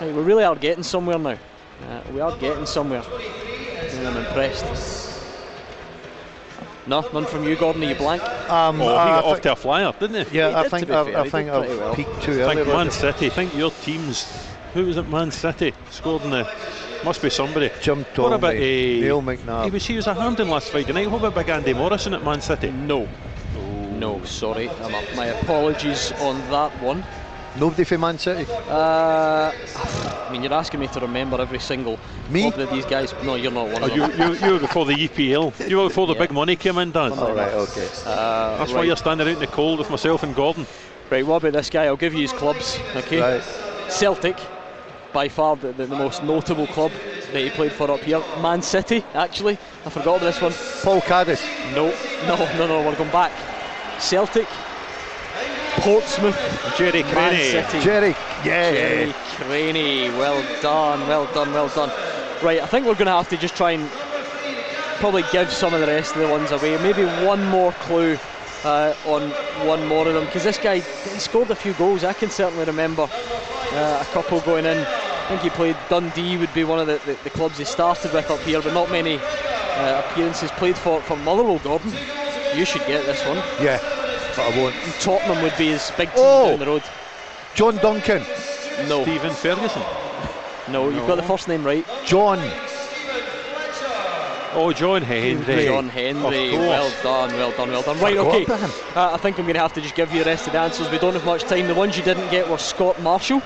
Right, 0.00 0.12
we 0.12 0.22
really 0.22 0.42
are 0.44 0.56
getting 0.56 0.82
somewhere 0.82 1.18
now. 1.18 1.38
Uh, 1.88 2.00
we 2.12 2.20
are 2.20 2.36
getting 2.38 2.66
somewhere. 2.66 3.04
And 3.04 4.06
I'm 4.08 4.16
impressed. 4.16 5.05
No, 6.86 7.00
none 7.12 7.24
from 7.26 7.44
you, 7.44 7.56
Gordon. 7.56 7.82
Are 7.82 7.86
you 7.88 7.94
blank? 7.96 8.22
Um, 8.48 8.80
Oh, 8.80 8.84
he 8.84 8.94
I 8.94 9.20
got 9.20 9.24
off 9.24 9.40
to 9.40 9.52
a 9.52 9.56
flyer, 9.56 9.92
didn't 9.98 10.26
he? 10.28 10.38
Yeah, 10.38 10.50
He 10.50 10.54
I 10.54 10.62
did, 10.62 10.70
think 10.70 10.80
to 10.82 10.86
be 10.86 10.94
I've, 10.94 11.26
I 11.26 11.28
think 11.28 11.50
I've 11.50 11.78
well. 11.78 11.94
peaked 11.94 12.22
too 12.22 12.32
early. 12.32 12.54
think 12.56 12.66
Man 12.68 12.76
Roger. 12.76 12.90
City. 12.92 13.28
think 13.28 13.54
your 13.54 13.70
team's. 13.72 14.46
Who 14.74 14.86
was 14.86 14.96
it? 14.96 15.08
Man 15.08 15.30
City 15.30 15.74
scored 15.90 16.22
in 16.22 16.30
the. 16.30 16.48
Must 17.04 17.20
be 17.20 17.30
somebody. 17.30 17.70
Jim 17.80 18.04
What 18.14 18.32
about 18.32 18.54
Tolby, 18.54 18.98
a 18.98 19.00
Neil 19.00 19.20
He 19.64 19.70
was 19.70 19.86
he 19.86 19.96
was 19.96 20.06
at 20.08 20.16
Hampden 20.16 20.48
last 20.48 20.70
Friday 20.70 20.92
night. 20.92 21.10
What 21.10 21.18
about 21.18 21.34
Big 21.34 21.48
Andy 21.50 21.74
Morrison 21.74 22.14
at 22.14 22.24
Man 22.24 22.40
City? 22.40 22.70
No. 22.70 23.08
No, 23.90 24.24
sorry. 24.24 24.70
My 25.14 25.26
apologies 25.26 26.12
on 26.20 26.38
that 26.50 26.70
one. 26.82 27.04
Nobody 27.58 27.84
for 27.84 27.96
Man 27.98 28.18
City. 28.18 28.46
Uh, 28.68 29.50
I 29.52 30.28
mean, 30.30 30.42
you're 30.42 30.52
asking 30.52 30.80
me 30.80 30.88
to 30.88 31.00
remember 31.00 31.40
every 31.40 31.58
single 31.58 31.98
Me? 32.28 32.42
club 32.42 32.54
that 32.56 32.70
these 32.70 32.84
guys. 32.84 33.14
No, 33.24 33.34
you're 33.36 33.50
not 33.52 33.68
one 33.70 33.82
Oh, 33.82 33.86
of 33.86 33.96
you, 33.96 34.06
them. 34.06 34.20
you, 34.34 34.46
you 34.46 34.52
were 34.54 34.58
before 34.58 34.84
the 34.84 34.92
EPL. 34.94 35.68
You 35.68 35.78
were 35.78 35.88
before 35.88 36.06
the 36.06 36.12
Yeah. 36.16 36.20
big 36.20 36.32
money 36.32 36.56
came 36.56 36.76
in, 36.78 36.92
Dan. 36.92 37.12
All 37.12 37.34
right, 37.34 37.54
okay. 37.54 37.88
Uh, 38.04 38.58
That's 38.58 38.72
why 38.72 38.82
you're 38.84 38.96
standing 38.96 39.26
out 39.26 39.32
in 39.34 39.38
the 39.38 39.46
cold 39.46 39.78
with 39.78 39.88
myself 39.90 40.22
and 40.22 40.34
Gordon. 40.34 40.66
Right, 41.10 41.24
what 41.24 41.36
about 41.36 41.52
this 41.54 41.70
guy? 41.70 41.84
I'll 41.86 41.96
give 41.96 42.12
you 42.14 42.20
his 42.22 42.32
clubs, 42.32 42.78
okay? 42.96 43.20
Right. 43.20 43.42
Celtic, 43.90 44.36
by 45.12 45.28
far 45.28 45.56
the, 45.56 45.72
the, 45.72 45.86
the 45.86 45.96
most 45.96 46.22
notable 46.24 46.66
club 46.66 46.92
that 47.32 47.40
he 47.40 47.48
played 47.50 47.72
for 47.72 47.90
up 47.90 48.00
here. 48.00 48.22
Man 48.42 48.60
City, 48.60 49.02
actually. 49.14 49.56
I 49.86 49.90
forgot 49.90 50.16
about 50.16 50.20
this 50.20 50.42
one. 50.42 50.52
Paul 50.82 51.00
Caddis. 51.00 51.40
No, 51.74 51.88
no, 52.26 52.36
no, 52.58 52.66
no, 52.66 52.82
we're 52.86 52.96
going 52.96 53.10
back. 53.10 53.32
Celtic, 54.00 54.46
Portsmouth, 55.78 56.36
Gerry 56.76 57.02
Man 57.02 57.34
Creaney. 57.34 57.82
Gerry. 57.82 58.14
Yeah. 58.44 58.70
Gerry 58.72 59.12
Creaney, 59.12 60.18
well 60.18 60.42
done, 60.60 61.06
well 61.08 61.26
done, 61.32 61.52
well 61.52 61.68
done. 61.68 61.90
Right, 62.42 62.60
I 62.60 62.66
think 62.66 62.86
we're 62.86 62.94
going 62.94 63.06
to 63.06 63.12
have 63.12 63.28
to 63.30 63.36
just 63.36 63.56
try 63.56 63.72
and 63.72 63.88
probably 64.98 65.24
give 65.32 65.52
some 65.52 65.74
of 65.74 65.80
the 65.80 65.86
rest 65.86 66.14
of 66.14 66.22
the 66.22 66.28
ones 66.28 66.50
away. 66.50 66.76
Maybe 66.82 67.04
one 67.24 67.44
more 67.46 67.72
clue 67.72 68.18
uh, 68.64 68.94
on 69.06 69.30
one 69.66 69.86
more 69.86 70.06
of 70.08 70.14
them 70.14 70.24
because 70.26 70.44
this 70.44 70.58
guy 70.58 70.80
he 70.80 71.18
scored 71.18 71.50
a 71.50 71.54
few 71.54 71.72
goals. 71.74 72.04
I 72.04 72.12
can 72.12 72.30
certainly 72.30 72.64
remember 72.64 73.08
uh, 73.10 74.04
a 74.06 74.12
couple 74.12 74.40
going 74.40 74.66
in. 74.66 74.78
I 74.78 75.28
think 75.28 75.42
he 75.42 75.50
played 75.50 75.76
Dundee 75.88 76.36
would 76.36 76.52
be 76.54 76.64
one 76.64 76.78
of 76.78 76.86
the, 76.86 77.00
the, 77.04 77.18
the 77.24 77.30
clubs 77.30 77.58
he 77.58 77.64
started 77.64 78.12
with 78.12 78.30
up 78.30 78.40
here, 78.40 78.62
but 78.62 78.72
not 78.72 78.90
many 78.90 79.18
uh, 79.18 80.02
appearances 80.04 80.50
played 80.52 80.76
for 80.76 81.00
for 81.02 81.16
Motherwell. 81.16 81.58
Gordon, 81.58 81.92
you 82.54 82.64
should 82.64 82.86
get 82.86 83.04
this 83.06 83.24
one. 83.26 83.38
Yeah, 83.60 83.78
but 84.36 84.52
I 84.52 84.58
won't. 84.58 84.74
And 84.74 84.92
Tottenham 84.94 85.42
would 85.42 85.56
be 85.56 85.68
his 85.68 85.90
big 85.96 86.08
team 86.10 86.18
Oh! 86.24 86.50
down 86.50 86.58
the 86.58 86.66
road. 86.66 86.82
John 87.54 87.76
Duncan. 87.76 88.22
No, 88.88 89.02
Stephen 89.02 89.32
Ferguson. 89.32 89.82
no, 90.68 90.90
you've 90.90 91.06
got 91.06 91.16
the 91.16 91.22
first 91.22 91.48
name 91.48 91.64
right. 91.64 91.86
John. 92.04 92.38
Oh, 94.58 94.72
John 94.72 95.02
Hendry. 95.02 95.66
John 95.66 95.88
Hendry, 95.90 96.52
well 96.52 96.90
done, 97.02 97.30
well 97.36 97.50
done, 97.52 97.70
well 97.70 97.82
done. 97.82 97.98
Right, 98.00 98.16
okay. 98.16 98.46
Uh, 98.94 99.12
I 99.12 99.18
think 99.18 99.38
I'm 99.38 99.44
going 99.44 99.54
to 99.54 99.60
have 99.60 99.74
to 99.74 99.82
just 99.82 99.94
give 99.94 100.10
you 100.12 100.20
the 100.24 100.30
rest 100.30 100.46
of 100.46 100.54
the 100.54 100.58
answers. 100.60 100.90
We 100.90 100.98
don't 100.98 101.12
have 101.12 101.26
much 101.26 101.42
time. 101.42 101.66
The 101.66 101.74
ones 101.74 101.96
you 101.98 102.02
didn't 102.02 102.30
get 102.30 102.48
were 102.48 102.56
Scott 102.56 103.00
Marshall, 103.02 103.42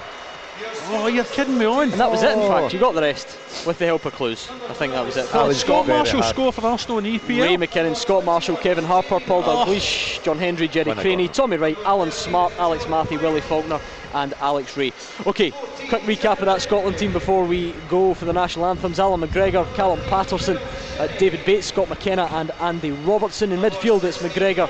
Oh, 0.92 1.06
you're 1.06 1.24
kidding 1.24 1.56
me 1.56 1.66
on. 1.66 1.90
and 1.92 2.00
that 2.00 2.10
was 2.10 2.22
it. 2.22 2.32
In 2.32 2.40
Oh. 2.40 2.48
fact, 2.48 2.72
you 2.74 2.80
got 2.80 2.94
the 2.94 3.00
rest 3.02 3.28
with 3.64 3.78
the 3.78 3.86
help 3.86 4.04
of 4.06 4.14
clues. 4.14 4.48
I 4.68 4.72
think 4.72 4.92
that 4.92 5.04
was 5.06 5.16
it. 5.16 5.30
That 5.30 5.46
was 5.46 5.58
Scott 5.60 5.86
very 5.86 5.98
Marshall 5.98 6.22
hard. 6.22 6.34
score 6.34 6.52
for 6.52 6.66
Arsenal 6.66 6.98
in 6.98 7.06
EPL. 7.06 7.42
Ray 7.44 7.56
McKinnon, 7.56 7.96
Scott 7.96 8.24
Marshall, 8.24 8.56
Kevin 8.56 8.84
Harper, 8.84 9.20
Paul 9.20 9.44
Oh. 9.46 9.64
Dalglish, 9.64 10.22
John 10.22 10.38
Hendry, 10.38 10.66
Gerry 10.68 10.86
When 10.92 10.96
Creaney, 10.98 11.32
Tommy 11.32 11.56
Wright, 11.56 11.78
Alan 11.84 12.10
Smart, 12.10 12.52
Alex 12.58 12.84
Mathie, 12.86 13.16
Willie 13.20 13.40
Falconer, 13.40 13.80
and 14.14 14.34
Alex 14.40 14.76
Rae. 14.76 14.92
Okay, 15.26 15.50
quick 15.88 16.02
recap 16.02 16.40
of 16.40 16.46
that 16.46 16.60
Scotland 16.60 16.98
team 16.98 17.12
before 17.12 17.44
we 17.44 17.72
go 17.88 18.12
for 18.14 18.24
the 18.24 18.32
national 18.32 18.66
anthems. 18.66 18.98
Allan 18.98 19.20
McGregor, 19.20 19.72
Callum 19.74 20.00
Paterson, 20.08 20.58
uh, 20.98 21.06
David 21.18 21.44
Bates, 21.44 21.68
Scott 21.68 21.88
McKenna, 21.88 22.28
and 22.32 22.50
Andy 22.60 22.90
Robertson. 22.90 23.52
In 23.52 23.60
midfield, 23.60 24.02
it's 24.02 24.18
McGregor, 24.18 24.68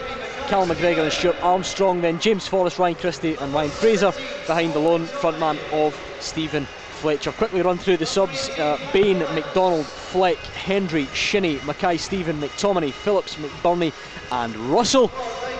Callum 0.50 0.68
McGregor 0.68 1.04
and 1.04 1.12
Stuart 1.12 1.40
Armstrong. 1.44 2.00
Then 2.00 2.18
James 2.18 2.48
Forrest, 2.48 2.80
Ryan 2.80 2.96
Christie, 2.96 3.36
and 3.36 3.54
Ryan 3.54 3.70
Fraser 3.70 4.10
behind 4.48 4.72
the 4.72 4.80
lone 4.80 5.06
frontman 5.06 5.56
of 5.72 5.96
Steven 6.18 6.64
Fletcher. 6.64 7.30
Quickly 7.30 7.62
run 7.62 7.78
through 7.78 7.98
the 7.98 8.04
subs 8.04 8.48
uh, 8.58 8.76
Bain, 8.92 9.20
McDonald, 9.20 9.86
Fleck, 9.86 10.38
Hendry, 10.38 11.06
Shinnie, 11.14 11.60
Mackay, 11.64 11.98
Stephen, 11.98 12.40
McTominay, 12.40 12.90
Phillips, 12.90 13.36
McBurnie, 13.36 13.92
and 14.32 14.56
Russell 14.56 15.12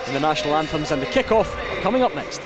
in 0.08 0.14
the 0.14 0.18
national 0.18 0.56
anthems. 0.56 0.90
And 0.90 1.00
the 1.00 1.06
kick-off 1.06 1.54
coming 1.82 2.02
up 2.02 2.12
next. 2.16 2.40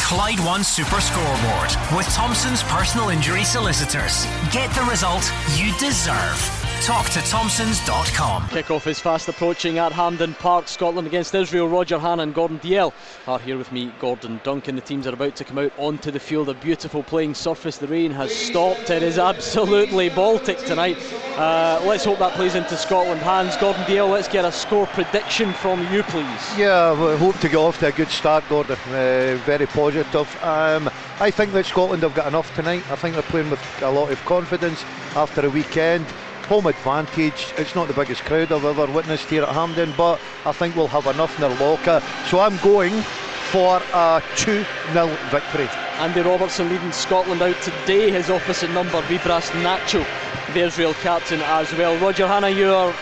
Clyde 0.00 0.40
One 0.46 0.64
Super 0.64 1.02
Scoreboard 1.02 1.70
with 1.94 2.08
Thompson's 2.14 2.62
personal 2.62 3.10
injury 3.10 3.44
solicitors. 3.44 4.24
Get 4.50 4.74
the 4.74 4.86
result 4.90 5.30
you 5.58 5.76
deserve. 5.78 6.63
Talk 6.84 7.08
to 7.08 7.20
Thompsons.com. 7.20 8.48
Kick-off 8.48 8.86
is 8.86 9.00
fast 9.00 9.26
approaching 9.26 9.78
at 9.78 9.90
Hampden 9.90 10.34
Park, 10.34 10.68
Scotland 10.68 11.06
against 11.06 11.34
Israel. 11.34 11.66
Roger 11.66 11.98
Hannah 11.98 12.24
and 12.24 12.34
Gordon 12.34 12.58
Dalziel 12.58 12.92
are 13.26 13.38
here 13.38 13.56
with 13.56 13.72
me. 13.72 13.90
Gordon 13.98 14.38
Duncan. 14.44 14.74
The 14.74 14.82
teams 14.82 15.06
are 15.06 15.14
about 15.14 15.34
to 15.36 15.44
come 15.44 15.56
out 15.56 15.72
onto 15.78 16.10
the 16.10 16.20
field. 16.20 16.50
A 16.50 16.54
beautiful 16.54 17.02
playing 17.02 17.36
surface. 17.36 17.78
The 17.78 17.86
rain 17.86 18.10
has 18.10 18.34
stopped. 18.34 18.90
It 18.90 19.02
is 19.02 19.18
absolutely 19.18 20.10
Baltic 20.10 20.58
tonight. 20.58 20.98
Uh, 21.38 21.80
let's 21.86 22.04
hope 22.04 22.18
that 22.18 22.34
plays 22.34 22.54
into 22.54 22.76
Scotland 22.76 23.22
hands. 23.22 23.56
Gordon 23.56 23.82
Dalziel, 23.84 24.10
let's 24.10 24.28
get 24.28 24.44
a 24.44 24.52
score 24.52 24.86
prediction 24.88 25.54
from 25.54 25.90
you, 25.90 26.02
please. 26.02 26.58
Yeah, 26.58 26.92
we 26.92 27.16
hope 27.16 27.38
to 27.38 27.48
get 27.48 27.56
off 27.56 27.78
to 27.78 27.86
a 27.86 27.92
good 27.92 28.10
start, 28.10 28.44
Gordon. 28.50 28.76
Uh, 28.88 29.40
very 29.46 29.66
positive. 29.68 30.44
Um, 30.44 30.90
I 31.18 31.30
think 31.30 31.54
that 31.54 31.64
Scotland 31.64 32.02
have 32.02 32.14
got 32.14 32.26
enough 32.26 32.54
tonight. 32.54 32.84
I 32.90 32.96
think 32.96 33.14
they're 33.14 33.22
playing 33.22 33.48
with 33.48 33.62
a 33.80 33.90
lot 33.90 34.12
of 34.12 34.22
confidence 34.26 34.84
after 35.16 35.46
a 35.46 35.48
weekend 35.48 36.04
home 36.44 36.66
advantage. 36.66 37.52
It's 37.56 37.74
not 37.74 37.88
the 37.88 37.94
biggest 37.94 38.24
crowd 38.24 38.52
I've 38.52 38.64
ever 38.64 38.86
witnessed 38.86 39.28
here 39.28 39.42
at 39.42 39.48
Hampden, 39.48 39.92
but 39.96 40.20
I 40.44 40.52
think 40.52 40.76
we'll 40.76 40.88
have 40.88 41.06
enough 41.06 41.34
in 41.34 41.40
their 41.40 41.58
locker. 41.58 42.02
So 42.28 42.40
I'm 42.40 42.56
going 42.58 43.02
for 43.50 43.80
a 43.92 44.22
2 44.36 44.64
0 44.92 45.06
victory. 45.30 45.68
Andy 45.98 46.20
Robertson 46.20 46.68
leading 46.68 46.92
Scotland 46.92 47.40
out 47.40 47.60
today. 47.62 48.10
His 48.10 48.30
opposite 48.30 48.70
number, 48.70 49.00
Bibras 49.02 49.50
Natcho, 49.62 50.04
the 50.52 50.60
Israel 50.60 50.94
captain 50.94 51.40
as 51.42 51.72
well. 51.74 51.96
Roger 51.98 52.26
Hannah, 52.26 52.50
your 52.50 52.92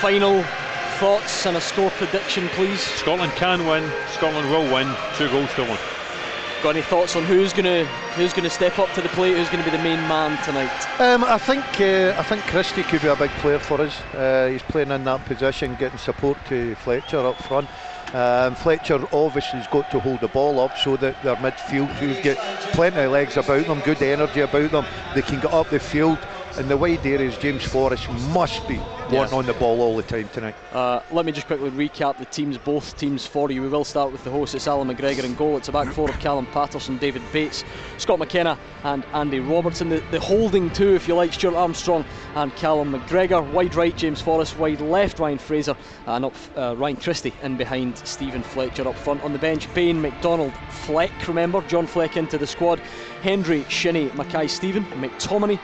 final 0.00 0.42
thoughts 0.98 1.46
and 1.46 1.56
a 1.56 1.60
score 1.60 1.90
prediction, 1.90 2.48
please. 2.50 2.80
Scotland 2.80 3.32
can 3.32 3.66
win. 3.66 3.90
Scotland 4.12 4.50
will 4.50 4.72
win. 4.72 4.88
Two 5.16 5.28
goals 5.28 5.52
to 5.54 5.64
one. 5.64 5.97
Got 6.62 6.70
any 6.70 6.82
thoughts 6.82 7.14
on 7.14 7.24
who's 7.24 7.52
going 7.52 7.66
to 7.66 7.84
who's 8.16 8.32
going 8.32 8.42
to 8.42 8.50
step 8.50 8.80
up 8.80 8.92
to 8.94 9.00
the 9.00 9.08
plate? 9.10 9.36
Who's 9.36 9.48
going 9.48 9.62
to 9.62 9.70
be 9.70 9.76
the 9.76 9.82
main 9.82 10.00
man 10.08 10.42
tonight? 10.42 10.72
Um, 11.00 11.22
I 11.22 11.38
think 11.38 11.64
uh, 11.80 12.18
I 12.18 12.24
think 12.24 12.42
Christie 12.42 12.82
could 12.82 13.00
be 13.00 13.06
a 13.06 13.14
big 13.14 13.30
player 13.42 13.60
for 13.60 13.80
us. 13.80 14.00
Uh, 14.12 14.48
he's 14.50 14.62
playing 14.62 14.90
in 14.90 15.04
that 15.04 15.24
position, 15.24 15.76
getting 15.76 15.98
support 15.98 16.36
to 16.48 16.74
Fletcher 16.74 17.18
up 17.18 17.40
front. 17.42 17.68
Um, 18.12 18.56
Fletcher 18.56 18.98
obviously 19.12 19.60
has 19.60 19.68
got 19.68 19.88
to 19.92 20.00
hold 20.00 20.20
the 20.20 20.28
ball 20.28 20.58
up 20.58 20.76
so 20.76 20.96
that 20.96 21.22
their 21.22 21.36
midfield, 21.36 21.88
who's 21.96 22.18
got 22.24 22.38
plenty 22.72 23.02
of 23.02 23.12
legs 23.12 23.36
about 23.36 23.66
them, 23.66 23.80
good 23.80 24.02
energy 24.02 24.40
about 24.40 24.72
them, 24.72 24.86
they 25.14 25.22
can 25.22 25.40
get 25.40 25.52
up 25.52 25.68
the 25.70 25.78
field 25.78 26.18
and 26.58 26.68
the 26.68 26.76
wide 26.76 27.06
areas, 27.06 27.38
James 27.38 27.62
Forrest 27.64 28.10
must 28.30 28.66
be 28.66 28.78
wanting 29.10 29.32
on 29.32 29.46
the 29.46 29.54
ball 29.54 29.80
all 29.80 29.96
the 29.96 30.02
time 30.02 30.28
tonight. 30.32 30.56
Uh, 30.72 31.00
let 31.12 31.24
me 31.24 31.30
just 31.30 31.46
quickly 31.46 31.70
recap 31.70 32.18
the 32.18 32.24
teams, 32.24 32.58
both 32.58 32.96
teams 32.98 33.24
for 33.24 33.50
you. 33.50 33.62
We 33.62 33.68
will 33.68 33.84
start 33.84 34.10
with 34.10 34.24
the 34.24 34.30
host, 34.30 34.56
it's 34.56 34.66
Allan 34.66 34.88
McGregor 34.88 35.22
in 35.22 35.34
goal. 35.36 35.56
It's 35.56 35.68
a 35.68 35.72
back 35.72 35.92
four 35.92 36.10
of 36.10 36.18
Callum 36.18 36.46
Paterson, 36.46 36.98
David 36.98 37.22
Bates, 37.32 37.64
Scott 37.96 38.18
McKenna, 38.18 38.58
and 38.82 39.04
Andy 39.14 39.38
Robertson. 39.38 39.88
The, 39.88 40.02
the 40.10 40.18
holding 40.18 40.68
two, 40.70 40.94
if 40.94 41.06
you 41.06 41.14
like, 41.14 41.32
Stuart 41.32 41.54
Armstrong 41.54 42.04
and 42.34 42.54
Callum 42.56 42.92
McGregor. 42.92 43.48
Wide 43.52 43.76
right, 43.76 43.96
James 43.96 44.20
Forrest. 44.20 44.58
Wide 44.58 44.80
left, 44.80 45.20
Ryan 45.20 45.38
Fraser. 45.38 45.76
And 46.06 46.24
up 46.24 46.34
uh, 46.56 46.74
Ryan 46.76 46.96
Christie 46.96 47.34
in 47.42 47.56
behind 47.56 47.96
Steven 47.98 48.42
Fletcher 48.42 48.86
up 48.88 48.96
front. 48.96 49.22
On 49.22 49.32
the 49.32 49.38
bench, 49.38 49.72
Bain, 49.74 50.00
McDonald, 50.00 50.52
Fleck, 50.70 51.12
remember, 51.28 51.62
John 51.62 51.86
Fleck 51.86 52.16
into 52.16 52.36
the 52.36 52.46
squad. 52.46 52.80
Hendry, 53.22 53.64
Shinnie, 53.68 54.10
Mackay, 54.14 54.48
Stephen, 54.48 54.84
McTominay, 54.86 55.58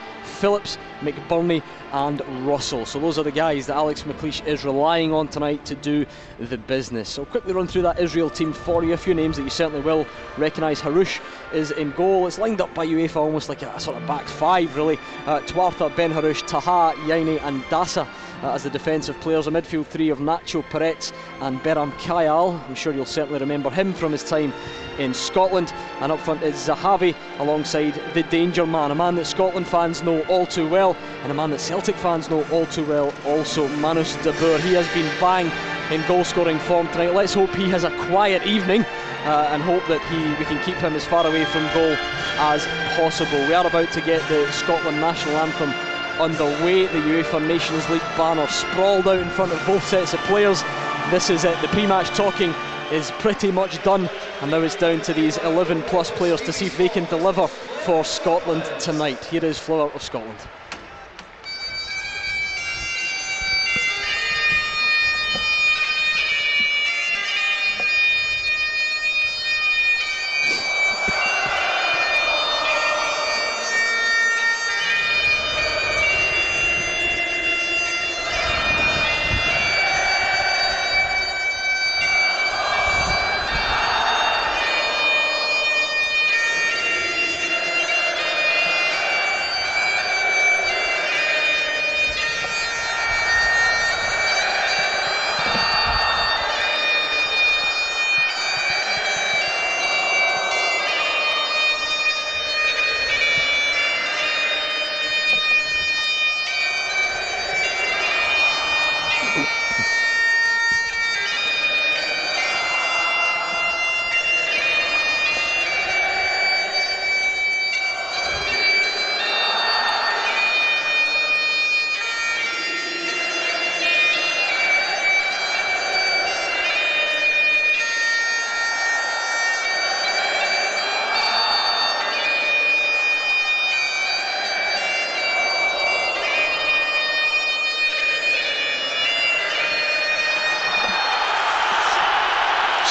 Phillips, 0.45 0.77
McBurnie, 1.01 1.63
and 1.93 2.21
Russell. 2.47 2.85
So 2.85 3.01
those 3.01 3.19
are 3.19 3.23
the 3.23 3.33
guys 3.33 3.67
that 3.69 3.77
Alex 3.77 4.03
McLeish 4.03 4.47
is 4.47 4.63
relying 4.63 5.11
on 5.11 5.27
tonight 5.27 5.65
to 5.65 5.75
do 5.75 6.05
the 6.39 6.59
business. 6.59 7.09
So 7.09 7.25
quickly 7.25 7.55
run 7.55 7.67
through 7.67 7.81
that 7.81 7.99
Israel 7.99 8.29
team 8.29 8.53
for 8.53 8.85
you. 8.85 8.93
A 8.93 8.97
few 8.99 9.15
names 9.15 9.39
that 9.39 9.45
you 9.45 9.49
certainly 9.49 9.81
will 9.81 10.07
recognise. 10.37 10.83
Harush 10.83 11.23
is 11.55 11.71
in 11.71 11.93
goal. 11.93 12.27
It's 12.27 12.37
lined 12.37 12.61
up 12.61 12.75
by 12.75 12.87
UEFA 12.87 13.17
almost 13.17 13.49
like 13.49 13.63
a, 13.63 13.81
sort 13.81 13.97
of 13.97 14.07
back 14.07 14.27
five, 14.29 14.77
really. 14.77 14.99
Uh, 15.25 15.41
Tawatha, 15.41 15.97
Ben 15.97 16.13
Harush, 16.13 16.47
Taha, 16.47 16.95
Yaine, 17.07 17.41
and 17.43 17.63
Dasa 17.65 18.07
as 18.53 18.63
the 18.63 18.71
defensive 18.71 19.19
players. 19.21 19.47
A 19.47 19.51
midfield 19.51 19.87
three 19.87 20.11
of 20.11 20.19
Natcho 20.19 20.63
Peretz 20.65 21.13
and 21.41 21.61
Biram 21.61 21.93
Kayal. 21.99 22.63
I'm 22.69 22.75
sure 22.75 22.93
you'll 22.93 23.07
certainly 23.07 23.41
remember 23.41 23.71
him 23.71 23.93
from 23.93 24.13
his 24.13 24.25
time 24.25 24.53
in 24.99 25.15
Scotland. 25.15 25.73
And 26.01 26.13
up 26.13 26.21
front 26.21 26.43
is 26.43 26.55
Zahavi 26.55 27.15
alongside 27.39 27.95
the 28.15 28.23
Danger 28.25 28.67
Man, 28.67 28.91
a 28.91 28.95
man 28.95 29.15
that 29.17 29.27
Scotland 29.27 29.67
fans 29.67 30.03
know 30.03 30.23
all 30.23 30.47
too 30.47 30.69
well, 30.69 30.97
and 31.23 31.33
a 31.33 31.35
man 31.35 31.51
that 31.51 31.61
Celtic 31.61 31.97
fans 31.97 32.29
know 32.31 32.45
all 32.51 32.67
too 32.67 32.85
well 32.85 33.13
also, 33.27 33.69
Munas 33.69 34.17
Dabbur. 34.19 34.61
He 34.61 34.75
has 34.75 34.89
been 34.95 35.11
bang 35.21 35.51
in 35.91 36.07
goal 36.07 36.25
scoring 36.25 36.59
form 36.59 36.89
tonight. 36.89 37.15
Let's 37.15 37.35
hope 37.35 37.55
he 37.55 37.69
has 37.71 37.85
a 37.85 37.97
quiet 38.07 38.47
evening. 38.47 38.85
Uh, 39.25 39.49
and 39.53 39.63
hope 39.63 39.83
that 39.87 40.03
he 40.13 40.19
we 40.39 40.45
can 40.45 40.63
keep 40.65 40.77
him 40.77 40.93
as 40.93 41.07
far 41.07 41.27
away 41.27 41.47
from 41.47 41.63
goal 41.73 41.97
as 42.37 42.67
possible. 42.95 43.39
We 43.49 43.55
are 43.55 43.67
about 43.67 43.91
to 43.93 44.03
get 44.03 44.21
the 44.29 44.53
Scotland 44.53 45.01
national 45.01 45.39
anthem 45.39 45.73
underway. 46.21 46.87
The 46.87 47.01
UEFA 47.01 47.47
Nations 47.47 47.89
League 47.91 48.01
banner 48.17 48.47
sprawled 48.47 49.09
out 49.09 49.19
in 49.19 49.29
front 49.31 49.53
of 49.53 49.67
both 49.67 49.87
sets 49.87 50.15
of 50.15 50.21
players. 50.21 50.63
This 51.11 51.31
is 51.31 51.45
it. 51.45 51.61
The 51.61 51.69
pre-match 51.69 52.09
talking 52.09 52.55
is 52.93 53.11
pretty 53.13 53.51
much 53.51 53.83
done, 53.83 54.09
and 54.41 54.51
now 54.51 54.61
it's 54.61 54.77
down 54.77 55.01
to 55.03 55.15
these 55.15 55.39
11 55.39 55.83
plus 55.83 56.11
players 56.11 56.41
to 56.43 56.53
see 56.53 56.67
if 56.67 56.77
they 56.77 56.89
can 56.89 57.05
deliver 57.07 57.47
for 57.49 58.05
Scotland 58.05 58.65
tonight. 58.79 59.25
Here 59.25 59.45
is 59.45 59.59
Flower 59.59 59.91
of 59.93 60.03
Scotland. 60.03 60.39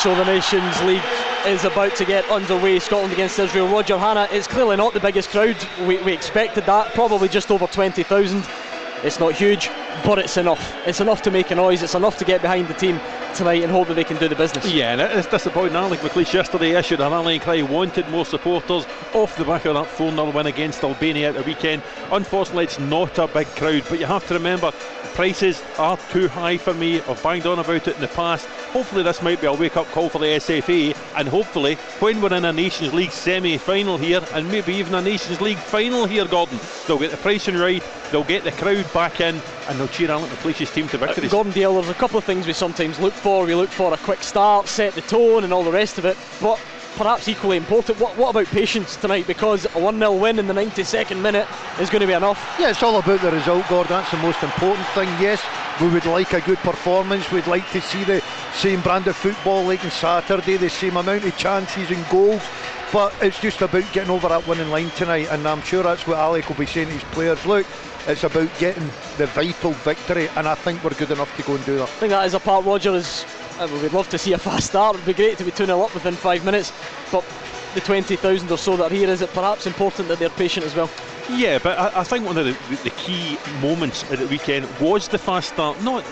So 0.04 0.14
the 0.16 0.26
Nations 0.26 0.84
League 0.84 1.02
is 1.46 1.64
about 1.64 1.96
to 1.96 2.04
get 2.04 2.30
underway. 2.30 2.78
Scotland 2.80 3.14
against 3.14 3.40
Israel. 3.40 3.70
Roger 3.70 3.98
Hannah, 3.98 4.28
it's 4.34 4.50
clearly 4.50 4.76
not 4.76 4.94
the 4.94 5.00
biggest 5.00 5.30
crowd. 5.30 5.56
We, 5.88 5.98
we 6.04 6.12
expected 6.12 6.66
that, 6.66 6.94
probably 6.94 7.30
just 7.30 7.50
over 7.50 7.68
20,000. 7.68 8.46
It's 9.06 9.22
not 9.22 9.34
huge, 9.34 9.70
but 10.04 10.20
it's 10.20 10.36
enough. 10.36 10.76
It's 10.86 11.00
enough 11.00 11.22
to 11.22 11.32
make 11.32 11.52
a 11.52 11.56
noise. 11.56 11.84
It's 11.84 11.96
enough 11.96 12.18
to 12.18 12.26
get 12.26 12.42
behind 12.42 12.68
the 12.68 12.74
team 12.74 13.00
tonight 13.34 13.64
and 13.64 13.72
hope 13.72 13.88
that 13.88 13.94
they 13.94 14.04
can 14.04 14.18
do 14.18 14.28
the 14.28 14.36
business. 14.36 14.70
Yeah, 14.70 14.92
and 14.92 15.00
it's 15.00 15.28
disappointing. 15.30 15.78
Alec 15.78 16.02
McLeish 16.02 16.34
yesterday 16.34 16.78
issued 16.78 17.00
a 17.00 17.10
rallying 17.10 17.40
cry, 17.40 17.62
wanted 17.62 18.10
more 18.10 18.26
supporters 18.26 18.86
off 19.14 19.38
the 19.38 19.46
back 19.46 19.64
of 19.64 19.76
that 19.76 19.88
4 19.88 20.12
0 20.12 20.32
win 20.32 20.48
against 20.48 20.84
Albania 20.84 21.30
at 21.30 21.36
the 21.36 21.44
weekend. 21.44 21.82
Unfortunately, 22.12 22.66
it's 22.66 22.80
not 22.80 23.18
a 23.20 23.28
big 23.28 23.48
crowd, 23.56 23.84
but 23.88 24.02
you 24.02 24.06
have 24.06 24.28
to 24.28 24.34
remember 24.34 24.74
prices 25.14 25.64
are 25.78 25.96
too 26.12 26.28
high 26.28 26.58
for 26.58 26.74
me. 26.74 27.00
I've 27.02 27.22
banged 27.24 27.46
on 27.46 27.60
about 27.60 27.88
it 27.88 27.96
in 27.96 28.02
the 28.02 28.08
past. 28.10 28.50
Hopefully, 28.74 29.04
this 29.04 29.22
might 29.22 29.40
be 29.40 29.46
a 29.46 29.54
wake 29.54 29.78
up 29.78 29.86
call 29.92 30.10
for 30.10 30.18
the 30.18 30.26
SFA, 30.26 30.98
and 31.16 31.28
hopefully, 31.28 31.76
when 32.00 32.20
we're 32.20 32.34
in 32.34 32.44
a 32.44 32.52
Nations 32.52 32.92
League 32.92 33.12
semi 33.12 33.56
final 33.60 33.98
here, 33.98 34.20
and 34.34 34.50
maybe 34.50 34.74
even 34.74 34.96
a 34.96 35.02
Nations 35.02 35.40
League 35.42 35.60
final 35.60 36.08
here, 36.08 36.26
Gordon, 36.26 36.60
they'll 36.88 36.98
get 36.98 37.12
the 37.12 37.18
pricing 37.18 37.56
right, 37.56 37.84
they'll 38.12 38.24
get 38.24 38.44
the 38.44 38.52
crowd 38.54 38.92
back 38.92 39.22
in, 39.22 39.40
and 39.70 39.80
they'll 39.80 39.88
cheer 39.90 40.10
Alec 40.10 40.32
McLeish's 40.32 40.72
team 40.72 40.88
to 40.88 40.98
victory. 40.98 41.28
Uh, 41.28 41.30
Gordon 41.30 41.54
Dale, 41.54 41.76
there's 41.76 41.90
a 41.90 41.94
couple 41.94 42.18
of 42.18 42.24
things 42.24 42.48
we 42.48 42.54
sometimes 42.54 43.00
look 43.00 43.14
for. 43.14 43.46
We 43.46 43.54
look 43.54 43.70
for 43.70 43.94
a 43.94 43.98
quick 43.98 44.24
start, 44.24 44.68
set 44.68 44.94
the 44.94 45.02
tone, 45.02 45.44
and 45.44 45.54
all 45.54 45.64
the 45.64 45.72
rest 45.72 46.00
of 46.00 46.06
it, 46.06 46.18
but 46.42 46.60
perhaps 46.96 47.28
equally 47.28 47.58
important. 47.58 48.00
What, 48.00 48.18
what 48.18 48.32
about 48.32 48.48
patience 48.48 48.96
tonight? 48.96 49.28
Because 49.28 49.66
a 49.76 49.80
1 49.80 50.00
0 50.00 50.14
win 50.14 50.40
in 50.40 50.48
the 50.48 50.54
92nd 50.56 51.22
minute 51.22 51.48
is 51.80 51.92
going 51.92 52.02
to 52.02 52.08
be 52.08 52.14
enough. 52.14 52.56
Yeah, 52.60 52.72
it's 52.72 52.82
all 52.82 52.98
about 52.98 53.22
the 53.22 53.30
result, 53.30 53.68
Gordon. 53.70 53.92
That's 53.92 54.10
the 54.10 54.18
most 54.18 54.42
important 54.42 54.88
thing. 54.90 55.10
Yes, 55.22 55.44
we 55.82 55.90
would 55.90 56.06
like 56.06 56.34
a 56.34 56.42
good 56.42 56.60
performance. 56.60 57.32
We'd 57.32 57.48
like 57.48 57.70
to 57.72 57.82
see 57.82 58.04
the 58.04 58.22
same 58.54 58.82
brand 58.82 59.08
of 59.08 59.16
football 59.16 59.64
like 59.64 59.84
on 59.84 59.92
Saturday, 59.92 60.58
the 60.58 60.70
same 60.70 60.98
amount 60.98 61.24
of 61.24 61.36
chances 61.38 61.90
and 61.90 62.08
goals. 62.10 62.42
But 62.92 63.14
it's 63.22 63.40
just 63.40 63.62
about 63.62 63.92
getting 63.92 64.12
over 64.12 64.30
that 64.30 64.46
winning 64.48 64.70
line 64.70 64.92
tonight, 64.92 65.28
and 65.32 65.48
I'm 65.48 65.64
sure 65.64 65.82
that's 65.82 66.06
what 66.06 66.18
Alec 66.18 66.48
will 66.48 66.56
be 66.56 66.68
saying 66.68 66.88
to 66.88 66.94
his 66.94 67.04
players. 67.06 67.44
Look, 67.44 67.66
it's 68.08 68.24
about 68.24 68.50
getting 68.60 68.86
the 69.18 69.26
vital 69.28 69.72
victory, 69.72 70.30
and 70.36 70.48
I 70.48 70.54
think 70.54 70.84
we're 70.84 70.92
good 70.92 71.10
enough 71.10 71.36
to 71.38 71.44
go 71.44 71.56
and 71.56 71.66
do 71.66 71.78
that. 71.78 71.90
I 71.90 71.94
think 71.94 72.12
that 72.12 72.26
is 72.28 72.36
a 72.36 72.40
part 72.40 72.66
Roger 72.66 72.94
is 72.94 73.26
uh, 73.58 73.68
we'd 73.82 73.94
love 73.94 74.10
to 74.10 74.20
see 74.20 74.34
a 74.34 74.38
fast 74.38 74.68
start. 74.68 74.96
It'd 74.96 75.08
be 75.08 75.14
great 75.14 75.38
to 75.40 75.44
be 75.44 75.52
2 75.52 75.66
0 75.66 75.82
up 75.82 75.94
within 75.96 76.14
five 76.14 76.46
minutes. 76.46 76.72
But 77.12 77.26
the 77.74 77.82
20,000 77.82 78.52
or 78.52 78.58
so 78.60 78.78
that 78.78 78.92
are 78.92 78.96
here, 78.96 79.10
is 79.10 79.24
it 79.24 79.34
perhaps 79.34 79.66
important 79.66 80.08
that 80.10 80.20
they're 80.20 80.30
patient 80.30 80.66
as 80.66 80.76
well? 80.76 80.90
Yeah, 81.30 81.58
but 81.58 81.80
I, 81.80 82.02
I 82.02 82.04
think 82.04 82.26
one 82.26 82.38
of 82.38 82.46
the, 82.46 82.52
the, 82.84 82.90
key 82.92 83.38
moments 83.62 84.04
at 84.12 84.20
the 84.20 84.28
weekend 84.28 84.68
was 84.80 85.08
the 85.08 85.18
fast 85.18 85.50
start. 85.50 85.82
Not 85.82 86.04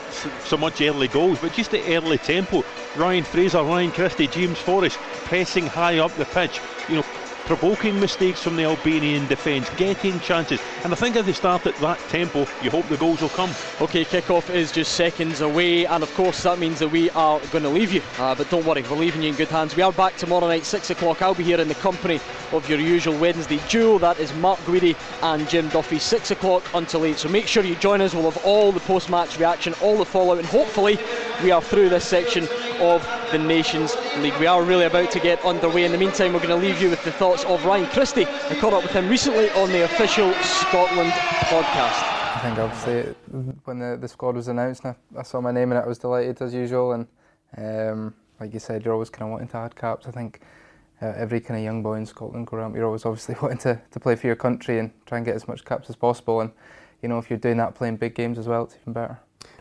so 0.46 0.56
much 0.56 0.82
early 0.82 1.10
goals, 1.10 1.40
but 1.40 1.52
just 1.52 1.72
the 1.72 1.96
early 1.96 2.18
tempo. 2.18 2.64
Ryan 2.96 3.24
Fraser, 3.24 3.62
Ryan 3.64 3.92
Christie, 3.92 4.28
James 4.28 4.58
Forrest 4.60 4.98
pressing 5.26 5.68
high 5.68 6.00
up 6.00 6.14
the 6.16 6.26
pitch. 6.26 6.62
You 6.88 6.98
know, 6.98 7.06
provoking 7.46 8.00
mistakes 8.00 8.42
from 8.42 8.56
the 8.56 8.64
Albanian 8.64 9.28
defence, 9.28 9.70
getting 9.78 10.20
chances. 10.20 10.60
And 10.84 10.94
I 10.94 10.96
think 10.96 11.16
if 11.16 11.26
they 11.26 11.34
start 11.34 11.66
at 11.66 11.76
that 11.78 12.00
tempo, 12.10 12.48
you 12.62 12.72
hope 12.72 12.88
the 12.88 12.98
goals 12.98 13.22
will 13.22 13.30
come. 13.30 13.52
Okay, 13.80 14.06
kick-off 14.06 14.50
is 14.50 14.72
just 14.72 14.94
seconds 14.94 15.42
away, 15.42 15.86
and 15.86 16.04
of 16.04 16.14
course 16.16 16.44
that 16.44 16.60
means 16.60 16.80
that 16.80 16.90
we 16.90 17.10
are 17.12 17.40
going 17.52 17.64
to 17.64 17.70
leave 17.70 17.94
you. 17.94 18.02
Uh, 18.18 18.36
but 18.36 18.50
don't 18.50 18.66
worry, 18.66 18.84
we're 18.84 18.98
leaving 18.98 19.22
you 19.22 19.30
in 19.30 19.36
good 19.36 19.48
hands. 19.48 19.76
We 19.76 19.84
are 19.84 19.92
back 19.92 20.16
tomorrow 20.18 20.48
night, 20.48 20.66
6 20.66 20.90
o'clock. 20.90 21.22
I'll 21.22 21.36
be 21.36 21.44
here 21.44 21.60
in 21.60 21.68
the 21.68 21.76
company 21.76 22.20
of 22.52 22.68
your 22.70 22.80
usual 22.80 23.18
Wednesday 23.18 23.60
duo. 23.70 23.98
That 23.98 24.20
is 24.20 24.34
Mark 24.36 24.60
Guidi 24.60 24.96
and 25.22 25.48
Jim 25.50 25.70
Duffy, 25.70 26.00
6 26.00 26.32
o'clock 26.32 26.64
until 26.74 27.06
8. 27.06 27.18
So 27.18 27.30
make 27.30 27.48
sure 27.48 27.64
you 27.64 27.76
join 27.76 28.02
us. 28.02 28.14
We'll 28.14 28.30
have 28.30 28.44
all 28.46 28.72
the 28.72 28.80
post-match 28.82 29.38
reaction, 29.38 29.74
all 29.82 29.98
the 29.98 30.06
fallout, 30.06 30.40
and 30.40 30.48
hopefully 30.48 31.00
we 31.44 31.52
are 31.52 31.62
through 31.62 31.90
this 31.90 32.06
section 32.06 32.48
of 32.80 33.08
the 33.32 33.38
Nations 33.38 33.96
League. 34.18 34.38
We 34.40 34.48
are 34.48 34.64
really 34.64 34.86
about 34.86 35.12
to 35.12 35.20
get 35.20 35.44
underway. 35.46 35.86
In 35.86 35.92
the 35.92 35.98
meantime, 35.98 36.34
we're 36.34 36.40
going 36.40 36.50
to 36.50 36.68
leave 36.68 36.82
you 36.82 36.90
with 36.90 37.04
the 37.04 37.12
thoughts 37.32 37.46
of 37.46 37.66
Ryan 37.66 37.86
Christie. 37.86 38.26
I 38.26 38.56
caught 38.56 38.74
up 38.74 38.84
with 38.84 38.92
him 38.92 39.08
recently 39.08 39.50
on 39.52 39.70
the 39.70 39.86
official 39.86 40.34
Scotland 40.44 41.12
podcast. 41.12 42.04
I 42.36 42.40
think 42.44 42.58
obviously 42.60 43.16
when 43.64 43.80
the, 43.80 43.96
the 43.96 44.08
squad 44.10 44.36
was 44.36 44.50
announced, 44.50 44.86
I, 44.86 44.96
I 45.18 45.24
saw 45.24 45.40
my 45.40 45.54
name 45.54 45.72
in 45.72 45.78
it 45.78 45.82
I 45.82 45.88
was 45.88 45.98
delighted 45.98 46.42
as 46.42 46.54
usual. 46.54 46.92
And 46.92 47.08
um, 47.58 48.14
like 48.42 48.54
you 48.54 48.60
said, 48.60 48.84
you're 48.84 48.94
always 48.94 49.10
kind 49.10 49.24
of 49.24 49.30
wanting 49.30 49.48
to 49.48 49.58
add 49.58 49.78
caps. 49.78 50.08
I 50.08 50.12
think 50.12 50.42
uh, 51.02 51.14
every 51.16 51.40
kind 51.40 51.58
of 51.58 51.64
young 51.64 51.82
boy 51.82 51.94
in 51.94 52.06
Scotland 52.06 52.48
growing 52.48 52.66
up, 52.66 52.76
you're 52.76 52.86
always 52.86 53.06
obviously 53.06 53.36
wanting 53.42 53.60
to, 53.60 53.82
to 53.92 54.00
play 54.02 54.18
for 54.18 54.28
your 54.28 54.36
country 54.36 54.80
and 54.80 54.92
try 55.06 55.18
and 55.18 55.26
get 55.26 55.36
as 55.36 55.48
much 55.48 55.64
caps 55.64 55.90
as 55.90 55.96
possible. 55.96 56.42
And 56.42 56.52
you 57.02 57.08
know, 57.08 57.18
if 57.18 57.30
you're 57.30 57.40
doing 57.40 57.58
that 57.58 57.76
playing 57.76 57.96
big 57.96 58.14
games 58.14 58.40
as 58.40 58.48
well, 58.50 58.66
it's 58.66 58.76
even 58.82 58.92
better. 58.92 59.18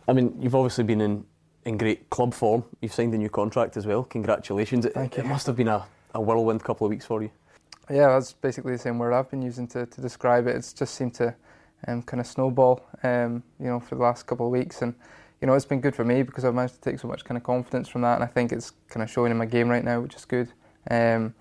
I 0.09 0.13
mean, 0.13 0.37
you've 0.41 0.57
obviously 0.57 0.83
been 0.83 1.01
in 1.01 1.25
in 1.67 1.79
great 1.79 2.11
club 2.11 2.35
form. 2.35 2.65
You've 2.81 2.93
signed 2.95 3.15
a 3.15 3.19
new 3.19 3.29
contract 3.29 3.77
as 3.77 3.87
well. 3.87 4.03
Congratulations. 4.03 4.87
Thank 4.93 5.13
it, 5.13 5.19
you. 5.19 5.25
it 5.25 5.29
must 5.29 5.47
have 5.47 5.55
been 5.55 5.69
a, 5.69 5.87
a 6.15 6.21
whirlwind 6.21 6.65
couple 6.65 6.89
of 6.89 6.91
weeks 6.91 7.07
for 7.07 7.23
you. 7.23 7.31
Yeah, 7.91 8.09
that's 8.09 8.33
basically 8.33 8.73
the 8.73 8.79
same 8.79 8.99
word 8.99 9.13
I've 9.13 9.31
been 9.31 9.43
using 9.43 9.67
to, 9.69 9.87
to 9.87 10.01
describe 10.01 10.47
it. 10.47 10.57
It's 10.57 10.73
just 10.73 10.95
seemed 10.95 11.15
to 11.15 11.35
um, 11.89 12.03
kind 12.03 12.21
of 12.21 12.27
snowball, 12.27 12.83
um, 13.03 13.43
you 13.59 13.67
know, 13.67 13.81
for 13.81 13.97
the 13.97 14.03
last 14.03 14.27
couple 14.27 14.47
of 14.47 14.53
weeks. 14.53 14.83
And, 14.83 14.95
you 15.41 15.47
know, 15.47 15.55
it's 15.55 15.65
been 15.65 15.81
good 15.81 15.97
for 15.97 16.05
me 16.05 16.23
because 16.23 16.45
I've 16.45 16.55
managed 16.55 16.75
to 16.75 16.81
take 16.81 17.01
so 17.01 17.09
much 17.09 17.25
kind 17.25 17.37
of 17.37 17.43
confidence 17.43 17.89
from 17.89 18.03
that. 18.03 18.15
And 18.15 18.25
I 18.25 18.29
think 18.29 18.53
it's 18.53 18.73
kind 18.89 19.03
of 19.03 19.11
showing 19.11 19.33
in 19.33 19.39
my 19.39 19.47
game 19.47 19.69
right 19.69 19.85
now, 19.85 20.01
which 20.01 20.15
is 20.15 20.25
good. 20.25 20.49
Um, 20.91 21.35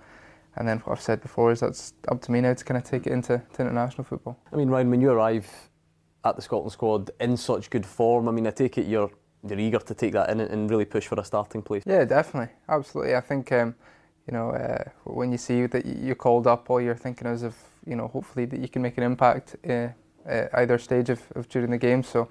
and 0.55 0.67
then 0.67 0.79
what 0.79 0.93
I've 0.93 1.01
said 1.01 1.21
before 1.21 1.51
is 1.51 1.59
that's 1.59 1.93
up 2.07 2.21
to 2.23 2.31
me 2.31 2.41
now 2.41 2.53
to 2.53 2.65
kind 2.65 2.77
of 2.77 2.83
take 2.83 3.05
it 3.05 3.13
into 3.13 3.41
international 3.59 4.03
football. 4.03 4.39
I 4.51 4.55
mean, 4.55 4.69
Ryan, 4.69 4.89
when 4.89 5.01
you 5.01 5.11
arrive 5.11 5.47
at 6.25 6.35
the 6.35 6.41
Scotland 6.41 6.71
squad 6.71 7.11
in 7.19 7.37
such 7.37 7.69
good 7.69 7.85
form, 7.85 8.27
I 8.27 8.31
mean, 8.31 8.47
I 8.47 8.51
take 8.51 8.77
it 8.77 8.87
you're 8.87 9.11
you're 9.47 9.59
eager 9.59 9.79
to 9.79 9.93
take 9.93 10.11
that 10.11 10.29
in 10.29 10.41
and 10.41 10.69
really 10.69 10.83
push 10.83 11.07
for 11.07 11.17
a 11.17 11.23
starting 11.23 11.61
place. 11.61 11.83
Yeah, 11.85 12.03
definitely, 12.03 12.53
absolutely. 12.67 13.15
I 13.15 13.21
think 13.21 13.49
um, 13.53 13.73
you 14.29 14.37
know 14.37 14.51
uh, 14.51 14.83
when 15.05 15.31
you 15.31 15.39
see 15.39 15.65
that 15.65 15.85
you're 15.85 16.13
called 16.13 16.45
up, 16.45 16.69
all 16.69 16.79
you're 16.79 16.95
thinking 16.95 17.27
is 17.27 17.41
of 17.41 17.55
you 17.85 17.95
know 17.95 18.07
hopefully 18.07 18.45
that 18.45 18.59
you 18.59 18.67
can 18.67 18.83
make 18.83 18.97
an 18.99 19.03
impact 19.03 19.55
uh, 19.67 19.87
at 20.25 20.53
either 20.53 20.77
stage 20.77 21.09
of, 21.09 21.19
of 21.35 21.49
during 21.49 21.71
the 21.71 21.79
game. 21.79 22.03
So 22.03 22.29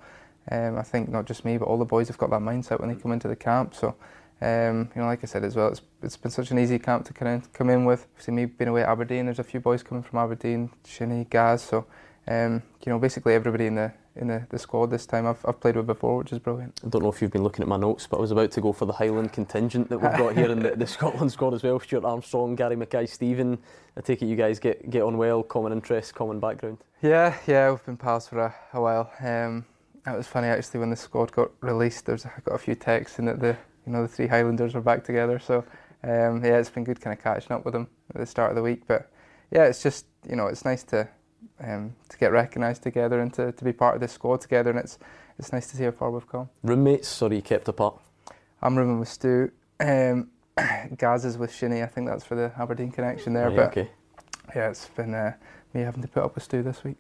um, 0.53 0.79
I 0.79 0.83
think 0.83 1.09
not 1.09 1.27
just 1.27 1.45
me, 1.45 1.59
but 1.59 1.66
all 1.66 1.77
the 1.77 1.85
boys 1.85 2.07
have 2.07 2.16
got 2.16 2.31
that 2.31 2.41
mindset 2.41 2.79
when 2.79 2.89
they 2.89 2.95
come 2.95 3.12
into 3.12 3.29
the 3.29 3.37
camp. 3.37 3.75
So. 3.75 3.97
Um, 4.41 4.89
you 4.95 5.03
know, 5.03 5.09
like 5.09 5.25
I 5.25 5.27
said 5.27 5.43
as 5.43 5.57
well, 5.57 5.66
it's, 5.66 5.81
it's 6.01 6.16
been 6.16 6.31
such 6.31 6.53
an 6.53 6.61
easy 6.61 6.79
camp 6.79 7.05
to 7.07 7.12
kind 7.12 7.43
of 7.43 7.53
come 7.53 7.70
in 7.70 7.85
with. 7.85 8.07
See 8.19 8.31
me 8.31 8.45
being 8.45 8.69
away 8.69 8.83
at 8.83 8.89
Aberdeen, 8.89 9.25
there's 9.25 9.41
a 9.41 9.43
few 9.43 9.59
boys 9.59 9.83
coming 9.83 10.05
from 10.05 10.20
Aberdeen, 10.20 10.70
Shinnie, 10.87 11.27
Gaz. 11.29 11.61
So, 11.61 11.87
um, 12.29 12.62
you 12.87 12.93
know, 12.93 13.01
basically 13.01 13.35
everybody 13.35 13.66
in 13.66 13.75
the 13.75 13.93
in 14.19 14.28
the, 14.28 14.47
the 14.51 14.59
squad 14.59 14.90
this 14.90 15.07
time 15.07 15.27
I've, 15.27 15.45
I've 15.47 15.61
played 15.61 15.77
with 15.77 15.86
before, 15.86 16.19
which 16.19 16.32
is 16.32 16.39
brilliant. 16.39 16.81
I 16.85 16.89
don't 16.89 17.03
know 17.03 17.09
if 17.09 17.23
you've 17.23 17.31
been 17.31 17.43
looking 17.43 17.62
at 17.62 17.69
my 17.69 17.77
notes, 17.77 18.07
but 18.07 18.19
I 18.19 18.20
was 18.20 18.31
about 18.31 18.51
to 18.53 18.61
go 18.61 18.73
for 18.73 18.85
the 18.85 18.93
Highland 18.93 19.32
contingent 19.32 19.89
that 19.90 19.99
we've 19.99 20.19
got 20.19 20.36
here 20.36 20.51
in 20.51 20.61
the, 20.61 20.70
the 20.77 20.86
Scotland 20.86 21.32
squad 21.32 21.55
as 21.55 21.62
well. 21.62 21.78
Stuart 21.81 22.05
Armstrong, 22.05 22.55
Gary 22.55 22.77
Mackay, 22.77 23.07
Stephen. 23.07 23.59
I 23.97 24.01
take 24.01 24.23
it 24.23 24.27
you 24.27 24.36
guys 24.36 24.59
get, 24.59 24.90
get 24.90 25.03
on 25.03 25.16
well, 25.16 25.43
common 25.43 25.73
interests, 25.73 26.12
common 26.12 26.40
background. 26.40 26.78
Yeah, 27.03 27.36
yeah, 27.47 27.70
we've 27.70 27.85
been 27.85 27.97
pals 27.97 28.28
for 28.28 28.39
a, 28.40 28.55
a 28.73 28.81
while. 28.81 29.11
Um, 29.20 29.65
it 30.07 30.16
was 30.16 30.27
funny 30.27 30.49
actually 30.49 30.81
when 30.81 30.90
the 30.90 30.97
squad 30.97 31.32
got 31.32 31.51
released. 31.61 32.07
There's 32.07 32.24
I 32.27 32.31
got 32.45 32.55
a 32.55 32.59
few 32.59 32.74
texts 32.74 33.19
and 33.19 33.28
that 33.28 33.40
the 33.40 33.57
you 33.86 33.93
know 33.93 34.03
the 34.03 34.09
three 34.09 34.27
Highlanders 34.27 34.74
are 34.74 34.81
back 34.81 35.05
together. 35.05 35.39
So 35.39 35.65
um, 36.03 36.45
yeah, 36.45 36.59
it's 36.59 36.70
been 36.70 36.85
good 36.85 37.01
kind 37.01 37.16
of 37.16 37.23
catching 37.23 37.53
up 37.53 37.65
with 37.65 37.74
them 37.74 37.89
at 38.15 38.20
the 38.20 38.27
start 38.27 38.51
of 38.51 38.57
the 38.57 38.62
week. 38.62 38.82
But 38.86 39.11
yeah, 39.51 39.65
it's 39.65 39.82
just 39.82 40.07
you 40.28 40.36
know 40.36 40.47
it's 40.47 40.65
nice 40.65 40.82
to 40.85 41.09
um, 41.60 41.94
to 42.09 42.19
get 42.19 42.32
recognised 42.32 42.82
together 42.82 43.20
and 43.20 43.32
to, 43.35 43.52
to 43.52 43.65
be 43.65 43.73
part 43.73 43.94
of 43.94 44.01
this 44.01 44.12
squad 44.12 44.40
together. 44.40 44.70
And 44.70 44.78
it's 44.78 44.98
it's 45.39 45.52
nice 45.52 45.69
to 45.69 45.77
see 45.77 45.85
how 45.85 45.93
far 45.93 46.10
we've 46.10 46.28
come. 46.28 46.48
Roommates, 46.62 47.09
sorry, 47.09 47.36
you 47.36 47.43
kept 47.43 47.69
apart? 47.69 48.01
I'm 48.60 48.77
rooming 48.77 48.98
with 48.98 49.09
Stu. 49.09 49.51
Um, 49.78 50.31
Gaz 50.97 51.24
is 51.24 51.39
with 51.39 51.55
Shinnie. 51.55 51.82
I 51.82 51.86
think 51.86 52.09
that's 52.09 52.24
for 52.24 52.35
the 52.35 52.52
Aberdeen 52.59 52.90
connection 52.90 53.35
there. 53.35 53.51
But 53.51 53.69
okay. 53.69 53.90
yeah, 54.55 54.70
it's 54.70 54.89
been 54.89 55.15
uh, 55.15 55.35
me 55.74 55.82
having 55.82 56.02
to 56.02 56.09
put 56.09 56.24
up 56.24 56.35
with 56.35 56.44
Stu 56.44 56.62
this 56.62 56.82
week. 56.82 56.97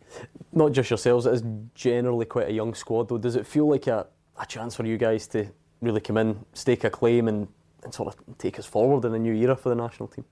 Not 0.52 0.72
just 0.72 0.90
yourselves, 0.90 1.26
it 1.26 1.34
is 1.34 1.42
generally 1.74 2.26
quite 2.26 2.48
a 2.48 2.52
young 2.52 2.74
squad 2.74 3.08
though. 3.08 3.18
Does 3.18 3.36
it 3.36 3.46
feel 3.46 3.68
like 3.68 3.86
a, 3.86 4.06
a 4.40 4.46
chance 4.46 4.76
for 4.76 4.86
you 4.86 4.96
guys 4.96 5.26
to 5.28 5.48
really 5.80 6.00
come 6.00 6.16
in, 6.16 6.44
stake 6.52 6.84
a 6.84 6.90
claim 6.90 7.28
and, 7.28 7.48
and 7.82 7.92
sort 7.92 8.14
of 8.14 8.38
take 8.38 8.58
us 8.58 8.66
forward 8.66 9.04
in 9.04 9.14
a 9.14 9.18
new 9.18 9.34
era 9.34 9.56
for 9.56 9.68
the 9.68 9.74
national 9.74 10.08
team? 10.08 10.24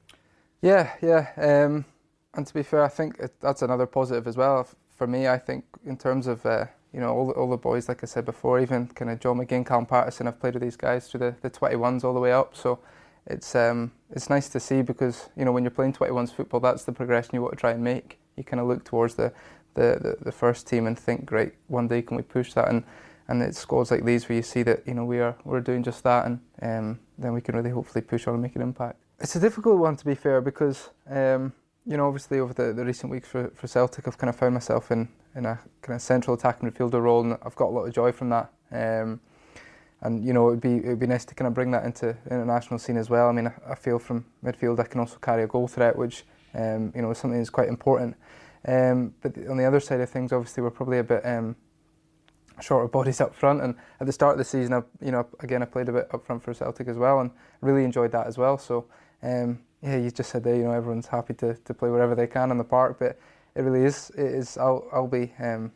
Yeah, 0.62 0.92
yeah. 1.02 1.28
Um, 1.36 1.84
and 2.36 2.46
to 2.46 2.54
be 2.54 2.62
fair, 2.62 2.84
I 2.84 2.88
think 2.88 3.18
it, 3.18 3.40
that's 3.40 3.62
another 3.62 3.86
positive 3.86 4.26
as 4.26 4.36
well 4.36 4.68
for 4.94 5.06
me. 5.06 5.26
I 5.26 5.38
think 5.38 5.64
in 5.84 5.96
terms 5.96 6.26
of 6.26 6.44
uh, 6.44 6.66
you 6.92 7.00
know 7.00 7.10
all 7.14 7.26
the, 7.28 7.32
all 7.32 7.50
the 7.50 7.56
boys, 7.56 7.88
like 7.88 8.02
I 8.02 8.06
said 8.06 8.24
before, 8.24 8.60
even 8.60 8.88
kind 8.88 9.10
of 9.10 9.20
Joe 9.20 9.34
McGinn, 9.34 9.66
Callum 9.66 9.86
Paterson, 9.86 10.28
I've 10.28 10.40
played 10.40 10.54
with 10.54 10.62
these 10.62 10.76
guys 10.76 11.08
through 11.08 11.20
the, 11.20 11.34
the 11.40 11.50
21s 11.50 12.04
all 12.04 12.14
the 12.14 12.20
way 12.20 12.32
up. 12.32 12.56
So 12.56 12.78
it's 13.26 13.54
um, 13.54 13.92
it's 14.10 14.30
nice 14.30 14.48
to 14.50 14.60
see 14.60 14.82
because 14.82 15.30
you 15.36 15.44
know 15.44 15.52
when 15.52 15.64
you're 15.64 15.70
playing 15.70 15.94
21s 15.94 16.32
football, 16.32 16.60
that's 16.60 16.84
the 16.84 16.92
progression 16.92 17.34
you 17.34 17.42
want 17.42 17.54
to 17.54 17.60
try 17.60 17.72
and 17.72 17.82
make. 17.82 18.18
You 18.36 18.44
kind 18.44 18.60
of 18.60 18.66
look 18.66 18.84
towards 18.84 19.14
the, 19.14 19.32
the, 19.74 19.98
the, 20.00 20.24
the 20.26 20.32
first 20.32 20.66
team 20.68 20.86
and 20.86 20.98
think, 20.98 21.24
great, 21.24 21.54
one 21.68 21.88
day 21.88 22.02
can 22.02 22.16
we 22.18 22.22
push 22.22 22.52
that? 22.52 22.68
And 22.68 22.84
and 23.28 23.42
it's 23.42 23.58
squads 23.58 23.90
like 23.90 24.04
these 24.04 24.28
where 24.28 24.36
you 24.36 24.42
see 24.42 24.62
that 24.62 24.86
you 24.86 24.94
know 24.94 25.04
we 25.04 25.20
are 25.20 25.34
we're 25.44 25.60
doing 25.60 25.82
just 25.82 26.04
that, 26.04 26.26
and 26.26 26.40
um, 26.62 27.00
then 27.18 27.32
we 27.32 27.40
can 27.40 27.56
really 27.56 27.70
hopefully 27.70 28.02
push 28.02 28.26
on 28.26 28.34
and 28.34 28.42
make 28.42 28.56
an 28.56 28.62
impact. 28.62 28.98
It's 29.18 29.34
a 29.34 29.40
difficult 29.40 29.78
one 29.78 29.96
to 29.96 30.04
be 30.04 30.14
fair 30.14 30.40
because. 30.40 30.90
Um, 31.08 31.52
you 31.86 31.96
know, 31.96 32.06
obviously 32.06 32.40
over 32.40 32.52
the, 32.52 32.72
the 32.72 32.84
recent 32.84 33.10
weeks 33.10 33.28
for, 33.28 33.50
for 33.54 33.66
Celtic, 33.66 34.08
I've 34.08 34.18
kind 34.18 34.28
of 34.28 34.36
found 34.36 34.54
myself 34.54 34.90
in, 34.90 35.08
in 35.34 35.46
a 35.46 35.58
kind 35.82 35.94
of 35.94 36.02
central 36.02 36.36
attacking 36.36 36.70
midfielder 36.70 37.00
role, 37.00 37.22
and 37.22 37.38
I've 37.44 37.54
got 37.54 37.66
a 37.66 37.74
lot 37.74 37.84
of 37.84 37.94
joy 37.94 38.12
from 38.12 38.30
that. 38.30 38.50
Um, 38.72 39.20
and 40.02 40.24
you 40.24 40.32
know, 40.32 40.48
it'd 40.48 40.60
be 40.60 40.76
it'd 40.76 40.98
be 40.98 41.06
nice 41.06 41.24
to 41.24 41.34
kind 41.34 41.46
of 41.46 41.54
bring 41.54 41.70
that 41.70 41.84
into 41.84 42.16
international 42.30 42.78
scene 42.78 42.96
as 42.96 43.08
well. 43.08 43.28
I 43.28 43.32
mean, 43.32 43.46
I, 43.46 43.72
I 43.72 43.74
feel 43.74 43.98
from 43.98 44.26
midfield 44.44 44.78
I 44.78 44.84
can 44.84 45.00
also 45.00 45.16
carry 45.16 45.44
a 45.44 45.46
goal 45.46 45.68
threat, 45.68 45.96
which 45.96 46.24
um, 46.54 46.92
you 46.94 47.02
know 47.02 47.10
is 47.10 47.18
something 47.18 47.38
that's 47.38 47.50
quite 47.50 47.68
important. 47.68 48.16
Um, 48.66 49.14
but 49.22 49.36
on 49.48 49.56
the 49.56 49.64
other 49.64 49.80
side 49.80 50.00
of 50.00 50.10
things, 50.10 50.32
obviously, 50.32 50.62
we're 50.62 50.70
probably 50.70 50.98
a 50.98 51.04
bit 51.04 51.24
um, 51.24 51.56
of 52.70 52.92
bodies 52.92 53.20
up 53.20 53.34
front. 53.34 53.62
And 53.62 53.76
at 54.00 54.06
the 54.06 54.12
start 54.12 54.32
of 54.32 54.38
the 54.38 54.44
season, 54.44 54.74
I, 54.74 54.82
you 55.00 55.12
know, 55.12 55.26
again, 55.40 55.62
I 55.62 55.66
played 55.66 55.88
a 55.88 55.92
bit 55.92 56.08
up 56.12 56.26
front 56.26 56.42
for 56.42 56.52
Celtic 56.52 56.88
as 56.88 56.96
well, 56.96 57.20
and 57.20 57.30
really 57.60 57.84
enjoyed 57.84 58.12
that 58.12 58.26
as 58.26 58.36
well. 58.36 58.58
So, 58.58 58.86
um, 59.22 59.60
yeah, 59.82 59.96
you 59.96 60.10
just 60.10 60.30
said 60.30 60.44
there, 60.44 60.56
you 60.56 60.64
know, 60.64 60.72
everyone's 60.72 61.06
happy 61.06 61.34
to, 61.34 61.54
to 61.54 61.74
play 61.74 61.90
wherever 61.90 62.14
they 62.14 62.26
can 62.26 62.50
in 62.50 62.58
the 62.58 62.64
park, 62.64 62.98
but 62.98 63.18
it 63.54 63.62
really 63.62 63.84
is. 63.84 64.10
It 64.10 64.26
is. 64.26 64.56
I'll 64.58 64.86
I'll 64.92 65.06
be 65.06 65.32
um, 65.38 65.72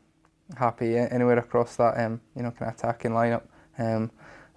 happy 0.57 0.97
anywhere 0.97 1.39
across 1.39 1.77
that, 1.77 1.99
um, 1.99 2.21
you 2.37 2.43
know, 2.43 2.51
kind 2.51 2.71
of 2.71 2.79
attacking 2.79 3.13
lineup. 3.13 3.43
Um, 3.79 4.11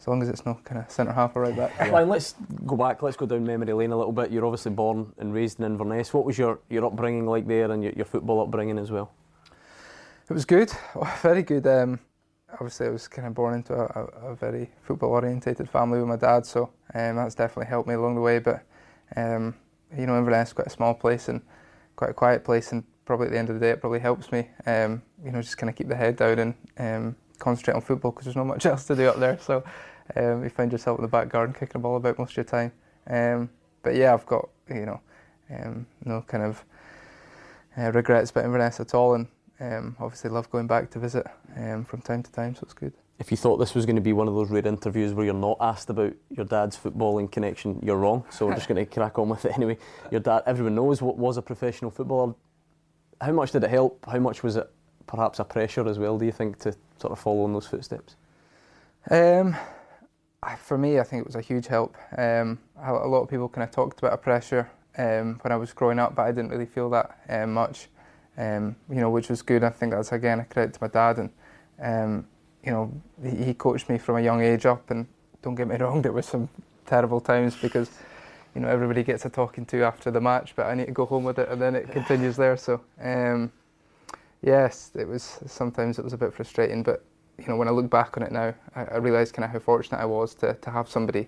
as 0.03 0.07
long 0.09 0.21
as 0.21 0.27
it's 0.27 0.45
not 0.45 0.61
kind 0.65 0.81
of 0.81 0.91
centre 0.91 1.13
half 1.13 1.33
or 1.35 1.43
right 1.43 1.55
back. 1.55 1.73
Yeah. 1.79 2.01
let's 2.01 2.35
go 2.65 2.75
back. 2.75 3.01
Let's 3.01 3.15
go 3.15 3.25
down 3.25 3.45
memory 3.45 3.71
lane 3.71 3.91
a 3.91 3.97
little 3.97 4.11
bit. 4.11 4.31
You're 4.31 4.45
obviously 4.45 4.71
born 4.71 5.13
and 5.17 5.33
raised 5.33 5.59
in 5.59 5.65
Inverness. 5.65 6.13
What 6.13 6.25
was 6.25 6.37
your, 6.37 6.59
your 6.69 6.85
upbringing 6.85 7.25
like 7.25 7.47
there, 7.47 7.71
and 7.71 7.81
your, 7.81 7.93
your 7.93 8.05
football 8.05 8.41
upbringing 8.41 8.77
as 8.77 8.91
well? 8.91 9.11
It 10.29 10.33
was 10.33 10.43
good, 10.43 10.73
very 11.21 11.43
good. 11.43 11.65
Um, 11.67 11.99
obviously, 12.51 12.87
I 12.87 12.89
was 12.89 13.07
kind 13.07 13.27
of 13.27 13.33
born 13.33 13.53
into 13.53 13.73
a, 13.75 14.31
a 14.31 14.35
very 14.35 14.71
football 14.81 15.11
orientated 15.11 15.69
family 15.69 15.99
with 15.99 16.07
my 16.09 16.17
dad, 16.17 16.45
so 16.45 16.71
um, 16.93 17.15
that's 17.15 17.35
definitely 17.35 17.67
helped 17.67 17.87
me 17.87 17.95
along 17.95 18.15
the 18.15 18.21
way. 18.21 18.39
But 18.39 18.61
um, 19.15 19.55
you 19.97 20.05
know, 20.05 20.17
Inverness 20.17 20.49
is 20.49 20.53
quite 20.53 20.67
a 20.67 20.71
small 20.71 20.93
place 20.93 21.27
and 21.27 21.41
quite 21.95 22.11
a 22.11 22.13
quiet 22.13 22.43
place, 22.43 22.71
and 22.71 22.83
probably 23.05 23.27
at 23.27 23.31
the 23.33 23.39
end 23.39 23.49
of 23.49 23.55
the 23.55 23.61
day, 23.61 23.71
it 23.71 23.81
probably 23.81 23.99
helps 23.99 24.31
me. 24.31 24.49
Um, 24.65 25.01
you 25.23 25.31
know, 25.31 25.41
just 25.41 25.57
kind 25.57 25.69
of 25.69 25.75
keep 25.75 25.87
the 25.87 25.95
head 25.95 26.15
down 26.15 26.39
and 26.39 26.53
um, 26.77 27.15
concentrate 27.39 27.75
on 27.75 27.81
football 27.81 28.11
because 28.11 28.25
there's 28.25 28.35
not 28.35 28.47
much 28.47 28.65
else 28.65 28.85
to 28.85 28.95
do 28.95 29.07
up 29.07 29.19
there. 29.19 29.37
So 29.39 29.63
um, 30.15 30.43
you 30.43 30.49
find 30.49 30.71
yourself 30.71 30.99
in 30.99 31.03
the 31.03 31.09
back 31.09 31.29
garden 31.29 31.53
kicking 31.53 31.75
a 31.75 31.79
ball 31.79 31.97
about 31.97 32.19
most 32.19 32.31
of 32.31 32.37
your 32.37 32.43
time. 32.45 32.71
Um, 33.07 33.49
but 33.81 33.95
yeah, 33.95 34.13
I've 34.13 34.25
got 34.25 34.49
you 34.69 34.85
know 34.85 35.01
no 36.05 36.21
kind 36.21 36.43
of 36.43 36.63
uh, 37.77 37.91
regrets 37.91 38.31
about 38.31 38.45
Inverness 38.45 38.79
at 38.79 38.93
all, 38.93 39.13
and 39.13 39.27
obviously 39.99 40.29
love 40.29 40.49
going 40.49 40.67
back 40.67 40.89
to 40.91 40.99
visit 40.99 41.25
from 41.85 42.01
time 42.01 42.23
to 42.23 42.31
time. 42.31 42.55
So 42.55 42.61
it's 42.63 42.73
good. 42.73 42.93
If 43.19 43.31
you 43.31 43.37
thought 43.37 43.57
this 43.57 43.75
was 43.75 43.85
going 43.85 43.95
to 43.95 44.01
be 44.01 44.13
one 44.13 44.27
of 44.27 44.33
those 44.33 44.49
rare 44.49 44.67
interviews 44.67 45.13
where 45.13 45.25
you're 45.25 45.33
not 45.33 45.57
asked 45.61 45.89
about 45.89 46.13
your 46.29 46.45
dad's 46.45 46.77
footballing 46.77 47.31
connection, 47.31 47.79
you're 47.83 47.97
wrong. 47.97 48.25
So 48.29 48.47
we're 48.47 48.55
just 48.55 48.67
going 48.69 48.83
to 48.83 48.91
crack 48.91 49.19
on 49.19 49.29
with 49.29 49.45
it 49.45 49.53
anyway. 49.55 49.77
Your 50.11 50.19
dad, 50.19 50.43
everyone 50.45 50.75
knows 50.75 51.01
what 51.01 51.17
was 51.17 51.37
a 51.37 51.41
professional 51.41 51.91
footballer. 51.91 52.33
How 53.21 53.31
much 53.31 53.51
did 53.51 53.63
it 53.63 53.69
help? 53.69 54.05
How 54.05 54.19
much 54.19 54.43
was 54.43 54.55
it 54.55 54.69
perhaps 55.05 55.39
a 55.39 55.43
pressure 55.43 55.87
as 55.87 55.99
well? 55.99 56.17
Do 56.17 56.25
you 56.25 56.31
think 56.31 56.59
to 56.59 56.75
sort 56.97 57.11
of 57.11 57.19
follow 57.19 57.45
in 57.45 57.53
those 57.53 57.67
footsteps? 57.67 58.15
Um, 59.09 59.55
for 60.57 60.77
me, 60.77 60.99
I 60.99 61.03
think 61.03 61.21
it 61.21 61.27
was 61.27 61.35
a 61.35 61.41
huge 61.41 61.67
help. 61.67 61.95
Um, 62.17 62.59
a 62.81 62.91
lot 62.91 63.21
of 63.21 63.29
people 63.29 63.47
kind 63.47 63.63
of 63.63 63.71
talked 63.71 63.99
about 63.99 64.13
a 64.13 64.17
pressure 64.17 64.69
um, 64.97 65.39
when 65.41 65.51
I 65.51 65.55
was 65.55 65.73
growing 65.73 65.99
up, 65.99 66.15
but 66.15 66.23
I 66.23 66.31
didn't 66.31 66.49
really 66.49 66.65
feel 66.65 66.89
that 66.91 67.17
um, 67.29 67.53
much. 67.53 67.87
Um, 68.37 68.75
you 68.89 68.95
know, 68.95 69.11
which 69.11 69.29
was 69.29 69.43
good. 69.43 69.63
I 69.63 69.69
think 69.69 69.93
that's 69.93 70.11
again 70.11 70.39
a 70.39 70.45
credit 70.45 70.73
to 70.73 70.79
my 70.81 70.87
dad, 70.87 71.19
and 71.19 71.29
um, 71.79 72.27
you 72.63 72.71
know, 72.71 72.91
he, 73.21 73.45
he, 73.45 73.53
coached 73.53 73.89
me 73.89 73.97
from 73.97 74.17
a 74.17 74.21
young 74.21 74.41
age 74.41 74.65
up. 74.65 74.89
And 74.89 75.05
don't 75.41 75.55
get 75.55 75.67
me 75.67 75.75
wrong, 75.79 76.01
there 76.01 76.11
were 76.11 76.21
some 76.21 76.49
terrible 76.85 77.21
times 77.21 77.55
because 77.55 77.89
you 78.55 78.61
know 78.61 78.67
everybody 78.67 79.03
gets 79.03 79.25
a 79.25 79.29
talking 79.29 79.65
to 79.67 79.83
after 79.83 80.11
the 80.11 80.21
match, 80.21 80.55
but 80.55 80.67
I 80.67 80.75
need 80.75 80.85
to 80.85 80.91
go 80.91 81.05
home 81.05 81.23
with 81.23 81.39
it, 81.39 81.49
and 81.49 81.61
then 81.61 81.75
it 81.75 81.91
continues 81.91 82.35
there. 82.37 82.57
So 82.57 82.81
um, 83.01 83.51
yes, 84.41 84.91
it 84.95 85.07
was 85.07 85.39
sometimes 85.45 85.99
it 85.99 86.03
was 86.03 86.13
a 86.13 86.17
bit 86.17 86.33
frustrating, 86.33 86.83
but 86.83 87.03
you 87.37 87.47
know, 87.47 87.55
when 87.55 87.67
I 87.67 87.71
look 87.71 87.89
back 87.89 88.15
on 88.17 88.23
it 88.23 88.31
now, 88.31 88.53
I, 88.75 88.83
I 88.83 88.97
realise 88.97 89.31
kind 89.31 89.45
of 89.45 89.51
how 89.51 89.59
fortunate 89.59 89.99
I 89.99 90.05
was 90.05 90.35
to, 90.35 90.53
to 90.53 90.69
have 90.69 90.87
somebody, 90.87 91.27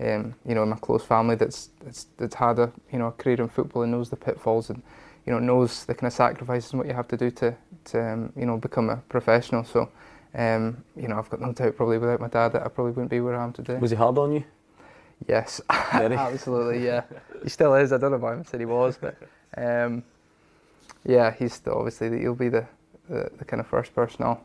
um, 0.00 0.34
you 0.44 0.54
know, 0.54 0.62
in 0.62 0.68
my 0.68 0.76
close 0.76 1.02
family 1.02 1.34
that's, 1.34 1.70
that's 1.82 2.06
that's 2.18 2.34
had 2.34 2.58
a 2.58 2.72
you 2.92 2.98
know 2.98 3.08
a 3.08 3.12
career 3.12 3.40
in 3.40 3.48
football 3.48 3.82
and 3.82 3.92
knows 3.92 4.10
the 4.10 4.16
pitfalls 4.16 4.70
and 4.70 4.82
you 5.24 5.32
know 5.32 5.38
knows 5.38 5.84
the 5.86 5.94
kind 5.94 6.08
of 6.08 6.12
sacrifices 6.12 6.72
and 6.72 6.78
what 6.78 6.88
you 6.88 6.94
have 6.94 7.08
to 7.08 7.16
do 7.16 7.30
to 7.30 7.56
to 7.84 8.12
um, 8.12 8.32
you 8.36 8.46
know 8.46 8.58
become 8.58 8.90
a 8.90 8.96
professional. 9.08 9.64
So, 9.64 9.88
um, 10.36 10.84
you 10.94 11.08
know, 11.08 11.18
I've 11.18 11.30
got 11.30 11.40
no 11.40 11.52
doubt 11.52 11.76
probably 11.76 11.98
without 11.98 12.20
my 12.20 12.28
dad 12.28 12.52
that 12.52 12.62
I 12.62 12.68
probably 12.68 12.92
wouldn't 12.92 13.10
be 13.10 13.20
where 13.20 13.34
I 13.34 13.44
am 13.44 13.52
today. 13.52 13.78
Was 13.78 13.90
he 13.90 13.96
hard 13.96 14.18
on 14.18 14.32
you? 14.32 14.44
Yes, 15.26 15.60
absolutely. 15.70 16.84
Yeah, 16.84 17.02
he 17.42 17.48
still 17.48 17.74
is. 17.74 17.92
I 17.92 17.98
don't 17.98 18.12
know 18.12 18.18
why 18.18 18.38
I 18.38 18.42
said 18.42 18.60
he 18.60 18.66
was, 18.66 18.98
but 18.98 19.16
um, 19.56 20.04
yeah, 21.04 21.32
he's 21.32 21.54
still 21.54 21.78
obviously 21.78 22.18
he'll 22.20 22.34
be 22.34 22.50
the, 22.50 22.66
the, 23.08 23.30
the 23.38 23.44
kind 23.44 23.60
of 23.60 23.66
first 23.66 23.94
person 23.94 24.24
I'll 24.24 24.44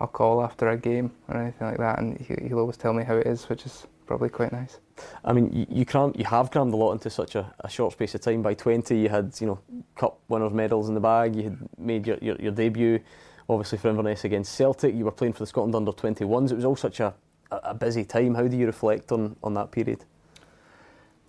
I'll 0.00 0.06
call 0.06 0.42
after 0.42 0.68
a 0.68 0.76
game 0.76 1.10
or 1.28 1.36
anything 1.36 1.66
like 1.66 1.78
that, 1.78 1.98
and 1.98 2.18
he, 2.20 2.52
will 2.52 2.60
always 2.60 2.76
tell 2.76 2.92
me 2.92 3.04
how 3.04 3.16
it 3.16 3.26
is, 3.26 3.48
which 3.48 3.66
is 3.66 3.86
probably 4.06 4.28
quite 4.28 4.52
nice. 4.52 4.78
I 5.24 5.32
mean, 5.32 5.52
you, 5.52 5.66
you 5.68 5.84
cram, 5.84 6.12
you 6.16 6.24
have 6.24 6.50
crammed 6.50 6.72
a 6.72 6.76
lot 6.76 6.92
into 6.92 7.10
such 7.10 7.34
a, 7.34 7.52
a, 7.60 7.68
short 7.68 7.92
space 7.92 8.14
of 8.14 8.20
time. 8.20 8.42
By 8.42 8.54
20, 8.54 8.96
you 8.96 9.08
had 9.08 9.34
you 9.40 9.48
know 9.48 9.58
cup 9.96 10.20
winners' 10.28 10.52
medals 10.52 10.88
in 10.88 10.94
the 10.94 11.00
bag. 11.00 11.34
You 11.34 11.42
had 11.44 11.58
made 11.78 12.06
your, 12.06 12.18
your, 12.20 12.36
your 12.36 12.52
debut, 12.52 13.00
obviously 13.48 13.78
for 13.78 13.88
Inverness 13.88 14.24
against 14.24 14.54
Celtic. 14.54 14.94
You 14.94 15.04
were 15.04 15.12
playing 15.12 15.32
for 15.32 15.40
the 15.40 15.46
Scotland 15.46 15.74
under 15.74 15.92
21s. 15.92 16.52
It 16.52 16.56
was 16.56 16.64
all 16.64 16.76
such 16.76 17.00
a, 17.00 17.14
a 17.50 17.74
busy 17.74 18.04
time. 18.04 18.34
How 18.34 18.46
do 18.46 18.56
you 18.56 18.66
reflect 18.66 19.12
on, 19.12 19.36
on 19.42 19.54
that 19.54 19.70
period? 19.70 20.04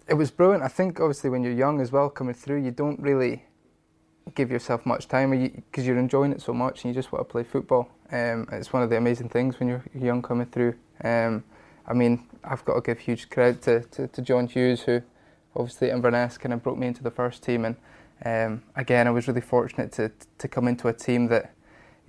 It 0.08 0.16
was 0.16 0.32
brilliant. 0.32 0.64
I 0.64 0.68
think 0.68 1.00
obviously 1.00 1.30
when 1.30 1.44
you're 1.44 1.54
young 1.54 1.80
as 1.82 1.92
well, 1.92 2.10
coming 2.10 2.34
through, 2.34 2.64
you 2.64 2.72
don't 2.72 3.00
really 3.00 3.44
give 4.36 4.52
yourself 4.52 4.86
much 4.86 5.08
time 5.08 5.32
because 5.32 5.88
you, 5.88 5.94
are 5.94 5.98
enjoying 5.98 6.32
it 6.32 6.42
so 6.42 6.54
much 6.54 6.84
and 6.84 6.94
you 6.94 7.00
just 7.00 7.12
want 7.12 7.28
to 7.28 7.32
play 7.32 7.44
football. 7.44 7.90
Um, 8.12 8.48
it's 8.52 8.74
one 8.74 8.84
of 8.84 8.90
the 8.90 8.98
amazing 8.98 9.30
things 9.30 9.60
when 9.60 9.70
you're 9.70 9.84
young 9.96 10.22
coming 10.22 10.48
through. 10.48 10.76
Um, 11.04 11.44
I 11.88 11.94
mean, 11.94 12.28
I've 12.44 12.64
got 12.66 12.76
to 12.76 12.82
give 12.82 13.00
huge 13.00 13.30
credit 13.30 13.62
to, 13.64 13.82
to, 13.82 14.08
to 14.08 14.22
John 14.22 14.48
Hughes, 14.48 14.82
who 14.82 15.02
obviously 15.56 15.90
Inverness 15.90 16.38
kind 16.38 16.54
of 16.54 16.64
broke 16.64 16.78
me 16.78 16.88
into 16.88 17.04
the 17.04 17.12
first 17.12 17.44
team. 17.44 17.66
And 17.66 17.76
um, 18.26 18.64
again, 18.76 19.08
I 19.08 19.12
was 19.12 19.28
really 19.28 19.42
fortunate 19.42 19.92
to, 19.94 20.12
to 20.38 20.48
come 20.48 20.68
into 20.68 20.88
a 20.88 20.94
team 20.94 21.28
that, 21.28 21.54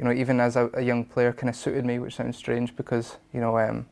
you 0.00 0.06
know, 0.06 0.12
even 0.12 0.40
as 0.40 0.56
a, 0.56 0.70
a 0.72 0.80
young 0.80 1.04
player, 1.04 1.30
kind 1.30 1.50
of 1.50 1.54
suited 1.54 1.84
me, 1.84 1.98
which 1.98 2.16
sounds 2.16 2.34
strange 2.34 2.74
because, 2.74 3.18
you 3.34 3.40
know, 3.40 3.58
um, 3.58 3.84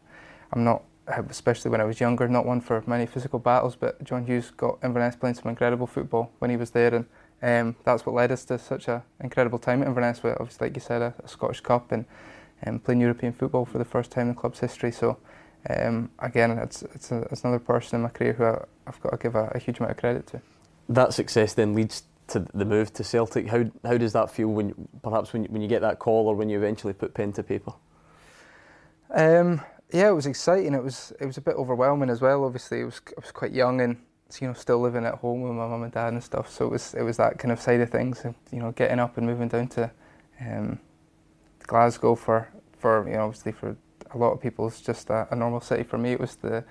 I'm 0.54 0.64
not, 0.64 0.82
especially 1.06 1.70
when 1.70 1.82
I 1.82 1.84
was 1.84 2.00
younger, 2.00 2.26
not 2.26 2.46
one 2.46 2.62
for 2.62 2.82
many 2.86 3.04
physical 3.04 3.38
battles, 3.38 3.76
but 3.76 4.02
John 4.04 4.24
Hughes 4.24 4.50
got 4.50 4.78
Inverness 4.82 5.16
playing 5.16 5.34
some 5.34 5.50
incredible 5.50 5.86
football 5.86 6.32
when 6.38 6.50
he 6.50 6.56
was 6.56 6.70
there. 6.70 6.94
And 6.94 7.04
um, 7.42 7.76
that's 7.84 8.06
what 8.06 8.14
led 8.14 8.32
us 8.32 8.46
to 8.46 8.58
such 8.58 8.88
an 8.88 9.02
incredible 9.20 9.58
time 9.58 9.82
at 9.82 9.88
Inverness, 9.88 10.22
with 10.22 10.40
obviously, 10.40 10.68
like 10.68 10.76
you 10.76 10.80
said, 10.80 11.02
a, 11.02 11.14
a 11.22 11.28
Scottish 11.28 11.60
Cup 11.60 11.92
and 11.92 12.06
um, 12.66 12.78
playing 12.78 13.02
European 13.02 13.34
football 13.34 13.66
for 13.66 13.76
the 13.76 13.84
first 13.84 14.10
time 14.10 14.22
in 14.22 14.28
the 14.28 14.40
club's 14.40 14.60
history. 14.60 14.90
So, 14.90 15.18
um, 15.68 16.10
again, 16.20 16.52
it's, 16.52 16.84
it's, 16.94 17.12
a, 17.12 17.18
it's, 17.30 17.44
another 17.44 17.58
person 17.58 17.96
in 17.96 18.02
my 18.04 18.08
career 18.08 18.32
who 18.32 18.44
I, 18.44 18.64
have 18.86 18.98
got 19.02 19.10
to 19.10 19.18
give 19.18 19.34
a, 19.34 19.52
a, 19.54 19.58
huge 19.58 19.78
amount 19.78 19.90
of 19.90 19.98
credit 19.98 20.26
to. 20.28 20.40
That 20.88 21.12
success 21.12 21.52
then 21.52 21.74
leads 21.74 22.04
to 22.28 22.46
the 22.54 22.64
move 22.64 22.92
to 22.94 23.04
Celtic. 23.04 23.48
How, 23.48 23.64
how 23.84 23.96
does 23.98 24.12
that 24.12 24.30
feel 24.30 24.48
when 24.48 24.88
perhaps 25.02 25.32
when 25.32 25.44
when 25.46 25.62
you 25.62 25.68
get 25.68 25.82
that 25.82 25.98
call 25.98 26.28
or 26.28 26.34
when 26.34 26.48
you 26.48 26.58
eventually 26.58 26.92
put 26.92 27.14
pen 27.14 27.32
to 27.32 27.42
paper? 27.42 27.72
Um, 29.10 29.60
yeah, 29.92 30.08
it 30.08 30.14
was 30.14 30.26
exciting. 30.26 30.74
It 30.74 30.82
was 30.82 31.12
it 31.20 31.26
was 31.26 31.36
a 31.36 31.40
bit 31.40 31.56
overwhelming 31.56 32.10
as 32.10 32.20
well. 32.20 32.44
Obviously, 32.44 32.80
it 32.80 32.84
was 32.84 33.00
I 33.08 33.20
was 33.20 33.32
quite 33.32 33.52
young 33.52 33.80
and 33.80 33.96
you 34.40 34.46
know 34.46 34.52
still 34.52 34.80
living 34.80 35.06
at 35.06 35.14
home 35.14 35.40
with 35.42 35.52
my 35.52 35.66
mum 35.66 35.82
and 35.82 35.92
dad 35.92 36.12
and 36.12 36.22
stuff. 36.22 36.50
So 36.50 36.66
it 36.66 36.70
was 36.70 36.94
it 36.94 37.02
was 37.02 37.16
that 37.16 37.38
kind 37.38 37.52
of 37.52 37.60
side 37.60 37.80
of 37.80 37.90
things. 37.90 38.24
You 38.52 38.58
know, 38.60 38.72
getting 38.72 38.98
up 38.98 39.16
and 39.16 39.26
moving 39.26 39.48
down 39.48 39.68
to 39.68 39.90
um, 40.40 40.78
Glasgow 41.66 42.14
for 42.14 42.48
for 42.78 43.08
you 43.08 43.14
know 43.14 43.24
obviously 43.24 43.52
for 43.52 43.76
a 44.10 44.18
lot 44.18 44.32
of 44.32 44.40
people 44.40 44.66
it's 44.66 44.80
just 44.80 45.10
a, 45.10 45.26
a 45.30 45.36
normal 45.36 45.60
city. 45.60 45.82
For 45.82 45.98
me, 45.98 46.12
it 46.12 46.20
was 46.20 46.36
the 46.36 46.64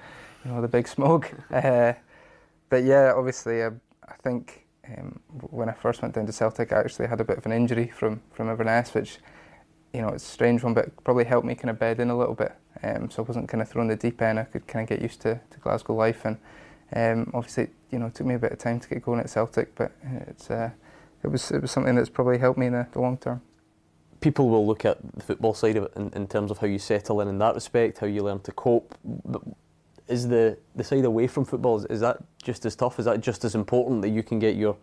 you 0.45 0.51
know 0.51 0.61
the 0.61 0.67
big 0.67 0.87
smoke. 0.97 1.33
uh, 1.51 1.93
but 2.69 2.83
yeah, 2.83 3.13
obviously, 3.15 3.63
I 3.63 3.71
think 4.21 4.66
um, 4.97 5.19
when 5.29 5.69
I 5.69 5.73
first 5.73 6.01
went 6.01 6.15
down 6.15 6.25
to 6.25 6.31
Celtic, 6.31 6.71
I 6.71 6.79
actually 6.79 7.07
had 7.07 7.21
a 7.21 7.25
bit 7.25 7.37
of 7.37 7.45
an 7.45 7.51
injury 7.51 7.87
from 7.87 8.21
from 8.31 8.49
Inverness, 8.49 8.93
which 8.93 9.17
you 9.93 10.01
know 10.01 10.09
it's 10.09 10.23
a 10.23 10.31
strange 10.31 10.63
one, 10.63 10.73
but 10.73 11.03
probably 11.03 11.25
helped 11.25 11.47
me 11.47 11.55
kind 11.55 11.69
of 11.69 11.79
bed 11.79 11.99
in 11.99 12.09
a 12.09 12.17
little 12.17 12.35
bit. 12.35 12.53
Um, 12.83 13.09
so 13.09 13.23
I 13.23 13.25
wasn't 13.25 13.49
kind 13.49 13.61
of 13.61 13.69
thrown 13.69 13.87
the 13.87 13.95
deep 13.95 14.21
end. 14.21 14.39
I 14.39 14.43
could 14.43 14.67
kind 14.67 14.83
of 14.83 14.89
get 14.89 15.01
used 15.01 15.21
to, 15.21 15.39
to 15.49 15.59
Glasgow 15.59 15.95
life 15.95 16.25
and. 16.25 16.37
Um, 16.95 17.31
obviously, 17.33 17.67
you 17.91 17.99
know, 17.99 18.05
it 18.05 18.15
took 18.15 18.25
me 18.25 18.35
a 18.35 18.39
bit 18.39 18.53
of 18.53 18.59
time 18.59 18.79
to 18.79 18.87
get 18.87 19.03
going 19.03 19.19
at 19.19 19.29
Celtic, 19.29 19.75
but 19.75 19.91
it's 20.27 20.49
uh, 20.49 20.71
it 21.23 21.27
was 21.27 21.51
it 21.51 21.61
was 21.61 21.71
something 21.71 21.95
that's 21.95 22.09
probably 22.09 22.37
helped 22.37 22.57
me 22.57 22.67
in 22.67 22.73
the, 22.73 22.87
the, 22.91 23.01
long 23.01 23.17
term. 23.17 23.41
People 24.19 24.49
will 24.49 24.65
look 24.65 24.85
at 24.85 24.97
the 25.13 25.23
football 25.23 25.53
side 25.53 25.75
of 25.75 25.85
it 25.85 25.93
in, 25.95 26.09
in, 26.15 26.27
terms 26.27 26.49
of 26.49 26.57
how 26.57 26.67
you 26.67 26.79
settle 26.79 27.21
in 27.21 27.27
in 27.27 27.37
that 27.39 27.55
respect, 27.55 27.99
how 27.99 28.07
you 28.07 28.23
learn 28.23 28.39
to 28.41 28.51
cope. 28.51 28.95
Is 30.07 30.27
the 30.27 30.57
the 30.75 30.83
side 30.83 31.05
away 31.05 31.27
from 31.27 31.45
football 31.45 31.77
is, 31.77 31.85
is 31.85 31.99
that 31.99 32.17
just 32.41 32.65
as 32.65 32.75
tough? 32.75 32.99
Is 32.99 33.05
that 33.05 33.21
just 33.21 33.43
as 33.45 33.55
important 33.55 34.01
that 34.01 34.09
you 34.09 34.23
can 34.23 34.39
get 34.39 34.55
your 34.55 34.77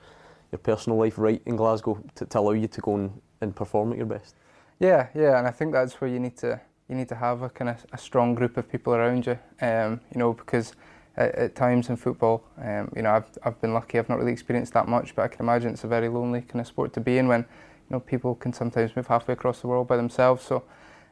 your 0.53 0.59
personal 0.59 0.99
life 0.99 1.19
right 1.19 1.43
in 1.47 1.57
Glasgow 1.57 2.03
to, 2.17 2.27
to 2.27 2.39
allow 2.39 2.53
you 2.53 2.69
to 2.69 2.81
go 2.81 2.95
and, 2.95 3.21
and 3.41 3.57
perform 3.57 3.93
at 3.93 3.99
your 3.99 4.07
best? 4.07 4.35
Yeah, 4.81 5.09
yeah, 5.15 5.39
and 5.39 5.47
I 5.47 5.51
think 5.51 5.73
that's 5.73 6.01
where 6.01 6.11
you 6.11 6.21
need 6.21 6.37
to 6.39 6.61
you 6.89 6.97
need 6.97 7.09
to 7.09 7.15
have 7.15 7.43
a 7.43 7.49
kind 7.49 7.71
of 7.71 7.87
a 7.93 7.99
strong 7.99 8.35
group 8.35 8.57
of 8.57 8.71
people 8.71 8.95
around 8.95 9.27
you. 9.27 9.39
Um, 9.61 10.01
you 10.13 10.19
know, 10.19 10.35
because 10.35 10.75
at, 11.17 11.35
at 11.35 11.55
times 11.55 11.89
in 11.89 11.97
football. 11.97 12.45
Um, 12.61 12.91
you 12.95 13.03
know, 13.03 13.11
I've, 13.11 13.27
I've 13.43 13.61
been 13.61 13.75
lucky. 13.75 13.99
I've 13.99 14.09
not 14.09 14.19
really 14.19 14.33
experienced 14.33 14.73
that 14.75 14.89
much, 14.89 15.15
but 15.15 15.23
I 15.23 15.29
can 15.29 15.41
imagine 15.41 15.73
it's 15.73 15.85
a 15.85 15.89
very 15.89 16.09
lonely 16.09 16.43
kind 16.43 16.61
of 16.61 16.67
sport 16.67 16.93
to 16.95 17.01
be 17.01 17.19
in 17.19 17.29
when 17.29 17.41
you 17.41 17.91
know 17.91 18.01
people 18.01 18.35
can 18.35 18.53
sometimes 18.53 18.95
move 18.97 19.07
halfway 19.07 19.35
across 19.35 19.61
the 19.61 19.69
world 19.69 19.89
by 19.89 19.97
themselves. 19.97 20.45
So, 20.45 20.65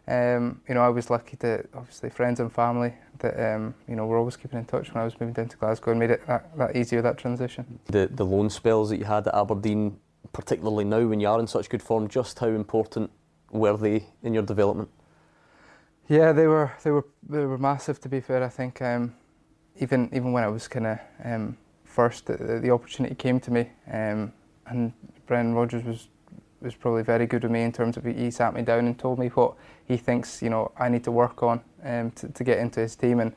um, 0.09 0.61
you 0.69 0.75
know, 0.75 0.83
I 0.83 0.89
was 0.89 1.11
lucky 1.11 1.37
to 1.39 1.65
obviously 1.75 2.11
friends 2.11 2.41
and 2.41 2.53
family 2.53 2.93
that 3.19 3.55
um, 3.55 3.75
you 3.89 3.95
know 3.95 4.07
were 4.07 4.19
always 4.19 4.37
keeping 4.37 4.59
in 4.59 4.65
touch 4.65 4.93
when 4.93 5.01
I 5.01 5.05
was 5.05 5.19
moving 5.21 5.33
down 5.33 5.49
to 5.49 5.57
Glasgow 5.57 5.93
and 5.93 6.01
made 6.01 6.11
it 6.11 6.27
that, 6.27 6.57
that 6.59 6.77
easier 6.77 7.03
that 7.03 7.19
transition. 7.19 7.79
The 7.87 8.09
the 8.13 8.25
loan 8.25 8.51
spells 8.51 8.91
that 8.91 8.99
you 8.99 9.05
had 9.05 9.29
at 9.29 9.35
Aberdeen, 9.35 9.99
particularly 10.33 10.85
now 10.85 11.07
when 11.07 11.21
you 11.21 11.29
are 11.29 11.39
in 11.39 11.47
such 11.47 11.69
good 11.69 11.83
form, 11.83 12.09
just 12.09 12.39
how 12.41 12.49
important 12.49 13.11
were 13.53 13.77
they 13.77 14.07
in 14.23 14.35
your 14.35 14.43
development? 14.43 14.89
Yeah, 16.09 16.33
they 16.33 16.49
were 16.49 16.73
they 16.83 16.91
were 16.91 17.07
they 17.29 17.45
were 17.47 17.59
massive. 17.59 18.01
To 18.01 18.09
be 18.09 18.21
fair, 18.21 18.43
I 18.43 18.49
think 18.49 18.83
um, 18.83 19.15
even 19.77 20.09
even 20.13 20.33
when 20.33 20.43
I 20.43 20.49
was 20.49 20.67
kind 20.67 20.87
of 20.87 20.99
um, 21.25 21.57
first, 21.85 22.27
the, 22.27 22.37
the, 22.61 22.71
opportunity 22.71 23.15
came 23.15 23.39
to 23.41 23.51
me, 23.51 23.71
um, 23.91 24.33
and 24.67 24.93
Brendan 25.27 25.55
Rodgers 25.55 25.85
was 25.85 26.09
was 26.63 26.75
probably 26.75 27.03
very 27.03 27.27
good 27.27 27.43
with 27.43 27.53
me 27.53 27.63
in 27.63 27.73
terms 27.73 27.97
of 27.97 28.05
he 28.05 28.31
sat 28.31 28.55
me 28.55 28.63
down 28.63 28.87
and 28.87 28.99
told 28.99 29.19
me 29.19 29.29
what 29.29 29.55
he 29.85 29.97
thinks 29.97 30.43
you 30.43 30.51
know 30.51 30.73
I 30.79 30.89
need 30.89 31.05
to 31.05 31.11
work 31.11 31.43
on 31.43 31.61
um, 31.85 32.11
to, 32.13 32.29
to 32.29 32.45
get 32.45 32.59
into 32.59 32.81
his 32.81 32.97
team, 32.97 33.21
and 33.21 33.33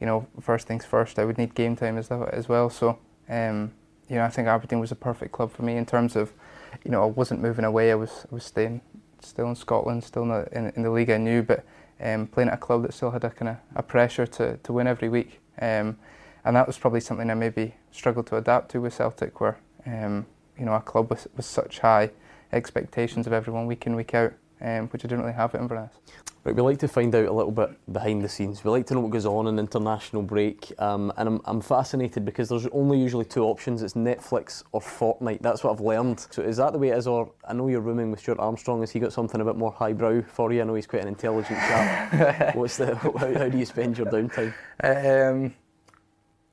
you 0.00 0.06
know 0.06 0.26
first 0.40 0.66
things 0.66 0.84
first, 0.84 1.18
I 1.18 1.24
would 1.24 1.38
need 1.38 1.54
game 1.54 1.76
time 1.76 1.98
as 1.98 2.10
as 2.10 2.48
well. 2.48 2.70
So 2.70 2.98
um, 3.28 3.72
you 4.08 4.16
know 4.16 4.24
I 4.24 4.28
think 4.28 4.48
Aberdeen 4.48 4.80
was 4.80 4.92
a 4.92 4.96
perfect 4.96 5.32
club 5.32 5.52
for 5.52 5.62
me 5.62 5.76
in 5.76 5.86
terms 5.86 6.16
of 6.16 6.32
you 6.84 6.90
know 6.90 7.02
I 7.02 7.06
wasn't 7.06 7.40
moving 7.40 7.64
away, 7.64 7.90
I 7.90 7.96
was 7.96 8.26
I 8.30 8.34
was 8.34 8.44
staying 8.44 8.80
still 9.20 9.48
in 9.48 9.54
Scotland, 9.54 10.04
still 10.04 10.22
in 10.22 10.28
the, 10.30 10.48
in, 10.52 10.72
in 10.76 10.82
the 10.82 10.90
league 10.90 11.10
I 11.10 11.18
knew, 11.18 11.42
but 11.42 11.64
um, 12.00 12.26
playing 12.26 12.48
at 12.48 12.54
a 12.54 12.58
club 12.58 12.82
that 12.82 12.94
still 12.94 13.10
had 13.10 13.24
a 13.24 13.30
kind 13.30 13.50
of 13.50 13.56
a 13.76 13.82
pressure 13.82 14.26
to, 14.26 14.56
to 14.58 14.72
win 14.72 14.86
every 14.86 15.08
week. 15.08 15.40
Um, 15.60 15.98
and 16.44 16.56
that 16.56 16.66
was 16.66 16.78
probably 16.78 17.00
something 17.00 17.30
I 17.30 17.34
maybe 17.34 17.74
struggled 17.90 18.26
to 18.28 18.36
adapt 18.36 18.70
to 18.70 18.80
with 18.80 18.94
Celtic, 18.94 19.40
where 19.40 19.58
um, 19.86 20.26
you 20.58 20.64
know 20.64 20.74
a 20.74 20.80
club 20.80 21.10
with, 21.10 21.26
with 21.36 21.44
such 21.44 21.80
high 21.80 22.10
expectations 22.52 23.26
of 23.26 23.32
everyone 23.32 23.66
week 23.66 23.86
in 23.86 23.96
week 23.96 24.14
out, 24.14 24.32
um, 24.60 24.88
which 24.88 25.04
I 25.04 25.08
didn't 25.08 25.20
really 25.20 25.32
have 25.32 25.54
at 25.54 25.60
Inverness. 25.60 25.92
Right, 26.42 26.56
we 26.56 26.62
like 26.62 26.78
to 26.78 26.88
find 26.88 27.14
out 27.14 27.26
a 27.26 27.32
little 27.32 27.52
bit 27.52 27.68
behind 27.92 28.22
the 28.22 28.28
scenes. 28.28 28.64
We 28.64 28.70
like 28.70 28.86
to 28.86 28.94
know 28.94 29.00
what 29.00 29.10
goes 29.10 29.26
on 29.26 29.46
in 29.46 29.58
international 29.58 30.22
break, 30.22 30.72
um, 30.78 31.12
and 31.18 31.28
I'm, 31.28 31.40
I'm 31.44 31.60
fascinated 31.60 32.24
because 32.24 32.48
there's 32.48 32.66
only 32.68 32.98
usually 32.98 33.26
two 33.26 33.44
options: 33.44 33.82
it's 33.82 33.92
Netflix 33.92 34.62
or 34.72 34.80
Fortnite. 34.80 35.42
That's 35.42 35.62
what 35.62 35.72
I've 35.72 35.80
learned. 35.80 36.26
So 36.30 36.40
is 36.42 36.56
that 36.56 36.72
the 36.72 36.78
way 36.78 36.88
it 36.88 36.96
is, 36.96 37.06
or 37.06 37.30
I 37.46 37.52
know 37.52 37.68
you're 37.68 37.82
rooming 37.82 38.10
with 38.10 38.20
Stuart 38.20 38.38
Armstrong. 38.38 38.80
Has 38.80 38.90
he 38.90 39.00
got 39.00 39.12
something 39.12 39.38
a 39.38 39.44
bit 39.44 39.56
more 39.56 39.70
highbrow 39.70 40.22
for 40.22 40.50
you? 40.50 40.62
I 40.62 40.64
know 40.64 40.74
he's 40.74 40.86
quite 40.86 41.02
an 41.02 41.08
intelligent 41.08 41.58
chap. 41.58 42.54
What's 42.56 42.78
the? 42.78 42.94
How, 42.94 43.12
how, 43.18 43.48
do 43.50 43.58
you 43.58 43.66
spend 43.66 43.98
your 43.98 44.06
downtime? 44.06 44.54
Um, 44.82 45.54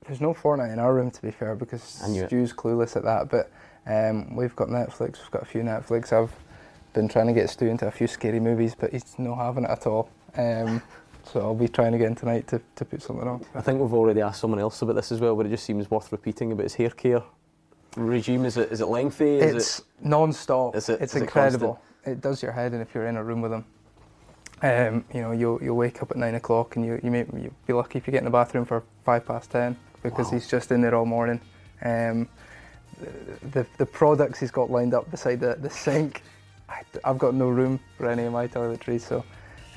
there's 0.05 0.19
no 0.19 0.33
Fortnite 0.33 0.73
in 0.73 0.79
our 0.79 0.93
room, 0.93 1.11
to 1.11 1.21
be 1.21 1.31
fair, 1.31 1.55
because 1.55 1.83
Stu's 2.27 2.51
clueless 2.51 2.97
at 2.97 3.03
that. 3.03 3.29
But 3.29 3.51
um, 3.87 4.35
we've 4.35 4.55
got 4.55 4.67
Netflix. 4.67 5.19
We've 5.19 5.31
got 5.31 5.43
a 5.43 5.45
few 5.45 5.61
Netflix. 5.61 6.11
I've 6.11 6.33
been 6.93 7.07
trying 7.07 7.27
to 7.27 7.33
get 7.33 7.49
Stu 7.49 7.65
into 7.67 7.87
a 7.87 7.91
few 7.91 8.07
scary 8.07 8.39
movies, 8.39 8.75
but 8.77 8.91
he's 8.91 9.17
not 9.17 9.37
having 9.37 9.63
it 9.63 9.69
at 9.69 9.87
all. 9.87 10.09
Um, 10.35 10.81
so 11.23 11.41
I'll 11.41 11.55
be 11.55 11.67
trying 11.67 11.93
again 11.93 12.15
tonight 12.15 12.47
to, 12.47 12.61
to 12.75 12.85
put 12.85 13.01
something 13.01 13.27
on. 13.27 13.45
I 13.53 13.61
think 13.61 13.79
we've 13.79 13.93
already 13.93 14.21
asked 14.21 14.39
someone 14.39 14.59
else 14.59 14.81
about 14.81 14.95
this 14.95 15.11
as 15.11 15.19
well, 15.19 15.35
but 15.35 15.45
it 15.45 15.49
just 15.49 15.65
seems 15.65 15.89
worth 15.91 16.11
repeating 16.11 16.51
about 16.51 16.63
his 16.63 16.75
hair 16.75 16.89
care 16.89 17.23
regime. 17.97 18.45
Is 18.45 18.57
it 18.57 18.71
is 18.71 18.81
it 18.81 18.87
lengthy? 18.87 19.37
Is 19.37 19.55
it's 19.55 19.79
it, 19.79 19.85
non-stop. 20.01 20.75
Is 20.75 20.89
it, 20.89 21.01
it's 21.01 21.15
is 21.15 21.21
incredible. 21.21 21.81
It, 22.05 22.11
it, 22.11 22.21
does 22.21 22.41
your 22.41 22.51
head 22.51 22.73
in 22.73 22.81
if 22.81 22.93
you're 22.93 23.07
in 23.07 23.17
a 23.17 23.23
room 23.23 23.41
with 23.41 23.53
him. 23.53 23.65
Um, 24.61 25.05
you 25.13 25.21
know, 25.21 25.31
you'll 25.31 25.61
you'll 25.61 25.77
wake 25.77 26.01
up 26.01 26.11
at 26.11 26.17
nine 26.17 26.35
o'clock 26.35 26.75
and 26.75 26.85
you 26.85 26.99
you 27.03 27.11
may 27.11 27.25
you'll 27.33 27.53
be 27.65 27.73
lucky 27.73 27.97
if 27.99 28.07
you 28.07 28.11
get 28.11 28.19
in 28.19 28.25
the 28.25 28.31
bathroom 28.31 28.65
for 28.65 28.83
five 29.03 29.25
past 29.25 29.51
ten 29.51 29.75
because 30.03 30.27
wow. 30.27 30.33
he's 30.33 30.47
just 30.47 30.71
in 30.71 30.81
there 30.81 30.95
all 30.95 31.05
morning. 31.05 31.41
Um, 31.83 32.27
the 33.51 33.65
the 33.77 33.85
products 33.85 34.39
he's 34.39 34.51
got 34.51 34.71
lined 34.71 34.93
up 34.93 35.09
beside 35.11 35.39
the, 35.39 35.55
the 35.59 35.69
sink 35.69 36.23
I, 36.69 36.83
have 37.03 37.17
got 37.17 37.33
no 37.33 37.49
room 37.49 37.79
for 37.97 38.09
any 38.09 38.23
of 38.23 38.33
my 38.33 38.47
toiletries, 38.47 39.01
so 39.01 39.23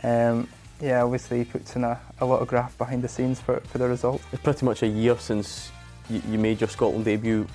um, 0.03 0.49
yeah, 0.81 1.03
obviously 1.03 1.39
he 1.39 1.45
puts 1.45 1.77
in 1.77 1.85
a, 1.85 2.01
a 2.21 2.27
lot 2.27 2.41
of 2.41 2.49
graft 2.49 2.79
behind 2.79 3.03
the 3.03 3.09
scenes 3.09 3.41
for, 3.41 3.61
for 3.61 3.79
the 3.79 3.89
result. 3.89 4.23
It's 4.33 4.43
pretty 4.43 4.65
much 4.65 4.83
a 4.83 4.87
year 4.87 5.17
since 5.19 5.71
you, 6.09 6.23
you 6.29 6.39
made 6.39 6.61
your 6.61 6.69
Scotland 6.69 7.05
debut. 7.05 7.47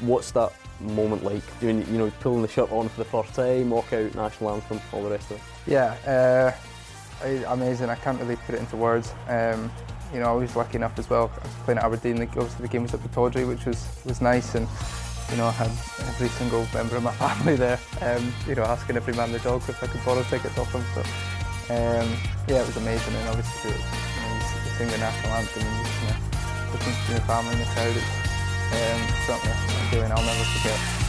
What's 0.00 0.30
that 0.32 0.52
moment 0.80 1.24
like? 1.24 1.42
Doing, 1.60 1.86
you 1.90 1.98
know, 1.98 2.12
pulling 2.20 2.42
the 2.42 2.48
shirt 2.48 2.70
on 2.70 2.88
for 2.88 2.98
the 2.98 3.04
first 3.04 3.34
time, 3.34 3.70
walk 3.70 3.92
out, 3.92 4.14
national 4.14 4.50
anthem, 4.50 4.80
all 4.92 5.02
the 5.02 5.10
rest 5.10 5.30
of 5.30 5.38
it? 5.38 5.42
Yeah, 5.66 6.54
uh, 7.24 7.52
amazing. 7.52 7.88
I 7.88 7.96
can't 7.96 8.20
really 8.20 8.36
put 8.36 8.54
it 8.54 8.60
into 8.60 8.76
words. 8.76 9.12
Um, 9.28 9.70
you 10.12 10.20
know, 10.20 10.26
I 10.26 10.32
was 10.32 10.54
lucky 10.54 10.76
enough 10.76 10.98
as 10.98 11.10
well. 11.10 11.32
I 11.40 11.44
was 11.44 11.54
playing 11.64 11.78
at 11.78 11.84
Aberdeen. 11.84 12.22
Obviously, 12.22 12.62
the 12.62 12.68
game 12.68 12.82
was 12.82 12.94
at 12.94 13.02
the 13.02 13.08
Tawdry, 13.08 13.44
which 13.44 13.64
was 13.64 13.88
was 14.04 14.20
nice, 14.20 14.54
and 14.54 14.68
you 15.30 15.36
know, 15.36 15.46
I 15.46 15.52
had 15.52 15.70
every 16.06 16.28
single 16.28 16.66
member 16.72 16.96
of 16.96 17.02
my 17.02 17.12
family 17.22 17.56
there, 17.56 17.78
um, 18.02 18.32
you 18.46 18.54
know, 18.54 18.64
asking 18.64 18.96
every 18.96 19.14
man 19.14 19.32
the 19.32 19.38
dog 19.40 19.62
if 19.68 19.82
I 19.82 19.86
could 19.86 20.04
borrow 20.04 20.22
tickets 20.24 20.58
off 20.58 20.72
them. 20.72 20.84
So, 20.94 21.00
um, 21.74 22.08
yeah, 22.48 22.62
it 22.62 22.66
was 22.66 22.76
amazing. 22.76 23.14
And 23.14 23.28
obviously, 23.28 23.70
you, 23.70 23.76
know, 23.76 24.34
you 24.36 24.70
sing 24.78 24.88
the 24.88 24.98
national 24.98 25.32
anthem 25.32 25.62
and 25.62 25.76
you, 25.76 25.92
you 25.92 26.08
know, 26.10 26.72
looking 26.72 26.94
to 26.94 27.12
your 27.12 27.24
family 27.26 27.52
in 27.54 27.58
the 27.58 27.70
crowd. 27.74 27.96
It's 27.96 28.26
um, 28.72 29.00
something, 29.26 29.52
feeling 29.90 30.12
I'll 30.12 30.22
never 30.22 30.44
forget. 30.58 31.05